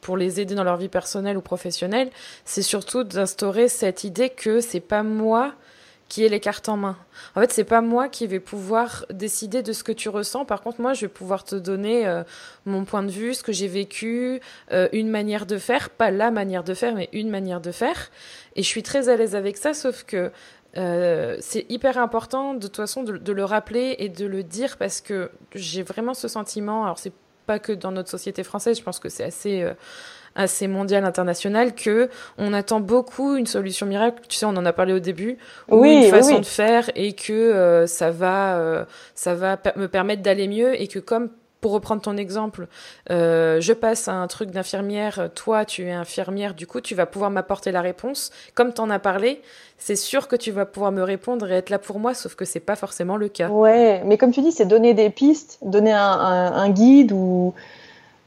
Pour 0.00 0.16
les 0.16 0.40
aider 0.40 0.54
dans 0.54 0.62
leur 0.62 0.76
vie 0.76 0.88
personnelle 0.88 1.36
ou 1.36 1.40
professionnelle. 1.40 2.10
C'est 2.44 2.62
surtout 2.62 3.02
d'instaurer 3.02 3.66
cette 3.66 4.04
idée 4.04 4.30
que 4.30 4.60
c'est 4.60 4.78
pas 4.78 5.02
moi 5.02 5.52
qui 6.08 6.24
ai 6.24 6.28
les 6.28 6.40
cartes 6.40 6.68
en 6.68 6.76
main. 6.76 6.96
En 7.34 7.40
fait, 7.40 7.52
c'est 7.52 7.64
pas 7.64 7.80
moi 7.80 8.08
qui 8.08 8.26
vais 8.26 8.40
pouvoir 8.40 9.06
décider 9.10 9.62
de 9.62 9.72
ce 9.72 9.82
que 9.82 9.92
tu 9.92 10.08
ressens. 10.08 10.44
Par 10.44 10.62
contre, 10.62 10.80
moi, 10.80 10.94
je 10.94 11.02
vais 11.02 11.08
pouvoir 11.08 11.44
te 11.44 11.56
donner 11.56 12.06
euh, 12.06 12.22
mon 12.64 12.84
point 12.84 13.02
de 13.02 13.10
vue, 13.10 13.34
ce 13.34 13.42
que 13.42 13.52
j'ai 13.52 13.66
vécu, 13.66 14.40
euh, 14.72 14.88
une 14.92 15.10
manière 15.10 15.46
de 15.46 15.58
faire, 15.58 15.90
pas 15.90 16.10
la 16.10 16.30
manière 16.30 16.62
de 16.62 16.74
faire, 16.74 16.94
mais 16.94 17.08
une 17.12 17.28
manière 17.28 17.60
de 17.60 17.72
faire. 17.72 18.10
Et 18.54 18.62
je 18.62 18.68
suis 18.68 18.84
très 18.84 19.08
à 19.08 19.16
l'aise 19.16 19.34
avec 19.34 19.56
ça, 19.56 19.74
sauf 19.74 20.04
que 20.04 20.30
euh, 20.76 21.36
c'est 21.40 21.66
hyper 21.70 21.98
important 21.98 22.54
de 22.54 22.66
toute 22.66 22.76
façon 22.76 23.02
de, 23.02 23.16
de, 23.16 23.32
le 23.32 23.44
rappeler 23.44 23.96
et 23.98 24.08
de 24.08 24.26
le 24.26 24.42
dire 24.42 24.76
parce 24.76 25.00
que 25.00 25.30
j'ai 25.54 25.82
vraiment 25.82 26.14
ce 26.14 26.28
sentiment. 26.28 26.84
Alors, 26.84 26.98
c'est 26.98 27.14
pas 27.46 27.58
que 27.58 27.72
dans 27.72 27.92
notre 27.92 28.10
société 28.10 28.44
française, 28.44 28.78
je 28.78 28.82
pense 28.82 29.00
que 29.00 29.08
c'est 29.08 29.24
assez 29.24 29.66
assez 30.36 30.68
mondial, 30.68 31.04
international, 31.04 31.74
que 31.74 32.08
on 32.38 32.52
attend 32.52 32.80
beaucoup 32.80 33.34
une 33.36 33.46
solution 33.46 33.86
miracle. 33.86 34.22
Tu 34.28 34.36
sais, 34.36 34.46
on 34.46 34.50
en 34.50 34.66
a 34.66 34.72
parlé 34.72 34.92
au 34.92 35.00
début, 35.00 35.38
ou 35.68 35.84
une 35.84 36.10
façon 36.10 36.38
de 36.38 36.44
faire, 36.44 36.90
et 36.94 37.14
que 37.14 37.32
euh, 37.32 37.86
ça 37.86 38.10
va, 38.10 38.58
euh, 38.58 38.84
ça 39.14 39.34
va 39.34 39.58
me 39.76 39.88
permettre 39.88 40.22
d'aller 40.22 40.46
mieux, 40.46 40.80
et 40.80 40.86
que 40.86 40.98
comme 40.98 41.30
pour 41.62 41.72
reprendre 41.72 42.02
ton 42.02 42.16
exemple, 42.16 42.68
euh, 43.10 43.60
je 43.60 43.72
passe 43.72 44.06
à 44.08 44.12
un 44.12 44.26
truc 44.28 44.50
d'infirmière, 44.50 45.30
toi 45.34 45.64
tu 45.64 45.88
es 45.88 45.92
infirmière, 45.92 46.54
du 46.54 46.66
coup 46.66 46.80
tu 46.80 46.94
vas 46.94 47.06
pouvoir 47.06 47.30
m'apporter 47.30 47.72
la 47.72 47.80
réponse. 47.80 48.30
Comme 48.54 48.72
tu 48.72 48.80
en 48.82 48.90
as 48.90 48.98
parlé, 49.00 49.40
c'est 49.78 49.96
sûr 49.96 50.28
que 50.28 50.36
tu 50.36 50.52
vas 50.52 50.66
pouvoir 50.66 50.92
me 50.92 51.02
répondre 51.02 51.50
et 51.50 51.54
être 51.56 51.70
là 51.70 51.78
pour 51.78 51.98
moi, 51.98 52.14
sauf 52.14 52.34
que 52.34 52.44
c'est 52.44 52.60
pas 52.60 52.76
forcément 52.76 53.16
le 53.16 53.28
cas. 53.28 53.48
Ouais, 53.48 54.02
mais 54.04 54.16
comme 54.18 54.32
tu 54.32 54.42
dis, 54.42 54.52
c'est 54.52 54.66
donner 54.66 54.94
des 54.94 55.10
pistes, 55.10 55.58
donner 55.62 55.92
un, 55.92 55.98
un, 55.98 56.52
un 56.52 56.68
guide 56.68 57.10
ou 57.12 57.54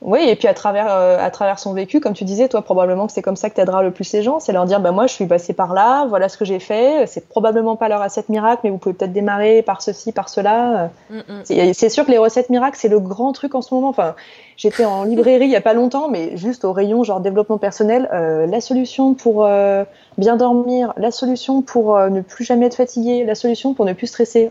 oui, 0.01 0.21
et 0.29 0.35
puis 0.35 0.47
à 0.47 0.53
travers, 0.53 0.87
euh, 0.89 1.17
à 1.19 1.29
travers 1.29 1.59
son 1.59 1.73
vécu, 1.73 1.99
comme 1.99 2.13
tu 2.13 2.23
disais, 2.23 2.47
toi, 2.47 2.61
probablement 2.61 3.05
que 3.05 3.11
c'est 3.11 3.21
comme 3.21 3.35
ça 3.35 3.49
que 3.49 3.55
tu 3.55 3.61
aideras 3.61 3.83
le 3.83 3.91
plus 3.91 4.11
les 4.13 4.23
gens, 4.23 4.39
c'est 4.39 4.53
leur 4.53 4.65
dire, 4.65 4.79
bah, 4.79 4.91
moi, 4.91 5.07
je 5.07 5.13
suis 5.13 5.25
passé 5.25 5.51
par 5.51 5.73
là, 5.73 6.05
voilà 6.07 6.29
ce 6.29 6.37
que 6.37 6.45
j'ai 6.45 6.59
fait, 6.59 7.05
c'est 7.05 7.27
probablement 7.27 7.75
pas 7.75 7.89
leur 7.89 8.01
recette 8.01 8.29
miracle, 8.29 8.61
mais 8.63 8.69
vous 8.69 8.77
pouvez 8.77 8.95
peut-être 8.95 9.11
démarrer 9.11 9.61
par 9.61 9.81
ceci, 9.81 10.13
par 10.13 10.29
cela. 10.29 10.89
Mm, 11.09 11.17
mm. 11.17 11.73
C'est 11.73 11.89
sûr 11.89 12.05
que 12.05 12.11
les 12.11 12.17
recettes 12.17 12.49
miracles, 12.49 12.77
c'est 12.79 12.87
le 12.87 12.99
grand 12.99 13.33
truc 13.33 13.55
en 13.55 13.61
ce 13.61 13.73
moment. 13.73 13.89
Enfin, 13.89 14.15
j'étais 14.55 14.85
en 14.85 15.03
librairie 15.03 15.45
il 15.45 15.51
y 15.51 15.57
a 15.57 15.61
pas 15.61 15.73
longtemps, 15.73 16.07
mais 16.07 16.37
juste 16.37 16.63
au 16.63 16.71
rayon 16.71 17.03
genre 17.03 17.19
développement 17.19 17.57
personnel, 17.57 18.07
euh, 18.13 18.45
la 18.45 18.61
solution 18.61 19.15
pour 19.15 19.45
euh, 19.45 19.83
bien 20.17 20.37
dormir, 20.37 20.93
la 20.95 21.11
solution 21.11 21.61
pour 21.61 21.99
ne 21.99 22.21
plus 22.21 22.45
jamais 22.45 22.67
être 22.67 22.75
fatigué, 22.75 23.25
la 23.25 23.35
solution 23.35 23.73
pour 23.73 23.83
ne 23.83 23.91
plus 23.91 24.07
stresser. 24.07 24.49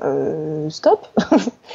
stop. 0.69 1.07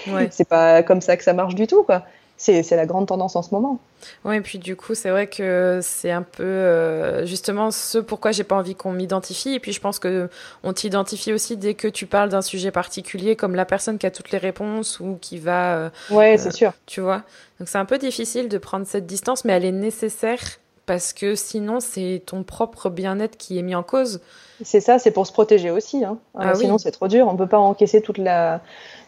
ouais. 0.09 0.27
c'est 0.31 0.47
pas 0.47 0.83
comme 0.83 1.01
ça 1.01 1.17
que 1.17 1.23
ça 1.23 1.33
marche 1.33 1.55
du 1.55 1.65
tout, 1.65 1.81
quoi 1.81 2.03
c'est 2.43 2.75
la 2.75 2.85
grande 2.85 3.07
tendance 3.07 3.35
en 3.35 3.41
ce 3.41 3.53
moment. 3.53 3.79
Oui, 4.25 4.35
et 4.35 4.41
puis 4.41 4.59
du 4.59 4.75
coup, 4.75 4.95
c'est 4.95 5.09
vrai 5.09 5.27
que 5.27 5.79
c'est 5.81 6.11
un 6.11 6.21
peu 6.21 6.43
euh, 6.43 7.25
justement 7.25 7.71
ce 7.71 7.97
pourquoi 7.97 8.31
j'ai 8.31 8.43
pas 8.43 8.55
envie 8.55 8.75
qu'on 8.75 8.91
m'identifie. 8.91 9.53
Et 9.53 9.59
puis 9.59 9.71
je 9.71 9.79
pense 9.79 9.99
que 9.99 10.29
on 10.63 10.73
t'identifie 10.73 11.31
aussi 11.31 11.55
dès 11.55 11.73
que 11.73 11.87
tu 11.87 12.05
parles 12.05 12.29
d'un 12.29 12.41
sujet 12.41 12.71
particulier, 12.71 13.35
comme 13.35 13.55
la 13.55 13.65
personne 13.65 13.97
qui 13.97 14.05
a 14.05 14.11
toutes 14.11 14.31
les 14.31 14.37
réponses 14.37 14.99
ou 14.99 15.17
qui 15.21 15.37
va. 15.37 15.75
Euh, 15.75 15.89
ouais, 16.11 16.37
c'est 16.37 16.49
euh, 16.49 16.51
sûr. 16.51 16.73
Tu 16.85 17.01
vois. 17.01 17.23
Donc 17.59 17.69
c'est 17.69 17.77
un 17.77 17.85
peu 17.85 17.97
difficile 17.97 18.49
de 18.49 18.57
prendre 18.57 18.85
cette 18.85 19.05
distance, 19.05 19.45
mais 19.45 19.53
elle 19.53 19.65
est 19.65 19.71
nécessaire 19.71 20.41
parce 20.85 21.13
que 21.13 21.35
sinon 21.35 21.79
c'est 21.79 22.21
ton 22.25 22.43
propre 22.43 22.89
bien-être 22.89 23.37
qui 23.37 23.57
est 23.57 23.61
mis 23.61 23.75
en 23.75 23.83
cause. 23.83 24.19
C'est 24.63 24.81
ça, 24.81 24.99
c'est 24.99 25.11
pour 25.11 25.25
se 25.27 25.31
protéger 25.31 25.71
aussi. 25.71 26.03
Hein. 26.03 26.17
Ah 26.37 26.53
sinon 26.55 26.77
c'est 26.77 26.91
trop 26.91 27.07
dur, 27.07 27.27
on 27.27 27.35
peut 27.35 27.47
pas 27.47 27.57
encaisser 27.57 28.01
toute 28.01 28.17
la 28.17 28.61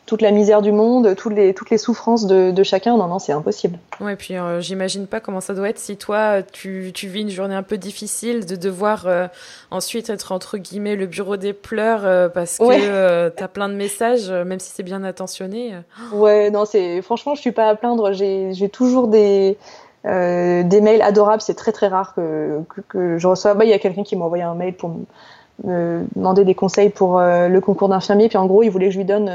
toute 0.05 0.21
la 0.21 0.29
misère 0.29 0.61
du 0.61 0.71
monde, 0.71 1.15
toutes 1.15 1.33
les, 1.33 1.53
toutes 1.53 1.71
les 1.71 1.79
souffrances 1.79 2.27
de, 2.27 2.51
de 2.51 2.63
chacun. 2.63 2.95
Non, 2.95 3.07
non, 3.07 3.17
c'est 3.17 3.31
impossible. 3.31 3.79
Ouais, 3.99 4.13
et 4.13 4.15
puis 4.15 4.35
euh, 4.35 4.61
j'imagine 4.61 5.07
pas 5.07 5.19
comment 5.19 5.41
ça 5.41 5.53
doit 5.53 5.69
être 5.69 5.79
si 5.79 5.97
toi, 5.97 6.43
tu, 6.43 6.91
tu 6.93 7.07
vis 7.07 7.21
une 7.21 7.29
journée 7.29 7.55
un 7.55 7.63
peu 7.63 7.77
difficile, 7.77 8.45
de 8.45 8.55
devoir 8.55 9.05
euh, 9.07 9.27
ensuite 9.71 10.11
être 10.11 10.31
entre 10.31 10.57
guillemets 10.57 10.95
le 10.95 11.07
bureau 11.07 11.37
des 11.37 11.53
pleurs 11.53 12.01
euh, 12.05 12.29
parce 12.29 12.59
que 12.59 13.29
tu 13.29 13.43
as 13.43 13.47
plein 13.47 13.67
de 13.67 13.73
messages, 13.73 14.29
même 14.29 14.59
si 14.59 14.71
c'est 14.71 14.83
bien 14.83 15.03
attentionné. 15.03 15.73
Ouais, 16.13 16.51
non, 16.51 16.65
c'est 16.65 17.01
franchement, 17.01 17.33
je 17.33 17.41
suis 17.41 17.51
pas 17.51 17.67
à 17.67 17.75
plaindre. 17.75 18.13
J'ai 18.13 18.69
toujours 18.69 19.07
des. 19.07 19.57
des 20.03 20.81
mails 20.81 21.01
adorables, 21.01 21.41
c'est 21.41 21.55
très 21.55 21.71
très 21.71 21.87
rare 21.87 22.13
que, 22.13 22.59
que, 22.69 22.81
que 22.81 23.17
je 23.17 23.27
reçois. 23.27 23.55
Bah, 23.55 23.65
il 23.65 23.71
y 23.71 23.73
a 23.73 23.79
quelqu'un 23.79 24.03
qui 24.03 24.15
m'a 24.15 24.25
envoyé 24.25 24.43
un 24.43 24.53
mail 24.53 24.75
pour 24.75 24.89
me 24.89 26.03
demander 26.15 26.45
des 26.45 26.53
conseils 26.53 26.89
pour 26.89 27.19
le 27.19 27.59
concours 27.59 27.89
d'infirmier, 27.89 28.29
puis 28.29 28.37
en 28.37 28.45
gros, 28.45 28.61
il 28.61 28.69
voulait 28.69 28.87
que 28.87 28.93
je 28.93 28.99
lui 28.99 29.05
donne 29.05 29.31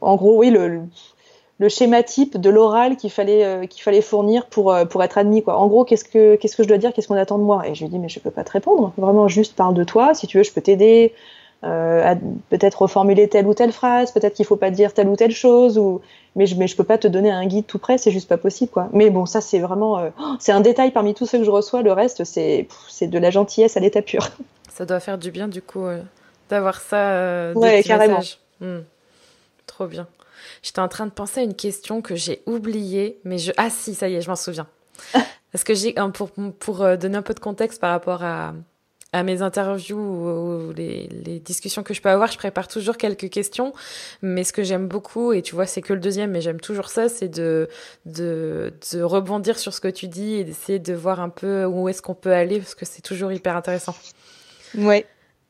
en 0.00 0.16
gros, 0.16 0.36
oui, 0.38 0.50
le, 0.50 0.82
le 1.58 1.68
schéma 1.68 2.02
type 2.02 2.38
de 2.38 2.50
l'oral 2.50 2.96
qu'il 2.96 3.10
fallait 3.10 3.44
euh, 3.44 3.66
qu'il 3.66 3.82
fallait 3.82 4.02
fournir 4.02 4.46
pour 4.46 4.72
euh, 4.72 4.84
pour 4.84 5.02
être 5.02 5.18
admis 5.18 5.42
quoi. 5.42 5.56
En 5.56 5.66
gros, 5.68 5.84
qu'est-ce 5.84 6.04
que 6.04 6.36
qu'est-ce 6.36 6.56
que 6.56 6.62
je 6.62 6.68
dois 6.68 6.78
dire, 6.78 6.92
qu'est-ce 6.92 7.08
qu'on 7.08 7.16
attend 7.16 7.38
de 7.38 7.44
moi? 7.44 7.66
Et 7.66 7.74
je 7.74 7.82
lui 7.82 7.90
dis 7.90 7.98
mais 7.98 8.08
je 8.08 8.20
peux 8.20 8.30
pas 8.30 8.44
te 8.44 8.52
répondre. 8.52 8.92
Vraiment 8.98 9.28
juste 9.28 9.56
parle 9.56 9.74
de 9.74 9.84
toi, 9.84 10.14
si 10.14 10.26
tu 10.26 10.38
veux, 10.38 10.44
je 10.44 10.52
peux 10.52 10.60
t'aider 10.60 11.14
euh, 11.64 12.12
à 12.12 12.14
peut-être 12.50 12.82
reformuler 12.82 13.28
telle 13.28 13.46
ou 13.46 13.54
telle 13.54 13.72
phrase, 13.72 14.12
peut-être 14.12 14.34
qu'il 14.34 14.44
faut 14.44 14.56
pas 14.56 14.70
dire 14.70 14.92
telle 14.92 15.08
ou 15.08 15.16
telle 15.16 15.30
chose 15.30 15.78
ou 15.78 16.02
mais 16.34 16.44
je 16.44 16.56
mais 16.56 16.66
je 16.66 16.76
peux 16.76 16.84
pas 16.84 16.98
te 16.98 17.08
donner 17.08 17.30
un 17.30 17.46
guide 17.46 17.66
tout 17.66 17.78
près, 17.78 17.96
c'est 17.96 18.10
juste 18.10 18.28
pas 18.28 18.36
possible 18.36 18.70
quoi. 18.70 18.88
Mais 18.92 19.08
bon, 19.08 19.24
ça 19.24 19.40
c'est 19.40 19.58
vraiment 19.58 19.98
euh, 19.98 20.10
c'est 20.38 20.52
un 20.52 20.60
détail 20.60 20.90
parmi 20.90 21.14
tous 21.14 21.24
ceux 21.24 21.38
que 21.38 21.44
je 21.44 21.50
reçois, 21.50 21.80
le 21.80 21.92
reste 21.92 22.24
c'est 22.24 22.68
c'est 22.88 23.06
de 23.06 23.18
la 23.18 23.30
gentillesse 23.30 23.78
à 23.78 23.80
l'état 23.80 24.02
pur. 24.02 24.28
Ça 24.70 24.84
doit 24.84 25.00
faire 25.00 25.16
du 25.16 25.30
bien 25.30 25.48
du 25.48 25.62
coup 25.62 25.86
d'avoir 26.50 26.82
ça 26.82 27.52
ouais, 27.54 27.82
carrément. 27.82 28.20
Trop 29.66 29.86
bien. 29.86 30.06
J'étais 30.62 30.80
en 30.80 30.88
train 30.88 31.06
de 31.06 31.10
penser 31.10 31.40
à 31.40 31.42
une 31.42 31.54
question 31.54 32.02
que 32.02 32.14
j'ai 32.14 32.42
oubliée, 32.46 33.20
mais 33.24 33.38
je... 33.38 33.52
Ah 33.56 33.70
si, 33.70 33.94
ça 33.94 34.08
y 34.08 34.14
est, 34.14 34.20
je 34.20 34.28
m'en 34.28 34.36
souviens. 34.36 34.66
Parce 35.52 35.64
que 35.64 35.74
j'ai, 35.74 35.94
pour, 36.12 36.30
pour 36.58 36.82
euh, 36.82 36.96
donner 36.96 37.16
un 37.16 37.22
peu 37.22 37.34
de 37.34 37.40
contexte 37.40 37.80
par 37.80 37.90
rapport 37.90 38.22
à, 38.22 38.52
à 39.12 39.22
mes 39.22 39.42
interviews 39.42 39.98
ou, 39.98 40.72
les, 40.72 41.06
les, 41.06 41.38
discussions 41.38 41.82
que 41.82 41.94
je 41.94 42.02
peux 42.02 42.10
avoir, 42.10 42.30
je 42.30 42.36
prépare 42.36 42.68
toujours 42.68 42.96
quelques 42.96 43.30
questions. 43.30 43.72
Mais 44.22 44.44
ce 44.44 44.52
que 44.52 44.62
j'aime 44.62 44.88
beaucoup, 44.88 45.32
et 45.32 45.42
tu 45.42 45.54
vois, 45.54 45.66
c'est 45.66 45.80
que 45.82 45.92
le 45.92 46.00
deuxième, 46.00 46.32
mais 46.32 46.40
j'aime 46.40 46.60
toujours 46.60 46.88
ça, 46.88 47.08
c'est 47.08 47.28
de, 47.28 47.68
de, 48.04 48.72
de 48.92 49.02
rebondir 49.02 49.58
sur 49.58 49.72
ce 49.72 49.80
que 49.80 49.88
tu 49.88 50.08
dis 50.08 50.34
et 50.34 50.44
d'essayer 50.44 50.78
de 50.78 50.94
voir 50.94 51.20
un 51.20 51.30
peu 51.30 51.64
où 51.64 51.88
est-ce 51.88 52.02
qu'on 52.02 52.14
peut 52.14 52.32
aller, 52.32 52.58
parce 52.58 52.74
que 52.74 52.84
c'est 52.84 53.02
toujours 53.02 53.32
hyper 53.32 53.56
intéressant. 53.56 53.94
Ouais. 54.76 55.06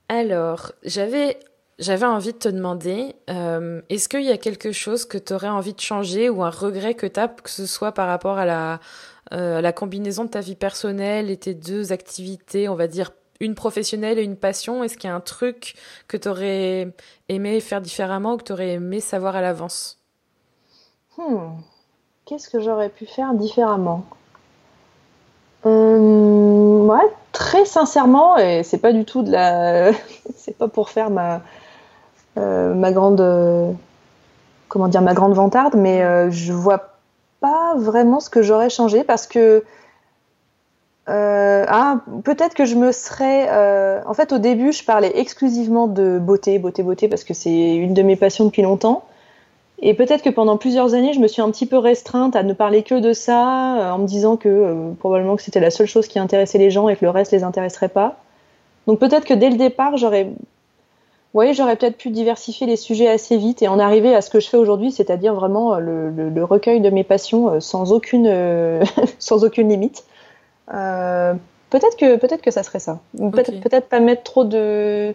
Alors, 0.08 0.72
j'avais 0.84 1.38
j'avais 1.78 2.06
envie 2.06 2.32
de 2.32 2.38
te 2.38 2.48
demander, 2.48 3.16
euh, 3.28 3.82
est-ce 3.90 4.08
qu'il 4.08 4.22
y 4.22 4.30
a 4.30 4.38
quelque 4.38 4.72
chose 4.72 5.04
que 5.04 5.18
tu 5.18 5.34
aurais 5.34 5.48
envie 5.48 5.74
de 5.74 5.80
changer 5.80 6.30
ou 6.30 6.42
un 6.42 6.50
regret 6.50 6.94
que 6.94 7.06
tu 7.06 7.20
as, 7.20 7.28
que 7.28 7.50
ce 7.50 7.66
soit 7.66 7.92
par 7.92 8.08
rapport 8.08 8.38
à 8.38 8.46
la, 8.46 8.80
euh, 9.32 9.72
combinaison 9.72 10.24
de 10.24 10.30
ta 10.30 10.40
vie 10.40 10.54
personnelle 10.54 11.30
et 11.30 11.36
tes 11.36 11.54
deux 11.54 11.92
activités, 11.92 12.68
on 12.68 12.76
va 12.76 12.86
dire 12.86 13.10
une 13.40 13.54
professionnelle 13.54 14.18
et 14.18 14.22
une 14.22 14.36
passion? 14.36 14.84
Est-ce 14.84 14.96
qu'il 14.96 15.10
y 15.10 15.12
a 15.12 15.16
un 15.16 15.20
truc 15.20 15.74
que 16.08 16.16
tu 16.16 16.28
aurais 16.28 16.94
aimé 17.28 17.60
faire 17.60 17.82
différemment 17.82 18.34
ou 18.34 18.36
que 18.38 18.44
tu 18.44 18.52
aurais 18.52 18.74
aimé 18.74 19.00
savoir 19.00 19.36
à 19.36 19.42
l'avance? 19.42 19.98
Hmm. 21.18 21.58
Qu'est-ce 22.24 22.48
que 22.48 22.60
j'aurais 22.60 22.88
pu 22.88 23.04
faire 23.04 23.34
différemment? 23.34 24.06
Hum, 25.64 26.88
ouais, 26.88 27.12
très 27.32 27.64
sincèrement, 27.66 28.38
et 28.38 28.62
c'est 28.62 28.78
pas 28.78 28.92
du 28.92 29.04
tout 29.04 29.22
de 29.22 29.32
la, 29.32 29.92
c'est 30.36 30.56
pas 30.56 30.68
pour 30.68 30.88
faire 30.88 31.10
ma 31.10 31.36
euh, 31.36 31.38
ma 32.36 32.92
grande 32.92 33.20
comment 34.68 34.88
dire 34.88 35.02
ma 35.02 35.14
grande 35.14 35.34
vantarde, 35.34 35.74
mais 35.74 36.02
euh, 36.02 36.30
je 36.30 36.52
vois 36.52 36.90
pas 37.40 37.74
vraiment 37.76 38.20
ce 38.20 38.30
que 38.30 38.42
j'aurais 38.42 38.70
changé 38.70 39.04
parce 39.04 39.26
que 39.26 39.64
euh, 41.08 41.64
ah, 41.68 42.00
peut-être 42.24 42.54
que 42.54 42.64
je 42.64 42.74
me 42.74 42.90
serais. 42.90 43.46
Euh, 43.50 44.00
en 44.06 44.14
fait, 44.14 44.32
au 44.32 44.38
début, 44.38 44.72
je 44.72 44.82
parlais 44.84 45.12
exclusivement 45.14 45.86
de 45.86 46.18
beauté, 46.18 46.58
beauté, 46.58 46.82
beauté, 46.82 47.08
parce 47.08 47.22
que 47.22 47.32
c'est 47.32 47.76
une 47.76 47.94
de 47.94 48.02
mes 48.02 48.16
passions 48.16 48.44
depuis 48.46 48.62
longtemps. 48.62 49.04
Et 49.78 49.94
peut-être 49.94 50.22
que 50.22 50.30
pendant 50.30 50.56
plusieurs 50.56 50.94
années, 50.94 51.12
je 51.12 51.20
me 51.20 51.28
suis 51.28 51.42
un 51.42 51.50
petit 51.50 51.66
peu 51.66 51.78
restreinte 51.78 52.34
à 52.34 52.42
ne 52.42 52.54
parler 52.54 52.82
que 52.82 52.96
de 52.96 53.12
ça, 53.12 53.76
euh, 53.76 53.90
en 53.92 53.98
me 53.98 54.06
disant 54.06 54.36
que 54.36 54.92
probablement 54.98 55.36
que 55.36 55.42
c'était 55.42 55.60
la 55.60 55.70
seule 55.70 55.86
chose 55.86 56.08
qui 56.08 56.18
intéressait 56.18 56.58
les 56.58 56.70
gens 56.70 56.88
et 56.88 56.96
que 56.96 57.04
le 57.04 57.10
reste 57.10 57.30
les 57.30 57.44
intéresserait 57.44 57.90
pas. 57.90 58.16
Donc 58.88 58.98
peut-être 58.98 59.26
que 59.26 59.34
dès 59.34 59.50
le 59.50 59.56
départ, 59.56 59.96
j'aurais, 59.96 60.32
ouais, 61.34 61.54
j'aurais 61.54 61.76
peut-être 61.76 61.96
pu 61.96 62.10
diversifier 62.10 62.66
les 62.66 62.76
sujets 62.76 63.08
assez 63.08 63.36
vite 63.36 63.62
et 63.62 63.68
en 63.68 63.78
arriver 63.78 64.14
à 64.14 64.20
ce 64.20 64.30
que 64.30 64.40
je 64.40 64.48
fais 64.48 64.56
aujourd'hui, 64.56 64.92
c'est-à-dire 64.92 65.34
vraiment 65.34 65.78
le, 65.78 66.10
le, 66.10 66.28
le, 66.30 66.44
recueil 66.44 66.80
de 66.80 66.90
mes 66.90 67.04
passions 67.04 67.60
sans 67.60 67.92
aucune, 67.92 68.28
sans 69.18 69.44
aucune 69.44 69.68
limite. 69.68 70.04
Euh, 70.72 71.34
peut-être 71.70 71.96
que 71.96 72.16
peut-être 72.16 72.42
que 72.42 72.50
ça 72.50 72.62
serait 72.62 72.80
ça. 72.80 73.00
Peut-être 73.16 73.60
peut-être 73.60 73.88
pas 73.88 74.00
mettre 74.00 74.22
trop 74.22 74.44
de 74.44 75.14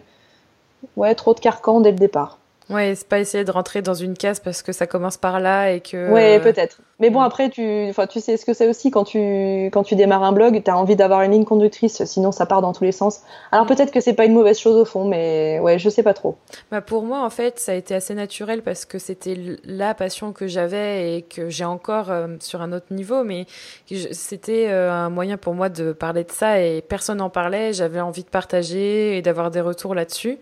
ouais 0.96 1.14
trop 1.14 1.34
de 1.34 1.40
carcans 1.40 1.80
dès 1.80 1.90
le 1.90 1.98
départ. 1.98 2.38
Ouais, 2.72 2.94
c'est 2.94 3.06
pas 3.06 3.18
essayer 3.18 3.44
de 3.44 3.50
rentrer 3.50 3.82
dans 3.82 3.94
une 3.94 4.14
case 4.14 4.40
parce 4.40 4.62
que 4.62 4.72
ça 4.72 4.86
commence 4.86 5.18
par 5.18 5.40
là 5.40 5.70
et 5.72 5.80
que. 5.80 6.10
Ouais, 6.10 6.40
peut-être. 6.40 6.78
Mais 7.00 7.10
bon, 7.10 7.20
après, 7.20 7.50
tu, 7.50 7.88
enfin, 7.90 8.06
tu 8.06 8.20
sais 8.20 8.36
ce 8.36 8.46
que 8.46 8.54
c'est 8.54 8.68
aussi 8.68 8.90
quand 8.90 9.04
tu, 9.04 9.66
quand 9.72 9.82
tu 9.82 9.96
démarres 9.96 10.22
un 10.22 10.32
blog, 10.32 10.62
tu 10.64 10.70
as 10.70 10.78
envie 10.78 10.96
d'avoir 10.96 11.22
une 11.22 11.32
ligne 11.32 11.44
conductrice, 11.44 12.04
sinon 12.04 12.32
ça 12.32 12.46
part 12.46 12.62
dans 12.62 12.72
tous 12.72 12.84
les 12.84 12.92
sens. 12.92 13.22
Alors 13.50 13.66
peut-être 13.66 13.90
que 13.90 14.00
c'est 14.00 14.14
pas 14.14 14.24
une 14.24 14.32
mauvaise 14.32 14.58
chose 14.58 14.76
au 14.76 14.84
fond, 14.84 15.04
mais 15.04 15.58
ouais, 15.60 15.78
je 15.78 15.88
sais 15.88 16.02
pas 16.02 16.14
trop. 16.14 16.36
Bah 16.70 16.80
pour 16.80 17.02
moi, 17.02 17.24
en 17.24 17.30
fait, 17.30 17.58
ça 17.58 17.72
a 17.72 17.74
été 17.74 17.94
assez 17.94 18.14
naturel 18.14 18.62
parce 18.62 18.84
que 18.84 18.98
c'était 18.98 19.36
la 19.64 19.94
passion 19.94 20.32
que 20.32 20.46
j'avais 20.46 21.16
et 21.16 21.22
que 21.22 21.50
j'ai 21.50 21.64
encore 21.64 22.10
euh, 22.10 22.28
sur 22.40 22.62
un 22.62 22.72
autre 22.72 22.86
niveau, 22.92 23.24
mais 23.24 23.46
c'était 24.12 24.68
euh, 24.68 24.92
un 24.92 25.10
moyen 25.10 25.36
pour 25.36 25.54
moi 25.54 25.68
de 25.68 25.92
parler 25.92 26.24
de 26.24 26.30
ça 26.30 26.60
et 26.60 26.82
personne 26.82 27.18
n'en 27.18 27.30
parlait. 27.30 27.72
J'avais 27.72 28.00
envie 28.00 28.22
de 28.22 28.28
partager 28.28 29.18
et 29.18 29.22
d'avoir 29.22 29.50
des 29.50 29.60
retours 29.60 29.94
là-dessus. 29.94 30.38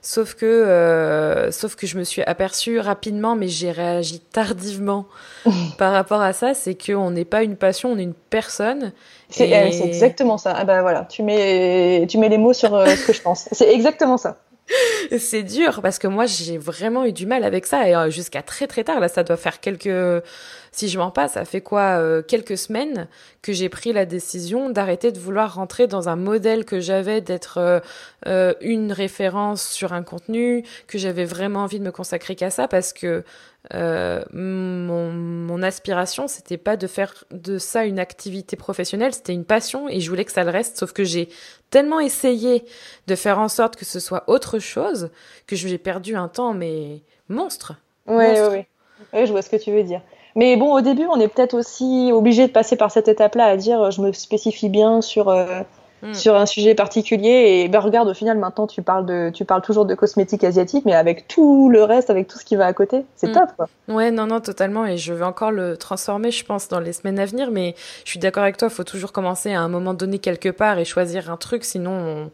Sauf 0.00 0.34
que, 0.34 0.46
euh, 0.46 1.50
sauf 1.50 1.74
que 1.74 1.86
je 1.86 1.98
me 1.98 2.04
suis 2.04 2.22
aperçue 2.22 2.78
rapidement, 2.78 3.34
mais 3.34 3.48
j'ai 3.48 3.70
réagi 3.70 4.20
tardivement 4.20 5.06
par 5.78 5.92
rapport 5.92 6.20
à 6.22 6.32
ça. 6.32 6.54
C'est 6.54 6.74
qu'on 6.74 7.10
n'est 7.10 7.24
pas 7.24 7.42
une 7.42 7.56
passion, 7.56 7.92
on 7.92 7.98
est 7.98 8.04
une 8.04 8.14
personne. 8.14 8.92
C'est 9.28 9.50
exactement 9.50 10.38
ça. 10.38 10.54
Ah 10.56 10.64
bah 10.64 10.82
voilà, 10.82 11.04
tu 11.04 11.22
mets, 11.22 12.06
tu 12.08 12.18
mets 12.18 12.28
les 12.28 12.38
mots 12.38 12.52
sur 12.52 12.74
euh, 12.74 12.86
ce 12.86 13.06
que 13.06 13.12
je 13.12 13.22
pense. 13.22 13.48
C'est 13.52 13.72
exactement 13.72 14.16
ça. 14.16 14.38
c'est 15.18 15.42
dur 15.42 15.80
parce 15.82 15.98
que 15.98 16.06
moi 16.06 16.26
j'ai 16.26 16.58
vraiment 16.58 17.04
eu 17.04 17.12
du 17.12 17.26
mal 17.26 17.44
avec 17.44 17.66
ça 17.66 17.88
et 17.88 17.94
euh, 17.94 18.10
jusqu'à 18.10 18.42
très 18.42 18.66
très 18.66 18.84
tard. 18.84 19.00
Là 19.00 19.08
ça 19.08 19.24
doit 19.24 19.36
faire 19.36 19.60
quelques 19.60 20.24
si 20.72 20.88
je 20.88 20.98
m'en 20.98 21.10
passe 21.10 21.32
ça 21.32 21.44
fait 21.44 21.60
quoi 21.60 21.98
euh, 21.98 22.22
quelques 22.22 22.58
semaines 22.58 23.08
que 23.42 23.52
j'ai 23.52 23.68
pris 23.68 23.92
la 23.92 24.04
décision 24.04 24.70
d'arrêter 24.70 25.12
de 25.12 25.18
vouloir 25.18 25.54
rentrer 25.54 25.86
dans 25.86 26.08
un 26.08 26.16
modèle 26.16 26.64
que 26.64 26.80
j'avais 26.80 27.20
d'être 27.20 27.82
euh, 28.26 28.54
une 28.60 28.92
référence 28.92 29.66
sur 29.66 29.92
un 29.92 30.02
contenu 30.02 30.64
que 30.86 30.98
j'avais 30.98 31.24
vraiment 31.24 31.60
envie 31.60 31.78
de 31.78 31.84
me 31.84 31.92
consacrer 31.92 32.34
qu'à 32.36 32.50
ça 32.50 32.68
parce 32.68 32.92
que 32.92 33.24
euh, 33.74 34.22
mon, 34.32 35.12
mon, 35.12 35.62
aspiration, 35.62 36.26
c'était 36.26 36.56
pas 36.56 36.76
de 36.76 36.86
faire 36.86 37.24
de 37.30 37.58
ça 37.58 37.84
une 37.84 37.98
activité 37.98 38.56
professionnelle, 38.56 39.12
c'était 39.12 39.34
une 39.34 39.44
passion 39.44 39.88
et 39.88 40.00
je 40.00 40.08
voulais 40.08 40.24
que 40.24 40.32
ça 40.32 40.44
le 40.44 40.50
reste. 40.50 40.78
Sauf 40.78 40.92
que 40.92 41.04
j'ai 41.04 41.28
tellement 41.70 42.00
essayé 42.00 42.64
de 43.06 43.14
faire 43.14 43.38
en 43.38 43.48
sorte 43.48 43.76
que 43.76 43.84
ce 43.84 44.00
soit 44.00 44.24
autre 44.26 44.58
chose 44.58 45.10
que 45.46 45.56
j'ai 45.56 45.76
perdu 45.76 46.16
un 46.16 46.28
temps, 46.28 46.54
mais 46.54 47.02
monstre. 47.28 47.74
Oui, 48.06 48.24
oui, 48.28 48.64
oui. 49.12 49.26
je 49.26 49.30
vois 49.30 49.42
ce 49.42 49.50
que 49.50 49.56
tu 49.56 49.72
veux 49.72 49.82
dire. 49.82 50.00
Mais 50.34 50.56
bon, 50.56 50.72
au 50.72 50.80
début, 50.80 51.06
on 51.10 51.20
est 51.20 51.28
peut-être 51.28 51.54
aussi 51.54 52.10
obligé 52.12 52.46
de 52.46 52.52
passer 52.52 52.76
par 52.76 52.90
cette 52.90 53.08
étape-là 53.08 53.44
à 53.46 53.56
dire 53.56 53.90
je 53.90 54.00
me 54.00 54.12
spécifie 54.12 54.68
bien 54.68 55.02
sur. 55.02 55.28
Euh, 55.28 55.62
Hmm. 56.02 56.14
sur 56.14 56.36
un 56.36 56.46
sujet 56.46 56.74
particulier. 56.74 57.62
Et 57.62 57.68
ben 57.68 57.80
regarde, 57.80 58.08
au 58.08 58.14
final, 58.14 58.38
maintenant, 58.38 58.66
tu 58.66 58.82
parles, 58.82 59.04
de, 59.04 59.30
tu 59.34 59.44
parles 59.44 59.62
toujours 59.62 59.84
de 59.84 59.94
cosmétiques 59.94 60.44
asiatiques, 60.44 60.84
mais 60.84 60.94
avec 60.94 61.26
tout 61.26 61.68
le 61.70 61.82
reste, 61.82 62.10
avec 62.10 62.28
tout 62.28 62.38
ce 62.38 62.44
qui 62.44 62.56
va 62.56 62.66
à 62.66 62.72
côté, 62.72 63.04
c'est 63.16 63.28
hmm. 63.28 63.32
top. 63.32 63.50
Quoi. 63.56 63.68
Ouais, 63.88 64.10
non, 64.10 64.26
non, 64.26 64.40
totalement. 64.40 64.86
Et 64.86 64.96
je 64.96 65.12
vais 65.12 65.24
encore 65.24 65.50
le 65.50 65.76
transformer, 65.76 66.30
je 66.30 66.44
pense, 66.44 66.68
dans 66.68 66.80
les 66.80 66.92
semaines 66.92 67.18
à 67.18 67.26
venir. 67.26 67.50
Mais 67.50 67.74
je 68.04 68.10
suis 68.10 68.20
d'accord 68.20 68.44
avec 68.44 68.56
toi, 68.56 68.68
il 68.70 68.74
faut 68.74 68.84
toujours 68.84 69.12
commencer 69.12 69.52
à 69.52 69.60
un 69.60 69.68
moment 69.68 69.94
donné 69.94 70.18
quelque 70.18 70.50
part 70.50 70.78
et 70.78 70.84
choisir 70.84 71.30
un 71.30 71.36
truc, 71.36 71.64
sinon 71.64 72.30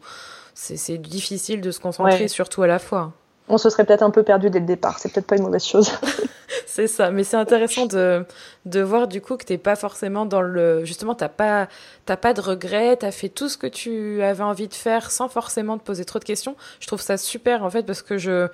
c'est 0.53 0.97
difficile 0.97 1.59
de 1.59 1.71
se 1.71 1.79
concentrer 1.79 2.29
surtout 2.29 2.63
à 2.63 2.67
la 2.67 2.79
fois 2.79 3.11
on 3.47 3.57
se 3.57 3.69
serait 3.69 3.85
peut-être 3.85 4.03
un 4.03 4.09
peu 4.09 4.23
perdu 4.23 4.49
dès 4.49 4.59
le 4.59 4.65
départ. 4.65 4.99
C'est 4.99 5.11
peut-être 5.11 5.27
pas 5.27 5.37
une 5.37 5.43
mauvaise 5.43 5.65
chose. 5.65 5.91
c'est 6.65 6.87
ça, 6.87 7.11
mais 7.11 7.23
c'est 7.23 7.37
intéressant 7.37 7.85
de, 7.85 8.25
de 8.65 8.81
voir 8.81 9.07
du 9.07 9.21
coup 9.21 9.37
que 9.37 9.45
t'es 9.45 9.57
pas 9.57 9.75
forcément 9.75 10.25
dans 10.25 10.41
le 10.41 10.85
justement 10.85 11.15
t'as 11.15 11.29
pas 11.29 11.67
t'as 12.05 12.17
pas 12.17 12.33
de 12.33 12.41
regrets, 12.41 12.97
t'as 12.97 13.11
fait 13.11 13.29
tout 13.29 13.49
ce 13.49 13.57
que 13.57 13.67
tu 13.67 14.21
avais 14.21 14.43
envie 14.43 14.67
de 14.67 14.73
faire 14.73 15.11
sans 15.11 15.27
forcément 15.27 15.77
te 15.77 15.83
poser 15.83 16.05
trop 16.05 16.19
de 16.19 16.23
questions. 16.23 16.55
Je 16.79 16.87
trouve 16.87 17.01
ça 17.01 17.17
super 17.17 17.63
en 17.63 17.69
fait 17.69 17.83
parce 17.83 18.01
que 18.01 18.17
je 18.17 18.47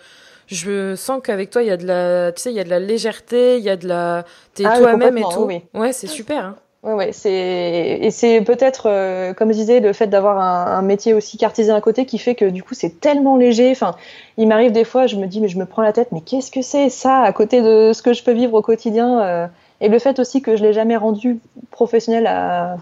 je 0.47 0.95
sens 0.95 1.21
qu'avec 1.23 1.49
toi 1.49 1.63
il 1.63 1.67
y 1.67 1.71
a 1.71 1.77
de 1.77 1.85
la 1.85 2.31
tu 2.31 2.41
sais 2.41 2.51
il 2.51 2.55
y 2.55 2.59
a 2.59 2.63
de 2.63 2.69
la 2.69 2.79
légèreté, 2.79 3.57
il 3.57 3.63
y 3.63 3.69
a 3.69 3.77
de 3.77 3.87
la 3.87 4.25
t'es 4.53 4.65
ah 4.65 4.77
toi-même 4.77 5.17
et 5.17 5.23
tout. 5.23 5.45
Oui. 5.45 5.63
Ouais, 5.73 5.93
c'est 5.93 6.07
super. 6.07 6.45
Hein. 6.45 6.55
Ouais, 6.84 6.93
ouais, 6.93 7.11
c'est 7.11 7.99
et 8.01 8.09
c'est 8.09 8.41
peut-être, 8.41 8.89
euh, 8.89 9.36
comme 9.36 9.49
je 9.49 9.57
disais, 9.57 9.79
le 9.82 9.93
fait 9.93 10.07
d'avoir 10.07 10.39
un, 10.39 10.82
métier 10.82 11.13
aussi 11.13 11.38
cartésien 11.38 11.75
à 11.75 11.82
côté 11.82 12.07
qui 12.07 12.17
fait 12.17 12.34
que 12.34 12.45
du 12.45 12.63
coup 12.63 12.73
c'est 12.73 12.99
tellement 12.99 13.38
léger. 13.38 13.69
Enfin, 13.69 13.95
il 14.38 14.47
m'arrive 14.47 14.71
des 14.71 14.84
fois, 14.84 15.05
je 15.05 15.15
me 15.17 15.27
dis 15.27 15.41
mais 15.41 15.47
je 15.47 15.59
me 15.59 15.67
prends 15.67 15.84
la 15.84 15.93
tête, 15.93 16.11
mais 16.11 16.21
qu'est-ce 16.21 16.49
que 16.49 16.63
c'est 16.63 16.89
ça 16.89 17.19
à 17.19 17.32
côté 17.34 17.61
de 17.61 17.91
ce 17.93 18.01
que 18.01 18.13
je 18.13 18.23
peux 18.23 18.32
vivre 18.32 18.55
au 18.55 18.63
quotidien 18.63 19.21
euh, 19.21 19.47
Et 19.79 19.89
le 19.89 19.99
fait 19.99 20.17
aussi 20.17 20.41
que 20.41 20.55
je 20.55 20.63
l'ai 20.63 20.73
jamais 20.73 20.97
rendu 20.97 21.39
professionnel 21.69 22.25
à, 22.25 22.77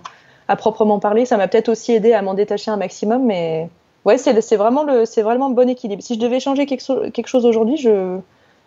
proprement 0.55 0.99
parler, 0.99 1.25
ça 1.25 1.35
m'a 1.35 1.49
peut-être 1.49 1.69
aussi 1.69 1.91
aidé 1.91 2.13
à 2.13 2.21
m'en 2.21 2.35
détacher 2.35 2.71
un 2.71 2.77
maximum. 2.77 3.25
Mais 3.25 3.69
ouais, 4.05 4.17
c'est 4.17 4.55
vraiment 4.55 4.83
le 4.83 5.03
c'est 5.05 5.23
vraiment 5.23 5.49
bon 5.49 5.67
équilibre. 5.67 6.01
Si 6.01 6.15
je 6.15 6.19
devais 6.19 6.39
changer 6.39 6.65
quelque, 6.65 7.27
chose 7.27 7.45
aujourd'hui, 7.45 7.75
je 7.75 8.17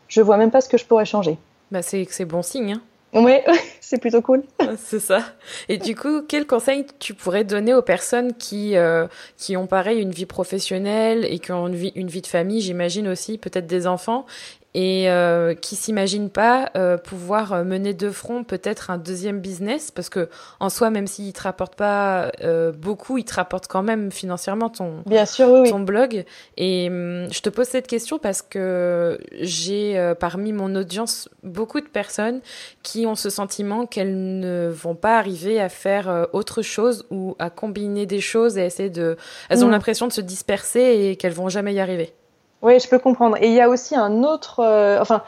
je 0.08 0.20
vois 0.20 0.36
même 0.36 0.50
pas 0.50 0.60
ce 0.60 0.68
que 0.68 0.76
je 0.76 0.84
pourrais 0.84 1.06
changer. 1.06 1.38
Bah 1.70 1.80
c'est 1.80 2.06
c'est 2.10 2.26
bon 2.26 2.42
signe. 2.42 2.72
Hein 2.74 2.82
oui, 3.12 3.34
c'est 3.80 3.98
plutôt 3.98 4.22
cool. 4.22 4.42
c'est 4.78 5.00
ça. 5.00 5.22
Et 5.68 5.78
du 5.78 5.94
coup, 5.94 6.22
quel 6.22 6.46
conseil 6.46 6.86
tu 6.98 7.14
pourrais 7.14 7.44
donner 7.44 7.74
aux 7.74 7.82
personnes 7.82 8.34
qui 8.34 8.76
euh, 8.76 9.06
qui 9.36 9.56
ont 9.56 9.66
pareil 9.66 10.00
une 10.00 10.12
vie 10.12 10.26
professionnelle 10.26 11.26
et 11.26 11.38
qui 11.38 11.52
ont 11.52 11.68
une 11.68 11.74
vie, 11.74 11.92
une 11.94 12.08
vie 12.08 12.22
de 12.22 12.26
famille, 12.26 12.60
j'imagine 12.60 13.08
aussi, 13.08 13.38
peut-être 13.38 13.66
des 13.66 13.86
enfants, 13.86 14.24
et 14.74 15.10
euh, 15.10 15.54
qui 15.54 15.76
s'imaginent 15.76 16.30
pas 16.30 16.70
euh, 16.76 16.96
pouvoir 16.96 17.52
euh, 17.52 17.64
mener 17.64 17.92
de 17.92 18.10
front 18.10 18.42
peut-être 18.42 18.90
un 18.90 18.96
deuxième 18.96 19.40
business 19.40 19.90
parce 19.90 20.08
que 20.08 20.30
en 20.60 20.70
soi 20.70 20.88
même 20.90 21.06
s'il 21.06 21.32
te 21.34 21.42
rapporte 21.42 21.74
pas 21.74 22.32
euh, 22.42 22.72
beaucoup 22.72 23.18
il 23.18 23.24
te 23.24 23.34
rapporte 23.34 23.66
quand 23.66 23.82
même 23.82 24.10
financièrement 24.10 24.70
ton 24.70 25.02
bien 25.06 25.26
sûr 25.26 25.50
oui, 25.50 25.70
ton 25.70 25.80
blog. 25.80 26.24
Et 26.56 26.88
hum, 26.88 27.28
je 27.30 27.40
te 27.40 27.48
pose 27.48 27.66
cette 27.66 27.86
question 27.86 28.18
parce 28.18 28.42
que 28.42 29.18
j'ai 29.32 29.98
euh, 29.98 30.14
parmi 30.14 30.52
mon 30.52 30.74
audience 30.74 31.28
beaucoup 31.42 31.80
de 31.80 31.88
personnes 31.88 32.40
qui 32.82 33.06
ont 33.06 33.14
ce 33.14 33.30
sentiment 33.30 33.86
qu'elles 33.86 34.40
ne 34.40 34.68
vont 34.68 34.94
pas 34.94 35.18
arriver 35.18 35.60
à 35.60 35.68
faire 35.68 36.08
euh, 36.08 36.24
autre 36.32 36.62
chose 36.62 37.04
ou 37.10 37.36
à 37.38 37.50
combiner 37.50 38.06
des 38.06 38.20
choses 38.20 38.56
et 38.56 38.62
essayer 38.64 38.90
de 38.90 39.16
elles 39.48 39.64
ont 39.64 39.68
mmh. 39.68 39.72
l'impression 39.72 40.06
de 40.06 40.12
se 40.12 40.20
disperser 40.20 40.80
et 40.80 41.16
qu'elles 41.16 41.32
vont 41.32 41.48
jamais 41.48 41.74
y 41.74 41.80
arriver 41.80 42.14
oui, 42.62 42.78
je 42.78 42.88
peux 42.88 42.98
comprendre. 42.98 43.36
Et 43.40 43.48
il 43.48 43.54
y 43.54 43.60
a 43.60 43.68
aussi 43.68 43.96
un 43.96 44.22
autre, 44.22 44.60
euh, 44.60 45.00
enfin, 45.00 45.22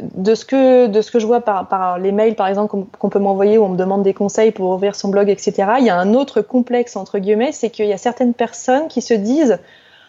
de 0.00 0.34
ce 0.34 0.44
que 0.44 0.86
de 0.86 1.00
ce 1.02 1.10
que 1.10 1.18
je 1.18 1.26
vois 1.26 1.40
par, 1.40 1.68
par 1.68 1.98
les 1.98 2.10
mails 2.10 2.34
par 2.34 2.48
exemple 2.48 2.86
qu'on 2.98 3.08
peut 3.10 3.18
m'envoyer 3.18 3.58
où 3.58 3.64
on 3.64 3.68
me 3.68 3.76
demande 3.76 4.02
des 4.02 4.14
conseils 4.14 4.50
pour 4.50 4.70
ouvrir 4.70 4.96
son 4.96 5.08
blog, 5.08 5.28
etc. 5.28 5.74
Il 5.78 5.84
y 5.84 5.90
a 5.90 5.96
un 5.96 6.14
autre 6.14 6.40
complexe 6.40 6.96
entre 6.96 7.18
guillemets, 7.18 7.52
c'est 7.52 7.70
qu'il 7.70 7.86
y 7.86 7.92
a 7.92 7.98
certaines 7.98 8.34
personnes 8.34 8.88
qui 8.88 9.02
se 9.02 9.14
disent 9.14 9.58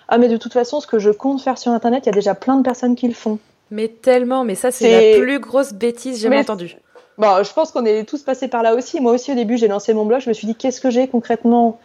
ah 0.07 0.17
mais 0.17 0.29
de 0.29 0.37
toute 0.37 0.53
façon 0.53 0.79
ce 0.79 0.87
que 0.87 0.97
je 0.97 1.11
compte 1.11 1.41
faire 1.41 1.57
sur 1.57 1.71
internet, 1.71 2.03
il 2.05 2.07
y 2.07 2.09
a 2.09 2.15
déjà 2.15 2.35
plein 2.35 2.55
de 2.55 2.63
personnes 2.63 2.95
qui 2.95 3.07
le 3.07 3.13
font. 3.13 3.37
Mais 3.69 3.89
tellement, 3.89 4.43
mais 4.43 4.55
ça 4.55 4.71
c'est 4.71 5.13
la 5.13 5.19
plus 5.19 5.39
grosse 5.39 5.73
bêtise 5.73 6.21
jamais 6.21 6.39
entendue. 6.39 6.77
Bon, 7.17 7.43
je 7.43 7.53
pense 7.53 7.71
qu'on 7.71 7.85
est 7.85 8.03
tous 8.07 8.23
passés 8.23 8.47
par 8.47 8.63
là 8.63 8.75
aussi. 8.75 8.99
Moi 9.01 9.11
aussi 9.11 9.31
au 9.31 9.35
début 9.35 9.57
j'ai 9.57 9.67
lancé 9.67 9.93
mon 9.93 10.05
blog, 10.05 10.21
je 10.21 10.29
me 10.29 10.33
suis 10.33 10.47
dit 10.47 10.55
qu'est-ce 10.55 10.79
que 10.79 10.89
j'ai 10.89 11.07
concrètement 11.07 11.79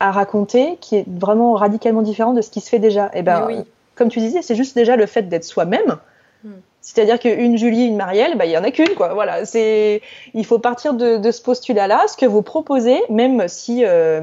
à 0.00 0.10
raconter 0.10 0.78
qui 0.80 0.96
est 0.96 1.04
vraiment 1.06 1.52
radicalement 1.52 2.02
différent 2.02 2.32
de 2.32 2.40
ce 2.40 2.50
qui 2.50 2.60
se 2.60 2.70
fait 2.70 2.78
déjà? 2.78 3.06
Et 3.06 3.18
eh 3.18 3.22
ben 3.22 3.44
oui 3.46 3.64
comme 3.94 4.08
tu 4.08 4.20
disais, 4.20 4.42
c'est 4.42 4.54
juste 4.54 4.74
déjà 4.74 4.96
le 4.96 5.06
fait 5.06 5.28
d'être 5.28 5.44
soi-même. 5.44 5.98
Hmm. 6.42 6.52
C'est-à-dire 6.80 7.18
qu'une 7.18 7.56
Julie, 7.56 7.86
une 7.86 7.96
Marielle, 7.96 8.36
bah, 8.36 8.44
il 8.44 8.52
y 8.52 8.58
en 8.58 8.64
a 8.64 8.70
qu'une, 8.70 8.94
quoi. 8.94 9.14
Voilà, 9.14 9.46
c'est, 9.46 10.02
il 10.34 10.44
faut 10.44 10.58
partir 10.58 10.94
de, 10.94 11.30
ce 11.30 11.40
postulat-là. 11.40 12.04
Ce 12.08 12.16
que 12.16 12.26
vous 12.26 12.42
proposez, 12.42 13.00
même 13.08 13.48
si 13.48 13.84
euh, 13.84 14.20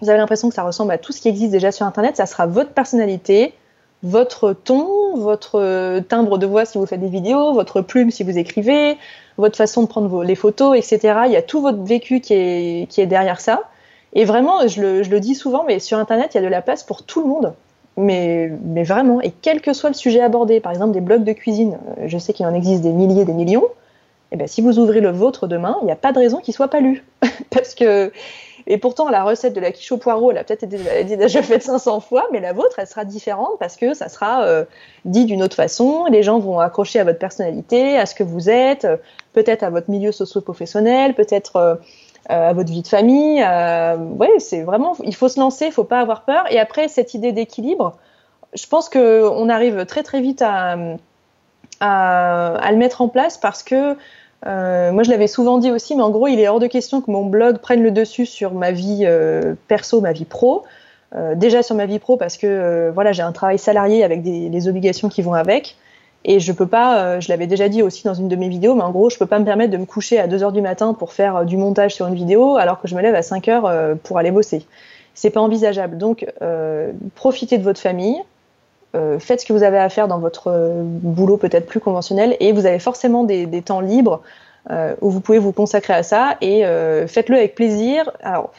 vous 0.00 0.08
avez 0.08 0.18
l'impression 0.18 0.48
que 0.48 0.54
ça 0.54 0.62
ressemble 0.62 0.92
à 0.92 0.98
tout 0.98 1.12
ce 1.12 1.20
qui 1.20 1.28
existe 1.28 1.50
déjà 1.50 1.72
sur 1.72 1.86
Internet, 1.86 2.16
ça 2.16 2.26
sera 2.26 2.46
votre 2.46 2.70
personnalité, 2.70 3.54
votre 4.02 4.52
ton, 4.52 5.16
votre 5.16 6.00
timbre 6.08 6.38
de 6.38 6.46
voix 6.46 6.64
si 6.64 6.78
vous 6.78 6.86
faites 6.86 7.00
des 7.00 7.08
vidéos, 7.08 7.52
votre 7.52 7.82
plume 7.82 8.10
si 8.10 8.22
vous 8.22 8.38
écrivez, 8.38 8.96
votre 9.36 9.56
façon 9.56 9.82
de 9.82 9.88
prendre 9.88 10.22
les 10.22 10.36
photos, 10.36 10.78
etc. 10.78 11.22
Il 11.26 11.32
y 11.32 11.36
a 11.36 11.42
tout 11.42 11.60
votre 11.60 11.82
vécu 11.82 12.20
qui 12.20 12.34
est, 12.34 12.88
qui 12.88 13.00
est 13.00 13.06
derrière 13.06 13.40
ça. 13.40 13.64
Et 14.12 14.24
vraiment, 14.24 14.66
je 14.66 14.80
le, 14.80 15.02
je 15.02 15.10
le 15.10 15.20
dis 15.20 15.34
souvent, 15.34 15.64
mais 15.66 15.78
sur 15.78 15.98
Internet, 15.98 16.34
il 16.34 16.36
y 16.36 16.40
a 16.40 16.42
de 16.42 16.48
la 16.48 16.62
place 16.62 16.82
pour 16.82 17.02
tout 17.02 17.20
le 17.20 17.28
monde. 17.28 17.54
Mais, 18.00 18.84
vraiment, 18.84 19.20
et 19.20 19.32
quel 19.42 19.60
que 19.60 19.72
soit 19.72 19.90
le 19.90 19.94
sujet 19.94 20.20
abordé, 20.20 20.60
par 20.60 20.72
exemple 20.72 20.92
des 20.92 21.00
blogs 21.00 21.24
de 21.24 21.32
cuisine, 21.32 21.78
euh, 21.98 22.04
je 22.06 22.18
sais 22.18 22.32
qu'il 22.32 22.46
en 22.46 22.54
existe 22.54 22.82
des 22.82 22.92
milliers, 22.92 23.24
des 23.24 23.32
millions, 23.32 23.64
et 23.64 24.34
eh 24.34 24.36
bien 24.36 24.46
si 24.46 24.60
vous 24.62 24.78
ouvrez 24.78 25.00
le 25.00 25.10
vôtre 25.10 25.46
demain, 25.46 25.76
il 25.82 25.86
n'y 25.86 25.92
a 25.92 25.96
pas 25.96 26.12
de 26.12 26.18
raison 26.18 26.38
qu'il 26.38 26.54
soit 26.54 26.68
pas 26.68 26.80
lu. 26.80 27.04
Parce 27.50 27.74
que 27.74 28.12
et 28.66 28.78
pourtant, 28.78 29.08
la 29.08 29.24
recette 29.24 29.52
de 29.54 29.60
la 29.60 29.72
quiche 29.72 29.90
au 29.90 29.96
poireau, 29.96 30.30
elle 30.30 30.38
a 30.38 30.44
peut-être 30.44 30.62
été 30.62 31.16
déjà 31.16 31.42
faite 31.42 31.62
500 31.62 32.00
fois, 32.00 32.28
mais 32.30 32.40
la 32.40 32.52
vôtre, 32.52 32.78
elle 32.78 32.86
sera 32.86 33.04
différente 33.04 33.58
parce 33.58 33.76
que 33.76 33.94
ça 33.94 34.08
sera 34.08 34.44
euh, 34.44 34.64
dit 35.04 35.24
d'une 35.24 35.42
autre 35.42 35.56
façon. 35.56 36.04
Les 36.06 36.22
gens 36.22 36.38
vont 36.38 36.60
accrocher 36.60 37.00
à 37.00 37.04
votre 37.04 37.18
personnalité, 37.18 37.96
à 37.98 38.06
ce 38.06 38.14
que 38.14 38.22
vous 38.22 38.48
êtes, 38.48 38.86
peut-être 39.32 39.62
à 39.62 39.70
votre 39.70 39.90
milieu 39.90 40.12
socio-professionnel, 40.12 41.14
peut-être 41.14 41.56
euh, 41.56 41.74
à 42.28 42.52
votre 42.52 42.70
vie 42.70 42.82
de 42.82 42.88
famille. 42.88 43.42
ouais, 43.42 44.38
c'est 44.38 44.62
vraiment, 44.62 44.94
il 45.04 45.14
faut 45.14 45.28
se 45.28 45.40
lancer, 45.40 45.66
il 45.66 45.72
faut 45.72 45.84
pas 45.84 46.00
avoir 46.00 46.22
peur. 46.22 46.44
Et 46.50 46.58
après, 46.58 46.88
cette 46.88 47.14
idée 47.14 47.32
d'équilibre, 47.32 47.96
je 48.54 48.66
pense 48.66 48.88
qu'on 48.88 49.48
arrive 49.48 49.86
très 49.86 50.02
très 50.02 50.20
vite 50.20 50.42
à, 50.42 50.76
le 51.80 52.76
mettre 52.76 53.00
en 53.00 53.08
place 53.08 53.38
parce 53.38 53.62
que 53.62 53.96
euh, 54.46 54.92
moi, 54.92 55.02
je 55.02 55.10
l'avais 55.10 55.26
souvent 55.26 55.58
dit 55.58 55.70
aussi, 55.70 55.94
mais 55.96 56.02
en 56.02 56.10
gros, 56.10 56.26
il 56.26 56.40
est 56.40 56.48
hors 56.48 56.60
de 56.60 56.66
question 56.66 57.00
que 57.00 57.10
mon 57.10 57.24
blog 57.24 57.58
prenne 57.58 57.82
le 57.82 57.90
dessus 57.90 58.26
sur 58.26 58.54
ma 58.54 58.70
vie 58.72 59.02
euh, 59.04 59.54
perso, 59.68 60.00
ma 60.00 60.12
vie 60.12 60.24
pro. 60.24 60.64
Euh, 61.16 61.34
déjà 61.34 61.64
sur 61.64 61.74
ma 61.74 61.86
vie 61.86 61.98
pro 61.98 62.16
parce 62.16 62.36
que 62.36 62.46
euh, 62.46 62.92
voilà, 62.94 63.10
j'ai 63.10 63.22
un 63.22 63.32
travail 63.32 63.58
salarié 63.58 64.04
avec 64.04 64.22
des, 64.22 64.48
les 64.48 64.68
obligations 64.68 65.08
qui 65.08 65.22
vont 65.22 65.34
avec. 65.34 65.76
Et 66.24 66.38
je 66.38 66.52
peux 66.52 66.66
pas, 66.66 66.98
euh, 66.98 67.20
je 67.20 67.28
l'avais 67.30 67.46
déjà 67.46 67.68
dit 67.68 67.82
aussi 67.82 68.04
dans 68.04 68.14
une 68.14 68.28
de 68.28 68.36
mes 68.36 68.48
vidéos, 68.48 68.74
mais 68.74 68.82
en 68.82 68.90
gros, 68.90 69.08
je 69.08 69.18
peux 69.18 69.26
pas 69.26 69.38
me 69.38 69.44
permettre 69.44 69.72
de 69.72 69.78
me 69.78 69.86
coucher 69.86 70.18
à 70.18 70.26
2 70.26 70.42
heures 70.42 70.52
du 70.52 70.60
matin 70.60 70.94
pour 70.94 71.12
faire 71.12 71.44
du 71.44 71.56
montage 71.56 71.94
sur 71.94 72.06
une 72.06 72.14
vidéo 72.14 72.56
alors 72.56 72.80
que 72.80 72.88
je 72.88 72.94
me 72.94 73.00
lève 73.00 73.14
à 73.14 73.22
5 73.22 73.48
heures 73.48 73.96
pour 74.02 74.18
aller 74.18 74.30
bosser. 74.30 74.66
C'est 75.14 75.30
pas 75.30 75.40
envisageable. 75.40 75.96
Donc, 75.96 76.26
profitez 77.14 77.56
de 77.56 77.62
votre 77.62 77.80
famille, 77.80 78.22
euh, 78.96 79.20
faites 79.20 79.42
ce 79.42 79.46
que 79.46 79.52
vous 79.52 79.62
avez 79.62 79.78
à 79.78 79.88
faire 79.88 80.08
dans 80.08 80.18
votre 80.18 80.48
euh, 80.48 80.82
boulot 80.84 81.36
peut-être 81.36 81.66
plus 81.66 81.78
conventionnel 81.78 82.36
et 82.40 82.50
vous 82.50 82.66
avez 82.66 82.80
forcément 82.80 83.22
des, 83.22 83.62
temps 83.62 83.80
libres 83.80 84.20
euh, 84.70 84.96
où 85.00 85.10
vous 85.10 85.20
pouvez 85.20 85.38
vous 85.38 85.52
consacrer 85.52 85.92
à 85.92 86.02
ça 86.02 86.36
et 86.40 86.64
faites-le 87.06 87.36
avec 87.36 87.54
plaisir. 87.54 88.10
Alors 88.22 88.50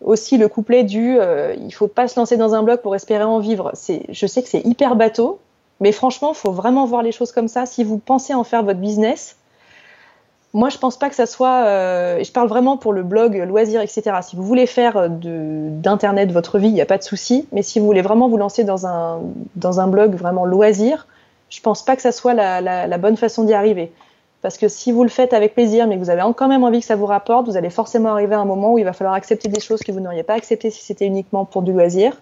aussi 0.00 0.38
le 0.38 0.48
couplet 0.48 0.84
du 0.84 1.18
il 1.58 1.70
faut 1.72 1.88
pas 1.88 2.08
se 2.08 2.18
lancer 2.18 2.36
dans 2.36 2.54
un 2.54 2.62
blog 2.62 2.80
pour 2.80 2.94
espérer 2.94 3.24
en 3.24 3.40
vivre. 3.40 3.72
Je 4.08 4.26
sais 4.26 4.42
que 4.42 4.48
c'est 4.48 4.64
hyper 4.64 4.96
bateau, 4.96 5.40
mais 5.80 5.92
franchement, 5.92 6.34
faut 6.34 6.52
vraiment 6.52 6.86
voir 6.86 7.02
les 7.02 7.12
choses 7.12 7.32
comme 7.32 7.48
ça. 7.48 7.66
Si 7.66 7.84
vous 7.84 7.98
pensez 7.98 8.34
en 8.34 8.44
faire 8.44 8.62
votre 8.62 8.80
business, 8.80 9.36
moi, 10.52 10.68
je 10.68 10.78
pense 10.78 10.98
pas 10.98 11.08
que 11.08 11.14
ça 11.14 11.26
soit. 11.26 11.64
Euh, 11.66 12.24
je 12.24 12.32
parle 12.32 12.48
vraiment 12.48 12.76
pour 12.76 12.92
le 12.92 13.04
blog, 13.04 13.36
loisirs, 13.36 13.80
etc. 13.80 14.16
Si 14.22 14.34
vous 14.34 14.42
voulez 14.42 14.66
faire 14.66 14.96
euh, 14.96 15.08
d'internet 15.08 16.32
votre 16.32 16.58
vie, 16.58 16.68
il 16.68 16.74
n'y 16.74 16.80
a 16.80 16.86
pas 16.86 16.98
de 16.98 17.04
souci. 17.04 17.46
Mais 17.52 17.62
si 17.62 17.78
vous 17.78 17.86
voulez 17.86 18.02
vraiment 18.02 18.28
vous 18.28 18.36
lancer 18.36 18.64
dans 18.64 18.86
un 18.86 19.86
blog 19.86 20.14
vraiment 20.14 20.44
loisir, 20.44 21.06
je 21.50 21.60
pense 21.60 21.84
pas 21.84 21.94
que 21.96 22.02
ça 22.02 22.12
soit 22.12 22.34
la, 22.34 22.60
la, 22.60 22.86
la 22.86 22.98
bonne 22.98 23.16
façon 23.16 23.44
d'y 23.44 23.54
arriver. 23.54 23.92
Parce 24.42 24.56
que 24.56 24.68
si 24.68 24.90
vous 24.90 25.02
le 25.02 25.10
faites 25.10 25.34
avec 25.34 25.54
plaisir, 25.54 25.86
mais 25.86 25.96
que 25.96 26.00
vous 26.00 26.10
avez 26.10 26.22
quand 26.34 26.48
même 26.48 26.64
envie 26.64 26.80
que 26.80 26.86
ça 26.86 26.96
vous 26.96 27.06
rapporte, 27.06 27.46
vous 27.46 27.56
allez 27.56 27.70
forcément 27.70 28.10
arriver 28.10 28.34
à 28.34 28.40
un 28.40 28.44
moment 28.46 28.72
où 28.72 28.78
il 28.78 28.84
va 28.84 28.92
falloir 28.92 29.14
accepter 29.14 29.48
des 29.48 29.60
choses 29.60 29.80
que 29.80 29.92
vous 29.92 30.00
n'auriez 30.00 30.22
pas 30.22 30.34
acceptées 30.34 30.70
si 30.70 30.82
c'était 30.82 31.06
uniquement 31.06 31.44
pour 31.44 31.62
du 31.62 31.72
loisir. 31.72 32.16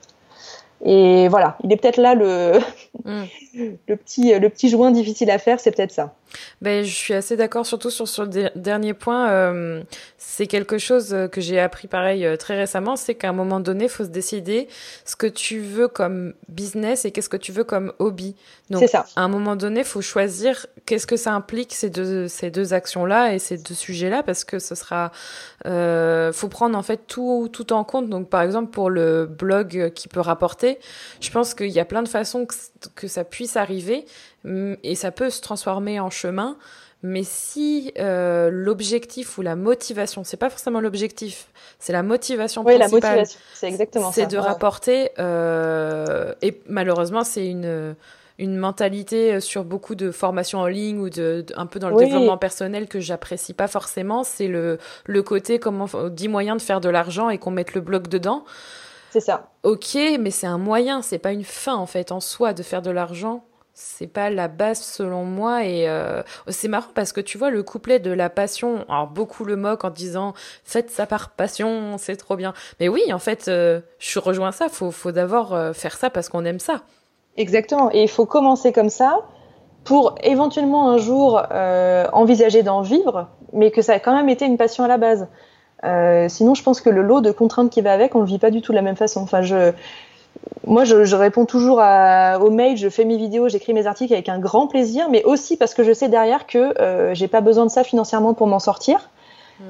Et 0.84 1.28
voilà, 1.28 1.58
il 1.64 1.72
est 1.72 1.76
peut-être 1.76 1.96
là 1.96 2.14
le, 2.14 2.58
mm. 3.04 3.24
le, 3.88 3.96
petit, 3.96 4.38
le 4.38 4.48
petit 4.48 4.68
joint 4.68 4.90
difficile 4.90 5.30
à 5.30 5.38
faire, 5.38 5.58
c'est 5.58 5.72
peut-être 5.72 5.92
ça. 5.92 6.14
Ben, 6.62 6.84
je 6.84 6.94
suis 6.94 7.14
assez 7.14 7.36
d'accord, 7.36 7.66
surtout 7.66 7.90
sur, 7.90 8.06
sur 8.06 8.24
le 8.24 8.50
dernier 8.54 8.94
point. 8.94 9.28
Euh, 9.30 9.82
c'est 10.20 10.48
quelque 10.48 10.78
chose 10.78 11.16
que 11.30 11.40
j'ai 11.40 11.60
appris 11.60 11.86
pareil 11.86 12.26
euh, 12.26 12.36
très 12.36 12.56
récemment, 12.56 12.96
c'est 12.96 13.14
qu'à 13.14 13.28
un 13.28 13.32
moment 13.32 13.60
donné, 13.60 13.84
il 13.84 13.90
faut 13.90 14.02
se 14.02 14.08
décider 14.08 14.66
ce 15.04 15.14
que 15.14 15.28
tu 15.28 15.60
veux 15.60 15.86
comme 15.86 16.34
business 16.48 17.04
et 17.04 17.12
qu'est-ce 17.12 17.28
que 17.28 17.36
tu 17.36 17.52
veux 17.52 17.62
comme 17.62 17.92
hobby. 18.00 18.34
Donc, 18.68 18.88
ça. 18.88 19.06
à 19.14 19.22
un 19.22 19.28
moment 19.28 19.54
donné, 19.54 19.80
il 19.80 19.86
faut 19.86 20.02
choisir 20.02 20.66
qu'est-ce 20.86 21.06
que 21.06 21.16
ça 21.16 21.32
implique 21.32 21.72
ces 21.72 21.88
deux, 21.88 22.26
ces 22.26 22.50
deux 22.50 22.74
actions-là 22.74 23.32
et 23.32 23.38
ces 23.38 23.58
deux 23.58 23.74
sujets-là, 23.74 24.24
parce 24.24 24.44
que 24.44 24.58
ce 24.58 24.74
sera, 24.74 25.12
euh, 25.66 26.32
faut 26.32 26.48
prendre 26.48 26.76
en 26.76 26.82
fait 26.82 27.06
tout, 27.06 27.48
tout 27.52 27.72
en 27.72 27.84
compte. 27.84 28.08
Donc, 28.08 28.28
par 28.28 28.42
exemple, 28.42 28.72
pour 28.72 28.90
le 28.90 29.24
blog 29.26 29.92
qui 29.94 30.08
peut 30.08 30.20
rapporter, 30.20 30.80
je 31.20 31.30
pense 31.30 31.54
qu'il 31.54 31.70
y 31.70 31.78
a 31.78 31.84
plein 31.84 32.02
de 32.02 32.08
façons 32.08 32.44
que, 32.44 32.54
que 32.96 33.06
ça 33.06 33.22
puisse 33.22 33.56
arriver, 33.56 34.04
et 34.82 34.94
ça 34.94 35.10
peut 35.10 35.30
se 35.30 35.40
transformer 35.40 36.00
en 36.00 36.10
chemin. 36.10 36.56
Mais 37.02 37.22
si 37.22 37.92
euh, 37.98 38.50
l'objectif 38.50 39.38
ou 39.38 39.42
la 39.42 39.54
motivation, 39.54 40.24
c'est 40.24 40.36
pas 40.36 40.50
forcément 40.50 40.80
l'objectif, 40.80 41.48
c'est 41.78 41.92
la 41.92 42.02
motivation 42.02 42.64
oui, 42.66 42.76
la 42.76 42.88
motivation, 42.88 43.38
c'est 43.54 43.68
exactement 43.68 44.10
C'est 44.10 44.26
de 44.26 44.36
rapporter, 44.36 45.10
euh, 45.18 46.34
et 46.42 46.60
malheureusement, 46.66 47.24
c'est 47.24 47.46
une 47.46 47.94
une 48.40 48.56
mentalité 48.56 49.40
sur 49.40 49.64
beaucoup 49.64 49.96
de 49.96 50.12
formations 50.12 50.60
en 50.60 50.66
ligne 50.66 51.00
ou 51.00 51.10
de, 51.10 51.44
un 51.56 51.66
peu 51.66 51.80
dans 51.80 51.90
le 51.90 51.96
développement 51.96 52.38
personnel 52.38 52.86
que 52.86 53.00
j'apprécie 53.00 53.52
pas 53.52 53.66
forcément. 53.66 54.22
C'est 54.22 54.46
le, 54.46 54.78
le 55.06 55.22
côté 55.24 55.58
comment 55.58 55.86
10 56.08 56.28
moyens 56.28 56.58
de 56.58 56.62
faire 56.62 56.80
de 56.80 56.88
l'argent 56.88 57.30
et 57.30 57.38
qu'on 57.38 57.50
mette 57.50 57.74
le 57.74 57.80
bloc 57.80 58.06
dedans. 58.06 58.44
C'est 59.10 59.20
ça. 59.20 59.50
Ok, 59.64 59.96
mais 60.20 60.30
c'est 60.30 60.46
un 60.46 60.58
moyen, 60.58 61.02
c'est 61.02 61.18
pas 61.18 61.32
une 61.32 61.42
fin 61.42 61.74
en 61.74 61.86
fait 61.86 62.12
en 62.12 62.20
soi 62.20 62.52
de 62.52 62.62
faire 62.62 62.82
de 62.82 62.92
l'argent 62.92 63.44
c'est 63.80 64.08
pas 64.08 64.28
la 64.28 64.48
base 64.48 64.80
selon 64.80 65.22
moi 65.22 65.64
et 65.64 65.88
euh, 65.88 66.22
c'est 66.48 66.66
marrant 66.66 66.90
parce 66.96 67.12
que 67.12 67.20
tu 67.20 67.38
vois 67.38 67.50
le 67.50 67.62
couplet 67.62 68.00
de 68.00 68.10
la 68.10 68.28
passion 68.28 68.84
beaucoup 69.14 69.44
le 69.44 69.54
moquent 69.54 69.84
en 69.84 69.90
disant 69.90 70.34
faites 70.64 70.90
ça 70.90 71.06
par 71.06 71.30
passion 71.30 71.96
c'est 71.96 72.16
trop 72.16 72.34
bien. 72.34 72.54
Mais 72.80 72.88
oui 72.88 73.12
en 73.12 73.20
fait 73.20 73.46
euh, 73.46 73.80
je 74.00 74.18
rejoins 74.18 74.50
ça 74.50 74.68
faut 74.68 74.90
faut 74.90 75.12
d'abord 75.12 75.54
euh, 75.54 75.72
faire 75.72 75.96
ça 75.96 76.10
parce 76.10 76.28
qu'on 76.28 76.44
aime 76.44 76.58
ça. 76.58 76.80
Exactement 77.36 77.88
et 77.92 78.02
il 78.02 78.08
faut 78.08 78.26
commencer 78.26 78.72
comme 78.72 78.90
ça 78.90 79.20
pour 79.84 80.16
éventuellement 80.24 80.90
un 80.90 80.98
jour 80.98 81.40
envisager 82.12 82.64
d'en 82.64 82.82
vivre 82.82 83.28
mais 83.52 83.70
que 83.70 83.80
ça 83.80 83.92
a 83.92 84.00
quand 84.00 84.14
même 84.14 84.28
été 84.28 84.44
une 84.44 84.56
passion 84.56 84.82
à 84.82 84.88
la 84.88 84.98
base. 84.98 85.28
Sinon 86.28 86.54
je 86.54 86.64
pense 86.64 86.80
que 86.80 86.90
le 86.90 87.02
lot 87.02 87.20
de 87.20 87.30
contraintes 87.30 87.70
qui 87.70 87.80
va 87.80 87.92
avec 87.92 88.16
on 88.16 88.20
le 88.20 88.26
vit 88.26 88.40
pas 88.40 88.50
du 88.50 88.60
tout 88.60 88.72
de 88.72 88.76
la 88.76 88.82
même 88.82 88.96
façon. 88.96 89.20
Enfin 89.20 89.42
je 89.42 89.72
moi, 90.66 90.84
je, 90.84 91.04
je, 91.04 91.16
réponds 91.16 91.46
toujours 91.46 91.80
à, 91.80 92.38
aux 92.40 92.50
mails, 92.50 92.76
je 92.76 92.88
fais 92.88 93.04
mes 93.04 93.16
vidéos, 93.16 93.48
j'écris 93.48 93.72
mes 93.72 93.86
articles 93.86 94.12
avec 94.12 94.28
un 94.28 94.38
grand 94.38 94.66
plaisir, 94.66 95.08
mais 95.10 95.24
aussi 95.24 95.56
parce 95.56 95.74
que 95.74 95.82
je 95.82 95.92
sais 95.92 96.08
derrière 96.08 96.46
que 96.46 96.80
euh, 96.80 97.14
j'ai 97.14 97.28
pas 97.28 97.40
besoin 97.40 97.64
de 97.64 97.70
ça 97.70 97.84
financièrement 97.84 98.34
pour 98.34 98.46
m'en 98.46 98.58
sortir. 98.58 99.10
Mm. 99.60 99.64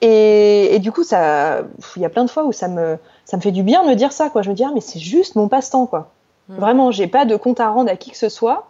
Et, 0.00 0.74
et, 0.74 0.78
du 0.78 0.92
coup, 0.92 1.02
ça, 1.02 1.62
il 1.96 2.02
y 2.02 2.04
a 2.04 2.08
plein 2.08 2.24
de 2.24 2.30
fois 2.30 2.44
où 2.44 2.52
ça 2.52 2.68
me, 2.68 2.98
ça 3.24 3.36
me 3.36 3.42
fait 3.42 3.52
du 3.52 3.62
bien 3.62 3.82
de 3.84 3.88
me 3.88 3.94
dire 3.94 4.12
ça, 4.12 4.28
quoi. 4.28 4.42
Je 4.42 4.50
me 4.50 4.54
dis, 4.54 4.64
ah, 4.64 4.70
mais 4.74 4.80
c'est 4.80 4.98
juste 4.98 5.34
mon 5.34 5.48
passe-temps, 5.48 5.86
quoi. 5.86 6.10
Mm. 6.48 6.56
Vraiment, 6.56 6.90
j'ai 6.90 7.06
pas 7.06 7.24
de 7.24 7.36
compte 7.36 7.60
à 7.60 7.68
rendre 7.68 7.90
à 7.90 7.96
qui 7.96 8.10
que 8.10 8.16
ce 8.16 8.28
soit. 8.28 8.68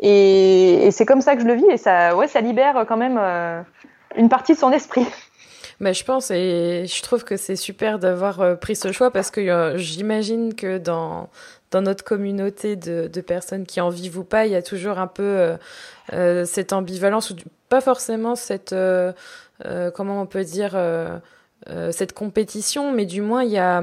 Et, 0.00 0.86
et 0.86 0.90
c'est 0.90 1.06
comme 1.06 1.20
ça 1.20 1.36
que 1.36 1.42
je 1.42 1.46
le 1.46 1.54
vis, 1.54 1.66
et 1.70 1.76
ça, 1.76 2.16
ouais, 2.16 2.26
ça 2.26 2.40
libère 2.40 2.84
quand 2.88 2.96
même 2.96 3.18
euh, 3.20 3.62
une 4.16 4.28
partie 4.28 4.54
de 4.54 4.58
son 4.58 4.72
esprit. 4.72 5.06
Je 5.90 6.04
pense 6.04 6.30
et 6.30 6.84
je 6.86 7.02
trouve 7.02 7.24
que 7.24 7.36
c'est 7.36 7.56
super 7.56 7.98
d'avoir 7.98 8.40
euh, 8.40 8.54
pris 8.54 8.76
ce 8.76 8.92
choix 8.92 9.10
parce 9.10 9.32
que 9.32 9.40
euh, 9.40 9.76
j'imagine 9.76 10.54
que 10.54 10.78
dans 10.78 11.28
dans 11.72 11.82
notre 11.82 12.04
communauté 12.04 12.76
de, 12.76 13.08
de, 13.10 13.20
personnes 13.22 13.64
qui 13.64 13.80
en 13.80 13.88
vivent 13.88 14.18
ou 14.18 14.24
pas, 14.24 14.44
il 14.44 14.52
y 14.52 14.56
a 14.56 14.62
toujours 14.62 14.98
un 14.98 15.06
peu 15.06 15.56
euh, 16.12 16.44
cette 16.44 16.74
ambivalence 16.74 17.30
ou 17.30 17.36
pas 17.70 17.80
forcément 17.80 18.36
cette 18.36 18.74
comment 19.94 20.20
on 20.20 20.26
peut 20.26 20.44
dire 20.44 20.76
cette 21.90 22.12
compétition, 22.12 22.92
mais 22.92 23.06
du 23.06 23.22
moins 23.22 23.42
il 23.42 23.50
y 23.50 23.58
a 23.58 23.82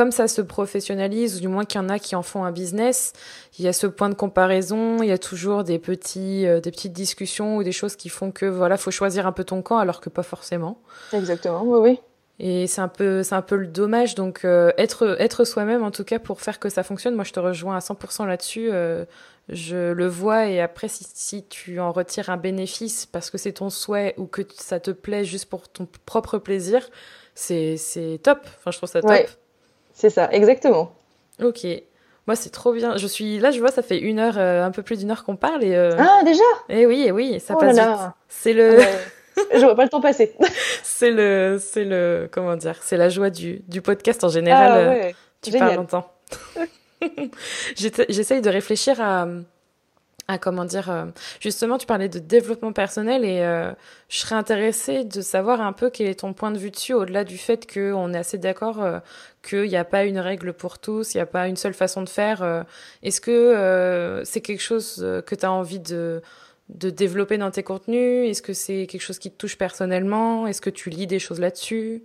comme 0.00 0.12
ça 0.12 0.28
se 0.28 0.40
professionnalise, 0.40 1.36
ou 1.36 1.40
du 1.40 1.48
moins 1.48 1.66
qu'il 1.66 1.78
y 1.78 1.84
en 1.84 1.90
a 1.90 1.98
qui 1.98 2.16
en 2.16 2.22
font 2.22 2.44
un 2.44 2.52
business, 2.52 3.12
il 3.58 3.66
y 3.66 3.68
a 3.68 3.74
ce 3.74 3.86
point 3.86 4.08
de 4.08 4.14
comparaison, 4.14 5.02
il 5.02 5.10
y 5.10 5.12
a 5.12 5.18
toujours 5.18 5.62
des 5.62 5.78
petits, 5.78 6.46
euh, 6.46 6.58
des 6.58 6.70
petites 6.70 6.94
discussions 6.94 7.58
ou 7.58 7.62
des 7.62 7.72
choses 7.72 7.96
qui 7.96 8.08
font 8.08 8.30
que 8.30 8.46
voilà, 8.46 8.78
faut 8.78 8.90
choisir 8.90 9.26
un 9.26 9.32
peu 9.32 9.44
ton 9.44 9.60
camp, 9.60 9.76
alors 9.76 10.00
que 10.00 10.08
pas 10.08 10.22
forcément. 10.22 10.80
Exactement, 11.12 11.64
oui, 11.64 11.80
oui. 11.82 12.00
Et 12.38 12.66
c'est 12.66 12.80
un 12.80 12.88
peu, 12.88 13.22
c'est 13.22 13.34
un 13.34 13.42
peu 13.42 13.56
le 13.56 13.66
dommage. 13.66 14.14
Donc 14.14 14.46
euh, 14.46 14.72
être, 14.78 15.16
être 15.20 15.44
soi-même, 15.44 15.82
en 15.82 15.90
tout 15.90 16.04
cas, 16.04 16.18
pour 16.18 16.40
faire 16.40 16.58
que 16.60 16.70
ça 16.70 16.82
fonctionne. 16.82 17.14
Moi, 17.14 17.24
je 17.24 17.32
te 17.32 17.40
rejoins 17.40 17.76
à 17.76 17.80
100% 17.80 18.26
là-dessus. 18.26 18.70
Euh, 18.72 19.04
je 19.50 19.92
le 19.92 20.06
vois 20.06 20.46
et 20.46 20.62
après, 20.62 20.88
si, 20.88 21.04
si 21.12 21.44
tu 21.44 21.78
en 21.78 21.92
retires 21.92 22.30
un 22.30 22.38
bénéfice 22.38 23.04
parce 23.04 23.28
que 23.28 23.36
c'est 23.36 23.52
ton 23.52 23.68
souhait 23.68 24.14
ou 24.16 24.24
que 24.24 24.40
ça 24.56 24.80
te 24.80 24.92
plaît 24.92 25.26
juste 25.26 25.50
pour 25.50 25.68
ton 25.68 25.86
propre 26.06 26.38
plaisir, 26.38 26.88
c'est, 27.34 27.76
c'est 27.76 28.18
top. 28.22 28.38
Enfin, 28.58 28.70
je 28.70 28.78
trouve 28.78 28.88
ça 28.88 29.02
top. 29.02 29.28
C'est 30.00 30.08
ça, 30.08 30.30
exactement. 30.32 30.92
Ok. 31.42 31.66
Moi, 32.26 32.34
c'est 32.34 32.48
trop 32.48 32.72
bien. 32.72 32.96
Je 32.96 33.06
suis 33.06 33.38
là, 33.38 33.50
je 33.50 33.60
vois, 33.60 33.70
ça 33.70 33.82
fait 33.82 33.98
une 33.98 34.18
heure, 34.18 34.38
euh, 34.38 34.64
un 34.64 34.70
peu 34.70 34.82
plus 34.82 34.98
d'une 34.98 35.10
heure 35.10 35.24
qu'on 35.24 35.36
parle 35.36 35.62
et. 35.62 35.74
Euh, 35.74 35.94
ah 35.98 36.22
déjà? 36.24 36.42
Eh 36.70 36.86
oui, 36.86 37.04
eh 37.06 37.12
oui, 37.12 37.38
ça 37.38 37.52
oh 37.54 37.60
passe 37.60 37.76
vite. 37.76 38.10
C'est 38.26 38.54
le. 38.54 38.78
Ah 38.80 39.42
je 39.54 39.60
vois 39.60 39.74
pas 39.74 39.82
le 39.82 39.90
temps 39.90 40.00
passer. 40.00 40.34
c'est 40.82 41.10
le, 41.10 41.58
c'est 41.60 41.84
le, 41.84 42.30
comment 42.32 42.56
dire, 42.56 42.76
c'est 42.80 42.96
la 42.96 43.10
joie 43.10 43.28
du, 43.28 43.60
du 43.68 43.82
podcast 43.82 44.24
en 44.24 44.30
général. 44.30 44.72
Ah, 44.72 44.88
ouais. 44.88 45.14
Tu 45.42 45.50
parles 45.50 45.76
longtemps. 45.76 46.10
J'essaye 47.76 48.40
de 48.40 48.48
réfléchir 48.48 49.02
à 49.02 49.26
ah, 50.32 50.38
comment 50.38 50.64
dire, 50.64 50.90
euh, 50.90 51.06
justement, 51.40 51.76
tu 51.76 51.86
parlais 51.86 52.08
de 52.08 52.20
développement 52.20 52.72
personnel 52.72 53.24
et 53.24 53.40
euh, 53.40 53.72
je 54.08 54.18
serais 54.18 54.36
intéressée 54.36 55.02
de 55.02 55.22
savoir 55.22 55.60
un 55.60 55.72
peu 55.72 55.90
quel 55.90 56.06
est 56.06 56.20
ton 56.20 56.34
point 56.34 56.52
de 56.52 56.58
vue 56.58 56.70
dessus, 56.70 56.94
au-delà 56.94 57.24
du 57.24 57.36
fait 57.36 57.68
qu'on 57.68 58.14
est 58.14 58.18
assez 58.18 58.38
d'accord 58.38 58.80
euh, 58.80 59.00
qu'il 59.42 59.68
n'y 59.68 59.76
a 59.76 59.84
pas 59.84 60.04
une 60.04 60.18
règle 60.18 60.52
pour 60.52 60.78
tous, 60.78 61.14
il 61.14 61.16
n'y 61.16 61.22
a 61.22 61.26
pas 61.26 61.48
une 61.48 61.56
seule 61.56 61.74
façon 61.74 62.02
de 62.02 62.08
faire. 62.08 62.64
Est-ce 63.02 63.20
que 63.20 64.22
c'est 64.24 64.40
quelque 64.40 64.62
chose 64.62 64.96
que 65.26 65.34
tu 65.34 65.44
as 65.46 65.52
envie 65.52 65.80
de, 65.80 66.22
de 66.68 66.90
développer 66.90 67.38
dans 67.38 67.50
tes 67.50 67.62
contenus? 67.62 68.30
Est-ce 68.30 68.42
que 68.42 68.52
c'est 68.52 68.86
quelque 68.86 69.02
chose 69.02 69.18
qui 69.18 69.30
te 69.30 69.36
touche 69.36 69.56
personnellement? 69.56 70.46
Est-ce 70.46 70.60
que 70.60 70.70
tu 70.70 70.90
lis 70.90 71.06
des 71.06 71.18
choses 71.18 71.40
là-dessus? 71.40 72.02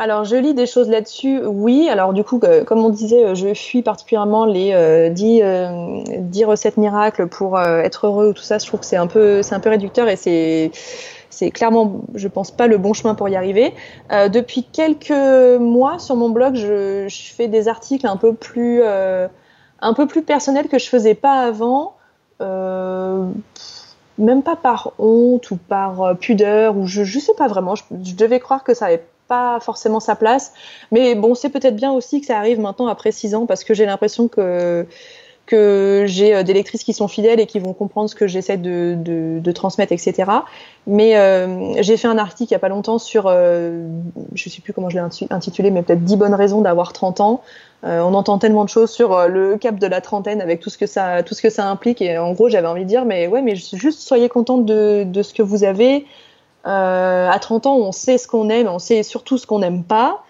Alors, 0.00 0.24
je 0.24 0.34
lis 0.34 0.54
des 0.54 0.64
choses 0.64 0.88
là-dessus, 0.88 1.42
oui. 1.44 1.90
Alors, 1.90 2.14
du 2.14 2.24
coup, 2.24 2.40
euh, 2.42 2.64
comme 2.64 2.82
on 2.82 2.88
disait, 2.88 3.22
euh, 3.22 3.34
je 3.34 3.52
fuis 3.52 3.82
particulièrement 3.82 4.46
les 4.46 4.72
euh, 4.72 5.10
10, 5.10 5.42
euh, 5.42 6.46
recettes 6.46 6.78
miracles 6.78 7.26
pour 7.26 7.60
être 7.60 8.06
heureux 8.06 8.30
ou 8.30 8.32
tout 8.32 8.42
ça. 8.42 8.56
Je 8.56 8.66
trouve 8.66 8.80
que 8.80 8.86
c'est 8.86 8.96
un 8.96 9.06
peu, 9.06 9.42
réducteur 9.66 10.08
et 10.08 10.16
c'est, 10.16 11.50
clairement, 11.50 12.00
je 12.14 12.28
pense 12.28 12.50
pas 12.50 12.66
le 12.66 12.78
bon 12.78 12.94
chemin 12.94 13.14
pour 13.14 13.28
y 13.28 13.36
arriver. 13.36 13.74
depuis 14.10 14.64
quelques 14.64 15.60
mois, 15.60 15.98
sur 15.98 16.16
mon 16.16 16.30
blog, 16.30 16.54
je, 16.54 17.06
fais 17.10 17.48
des 17.48 17.68
articles 17.68 18.06
un 18.06 18.16
peu 18.16 18.32
plus, 18.32 18.80
personnels 20.26 20.68
que 20.68 20.78
je 20.78 20.88
faisais 20.88 21.14
pas 21.14 21.42
avant. 21.42 21.92
même 22.38 23.34
pas 24.42 24.56
par 24.56 24.92
honte 24.98 25.50
ou 25.50 25.56
par 25.56 26.16
pudeur 26.16 26.78
ou 26.78 26.86
je, 26.86 27.04
je 27.04 27.18
sais 27.18 27.34
pas 27.34 27.48
vraiment. 27.48 27.74
Je, 27.74 28.14
devais 28.14 28.40
croire 28.40 28.64
que 28.64 28.72
ça 28.72 28.86
pas 29.30 29.60
forcément 29.60 30.00
sa 30.00 30.16
place. 30.16 30.52
Mais 30.90 31.14
bon, 31.14 31.34
c'est 31.36 31.50
peut-être 31.50 31.76
bien 31.76 31.92
aussi 31.92 32.20
que 32.20 32.26
ça 32.26 32.36
arrive 32.36 32.58
maintenant 32.58 32.88
après 32.88 33.12
six 33.12 33.34
ans 33.36 33.46
parce 33.46 33.62
que 33.62 33.72
j'ai 33.72 33.86
l'impression 33.86 34.26
que 34.28 34.86
que 35.50 36.04
j'ai 36.06 36.32
euh, 36.32 36.42
des 36.44 36.52
lectrices 36.52 36.84
qui 36.84 36.92
sont 36.92 37.08
fidèles 37.08 37.40
et 37.40 37.46
qui 37.46 37.58
vont 37.58 37.72
comprendre 37.72 38.08
ce 38.08 38.14
que 38.14 38.28
j'essaie 38.28 38.56
de, 38.56 38.96
de, 38.96 39.52
transmettre, 39.52 39.92
etc. 39.92 40.30
Mais 40.86 41.16
euh, 41.16 41.82
j'ai 41.82 41.96
fait 41.96 42.06
un 42.06 42.18
article 42.18 42.52
il 42.52 42.54
y 42.54 42.56
a 42.56 42.60
pas 42.60 42.68
longtemps 42.68 42.98
sur, 42.98 43.24
euh, 43.26 43.84
je 44.34 44.48
sais 44.48 44.60
plus 44.62 44.72
comment 44.72 44.88
je 44.88 44.98
l'ai 44.98 45.26
intitulé, 45.30 45.72
mais 45.72 45.82
peut-être 45.82 46.04
10 46.04 46.16
bonnes 46.16 46.34
raisons 46.34 46.60
d'avoir 46.60 46.92
30 46.92 47.20
ans. 47.20 47.42
on 47.82 48.14
entend 48.14 48.38
tellement 48.38 48.64
de 48.64 48.68
choses 48.68 48.90
sur 48.90 49.26
le 49.26 49.56
cap 49.56 49.76
de 49.76 49.86
la 49.88 50.00
trentaine 50.00 50.40
avec 50.40 50.60
tout 50.60 50.70
ce 50.70 50.78
que 50.78 50.86
ça, 50.86 51.24
tout 51.24 51.34
ce 51.34 51.42
que 51.42 51.50
ça 51.50 51.66
implique. 51.66 52.00
Et 52.00 52.16
en 52.16 52.32
gros, 52.32 52.48
j'avais 52.48 52.68
envie 52.68 52.84
de 52.84 52.88
dire, 52.88 53.04
mais 53.04 53.26
ouais, 53.26 53.42
mais 53.42 53.56
juste 53.56 54.02
soyez 54.02 54.28
contente 54.28 54.64
de, 54.64 55.02
de 55.04 55.22
ce 55.22 55.34
que 55.34 55.42
vous 55.42 55.64
avez. 55.64 56.06
Euh, 56.66 57.28
à 57.28 57.38
30 57.38 57.66
ans, 57.66 57.76
on 57.76 57.92
sait 57.92 58.18
ce 58.18 58.28
qu'on 58.28 58.48
aime, 58.50 58.68
on 58.68 58.78
sait 58.78 59.02
surtout 59.02 59.38
ce 59.38 59.46
qu'on 59.46 59.60
n'aime 59.60 59.84
pas. 59.84 60.22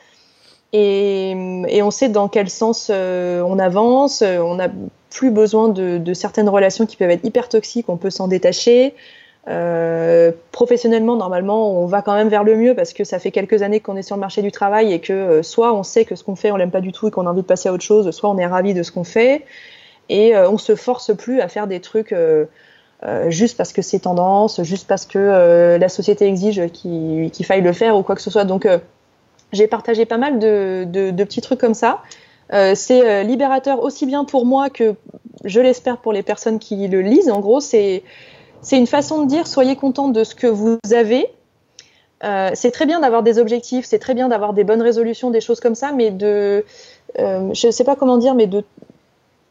Et, 0.73 1.35
on 1.83 1.91
sait 1.91 2.09
dans 2.09 2.29
quel 2.29 2.49
sens 2.49 2.91
euh, 2.91 3.43
on 3.43 3.59
avance. 3.59 4.23
On 4.23 4.57
n'a 4.57 4.69
plus 5.11 5.31
besoin 5.31 5.69
de, 5.69 6.15
certaines 6.15 6.49
relations 6.49 6.87
qui 6.87 6.97
peuvent 6.97 7.11
être 7.11 7.25
hyper 7.25 7.49
toxiques, 7.49 7.89
on 7.89 7.97
peut 7.97 8.11
s'en 8.11 8.29
détacher. 8.29 8.95
Euh, 9.49 10.33
professionnellement, 10.53 11.17
normalement, 11.17 11.73
on 11.83 11.87
va 11.87 12.03
quand 12.03 12.15
même 12.15 12.29
vers 12.29 12.45
le 12.45 12.57
mieux 12.57 12.75
parce 12.75 12.93
que 12.93 13.05
ça 13.05 13.19
fait 13.19 13.31
quelques 13.31 13.63
années 13.63 13.81
qu'on 13.81 13.97
est 13.97 14.03
sur 14.03 14.15
le 14.15 14.21
marché 14.21 14.43
du 14.43 14.53
travail 14.53 14.93
et 14.93 15.01
que 15.01 15.43
soit 15.43 15.75
on 15.75 15.83
sait 15.83 16.05
que 16.05 16.15
ce 16.15 16.23
qu'on 16.23 16.37
fait, 16.37 16.53
on 16.53 16.57
l'aime 16.57 16.71
pas 16.71 16.83
du 16.83 16.93
tout 16.93 17.09
et 17.09 17.11
qu'on 17.11 17.27
a 17.27 17.31
envie 17.31 17.43
de 17.43 17.47
passer 17.47 17.69
à 17.69 17.73
autre 17.73 17.83
chose, 17.83 18.11
soit 18.11 18.31
on 18.31 18.39
est 18.39 18.47
ravi 18.47 18.75
de 18.75 18.83
ce 18.83 18.93
qu'on 18.93 19.03
fait 19.03 19.45
et 20.11 20.37
euh, 20.37 20.51
on 20.51 20.59
se 20.59 20.75
force 20.75 21.17
plus 21.17 21.41
à 21.41 21.49
faire 21.49 21.67
des 21.67 21.81
trucs 21.81 22.13
euh, 23.03 23.31
juste 23.31 23.57
parce 23.57 23.73
que 23.73 23.81
c'est 23.81 24.01
tendance, 24.01 24.63
juste 24.63 24.87
parce 24.87 25.07
que 25.07 25.19
euh, 25.19 25.79
la 25.79 25.89
société 25.89 26.27
exige 26.27 26.67
qu'il 26.71 27.47
faille 27.47 27.63
le 27.63 27.73
faire 27.73 27.97
ou 27.97 28.03
quoi 28.03 28.15
que 28.15 28.21
ce 28.21 28.31
soit. 28.31 28.45
Donc, 28.45 28.67
euh, 28.67 28.79
j'ai 29.53 29.67
partagé 29.67 30.05
pas 30.05 30.19
mal 30.19 30.39
de, 30.39 30.85
petits 31.25 31.41
trucs 31.41 31.61
comme 31.61 31.75
ça. 31.75 32.03
c'est 32.75 33.25
libérateur 33.25 33.83
aussi 33.83 34.07
bien 34.07 34.25
pour 34.25 34.45
moi 34.45 34.71
que, 34.71 34.95
je 35.45 35.61
l'espère, 35.61 35.99
pour 35.99 36.13
les 36.13 36.23
personnes 36.23 36.59
qui 36.59 36.87
le 36.89 37.01
lisent. 37.01 37.31
En 37.31 37.41
gros, 37.41 37.61
c'est 37.61 38.03
une 38.71 38.87
façon 38.87 39.23
de 39.23 39.29
dire 39.29 39.47
soyez 39.47 39.77
content 39.77 40.09
de 40.09 40.23
ce 40.23 40.35
que 40.35 40.47
vous 40.47 40.79
avez. 40.93 41.27
C'est 42.23 42.71
très 42.71 42.87
bien 42.87 43.01
d'avoir 43.01 43.25
des 43.25 43.39
objectifs, 43.39 43.87
c'est 43.87 43.99
très 43.99 44.15
bien 44.15 44.29
d'avoir 44.29 44.53
des 44.53 44.63
bonnes 44.63 44.83
résolutions, 44.83 45.31
des 45.31 45.41
choses 45.41 45.59
comme 45.59 45.75
ça, 45.75 45.91
mais 45.91 46.11
de, 46.13 46.65
je 47.19 47.67
ne 47.67 47.73
sais 47.73 47.85
pas 47.85 47.97
comment 47.97 48.19
dire, 48.19 48.37
mais 48.37 48.47
de 48.47 48.63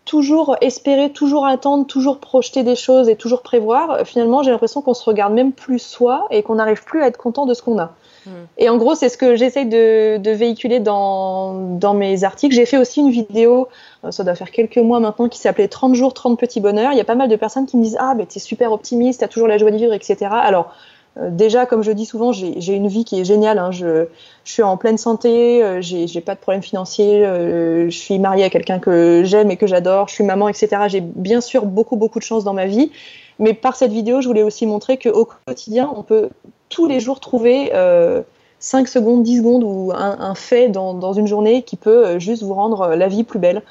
toujours 0.09 0.55
espérer, 0.61 1.11
toujours 1.11 1.45
attendre, 1.45 1.85
toujours 1.85 2.17
projeter 2.17 2.63
des 2.63 2.75
choses 2.75 3.09
et 3.09 3.15
toujours 3.15 3.43
prévoir, 3.43 3.91
euh, 3.91 4.03
finalement, 4.03 4.41
j'ai 4.41 4.49
l'impression 4.49 4.81
qu'on 4.81 4.95
se 4.95 5.05
regarde 5.05 5.33
même 5.33 5.51
plus 5.51 5.77
soi 5.77 6.25
et 6.31 6.41
qu'on 6.41 6.55
n'arrive 6.55 6.83
plus 6.83 7.03
à 7.03 7.07
être 7.07 7.17
content 7.17 7.45
de 7.45 7.53
ce 7.53 7.61
qu'on 7.61 7.77
a. 7.77 7.93
Hmm. 8.25 8.31
Et 8.57 8.69
en 8.69 8.77
gros, 8.77 8.95
c'est 8.95 9.07
ce 9.07 9.17
que 9.17 9.35
j'essaye 9.35 9.67
de, 9.67 10.17
de, 10.17 10.31
véhiculer 10.31 10.79
dans, 10.79 11.53
dans 11.77 11.93
mes 11.93 12.23
articles. 12.23 12.55
J'ai 12.55 12.65
fait 12.65 12.77
aussi 12.77 13.01
une 13.01 13.11
vidéo, 13.11 13.67
euh, 14.03 14.09
ça 14.09 14.23
doit 14.23 14.33
faire 14.33 14.49
quelques 14.49 14.79
mois 14.79 14.99
maintenant, 14.99 15.29
qui 15.29 15.37
s'appelait 15.37 15.67
30 15.67 15.93
jours, 15.93 16.15
30 16.15 16.39
petits 16.39 16.59
bonheurs. 16.59 16.91
Il 16.91 16.97
y 16.97 17.01
a 17.01 17.05
pas 17.05 17.13
mal 17.13 17.29
de 17.29 17.35
personnes 17.35 17.67
qui 17.67 17.77
me 17.77 17.83
disent 17.83 17.97
Ah, 17.99 18.15
ben 18.15 18.25
t'es 18.25 18.39
super 18.39 18.71
optimiste, 18.71 19.19
t'as 19.19 19.27
toujours 19.27 19.47
la 19.47 19.59
joie 19.59 19.69
de 19.69 19.77
vivre, 19.77 19.93
etc. 19.93 20.25
Alors, 20.31 20.73
déjà, 21.17 21.65
comme 21.65 21.83
je 21.83 21.91
dis 21.91 22.05
souvent, 22.05 22.31
j'ai 22.31 22.73
une 22.73 22.87
vie 22.87 23.03
qui 23.03 23.19
est 23.19 23.25
géniale. 23.25 23.59
Hein. 23.59 23.71
Je, 23.71 24.07
suis 24.43 24.63
en 24.63 24.77
pleine 24.77 24.97
santé, 24.97 25.63
euh, 25.63 25.81
j'ai 25.81 26.21
pas 26.21 26.33
de 26.35 26.39
problème 26.39 26.63
financier, 26.63 27.25
euh, 27.25 27.89
je 27.89 27.97
suis 27.97 28.17
mariée 28.17 28.43
à 28.43 28.49
quelqu'un 28.49 28.79
que 28.79 29.21
j'aime 29.23 29.51
et 29.51 29.57
que 29.57 29.67
j'adore, 29.67 30.07
je 30.07 30.15
suis 30.15 30.23
maman, 30.23 30.49
etc. 30.49 30.83
J'ai 30.87 31.01
bien 31.01 31.41
sûr 31.41 31.65
beaucoup, 31.65 31.97
beaucoup 31.97 32.19
de 32.19 32.23
chance 32.23 32.43
dans 32.43 32.53
ma 32.53 32.65
vie. 32.65 32.91
Mais 33.37 33.53
par 33.53 33.75
cette 33.75 33.91
vidéo, 33.91 34.21
je 34.21 34.27
voulais 34.27 34.43
aussi 34.43 34.65
montrer 34.65 34.97
qu'au 34.97 35.27
quotidien, 35.45 35.91
on 35.95 36.03
peut 36.03 36.29
tous 36.69 36.87
les 36.87 36.99
jours 36.99 37.19
trouver 37.19 37.71
euh, 37.73 38.21
5 38.59 38.87
secondes, 38.87 39.23
10 39.23 39.37
secondes 39.37 39.63
ou 39.63 39.91
un, 39.95 40.35
fait 40.35 40.69
dans, 40.69 40.93
dans, 40.93 41.13
une 41.13 41.27
journée 41.27 41.63
qui 41.63 41.77
peut 41.77 42.19
juste 42.19 42.43
vous 42.43 42.53
rendre 42.53 42.95
la 42.95 43.07
vie 43.07 43.23
plus 43.23 43.39
belle. 43.39 43.61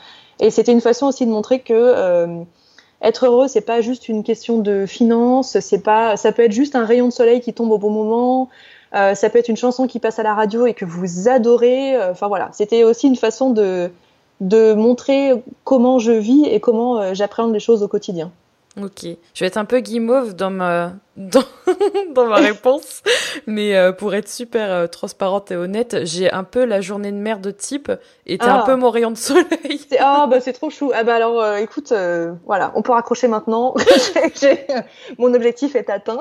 Et 0.40 0.50
c'était 0.50 0.72
une 0.72 0.80
façon 0.80 1.06
aussi 1.06 1.26
de 1.26 1.30
montrer 1.30 1.60
que 1.60 2.44
être 3.02 3.26
heureux, 3.26 3.48
c'est 3.48 3.60
pas 3.60 3.80
juste 3.80 4.08
une 4.08 4.24
question 4.24 4.58
de 4.58 4.86
finances, 4.86 5.58
c'est 5.60 5.82
pas, 5.82 6.16
ça 6.16 6.32
peut 6.32 6.42
être 6.42 6.52
juste 6.52 6.74
un 6.74 6.84
rayon 6.84 7.06
de 7.06 7.12
soleil 7.12 7.40
qui 7.40 7.54
tombe 7.54 7.70
au 7.70 7.78
bon 7.78 7.90
moment, 7.90 8.48
euh, 8.94 9.14
ça 9.14 9.30
peut 9.30 9.38
être 9.38 9.48
une 9.48 9.56
chanson 9.56 9.86
qui 9.86 10.00
passe 10.00 10.18
à 10.18 10.22
la 10.22 10.34
radio 10.34 10.66
et 10.66 10.74
que 10.74 10.84
vous 10.84 11.28
adorez. 11.28 11.94
Euh, 11.94 12.12
enfin 12.12 12.28
voilà, 12.28 12.48
c'était 12.52 12.84
aussi 12.84 13.06
une 13.06 13.16
façon 13.16 13.50
de 13.50 13.90
de 14.40 14.72
montrer 14.72 15.32
comment 15.64 15.98
je 15.98 16.12
vis 16.12 16.44
et 16.46 16.60
comment 16.60 17.00
euh, 17.00 17.12
j'appréhende 17.12 17.52
les 17.52 17.60
choses 17.60 17.82
au 17.82 17.88
quotidien. 17.88 18.30
Ok, 18.76 19.06
je 19.34 19.40
vais 19.40 19.46
être 19.46 19.56
un 19.56 19.64
peu 19.64 19.80
guimauve 19.80 20.34
dans 20.34 20.50
ma 20.50 20.92
dans, 21.18 21.42
dans 22.14 22.26
ma 22.26 22.36
réponse, 22.36 23.02
mais 23.48 23.76
euh, 23.76 23.90
pour 23.90 24.14
être 24.14 24.28
super 24.28 24.70
euh, 24.70 24.86
transparente 24.86 25.50
et 25.50 25.56
honnête, 25.56 26.04
j'ai 26.04 26.30
un 26.30 26.44
peu 26.44 26.64
la 26.64 26.80
journée 26.80 27.10
de 27.10 27.16
merde 27.16 27.56
type 27.56 27.90
et 28.26 28.38
t'es 28.38 28.44
un 28.44 28.60
ah. 28.60 28.64
peu 28.64 28.76
mon 28.76 28.90
rayon 28.90 29.10
de 29.10 29.16
soleil. 29.16 29.80
Ah 29.98 30.28
bah 30.30 30.40
c'est 30.40 30.52
trop 30.52 30.70
chou. 30.70 30.92
Ah 30.94 31.02
bah 31.02 31.16
alors 31.16 31.42
euh, 31.42 31.56
écoute, 31.56 31.92
voilà, 32.46 32.70
on 32.76 32.82
peut 32.82 32.92
raccrocher 32.92 33.26
maintenant. 33.26 33.74
mon 35.18 35.34
objectif 35.34 35.74
est 35.74 35.90
atteint. 35.90 36.20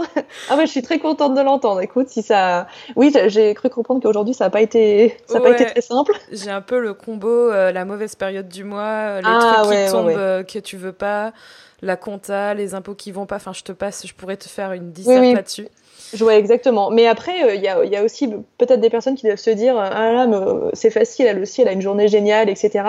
Ah 0.50 0.56
bah 0.56 0.66
je 0.66 0.72
suis 0.72 0.82
très 0.82 0.98
contente 0.98 1.36
de 1.36 1.41
l'entendre. 1.41 1.82
Écoute, 1.82 2.10
si 2.10 2.24
ça, 2.24 2.66
oui, 2.95 3.14
j'ai 3.28 3.54
cru 3.54 3.70
comprendre 3.70 4.02
qu'aujourd'hui 4.02 4.34
ça 4.34 4.45
n'a 4.45 4.50
pas 4.50 4.62
été, 4.62 5.16
ça 5.28 5.38
a 5.38 5.41
pas 5.41 5.52
été 5.52 5.66
très 5.66 5.82
simple. 5.82 6.14
J'ai 6.32 6.50
un 6.50 6.62
peu 6.62 6.80
le 6.80 6.95
combo, 6.95 7.52
la 7.52 7.86
mauvaise 7.86 8.16
période 8.16 8.48
du 8.48 8.64
mois, 8.64 9.22
les 9.22 9.28
ah, 9.28 9.62
trucs 9.64 9.78
qui 9.78 9.91
tombent 9.91 10.45
que 10.45 10.60
tu 10.60 10.78
veux 10.78 10.93
pas 10.93 11.34
la 11.82 11.95
compta, 11.95 12.53
les 12.53 12.73
impôts 12.73 12.95
qui 12.95 13.11
vont 13.11 13.25
pas. 13.25 13.36
Enfin, 13.36 13.53
je 13.53 13.63
te 13.63 13.71
passe, 13.71 14.05
je 14.07 14.13
pourrais 14.13 14.38
te 14.38 14.47
faire 14.47 14.73
une 14.73 14.91
disserte 14.91 15.36
là-dessus. 15.36 15.67
Je 16.13 16.23
vois 16.23 16.36
exactement. 16.36 16.89
Mais 16.89 17.07
après, 17.07 17.43
euh, 17.43 17.55
il 17.55 17.61
y, 17.61 17.95
a, 17.95 18.03
aussi 18.03 18.30
peut-être 18.57 18.80
des 18.80 18.89
personnes 18.89 19.15
qui 19.15 19.25
doivent 19.25 19.38
se 19.38 19.49
dire 19.49 19.78
Ah 19.78 20.11
là, 20.11 20.28
euh, 20.28 20.69
c'est 20.73 20.89
facile, 20.89 21.25
elle 21.25 21.39
aussi, 21.39 21.61
elle 21.61 21.67
a 21.67 21.73
une 21.73 21.82
journée 21.82 22.07
géniale, 22.07 22.49
etc. 22.49 22.84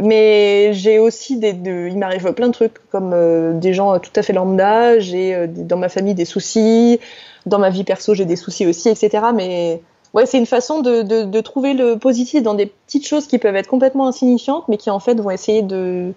Mais 0.00 0.72
j'ai 0.72 0.98
aussi 0.98 1.36
des. 1.36 1.50
il 1.50 1.98
m'arrive 1.98 2.32
plein 2.32 2.48
de 2.48 2.52
trucs, 2.52 2.74
comme 2.90 3.12
euh, 3.12 3.52
des 3.52 3.74
gens 3.74 3.98
tout 3.98 4.10
à 4.16 4.22
fait 4.22 4.32
lambda. 4.32 4.98
J'ai 4.98 5.46
dans 5.48 5.76
ma 5.76 5.88
famille 5.88 6.14
des 6.14 6.24
soucis. 6.24 7.00
Dans 7.46 7.58
ma 7.58 7.70
vie 7.70 7.84
perso, 7.84 8.14
j'ai 8.14 8.24
des 8.24 8.36
soucis 8.36 8.66
aussi, 8.66 8.88
etc. 8.88 9.24
Mais 9.34 9.80
ouais, 10.14 10.26
c'est 10.26 10.38
une 10.38 10.46
façon 10.46 10.80
de, 10.80 11.02
de, 11.02 11.40
trouver 11.40 11.74
le 11.74 11.98
positif 11.98 12.42
dans 12.42 12.54
des 12.54 12.66
petites 12.66 13.06
choses 13.06 13.26
qui 13.26 13.38
peuvent 13.38 13.56
être 13.56 13.66
complètement 13.66 14.06
insignifiantes, 14.06 14.64
mais 14.68 14.76
qui 14.76 14.90
en 14.90 15.00
fait 15.00 15.20
vont 15.20 15.30
essayer 15.30 15.62
de 15.62 16.12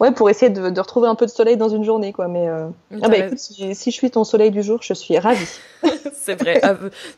ouais, 0.00 0.12
pour 0.12 0.30
essayer 0.30 0.50
de, 0.50 0.70
de, 0.70 0.80
retrouver 0.80 1.08
un 1.08 1.14
peu 1.14 1.26
de 1.26 1.30
soleil 1.30 1.56
dans 1.56 1.68
une 1.68 1.84
journée, 1.84 2.12
quoi. 2.12 2.28
Mais 2.28 2.48
euh... 2.48 2.68
ah 3.02 3.08
bah, 3.08 3.18
écoute, 3.18 3.38
si, 3.38 3.74
si, 3.74 3.90
je 3.90 3.96
suis 3.96 4.10
ton 4.10 4.24
soleil 4.24 4.50
du 4.50 4.62
jour, 4.62 4.80
je 4.82 4.94
suis 4.94 5.18
ravie. 5.18 5.46
c'est 6.14 6.40
vrai, 6.40 6.60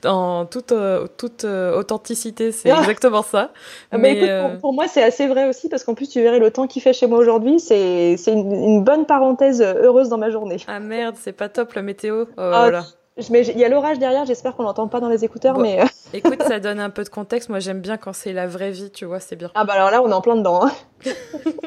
en 0.05 0.47
toute, 0.47 0.73
euh, 0.73 1.07
toute 1.17 1.45
euh, 1.45 1.79
authenticité, 1.79 2.53
c'est 2.53 2.71
ah. 2.71 2.81
exactement 2.81 3.23
ça. 3.23 3.51
Ah 3.91 3.97
bah, 3.97 3.99
mais 3.99 4.17
écoute, 4.17 4.51
pour, 4.53 4.61
pour, 4.61 4.73
moi, 4.73 4.89
c'est 4.89 5.03
assez 5.03 5.27
vrai 5.27 5.49
aussi 5.49 5.69
parce 5.69 5.85
qu'en 5.85 5.95
plus, 5.95 6.09
tu 6.09 6.21
verrais 6.21 6.39
le 6.39 6.51
temps 6.51 6.67
qu'il 6.67 6.83
fait 6.83 6.93
chez 6.93 7.07
moi 7.07 7.19
aujourd'hui, 7.19 7.61
c'est 7.61 8.17
une, 8.27 8.53
une, 8.53 8.85
bonne 8.85 9.07
parenthèse 9.07 9.63
heureuse 9.63 10.09
dans 10.09 10.19
ma 10.19 10.31
journée. 10.31 10.59
Ah 10.67 10.81
merde, 10.81 11.17
c'est 11.21 11.33
pas 11.33 11.49
top 11.49 11.75
la 11.75 11.83
météo. 11.83 12.25
Oh, 12.37 12.41
ah, 12.41 12.83
il 13.19 13.59
y 13.59 13.65
a 13.65 13.69
l'orage 13.69 13.99
derrière, 13.99 14.27
j'espère 14.27 14.55
qu'on 14.55 14.63
l'entend 14.63 14.89
pas 14.89 15.01
dans 15.01 15.09
les 15.09 15.25
écouteurs, 15.25 15.59
mais. 15.59 15.83
Écoute, 16.13 16.43
ça 16.43 16.61
donne 16.61 16.81
un 16.81 16.91
peu 16.91 17.03
de 17.03 17.09
contexte. 17.09 17.49
Moi, 17.49 17.61
j'aime 17.61 17.81
bien 17.81 17.97
quand 17.97 18.13
c'est 18.13 18.33
la 18.33 18.47
vraie 18.47 18.71
vie, 18.71 18.91
tu 18.91 19.05
vois, 19.05 19.21
c'est 19.21 19.37
bien. 19.37 19.51
Ah 19.55 19.65
bah 19.65 19.75
alors 19.75 19.91
là, 19.91 20.03
on 20.03 20.11
est 20.11 20.15
en 20.15 20.21
plein 20.21 20.37
dedans. 20.37 20.67
Hein. 20.67 20.73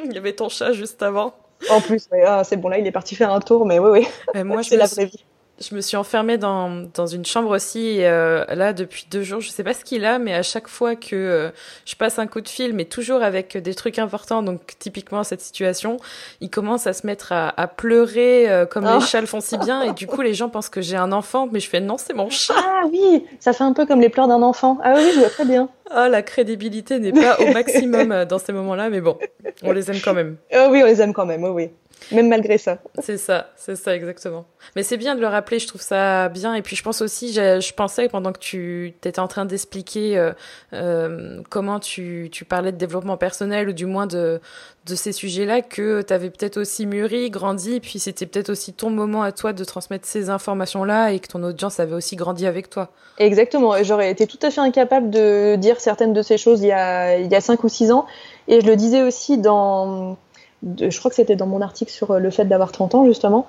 il 0.06 0.14
y 0.14 0.18
avait 0.18 0.34
ton 0.34 0.50
chat 0.50 0.72
juste 0.72 1.02
avant. 1.02 1.34
En 1.70 1.82
plus, 1.82 2.08
ah, 2.26 2.44
c'est 2.44 2.58
bon, 2.58 2.70
là, 2.70 2.78
il 2.78 2.88
est 2.88 2.92
parti 2.92 3.16
faire 3.16 3.34
un 3.34 3.42
tour, 3.42 3.66
mais 3.66 3.80
oui, 3.80 4.06
oui. 4.34 4.44
moi, 4.44 4.64
c'est 4.64 4.78
la 4.78 4.86
vraie 4.86 5.06
vie 5.06 5.26
je 5.60 5.76
me 5.76 5.82
suis 5.82 5.98
enfermée 5.98 6.38
dans, 6.38 6.88
dans 6.94 7.08
une 7.08 7.26
chambre 7.26 7.50
aussi, 7.50 8.04
euh, 8.04 8.46
là, 8.50 8.74
depuis 8.74 9.06
deux 9.12 9.24
jours. 9.24 9.42
Je 9.42 9.50
sais 9.50 9.64
pas 9.64 9.74
ce 9.74 9.84
qu'il 9.84 10.06
a, 10.06 10.18
mais 10.18 10.34
à 10.34 10.42
chaque 10.42 10.68
fois 10.68 10.96
que 10.96 11.16
euh, 11.16 11.50
je 11.86 11.96
passe 11.96 12.18
un 12.18 12.28
coup 12.28 12.42
de 12.42 12.48
fil, 12.48 12.74
mais 12.74 12.86
toujours 12.86 13.22
avec 13.22 13.58
des 13.58 13.76
trucs 13.76 14.00
importants, 14.00 14.42
donc 14.42 14.62
typiquement 14.80 15.24
cette 15.24 15.42
situation, 15.42 15.98
il 16.40 16.50
commence 16.50 16.88
à 16.88 16.94
se 16.94 17.06
mettre 17.06 17.34
à, 17.34 17.54
à 17.60 17.68
pleurer 17.68 18.50
euh, 18.50 18.66
comme 18.66 18.86
les 18.86 18.98
oh. 18.98 19.02
chats 19.02 19.22
le 19.22 19.28
font 19.28 19.42
si 19.42 19.58
bien. 19.58 19.82
Et 19.82 19.94
du 19.94 20.08
coup, 20.08 20.22
les 20.22 20.34
gens 20.34 20.50
pensent 20.50 20.70
que 20.70 20.82
j'ai 20.82 20.98
un 20.98 21.12
enfant, 21.12 21.50
mais 21.52 21.60
je 21.60 21.70
fais 21.70 21.82
non, 21.82 21.98
c'est 21.98 22.14
mon 22.14 22.30
chat. 22.30 22.54
Ah 22.58 22.84
oui, 22.92 23.26
ça 23.40 23.52
fait 23.52 23.64
un 23.64 23.74
peu 23.74 23.86
comme 23.86 24.00
les 24.00 24.10
pleurs 24.10 24.28
d'un 24.28 24.42
enfant. 24.42 24.78
Ah 24.84 24.94
oui, 24.96 25.12
je 25.14 25.20
vois 25.20 25.30
très 25.30 25.46
bien. 25.46 25.70
Ah, 25.92 26.08
la 26.08 26.22
crédibilité 26.22 27.00
n'est 27.00 27.12
pas 27.12 27.38
au 27.40 27.52
maximum 27.52 28.26
dans 28.26 28.40
ces 28.40 28.54
moments-là, 28.54 28.90
mais 28.90 29.02
bon, 29.02 29.18
on 29.64 29.72
les 29.72 29.92
aime 29.92 30.00
quand 30.04 30.14
même. 30.14 30.38
Oh 30.54 30.68
oui, 30.72 30.82
on 30.84 30.86
les 30.86 31.02
aime 31.02 31.14
quand 31.14 31.26
même, 31.26 31.44
oui, 31.44 31.50
oui 31.50 31.70
même 32.12 32.28
malgré 32.28 32.58
ça. 32.58 32.80
C'est 33.00 33.18
ça, 33.18 33.50
c'est 33.56 33.76
ça 33.76 33.96
exactement. 33.96 34.46
Mais 34.76 34.84
c'est 34.84 34.98
bien 34.98 35.16
de 35.16 35.22
le 35.22 35.28
rappeler, 35.28 35.60
je 35.60 35.68
trouve 35.68 35.82
ça 35.82 36.30
bien. 36.30 36.54
Et 36.56 36.62
puis 36.62 36.76
je 36.76 36.84
pense 36.84 37.02
aussi, 37.02 37.34
je, 37.34 37.74
pensais 37.74 38.10
pendant 38.10 38.32
que 38.32 38.40
tu 38.40 38.88
étais 38.88 39.20
en 39.20 39.28
train 39.28 39.46
d'expliquer 39.46 40.18
euh, 40.18 40.32
euh, 40.74 41.42
comment 41.50 41.80
tu, 41.80 42.30
tu, 42.32 42.46
parlais 42.46 42.72
de 42.72 42.78
développement 42.78 43.18
personnel 43.18 43.70
ou 43.70 43.74
du 43.74 43.86
moins 43.86 44.08
de, 44.08 44.42
de 44.90 44.96
ces 44.96 45.12
sujets-là, 45.12 45.62
que 45.62 46.02
tu 46.02 46.14
avais 46.14 46.30
peut-être 46.30 46.58
aussi 46.58 46.86
mûri, 46.86 47.30
grandi, 47.30 47.80
puis 47.80 48.00
c'était 48.00 48.26
peut-être 48.26 48.50
aussi 48.50 48.74
ton 48.74 48.90
moment 48.90 49.22
à 49.22 49.32
toi 49.32 49.54
de 49.54 49.64
transmettre 49.64 50.08
ces 50.08 50.30
informations-là 50.30 51.12
et 51.12 51.20
que 51.20 51.28
ton 51.28 51.44
audience 51.44 51.80
avait 51.80 51.94
aussi 51.94 52.16
grandi 52.16 52.46
avec 52.46 52.70
toi. 52.70 52.90
Exactement, 53.18 53.76
j'aurais 53.84 54.12
été 54.12 54.28
tout 54.28 54.40
à 54.42 54.50
fait 54.50 54.62
incapable 54.62 55.10
de 55.10 55.56
dire 55.56 55.80
certaines 55.80 56.14
de 56.14 56.22
ces 56.22 56.38
choses 56.38 56.62
il 56.62 56.68
y 56.68 56.72
a, 56.72 57.18
il 57.18 57.32
y 57.32 57.36
a 57.36 57.42
5 57.42 57.64
ou 57.64 57.70
6 57.70 57.92
ans. 57.92 58.06
Et 58.48 58.62
je 58.62 58.66
le 58.66 58.76
disais 58.76 59.04
aussi 59.04 59.38
dans 59.38 60.18
je 60.64 60.98
crois 61.00 61.10
que 61.10 61.16
c'était 61.16 61.36
dans 61.36 61.48
mon 61.48 61.62
article 61.62 61.92
sur 61.92 62.12
euh, 62.12 62.20
le 62.20 62.30
fait 62.30 62.46
d'avoir 62.46 62.72
30 62.72 62.96
ans 62.96 63.06
justement. 63.06 63.48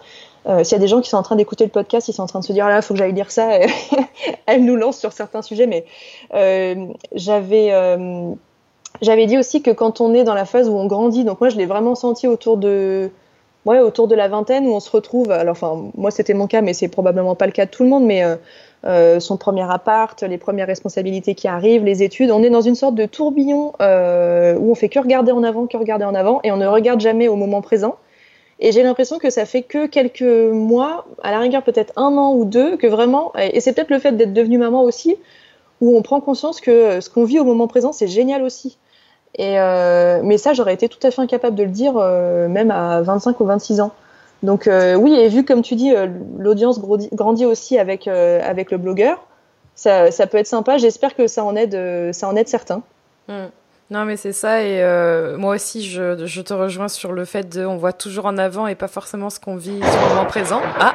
Euh, 0.49 0.65
S'il 0.65 0.73
y 0.73 0.77
a 0.77 0.81
des 0.81 0.89
gens 0.89 1.01
qui 1.01 1.11
sont 1.11 1.17
en 1.17 1.23
train 1.23 1.37
d'écouter 1.37 1.65
le 1.65 1.71
podcast, 1.71 2.09
ils 2.09 2.13
sont 2.13 2.23
en 2.23 2.27
train 2.27 2.41
de 2.41 2.45
se 2.45 2.53
dire 2.53 2.67
ah 2.67 2.71
là, 2.71 2.77
il 2.77 2.83
faut 2.83 2.95
que 2.95 2.99
j'aille 2.99 3.13
dire 3.13 3.31
ça. 3.31 3.59
Elle 4.47 4.65
nous 4.65 4.77
lance 4.77 4.99
sur 4.99 5.13
certains 5.13 5.43
sujets, 5.43 5.67
mais 5.67 5.85
euh, 6.35 6.87
j'avais 7.13 7.73
j'avais 9.03 9.27
dit 9.27 9.39
aussi 9.39 9.63
que 9.63 9.71
quand 9.71 10.01
on 10.01 10.15
est 10.15 10.25
dans 10.25 10.35
la 10.35 10.45
phase 10.45 10.69
où 10.69 10.73
on 10.73 10.87
grandit, 10.87 11.25
donc 11.25 11.41
moi 11.41 11.49
je 11.49 11.57
l'ai 11.57 11.67
vraiment 11.67 11.95
senti 11.95 12.27
autour 12.27 12.57
de 12.57 13.11
ouais 13.67 13.79
autour 13.81 14.09
de 14.09 14.15
la 14.15 14.29
vingtaine 14.29 14.67
où 14.67 14.75
on 14.75 14.81
se 14.81 14.91
retrouve. 14.91 15.31
Alors 15.31 15.53
enfin 15.53 15.91
moi 15.97 16.11
c'était 16.11 16.35
mon 16.35 16.47
cas, 16.47 16.61
mais 16.61 16.75
c'est 16.75 16.89
probablement 16.89 17.35
pas 17.35 17.47
le 17.47 17.53
cas 17.53 17.67
de 17.67 17.71
tout 17.71 17.83
le 17.83 17.89
monde, 17.89 18.05
mais 18.05 18.25
euh, 18.87 19.21
son 19.21 19.37
premier 19.37 19.71
appart, 19.71 20.23
les 20.23 20.39
premières 20.39 20.67
responsabilités 20.67 21.35
qui 21.35 21.49
arrivent, 21.49 21.85
les 21.85 22.03
études. 22.03 22.31
On 22.31 22.43
est 22.43 22.49
dans 22.49 22.63
une 22.63 22.75
sorte 22.75 22.95
de 22.95 23.05
tourbillon 23.05 23.75
euh, 23.83 24.57
où 24.59 24.71
on 24.71 24.75
fait 24.75 24.89
que 24.89 24.99
regarder 24.99 25.33
en 25.33 25.43
avant, 25.43 25.67
que 25.67 25.77
regarder 25.77 26.05
en 26.05 26.15
avant, 26.15 26.41
et 26.45 26.53
on 26.53 26.57
ne 26.57 26.67
regarde 26.67 27.01
jamais 27.01 27.29
au 27.29 27.37
moment 27.37 27.61
présent. 27.61 27.97
Et 28.59 28.73
j'ai 28.73 28.83
l'impression 28.83 29.19
que 29.19 29.31
ça 29.31 29.45
fait 29.45 29.63
que 29.63 29.87
quelques 29.87 30.23
mois, 30.23 31.07
à 31.23 31.31
la 31.31 31.41
rigueur 31.41 31.63
peut-être 31.63 31.93
un 31.97 32.17
an 32.17 32.35
ou 32.35 32.45
deux, 32.45 32.77
que 32.77 32.87
vraiment, 32.87 33.33
et 33.39 33.61
c'est 33.61 33.73
peut-être 33.73 33.91
le 33.91 33.99
fait 33.99 34.13
d'être 34.13 34.33
devenue 34.33 34.59
maman 34.59 34.83
aussi, 34.83 35.17
où 35.81 35.97
on 35.97 36.03
prend 36.03 36.21
conscience 36.21 36.61
que 36.61 37.01
ce 37.01 37.09
qu'on 37.09 37.25
vit 37.25 37.39
au 37.39 37.45
moment 37.45 37.69
présent, 37.69 37.93
c'est 37.93 38.09
génial 38.09 38.43
aussi. 38.43 38.79
Et 39.37 39.59
euh, 39.59 40.21
mais 40.25 40.37
ça, 40.37 40.53
j'aurais 40.53 40.75
été 40.75 40.89
tout 40.89 40.99
à 41.03 41.11
fait 41.11 41.23
incapable 41.23 41.57
de 41.57 41.63
le 41.63 41.71
dire, 41.71 41.95
même 41.95 42.71
à 42.71 43.01
25 43.03 43.41
ou 43.41 43.45
26 43.45 43.81
ans. 43.81 43.93
Donc 44.43 44.67
euh, 44.67 44.95
oui, 44.95 45.15
et 45.15 45.29
vu 45.29 45.45
comme 45.45 45.63
tu 45.63 45.75
dis, 45.75 45.95
euh, 45.95 46.07
l'audience 46.39 46.81
grandit 46.81 47.45
aussi 47.45 47.79
avec 47.79 48.09
euh, 48.09 48.41
avec 48.43 48.71
le 48.71 48.79
blogueur, 48.79 49.23
ça, 49.75 50.11
ça, 50.11 50.27
peut 50.27 50.39
être 50.39 50.47
sympa. 50.47 50.79
J'espère 50.79 51.15
que 51.15 51.27
ça 51.27 51.45
en 51.45 51.57
aide, 51.57 52.13
ça 52.13 52.29
en 52.29 52.37
aide 52.37 52.49
certains. 52.49 52.83
Hmm. 53.29 53.49
Non, 53.91 54.05
mais 54.05 54.17
c'est 54.17 54.33
ça. 54.33 54.63
Et 54.63 54.83
moi 55.37 55.57
aussi, 55.57 55.83
je, 55.83 56.25
je, 56.25 56.41
te 56.43 56.55
rejoins 56.55 56.89
sur 56.89 57.13
le 57.13 57.25
fait 57.25 57.49
de, 57.49 57.67
on 57.67 57.77
voit 57.77 57.93
toujours 57.93 58.27
en 58.27 58.39
avant 58.39 58.67
et 58.67 58.77
pas 58.77 58.89
forcément 58.89 59.31
ce 59.31 59.41
qu'on 59.41 59.57
vit 59.57 59.81
sur 59.81 60.03
le 60.03 60.09
moment 60.11 60.27
présent. 60.27 60.61
Ah, 60.79 60.95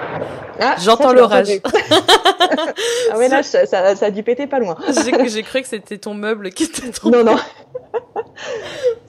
ah 0.61 0.75
j'entends 0.79 1.11
l'orage. 1.11 1.49
ah 3.11 3.17
ouais, 3.17 3.27
là, 3.27 3.43
ça, 3.43 3.65
ça, 3.65 4.05
a 4.05 4.11
dû 4.11 4.23
péter 4.23 4.47
pas 4.47 4.59
loin. 4.59 4.77
J'ai 5.25 5.43
cru 5.43 5.61
que 5.61 5.67
c'était 5.67 5.97
ton 5.97 6.13
meuble 6.13 6.51
qui 6.51 6.63
était 6.63 6.89
trop. 6.91 7.09
Non, 7.09 7.23
non. 7.23 7.35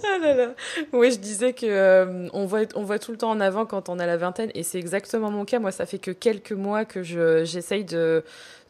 ah 0.04 0.18
là 0.20 0.34
là. 0.34 0.48
Oui, 0.92 1.10
je 1.10 1.18
disais 1.18 1.52
que 1.52 1.66
euh, 1.66 2.28
on 2.32 2.46
voit 2.46 2.60
on 2.74 2.82
voit 2.82 2.98
tout 2.98 3.12
le 3.12 3.18
temps 3.18 3.30
en 3.30 3.40
avant 3.40 3.66
quand 3.66 3.88
on 3.88 3.98
a 3.98 4.06
la 4.06 4.16
vingtaine 4.16 4.50
et 4.54 4.62
c'est 4.62 4.78
exactement 4.78 5.30
mon 5.30 5.44
cas. 5.44 5.58
Moi, 5.58 5.72
ça 5.72 5.86
fait 5.86 5.98
que 5.98 6.10
quelques 6.10 6.52
mois 6.52 6.84
que 6.84 7.02
je 7.02 7.44
j'essaye 7.44 7.84
de 7.84 8.24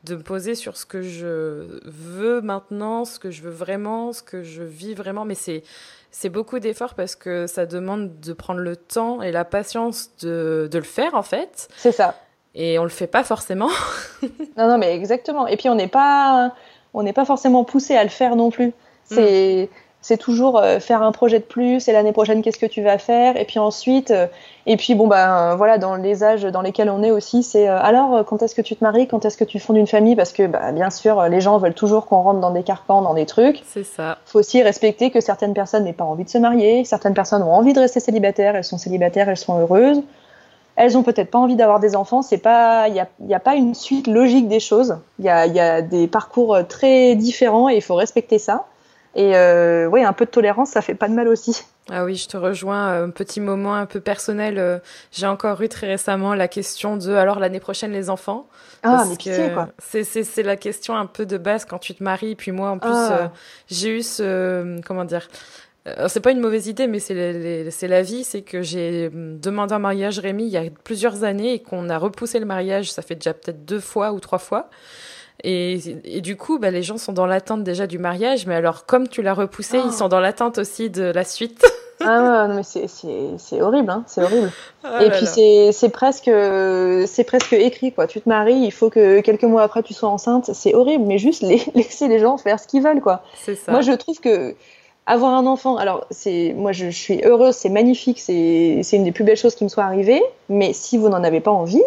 de 0.04 0.14
me 0.14 0.22
poser 0.22 0.54
sur 0.54 0.76
ce 0.76 0.86
que 0.86 1.02
je 1.02 1.80
veux 1.84 2.40
maintenant, 2.40 3.04
ce 3.04 3.18
que 3.18 3.30
je 3.30 3.42
veux 3.42 3.50
vraiment, 3.50 4.12
ce 4.12 4.22
que 4.22 4.42
je 4.42 4.62
vis 4.62 4.94
vraiment. 4.94 5.24
Mais 5.24 5.34
c'est 5.34 5.62
c'est 6.10 6.28
beaucoup 6.30 6.58
d'efforts 6.58 6.94
parce 6.94 7.14
que 7.14 7.46
ça 7.46 7.66
demande 7.66 8.20
de 8.20 8.32
prendre 8.32 8.60
le 8.60 8.76
temps 8.76 9.20
et 9.20 9.32
la 9.32 9.44
patience 9.44 10.16
de, 10.22 10.68
de 10.70 10.78
le 10.78 10.84
faire 10.84 11.14
en 11.14 11.22
fait. 11.22 11.68
C'est 11.76 11.92
ça. 11.92 12.14
Et 12.54 12.78
on 12.78 12.84
le 12.84 12.88
fait 12.88 13.06
pas 13.06 13.24
forcément. 13.24 13.68
non 14.56 14.68
non 14.68 14.78
mais 14.78 14.94
exactement. 14.94 15.46
Et 15.46 15.56
puis 15.56 15.68
on 15.68 15.74
n'est 15.74 15.88
pas 15.88 16.54
on 16.94 17.02
n'est 17.02 17.12
pas 17.12 17.26
forcément 17.26 17.64
poussé 17.64 17.96
à 17.96 18.02
le 18.02 18.10
faire 18.10 18.36
non 18.36 18.50
plus. 18.50 18.72
C'est 19.04 19.68
mm 19.70 19.85
c'est 20.06 20.18
toujours 20.18 20.58
euh, 20.58 20.78
faire 20.78 21.02
un 21.02 21.10
projet 21.10 21.40
de 21.40 21.44
plus 21.44 21.88
et 21.88 21.92
l'année 21.92 22.12
prochaine 22.12 22.40
qu'est-ce 22.40 22.60
que 22.60 22.66
tu 22.66 22.80
vas 22.80 22.96
faire? 22.96 23.36
Et 23.36 23.44
puis 23.44 23.58
ensuite 23.58 24.12
euh, 24.12 24.28
et 24.64 24.76
puis 24.76 24.94
bon 24.94 25.08
bah 25.08 25.56
voilà 25.56 25.78
dans 25.78 25.96
les 25.96 26.22
âges 26.22 26.44
dans 26.44 26.62
lesquels 26.62 26.90
on 26.90 27.02
est 27.02 27.10
aussi 27.10 27.42
c'est 27.42 27.66
alors 27.66 28.24
quand 28.24 28.40
est-ce 28.40 28.54
que 28.54 28.62
tu 28.62 28.76
te 28.76 28.84
maries? 28.84 29.08
Quand 29.08 29.24
est-ce 29.24 29.36
que 29.36 29.42
tu 29.42 29.58
fondes 29.58 29.78
une 29.78 29.88
famille? 29.88 30.14
Parce 30.14 30.32
que 30.32 30.46
bah, 30.46 30.70
bien 30.70 30.90
sûr 30.90 31.20
les 31.28 31.40
gens 31.40 31.58
veulent 31.58 31.74
toujours 31.74 32.06
qu'on 32.06 32.20
rentre 32.20 32.38
dans 32.38 32.52
des 32.52 32.62
carcans 32.62 33.02
dans 33.02 33.14
des 33.14 33.26
trucs. 33.26 33.64
C'est 33.66 33.82
ça. 33.82 34.18
Faut 34.26 34.38
aussi 34.38 34.62
respecter 34.62 35.10
que 35.10 35.20
certaines 35.20 35.54
personnes 35.54 35.82
n'aient 35.82 35.92
pas 35.92 36.04
envie 36.04 36.24
de 36.24 36.30
se 36.30 36.38
marier 36.38 36.84
certaines 36.84 37.14
personnes 37.14 37.42
ont 37.42 37.52
envie 37.52 37.72
de 37.72 37.80
rester 37.80 37.98
célibataires 37.98 38.54
elles 38.54 38.64
sont 38.64 38.78
célibataires 38.78 39.28
elles 39.28 39.36
sont 39.36 39.58
heureuses. 39.58 40.02
Elles 40.76 40.96
ont 40.96 41.02
peut-être 41.02 41.32
pas 41.32 41.38
envie 41.38 41.56
d'avoir 41.56 41.80
des 41.80 41.96
enfants 41.96 42.22
c'est 42.22 42.38
pas 42.38 42.86
il 42.86 42.94
y 42.94 43.00
a, 43.00 43.08
y 43.26 43.34
a, 43.34 43.40
pas 43.40 43.56
une 43.56 43.74
suite 43.74 44.06
logique 44.06 44.46
des 44.46 44.60
choses. 44.60 44.98
Il 45.18 45.24
y 45.24 45.30
a, 45.30 45.46
y 45.46 45.58
a 45.58 45.82
des 45.82 46.06
parcours 46.06 46.58
très 46.68 47.16
différents 47.16 47.68
et 47.68 47.74
il 47.74 47.82
faut 47.82 47.96
respecter 47.96 48.38
ça 48.38 48.66
et 49.16 49.34
euh, 49.34 49.86
oui, 49.86 50.04
un 50.04 50.12
peu 50.12 50.26
de 50.26 50.30
tolérance, 50.30 50.70
ça 50.70 50.82
fait 50.82 50.94
pas 50.94 51.08
de 51.08 51.14
mal 51.14 51.26
aussi. 51.26 51.64
Ah 51.90 52.04
oui, 52.04 52.16
je 52.16 52.28
te 52.28 52.36
rejoins. 52.36 53.02
Un 53.02 53.08
petit 53.08 53.40
moment 53.40 53.74
un 53.74 53.86
peu 53.86 53.98
personnel. 53.98 54.58
Euh, 54.58 54.78
j'ai 55.10 55.26
encore 55.26 55.62
eu 55.62 55.70
très 55.70 55.86
récemment 55.86 56.34
la 56.34 56.48
question 56.48 56.98
de 56.98 57.14
alors 57.14 57.38
l'année 57.38 57.58
prochaine 57.58 57.92
les 57.92 58.10
enfants? 58.10 58.46
Ah, 58.82 59.04
mais 59.08 59.16
pitié, 59.16 59.52
quoi? 59.54 59.68
C'est, 59.78 60.04
c'est, 60.04 60.22
c'est 60.22 60.42
la 60.42 60.56
question 60.56 60.94
un 60.94 61.06
peu 61.06 61.24
de 61.24 61.38
base 61.38 61.64
quand 61.64 61.78
tu 61.78 61.94
te 61.94 62.04
maries. 62.04 62.34
Puis 62.34 62.52
moi, 62.52 62.68
en 62.68 62.78
plus, 62.78 62.90
ah. 62.92 63.12
euh, 63.12 63.26
j'ai 63.68 63.96
eu 63.96 64.02
ce. 64.02 64.78
Comment 64.82 65.06
dire 65.06 65.28
c'est 66.08 66.18
pas 66.18 66.32
une 66.32 66.40
mauvaise 66.40 66.66
idée, 66.66 66.88
mais 66.88 66.98
c'est, 66.98 67.70
c'est 67.70 67.86
la 67.86 68.02
vie. 68.02 68.24
C'est 68.24 68.42
que 68.42 68.60
j'ai 68.60 69.08
demandé 69.12 69.72
un 69.72 69.78
mariage 69.78 70.18
Rémi 70.18 70.42
il 70.42 70.50
y 70.50 70.56
a 70.56 70.64
plusieurs 70.82 71.22
années 71.22 71.54
et 71.54 71.62
qu'on 71.62 71.88
a 71.88 71.96
repoussé 71.96 72.40
le 72.40 72.44
mariage. 72.44 72.90
Ça 72.90 73.02
fait 73.02 73.14
déjà 73.14 73.32
peut-être 73.32 73.64
deux 73.64 73.78
fois 73.78 74.12
ou 74.12 74.18
trois 74.18 74.40
fois. 74.40 74.68
Et, 75.44 75.78
et, 76.04 76.20
du 76.20 76.36
coup, 76.36 76.58
bah, 76.58 76.70
les 76.70 76.82
gens 76.82 76.98
sont 76.98 77.12
dans 77.12 77.26
l'attente 77.26 77.62
déjà 77.62 77.86
du 77.86 77.98
mariage, 77.98 78.46
mais 78.46 78.54
alors 78.54 78.86
comme 78.86 79.06
tu 79.06 79.22
l'as 79.22 79.34
repoussé, 79.34 79.78
ils 79.78 79.90
ah. 79.90 79.92
sont 79.92 80.08
dans 80.08 80.20
l'attente 80.20 80.58
aussi 80.58 80.88
de 80.88 81.04
la 81.04 81.24
suite. 81.24 81.64
ah 82.00 82.48
non, 82.48 82.54
mais 82.54 82.62
c'est 82.62 83.62
horrible, 83.62 83.90
hein, 83.90 84.04
c'est 84.06 84.22
horrible. 84.22 84.50
Ah 84.84 85.02
et 85.04 85.10
puis 85.10 85.26
c'est 85.26 85.88
presque 85.90 86.30
c'est 87.06 87.24
presque 87.24 87.52
écrit 87.52 87.92
quoi. 87.92 88.06
Tu 88.06 88.20
te 88.20 88.28
maries, 88.28 88.54
il 88.54 88.72
faut 88.72 88.90
que 88.90 89.20
quelques 89.20 89.44
mois 89.44 89.62
après 89.62 89.82
tu 89.82 89.94
sois 89.94 90.08
enceinte. 90.08 90.50
C'est 90.52 90.74
horrible, 90.74 91.04
mais 91.04 91.18
juste 91.18 91.42
les, 91.42 91.62
laisser 91.74 92.08
les 92.08 92.18
gens 92.18 92.36
faire 92.38 92.60
ce 92.60 92.66
qu'ils 92.66 92.82
veulent 92.82 93.00
quoi. 93.00 93.22
C'est 93.34 93.56
ça. 93.56 93.72
Moi 93.72 93.80
je 93.80 93.92
trouve 93.92 94.20
que 94.20 94.54
avoir 95.06 95.34
un 95.34 95.46
enfant, 95.46 95.76
alors 95.76 96.06
c'est 96.10 96.54
moi 96.56 96.72
je, 96.72 96.86
je 96.86 96.98
suis 96.98 97.22
heureuse, 97.24 97.54
c'est 97.54 97.68
magnifique, 97.70 98.20
c'est 98.20 98.82
une 98.92 99.04
des 99.04 99.12
plus 99.12 99.24
belles 99.24 99.36
choses 99.36 99.54
qui 99.54 99.64
me 99.64 99.68
soit 99.68 99.84
arrivée. 99.84 100.22
Mais 100.48 100.72
si 100.72 100.98
vous 100.98 101.08
n'en 101.08 101.24
avez 101.24 101.40
pas 101.40 101.50
envie, 101.50 101.82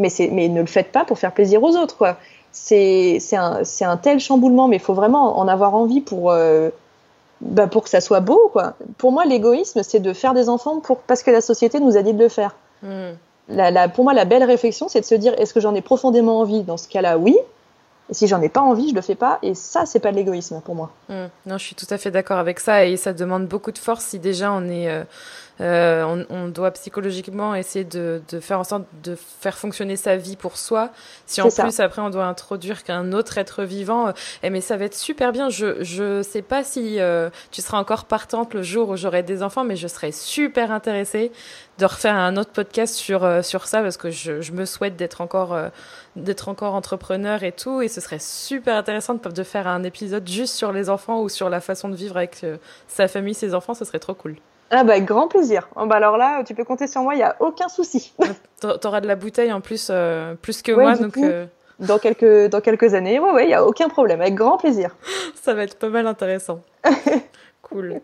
mais, 0.00 0.10
mais 0.32 0.48
ne 0.48 0.60
le 0.60 0.66
faites 0.66 0.90
pas 0.90 1.04
pour 1.04 1.18
faire 1.18 1.32
plaisir 1.32 1.62
aux 1.62 1.76
autres, 1.76 1.96
quoi. 1.96 2.16
C'est 2.52 3.20
un, 3.32 3.62
un, 3.82 3.96
tel 3.96 4.18
chamboulement, 4.18 4.66
mais 4.66 4.76
il 4.76 4.82
faut 4.82 4.94
vraiment 4.94 5.38
en 5.38 5.46
avoir 5.46 5.74
envie 5.74 6.00
pour, 6.00 6.32
euh, 6.32 6.70
bah 7.40 7.68
pour 7.68 7.84
que 7.84 7.90
ça 7.90 8.00
soit 8.00 8.20
beau, 8.20 8.50
quoi. 8.52 8.74
Pour 8.98 9.12
moi, 9.12 9.24
l'égoïsme, 9.24 9.82
c'est 9.84 10.00
de 10.00 10.12
faire 10.12 10.34
des 10.34 10.48
enfants 10.48 10.80
pour, 10.80 10.98
parce 10.98 11.22
que 11.22 11.30
la 11.30 11.40
société 11.40 11.78
nous 11.78 11.96
a 11.96 12.02
dit 12.02 12.12
de 12.12 12.22
le 12.22 12.28
faire. 12.28 12.56
Hmm. 12.82 13.12
La, 13.48 13.70
la, 13.70 13.88
pour 13.88 14.04
moi, 14.04 14.14
la 14.14 14.24
belle 14.24 14.44
réflexion, 14.44 14.88
c'est 14.88 15.00
de 15.00 15.06
se 15.06 15.14
dire 15.14 15.34
est-ce 15.38 15.54
que 15.54 15.60
j'en 15.60 15.74
ai 15.74 15.80
profondément 15.80 16.40
envie? 16.40 16.62
Dans 16.62 16.76
ce 16.76 16.88
cas-là, 16.88 17.18
oui. 17.18 17.36
Et 18.10 18.14
si 18.14 18.26
j'en 18.26 18.42
ai 18.42 18.48
pas 18.48 18.60
envie, 18.60 18.90
je 18.90 18.94
le 18.94 19.00
fais 19.00 19.14
pas. 19.14 19.38
Et 19.42 19.54
ça, 19.54 19.86
c'est 19.86 20.00
pas 20.00 20.10
de 20.10 20.16
l'égoïsme 20.16 20.60
pour 20.64 20.74
moi. 20.74 20.90
Hmm. 21.08 21.26
Non, 21.46 21.58
je 21.58 21.64
suis 21.64 21.76
tout 21.76 21.86
à 21.90 21.96
fait 21.96 22.10
d'accord 22.10 22.38
avec 22.38 22.58
ça. 22.58 22.84
Et 22.84 22.96
ça 22.96 23.12
demande 23.12 23.46
beaucoup 23.46 23.70
de 23.70 23.78
force 23.78 24.04
si 24.04 24.18
déjà 24.18 24.52
on 24.52 24.68
est. 24.68 24.90
Euh, 24.90 25.04
euh, 25.60 26.04
on, 26.04 26.24
on, 26.34 26.48
doit 26.48 26.70
psychologiquement 26.70 27.54
essayer 27.54 27.84
de, 27.84 28.22
de, 28.30 28.40
faire 28.40 28.58
en 28.58 28.64
sorte 28.64 28.84
de 29.04 29.14
faire 29.14 29.58
fonctionner 29.58 29.96
sa 29.96 30.16
vie 30.16 30.36
pour 30.36 30.56
soi. 30.56 30.88
Si 31.26 31.42
en 31.42 31.50
plus 31.50 31.80
après 31.80 32.00
on 32.00 32.08
doit 32.08 32.24
introduire 32.24 32.82
qu'un 32.82 33.12
autre 33.12 33.36
être 33.36 33.64
vivant, 33.64 34.08
euh, 34.08 34.12
eh, 34.42 34.48
mais 34.48 34.62
ça 34.62 34.78
va 34.78 34.86
être 34.86 34.96
super 34.96 35.32
bien. 35.32 35.50
Je 35.50 35.84
je 35.84 36.22
sais 36.22 36.40
pas 36.40 36.64
si 36.64 36.98
tu 37.50 37.60
seras 37.60 37.78
encore 37.78 38.06
partante 38.06 38.54
le 38.54 38.62
jour 38.62 38.88
où 38.88 38.96
j'aurai 38.96 39.22
des 39.22 39.42
enfants, 39.42 39.64
mais 39.64 39.76
je 39.76 39.86
serais 39.86 40.12
super 40.12 40.72
intéressée 40.72 41.30
de 41.80 41.86
refaire 41.86 42.14
un 42.14 42.36
autre 42.36 42.52
podcast 42.52 42.94
sur, 42.94 43.24
euh, 43.24 43.42
sur 43.42 43.66
ça 43.66 43.82
parce 43.82 43.96
que 43.96 44.10
je, 44.10 44.40
je 44.40 44.52
me 44.52 44.64
souhaite 44.64 44.96
d'être 44.96 45.20
encore, 45.20 45.54
euh, 45.54 45.68
d'être 46.14 46.48
encore 46.48 46.74
entrepreneur 46.74 47.42
et 47.42 47.52
tout. 47.52 47.82
Et 47.82 47.88
ce 47.88 48.00
serait 48.00 48.18
super 48.20 48.76
intéressant 48.76 49.14
de, 49.14 49.28
de, 49.28 49.42
faire 49.42 49.66
un 49.66 49.82
épisode 49.82 50.28
juste 50.28 50.54
sur 50.54 50.72
les 50.72 50.90
enfants 50.90 51.22
ou 51.22 51.28
sur 51.28 51.48
la 51.48 51.60
façon 51.60 51.88
de 51.88 51.96
vivre 51.96 52.16
avec 52.16 52.44
euh, 52.44 52.58
sa 52.86 53.08
famille, 53.08 53.34
ses 53.34 53.54
enfants. 53.54 53.74
Ce 53.74 53.84
serait 53.84 53.98
trop 53.98 54.14
cool. 54.14 54.36
Ah 54.70 54.84
bah 54.84 55.00
grand 55.00 55.26
plaisir. 55.26 55.68
Oh, 55.74 55.86
bah 55.86 55.96
alors 55.96 56.16
là, 56.16 56.44
tu 56.44 56.54
peux 56.54 56.64
compter 56.64 56.86
sur 56.86 57.02
moi, 57.02 57.14
il 57.14 57.18
n'y 57.18 57.24
a 57.24 57.34
aucun 57.40 57.68
souci. 57.68 58.12
T'auras 58.80 59.00
de 59.00 59.08
la 59.08 59.16
bouteille 59.16 59.52
en 59.52 59.60
plus, 59.60 59.90
plus 60.42 60.62
que 60.62 60.70
moi. 60.70 60.94
Donc, 60.94 61.14
coup, 61.14 61.26
dans, 61.80 61.98
quelques, 61.98 62.50
dans 62.50 62.60
quelques 62.60 62.94
années, 62.94 63.18
ouais, 63.18 63.30
ouais, 63.32 63.44
il 63.44 63.48
n'y 63.48 63.54
a 63.54 63.64
aucun 63.64 63.88
problème, 63.88 64.20
avec 64.20 64.34
grand 64.34 64.58
plaisir. 64.58 64.94
Ça 65.42 65.54
va 65.54 65.64
être 65.64 65.78
pas 65.78 65.88
mal 65.88 66.06
intéressant. 66.06 66.60
cool. 67.62 68.00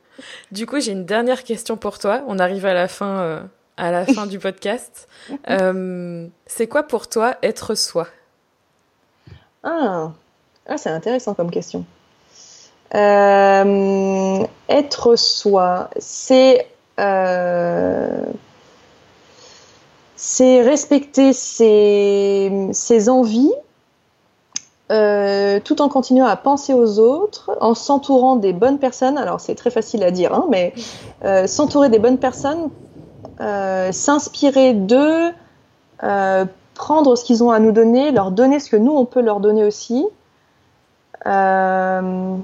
Du 0.50 0.66
coup, 0.66 0.80
j'ai 0.80 0.92
une 0.92 1.04
dernière 1.04 1.44
question 1.44 1.76
pour 1.76 1.98
toi. 1.98 2.22
On 2.26 2.38
arrive 2.38 2.66
à 2.66 2.74
la 2.74 2.88
fin, 2.88 3.20
euh, 3.20 3.40
à 3.76 3.90
la 3.90 4.06
fin 4.06 4.26
du 4.26 4.38
podcast. 4.38 5.08
Euh, 5.50 6.28
c'est 6.46 6.68
quoi 6.68 6.84
pour 6.84 7.08
toi 7.08 7.34
être 7.42 7.74
soi? 7.74 8.06
Ah, 9.64 10.12
ah 10.68 10.78
c'est 10.78 10.90
intéressant 10.90 11.34
comme 11.34 11.50
question. 11.50 11.84
Euh, 12.94 14.46
être 14.68 15.16
soi, 15.16 15.90
c'est 15.98 16.68
c'est 20.16 20.62
respecter 20.62 21.32
ses, 21.32 22.68
ses 22.72 23.08
envies 23.08 23.52
euh, 24.92 25.58
tout 25.64 25.82
en 25.82 25.88
continuant 25.88 26.26
à 26.26 26.36
penser 26.36 26.72
aux 26.72 27.00
autres, 27.00 27.50
en 27.60 27.74
s'entourant 27.74 28.36
des 28.36 28.52
bonnes 28.52 28.78
personnes. 28.78 29.18
Alors 29.18 29.40
c'est 29.40 29.56
très 29.56 29.70
facile 29.70 30.04
à 30.04 30.12
dire, 30.12 30.32
hein, 30.32 30.46
mais 30.48 30.74
euh, 31.24 31.48
s'entourer 31.48 31.88
des 31.88 31.98
bonnes 31.98 32.18
personnes, 32.18 32.70
euh, 33.40 33.92
s'inspirer 33.92 34.72
d'eux, 34.72 35.30
euh, 36.02 36.44
prendre 36.74 37.16
ce 37.16 37.24
qu'ils 37.24 37.44
ont 37.44 37.50
à 37.50 37.58
nous 37.58 37.72
donner, 37.72 38.10
leur 38.10 38.30
donner 38.30 38.60
ce 38.60 38.70
que 38.70 38.76
nous 38.76 38.92
on 38.92 39.04
peut 39.04 39.20
leur 39.20 39.40
donner 39.40 39.64
aussi. 39.64 40.06
Euh, 41.26 42.36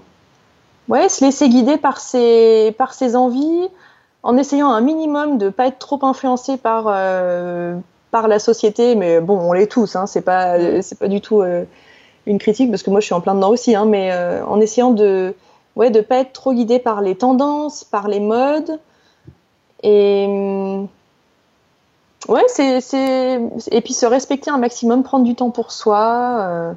ouais, 0.89 1.09
se 1.09 1.25
laisser 1.25 1.49
guider 1.49 1.79
par 1.79 1.99
ses 1.99 2.75
par 2.77 2.93
ses 2.93 3.17
envies, 3.17 3.69
en 4.23 4.37
essayant 4.37 4.71
un 4.71 4.83
minimum 4.83 5.39
de 5.39 5.49
pas 5.49 5.67
être 5.69 5.79
trop 5.79 5.99
influencé 6.03 6.59
par 6.59 6.85
par 8.11 8.29
la 8.29 8.39
société, 8.39 8.95
mais 8.95 9.21
bon, 9.21 9.39
on 9.39 9.55
l'est 9.55 9.71
tous. 9.71 9.97
Hein, 9.97 10.07
c'est 10.07 10.21
pas 10.21 10.59
pas 11.01 11.09
du 11.09 11.23
tout 11.23 11.43
une 12.27 12.39
critique 12.39 12.71
parce 12.71 12.83
que 12.83 12.91
moi 12.91 13.01
je 13.01 13.07
suis 13.07 13.15
en 13.15 13.23
plein 13.23 13.35
dedans 13.35 13.51
aussi, 13.51 13.75
hein, 13.75 13.87
mais 13.87 14.13
en 14.47 14.61
essayant 14.61 14.91
de 14.91 15.35
ouais 15.77 15.89
de 15.89 16.03
pas 16.03 16.17
être 16.17 16.35
trop 16.35 16.53
guidé 16.53 16.79
par 16.79 17.01
les 17.01 17.15
tendances, 17.15 17.83
par 17.83 18.09
les 18.09 18.21
modes 18.21 18.79
et 19.83 20.27
hum, 20.29 20.89
ouais 22.29 22.45
c'est 22.49 22.81
c'est 22.81 23.41
et 23.71 23.81
puis 23.81 23.95
se 23.95 24.07
respecter 24.07 24.51
un 24.51 24.59
maximum, 24.59 25.03
prendre 25.03 25.25
du 25.25 25.35
temps 25.35 25.51
pour 25.51 25.73
soi. 25.73 26.39
Euh, 26.41 26.73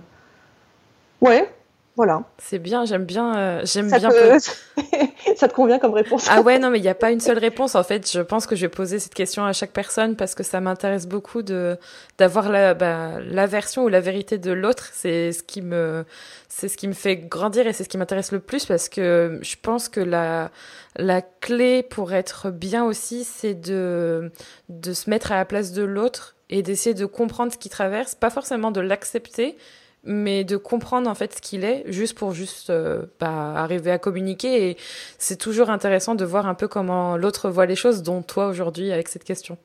ouais, 1.22 1.55
voilà. 1.96 2.24
C'est 2.38 2.60
bien, 2.60 2.84
j'aime 2.84 3.06
bien, 3.06 3.38
euh, 3.38 3.62
j'aime 3.64 3.88
bien. 3.88 4.10
Te... 4.10 4.40
ça 5.38 5.48
te 5.48 5.54
convient 5.54 5.80
comme 5.80 5.94
réponse 5.94 6.28
Ah 6.30 6.42
ouais, 6.42 6.60
non, 6.60 6.70
mais 6.70 6.80
il 6.80 6.82
n'y 6.82 6.90
a 6.90 6.96
pas 6.96 7.12
une 7.12 7.22
seule 7.22 7.38
réponse. 7.38 7.76
En 7.76 7.84
fait, 7.84 8.12
je 8.12 8.20
pense 8.20 8.48
que 8.48 8.56
je 8.58 8.66
vais 8.66 8.70
poser 8.70 9.00
cette 9.00 9.14
question 9.14 9.46
à 9.46 9.54
chaque 9.54 9.72
personne 9.72 10.18
parce 10.18 10.36
que 10.36 10.44
ça 10.44 10.60
m'intéresse 10.60 11.08
beaucoup 11.08 11.42
de 11.42 11.78
d'avoir 12.18 12.50
la 12.50 12.74
bah, 12.74 13.22
la 13.22 13.46
version 13.46 13.86
ou 13.86 13.88
la 13.88 14.02
vérité 14.02 14.38
de 14.38 14.52
l'autre. 14.52 14.90
C'est 14.92 15.32
ce 15.32 15.42
qui 15.42 15.62
me 15.62 16.04
c'est 16.50 16.68
ce 16.68 16.76
qui 16.76 16.90
me 16.90 16.94
fait 16.94 17.16
grandir 17.16 17.66
et 17.66 17.72
c'est 17.72 17.86
ce 17.86 17.90
qui 17.90 17.98
m'intéresse 17.98 18.34
le 18.34 18.42
plus 18.42 18.66
parce 18.66 18.90
que 18.90 19.40
je 19.42 19.56
pense 19.62 19.88
que 19.88 20.02
la 20.02 20.52
la 20.98 21.22
clé 21.22 21.82
pour 21.82 22.14
être 22.14 22.52
bien 22.52 22.84
aussi, 22.84 23.24
c'est 23.24 23.54
de 23.56 24.32
de 24.68 24.94
se 24.94 25.10
mettre 25.10 25.32
à 25.32 25.36
la 25.36 25.46
place 25.46 25.72
de 25.72 25.84
l'autre 25.84 26.36
et 26.50 26.62
d'essayer 26.62 26.94
de 26.94 27.06
comprendre 27.06 27.54
ce 27.54 27.58
qu'il 27.58 27.72
traverse, 27.72 28.16
pas 28.16 28.30
forcément 28.30 28.72
de 28.72 28.82
l'accepter 28.82 29.58
mais 30.06 30.44
de 30.44 30.58
comprendre 30.58 31.10
en 31.10 31.16
fait 31.16 31.36
ce 31.36 31.42
qu'il 31.42 31.64
est, 31.64 31.84
juste 31.88 32.18
pour 32.18 32.32
juste 32.32 32.70
euh, 32.70 33.06
bah, 33.20 33.54
arriver 33.56 33.92
à 33.92 33.98
communiquer. 33.98 34.70
Et 34.70 34.78
c'est 35.18 35.38
toujours 35.38 35.70
intéressant 35.70 36.16
de 36.16 36.26
voir 36.26 36.48
un 36.48 36.54
peu 36.54 36.68
comment 36.68 37.18
l'autre 37.18 37.50
voit 37.50 37.66
les 37.66 37.76
choses, 37.76 38.04
dont 38.04 38.22
toi 38.22 38.48
aujourd'hui 38.48 38.92
avec 38.92 39.08
cette 39.10 39.24
question. 39.24 39.58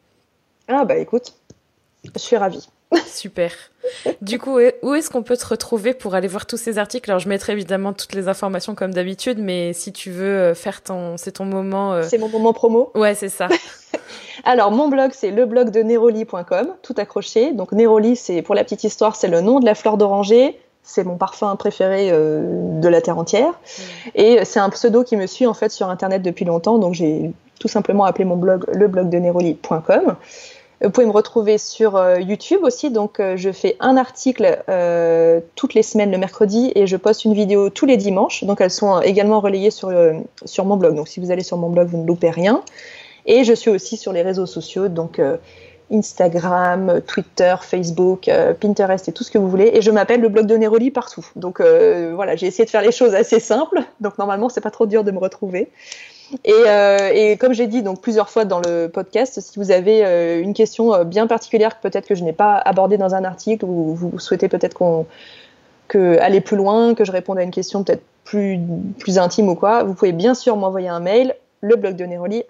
Ah 0.69 0.85
bah 0.85 0.97
écoute, 0.97 1.35
je 2.05 2.19
suis 2.19 2.37
ravie. 2.37 2.69
Super. 3.07 3.53
Du 4.21 4.39
coup, 4.39 4.59
où 4.83 4.95
est-ce 4.95 5.11
qu'on 5.11 5.23
peut 5.23 5.37
te 5.37 5.47
retrouver 5.47 5.95
pour 5.95 6.15
aller 6.15 6.29
voir 6.29 6.47
tous 6.47 6.57
ces 6.57 6.79
articles? 6.79 7.11
Alors, 7.11 7.21
je 7.21 7.29
mettrai 7.29 7.53
évidemment 7.53 7.93
toutes 7.93 8.15
les 8.15 8.29
informations 8.29 8.75
comme 8.75 8.93
d'habitude, 8.93 9.39
mais 9.39 9.73
si 9.73 9.93
tu 9.93 10.11
veux 10.11 10.25
euh, 10.25 10.55
faire 10.55 10.83
ton, 10.83 11.17
c'est 11.17 11.33
ton 11.33 11.45
moment. 11.45 11.93
Euh... 11.93 12.03
C'est 12.03 12.19
mon 12.19 12.29
moment 12.29 12.53
promo. 12.53 12.91
Ouais, 12.95 13.15
c'est 13.15 13.29
ça. 13.29 13.49
Alors, 14.45 14.71
mon 14.71 14.89
blog, 14.89 15.11
c'est 15.13 15.31
le 15.31 15.47
blog 15.47 15.71
de 15.71 15.81
neroli.com, 15.81 16.75
tout 16.83 16.95
accroché. 16.97 17.53
Donc, 17.53 17.73
Neroli, 17.73 18.17
c'est 18.17 18.43
pour 18.43 18.55
la 18.55 18.65
petite 18.65 18.85
histoire, 18.85 19.17
c'est 19.17 19.29
le 19.29 19.41
nom 19.41 19.61
de 19.61 19.67
la 19.67 19.75
fleur 19.75 19.97
d'oranger. 19.97 20.59
C'est 20.83 21.05
mon 21.05 21.17
parfum 21.17 21.55
préféré 21.57 22.09
euh, 22.11 22.81
de 22.81 22.89
la 22.89 23.03
terre 23.03 23.19
entière. 23.19 23.51
Mmh. 23.51 23.83
Et 24.15 24.45
c'est 24.45 24.61
un 24.61 24.71
pseudo 24.71 25.05
qui 25.05 25.17
me 25.17 25.27
suit 25.27 25.47
en 25.47 25.55
fait 25.55 25.71
sur 25.71 25.91
Internet 25.91 26.23
depuis 26.23 26.45
longtemps. 26.45 26.79
Donc, 26.79 26.95
j'ai 26.95 27.31
tout 27.59 27.69
simplement 27.69 28.05
appelé 28.05 28.25
mon 28.25 28.37
blog 28.37 28.65
le 28.73 28.89
blog 28.89 29.11
de 29.11 29.19
neroli.com. 29.19 30.17
Vous 30.83 30.89
pouvez 30.89 31.07
me 31.07 31.13
retrouver 31.13 31.59
sur 31.59 31.97
euh, 31.97 32.21
YouTube 32.21 32.61
aussi. 32.63 32.91
Donc, 32.91 33.21
euh, 33.21 33.37
je 33.37 33.53
fais 33.53 33.77
un 33.81 33.99
article 33.99 34.63
euh, 34.71 35.41
toutes 35.55 35.75
les 35.75 35.83
semaines 35.83 36.11
le 36.11 36.17
mercredi 36.17 36.73
et 36.75 36.87
je 36.87 36.97
poste 36.97 37.27
une 37.27 37.35
vidéo 37.35 37.69
tous 37.69 37.85
les 37.85 37.99
dimanches. 37.99 38.45
Donc, 38.45 38.63
elles 38.63 38.71
sont 38.71 39.01
également 39.03 39.41
relayées 39.41 39.71
sur, 39.71 39.93
sur 40.47 40.65
mon 40.65 40.77
blog. 40.77 40.95
Donc, 40.95 41.09
si 41.09 41.21
vous 41.21 41.31
allez 41.31 41.43
sur 41.43 41.59
mon 41.59 41.69
blog, 41.69 41.89
vous 41.89 41.99
ne 41.99 42.07
loupez 42.07 42.31
rien. 42.31 42.63
Et 43.27 43.45
je 43.45 43.53
suis 43.53 43.71
aussi 43.71 43.99
sur 43.99 44.15
les 44.15 44.23
réseaux 44.23 44.47
sociaux, 44.47 44.89
donc 44.89 45.21
Instagram, 45.93 47.03
Twitter, 47.07 47.55
Facebook, 47.61 48.31
Pinterest 48.61 49.07
et 49.09 49.13
tout 49.13 49.25
ce 49.25 49.31
que 49.31 49.37
vous 49.37 49.51
voulez. 49.51 49.73
Et 49.75 49.83
je 49.83 49.91
m'appelle 49.91 50.23
le 50.23 50.31
blog 50.31 50.47
de 50.47 50.57
Neroli 50.57 50.91
partout. 50.91 51.27
Donc 51.37 51.61
voilà, 51.61 52.35
j'ai 52.37 52.47
essayé 52.47 52.65
de 52.65 52.71
faire 52.71 52.81
les 52.81 52.93
choses 52.93 53.15
assez 53.15 53.39
simples. 53.39 53.83
Donc 54.01 54.17
normalement, 54.17 54.49
c'est 54.49 54.63
pas 54.63 54.71
trop 54.71 54.87
dur 54.87 55.05
de 55.05 55.11
me 55.11 55.19
retrouver. 55.19 55.71
Et, 56.45 56.53
euh, 56.53 57.11
et 57.13 57.37
comme 57.37 57.53
j'ai 57.53 57.67
dit 57.67 57.83
donc 57.83 58.01
plusieurs 58.01 58.31
fois 58.31 58.45
dans 58.45 58.61
le 58.61 58.89
podcast, 58.89 59.41
si 59.41 59.59
vous 59.59 59.71
avez 59.71 60.05
euh, 60.05 60.41
une 60.41 60.55
question 60.55 61.05
bien 61.05 61.27
particulière 61.27 61.79
que 61.79 61.89
peut-être 61.89 62.07
que 62.07 62.15
je 62.15 62.25
n'ai 62.25 62.33
pas 62.33 62.55
abordée 62.57 62.99
dans 62.99 63.15
un 63.15 63.25
article 63.25 63.65
ou 63.65 63.95
vous 63.95 64.19
souhaitez 64.19 64.49
peut-être 64.49 64.75
qu'on 64.75 65.07
que 65.89 66.19
aller 66.21 66.41
plus 66.41 66.57
loin, 66.57 66.95
que 66.95 67.05
je 67.05 67.11
réponde 67.11 67.39
à 67.39 67.43
une 67.43 67.51
question 67.51 67.83
peut-être 67.83 68.03
plus 68.25 68.61
plus 68.99 69.19
intime 69.19 69.49
ou 69.49 69.55
quoi, 69.55 69.83
vous 69.83 69.95
pouvez 69.95 70.13
bien 70.13 70.35
sûr 70.35 70.57
m'envoyer 70.57 70.89
un 70.89 71.01
mail 71.01 71.35
le 71.61 71.77
blog 71.77 71.97
de 71.97 72.05
Neroli 72.05 72.45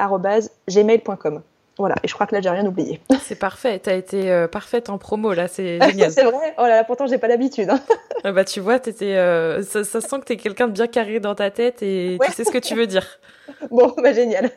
gmail.com. 0.69 1.43
Voilà, 1.79 1.95
et 2.03 2.09
je 2.09 2.15
crois 2.15 2.27
que 2.27 2.35
là, 2.35 2.43
j'ai 2.43 2.51
rien 2.51 2.67
oublié. 2.67 3.01
C'est 3.23 3.39
parfait, 3.39 3.79
t'as 3.79 3.95
été 3.95 4.31
euh, 4.31 4.47
parfaite 4.47 4.91
en 4.91 4.99
promo, 4.99 5.33
là, 5.33 5.49
c'est 5.49 5.81
génial. 5.91 6.13
c'est 6.13 6.25
vrai 6.25 6.55
Oh 6.59 6.63
là 6.63 6.77
là, 6.77 6.85
pourtant, 6.85 7.07
j'ai 7.07 7.17
pas 7.17 7.29
l'habitude. 7.29 7.71
Hein. 7.71 7.81
ah 8.25 8.33
bah, 8.33 8.45
tu 8.45 8.61
vois, 8.61 8.79
euh, 9.03 9.63
ça, 9.63 9.85
ça, 9.85 10.01
sent 10.03 10.21
que 10.21 10.25
t'es 10.27 10.37
quelqu'un 10.37 10.67
de 10.67 10.73
bien 10.73 10.87
carré 10.87 11.21
dans 11.21 11.35
ta 11.35 11.51
tête 11.51 11.83
et 11.83 12.19
ouais. 12.21 12.27
tu 12.27 12.33
sais 12.33 12.45
ce 12.45 12.51
que 12.51 12.59
tu 12.59 12.75
veux 12.75 12.87
dire. 12.87 13.07
bon, 13.71 13.95
bah 14.03 14.13
génial. 14.13 14.51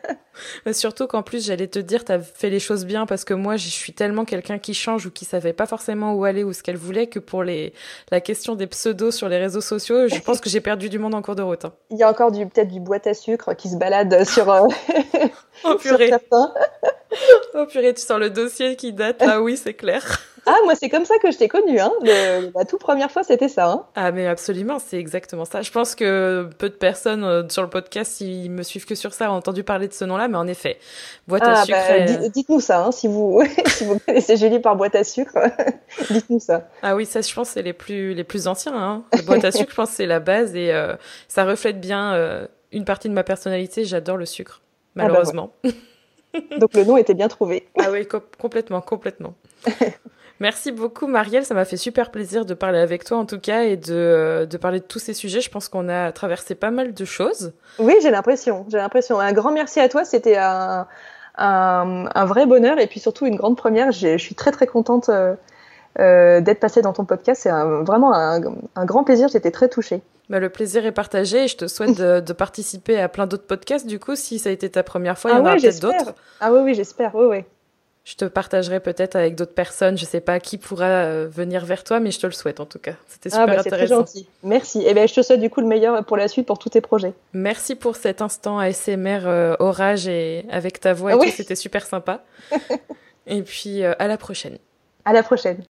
Mais 0.66 0.72
surtout 0.72 1.06
qu'en 1.06 1.22
plus, 1.22 1.46
j'allais 1.46 1.68
te 1.68 1.78
dire, 1.78 2.04
t'as 2.04 2.18
fait 2.18 2.50
les 2.50 2.58
choses 2.58 2.84
bien 2.84 3.06
parce 3.06 3.24
que 3.24 3.34
moi, 3.34 3.56
je 3.56 3.68
suis 3.68 3.92
tellement 3.92 4.24
quelqu'un 4.24 4.58
qui 4.58 4.74
change 4.74 5.06
ou 5.06 5.10
qui 5.10 5.24
savait 5.24 5.52
pas 5.52 5.66
forcément 5.66 6.14
où 6.14 6.24
aller 6.24 6.44
ou 6.44 6.52
ce 6.52 6.62
qu'elle 6.62 6.76
voulait 6.76 7.06
que 7.06 7.18
pour 7.18 7.42
les, 7.42 7.72
la 8.10 8.20
question 8.20 8.54
des 8.54 8.66
pseudos 8.66 9.14
sur 9.14 9.28
les 9.28 9.38
réseaux 9.38 9.60
sociaux, 9.60 10.08
je 10.08 10.20
pense 10.20 10.40
que 10.40 10.50
j'ai 10.50 10.60
perdu 10.60 10.88
du 10.88 10.98
monde 10.98 11.14
en 11.14 11.22
cours 11.22 11.36
de 11.36 11.42
route. 11.42 11.64
Hein. 11.64 11.72
Il 11.90 11.98
y 11.98 12.02
a 12.02 12.10
encore 12.10 12.32
du, 12.32 12.46
peut-être 12.46 12.70
du 12.70 12.80
boîte 12.80 13.06
à 13.06 13.14
sucre 13.14 13.54
qui 13.54 13.68
se 13.68 13.76
balade 13.76 14.24
sur, 14.24 14.50
euh, 14.50 14.66
oh, 15.64 15.76
purée. 15.80 16.08
sur 16.08 16.18
oh 17.54 17.66
purée, 17.66 17.94
tu 17.94 18.02
sens 18.02 18.18
le 18.18 18.30
dossier 18.30 18.76
qui 18.76 18.92
date 18.92 19.22
là, 19.22 19.40
oui, 19.40 19.56
c'est 19.56 19.74
clair. 19.74 20.20
Ah, 20.46 20.56
moi, 20.64 20.74
c'est 20.74 20.90
comme 20.90 21.06
ça 21.06 21.14
que 21.22 21.30
je 21.30 21.38
t'ai 21.38 21.48
connu. 21.48 21.80
Hein. 21.80 21.90
Le, 22.02 22.50
la 22.54 22.64
toute 22.64 22.80
première 22.80 23.10
fois, 23.10 23.22
c'était 23.22 23.48
ça. 23.48 23.70
Hein. 23.70 23.86
Ah, 23.94 24.12
mais 24.12 24.26
absolument, 24.26 24.78
c'est 24.78 24.98
exactement 24.98 25.44
ça. 25.46 25.62
Je 25.62 25.70
pense 25.70 25.94
que 25.94 26.48
peu 26.58 26.68
de 26.68 26.74
personnes 26.74 27.24
euh, 27.24 27.48
sur 27.48 27.62
le 27.62 27.70
podcast, 27.70 28.12
s'ils 28.12 28.50
me 28.50 28.62
suivent 28.62 28.83
que 28.86 28.94
sur 28.94 29.12
ça, 29.12 29.30
ont 29.30 29.34
entendu 29.34 29.64
parler 29.64 29.88
de 29.88 29.92
ce 29.92 30.04
nom-là, 30.04 30.28
mais 30.28 30.36
en 30.36 30.46
effet, 30.46 30.78
boîte 31.26 31.42
ah, 31.44 31.60
à 31.60 31.64
sucre. 31.64 31.78
Bah, 31.88 31.96
est... 31.96 32.30
Dites-nous 32.30 32.60
ça, 32.60 32.84
hein, 32.84 32.92
si, 32.92 33.08
vous, 33.08 33.42
si 33.66 33.84
vous 33.84 33.98
connaissez 33.98 34.36
Julie 34.36 34.60
par 34.60 34.76
boîte 34.76 34.94
à 34.94 35.04
sucre, 35.04 35.38
dites-nous 36.10 36.40
ça. 36.40 36.68
Ah 36.82 36.94
oui, 36.96 37.06
ça, 37.06 37.20
je 37.20 37.32
pense, 37.34 37.50
c'est 37.50 37.62
les 37.62 37.72
plus, 37.72 38.14
les 38.14 38.24
plus 38.24 38.46
anciens. 38.46 38.74
Hein. 38.74 39.04
La 39.12 39.22
boîte 39.22 39.44
à 39.44 39.52
sucre, 39.52 39.70
je 39.70 39.76
pense, 39.76 39.90
c'est 39.90 40.06
la 40.06 40.20
base 40.20 40.54
et 40.54 40.72
euh, 40.72 40.94
ça 41.28 41.44
reflète 41.44 41.80
bien 41.80 42.14
euh, 42.14 42.46
une 42.72 42.84
partie 42.84 43.08
de 43.08 43.14
ma 43.14 43.24
personnalité. 43.24 43.84
J'adore 43.84 44.16
le 44.16 44.26
sucre, 44.26 44.62
malheureusement. 44.94 45.50
Ah 45.64 45.68
bah 45.68 45.70
ouais. 45.70 46.58
Donc 46.58 46.74
le 46.74 46.84
nom 46.84 46.96
était 46.96 47.14
bien 47.14 47.28
trouvé. 47.28 47.68
Ah 47.78 47.90
oui, 47.90 48.06
co 48.06 48.20
complètement, 48.40 48.80
complètement. 48.80 49.34
Merci 50.44 50.72
beaucoup 50.72 51.06
Marielle, 51.06 51.46
ça 51.46 51.54
m'a 51.54 51.64
fait 51.64 51.78
super 51.78 52.10
plaisir 52.10 52.44
de 52.44 52.52
parler 52.52 52.78
avec 52.78 53.02
toi 53.02 53.16
en 53.16 53.24
tout 53.24 53.40
cas 53.40 53.62
et 53.62 53.78
de, 53.78 54.46
de 54.48 54.56
parler 54.58 54.80
de 54.80 54.84
tous 54.84 54.98
ces 54.98 55.14
sujets. 55.14 55.40
Je 55.40 55.48
pense 55.48 55.68
qu'on 55.68 55.88
a 55.88 56.12
traversé 56.12 56.54
pas 56.54 56.70
mal 56.70 56.92
de 56.92 57.04
choses. 57.06 57.54
Oui, 57.78 57.94
j'ai 58.02 58.10
l'impression, 58.10 58.66
j'ai 58.68 58.76
l'impression. 58.76 59.18
Un 59.18 59.32
grand 59.32 59.52
merci 59.52 59.80
à 59.80 59.88
toi, 59.88 60.04
c'était 60.04 60.36
un, 60.36 60.86
un, 61.38 62.04
un, 62.14 62.24
vrai 62.26 62.44
bonheur 62.44 62.78
et 62.78 62.86
puis 62.88 63.00
surtout 63.00 63.24
une 63.24 63.36
grande 63.36 63.56
première. 63.56 63.90
Je 63.90 64.18
suis 64.18 64.34
très 64.34 64.50
très 64.50 64.66
contente 64.66 65.08
euh, 65.08 65.34
euh, 65.98 66.42
d'être 66.42 66.60
passée 66.60 66.82
dans 66.82 66.92
ton 66.92 67.06
podcast. 67.06 67.40
C'est 67.44 67.50
vraiment 67.50 68.12
un, 68.12 68.42
un, 68.76 68.84
grand 68.84 69.02
plaisir, 69.02 69.28
j'étais 69.28 69.50
très 69.50 69.70
touchée. 69.70 70.02
Bah, 70.28 70.40
le 70.40 70.50
plaisir 70.50 70.84
est 70.84 70.92
partagé 70.92 71.44
et 71.44 71.48
je 71.48 71.56
te 71.56 71.66
souhaite 71.68 71.96
de, 71.96 72.20
de 72.20 72.32
participer 72.34 73.00
à 73.00 73.08
plein 73.08 73.26
d'autres 73.26 73.46
podcasts. 73.46 73.86
Du 73.86 73.98
coup, 73.98 74.14
si 74.14 74.38
ça 74.38 74.50
a 74.50 74.52
été 74.52 74.68
ta 74.68 74.82
première 74.82 75.16
fois, 75.16 75.30
il 75.30 75.34
y 75.34 75.36
ah 75.38 75.40
en 75.40 75.44
oui, 75.44 75.50
aura 75.52 75.56
peut-être 75.56 75.80
d'autres. 75.80 76.14
Ah 76.42 76.52
oui, 76.52 76.60
oui, 76.64 76.74
j'espère. 76.74 77.14
Oui, 77.14 77.24
oui. 77.30 77.44
Je 78.04 78.16
te 78.16 78.26
partagerai 78.26 78.80
peut-être 78.80 79.16
avec 79.16 79.34
d'autres 79.34 79.54
personnes. 79.54 79.96
Je 79.96 80.04
sais 80.04 80.20
pas 80.20 80.38
qui 80.38 80.58
pourra 80.58 80.84
euh, 80.84 81.26
venir 81.26 81.64
vers 81.64 81.84
toi, 81.84 82.00
mais 82.00 82.10
je 82.10 82.20
te 82.20 82.26
le 82.26 82.32
souhaite 82.32 82.60
en 82.60 82.66
tout 82.66 82.78
cas. 82.78 82.94
C'était 83.08 83.30
ah, 83.32 83.36
super 83.36 83.42
ah 83.42 83.46
bah, 83.46 83.60
intéressant. 83.60 83.76
Très 83.78 83.86
gentil. 83.86 84.28
Merci. 84.42 84.82
Et 84.82 84.90
eh 84.90 84.94
ben, 84.94 85.08
je 85.08 85.14
te 85.14 85.22
souhaite 85.22 85.40
du 85.40 85.48
coup 85.48 85.62
le 85.62 85.66
meilleur 85.66 86.04
pour 86.04 86.18
la 86.18 86.28
suite, 86.28 86.46
pour 86.46 86.58
tous 86.58 86.68
tes 86.68 86.82
projets. 86.82 87.14
Merci 87.32 87.74
pour 87.74 87.96
cet 87.96 88.20
instant 88.20 88.58
ASMR 88.58 89.20
euh, 89.24 89.56
orage 89.58 90.06
et 90.06 90.44
avec 90.50 90.80
ta 90.80 90.92
voix. 90.92 91.16
Et 91.24 91.30
C'était 91.30 91.56
super 91.56 91.86
sympa. 91.86 92.22
et 93.26 93.40
puis 93.40 93.82
euh, 93.82 93.94
à 93.98 94.06
la 94.06 94.18
prochaine. 94.18 94.58
À 95.06 95.14
la 95.14 95.22
prochaine. 95.22 95.64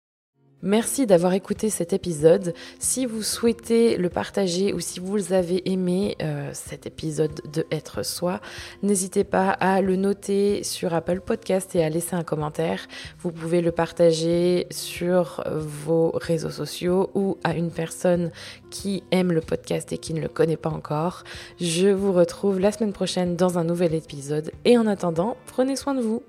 Merci 0.65 1.07
d'avoir 1.07 1.33
écouté 1.33 1.71
cet 1.71 1.93
épisode. 1.93 2.55
Si 2.79 3.05
vous 3.05 3.25
souhaitez 3.25 3.97
le 3.97 4.09
partager 4.09 4.73
ou 4.73 4.79
si 4.79 5.01
vous 5.01 5.33
avez 5.33 5.69
aimé 5.69 6.15
euh, 6.23 6.51
cet 6.53 6.87
épisode 6.87 7.41
de 7.53 7.67
Être 7.73 8.05
Soi, 8.05 8.41
n'hésitez 8.85 9.25
pas 9.25 9.51
à 9.51 9.81
le 9.81 9.97
noter 9.97 10.63
sur 10.63 10.95
Apple 10.95 11.21
Podcast 11.21 11.75
et 11.75 11.83
à 11.83 11.89
laisser 11.89 12.15
un 12.15 12.23
commentaire. 12.23 12.87
Vous 13.19 13.33
pouvez 13.33 13.61
le 13.61 13.73
partager 13.73 14.69
sur 14.71 15.43
vos 15.51 16.13
réseaux 16.15 16.51
sociaux 16.51 17.11
ou 17.15 17.39
à 17.43 17.57
une 17.57 17.73
personne 17.73 18.31
qui 18.71 19.03
aime 19.11 19.33
le 19.33 19.41
podcast 19.41 19.93
et 19.93 19.99
qui 19.99 20.15
ne 20.15 20.21
le 20.21 20.29
connaît 20.29 20.57
pas 20.57 20.71
encore. 20.71 21.25
Je 21.61 21.89
vous 21.89 22.13
retrouve 22.13 22.61
la 22.61 22.71
semaine 22.71 22.93
prochaine 22.93 23.35
dans 23.35 23.59
un 23.59 23.65
nouvel 23.65 23.95
épisode 23.95 24.53
et 24.65 24.79
en 24.79 24.87
attendant, 24.87 25.37
prenez 25.47 25.75
soin 25.75 25.95
de 25.95 26.03
vous. 26.03 26.23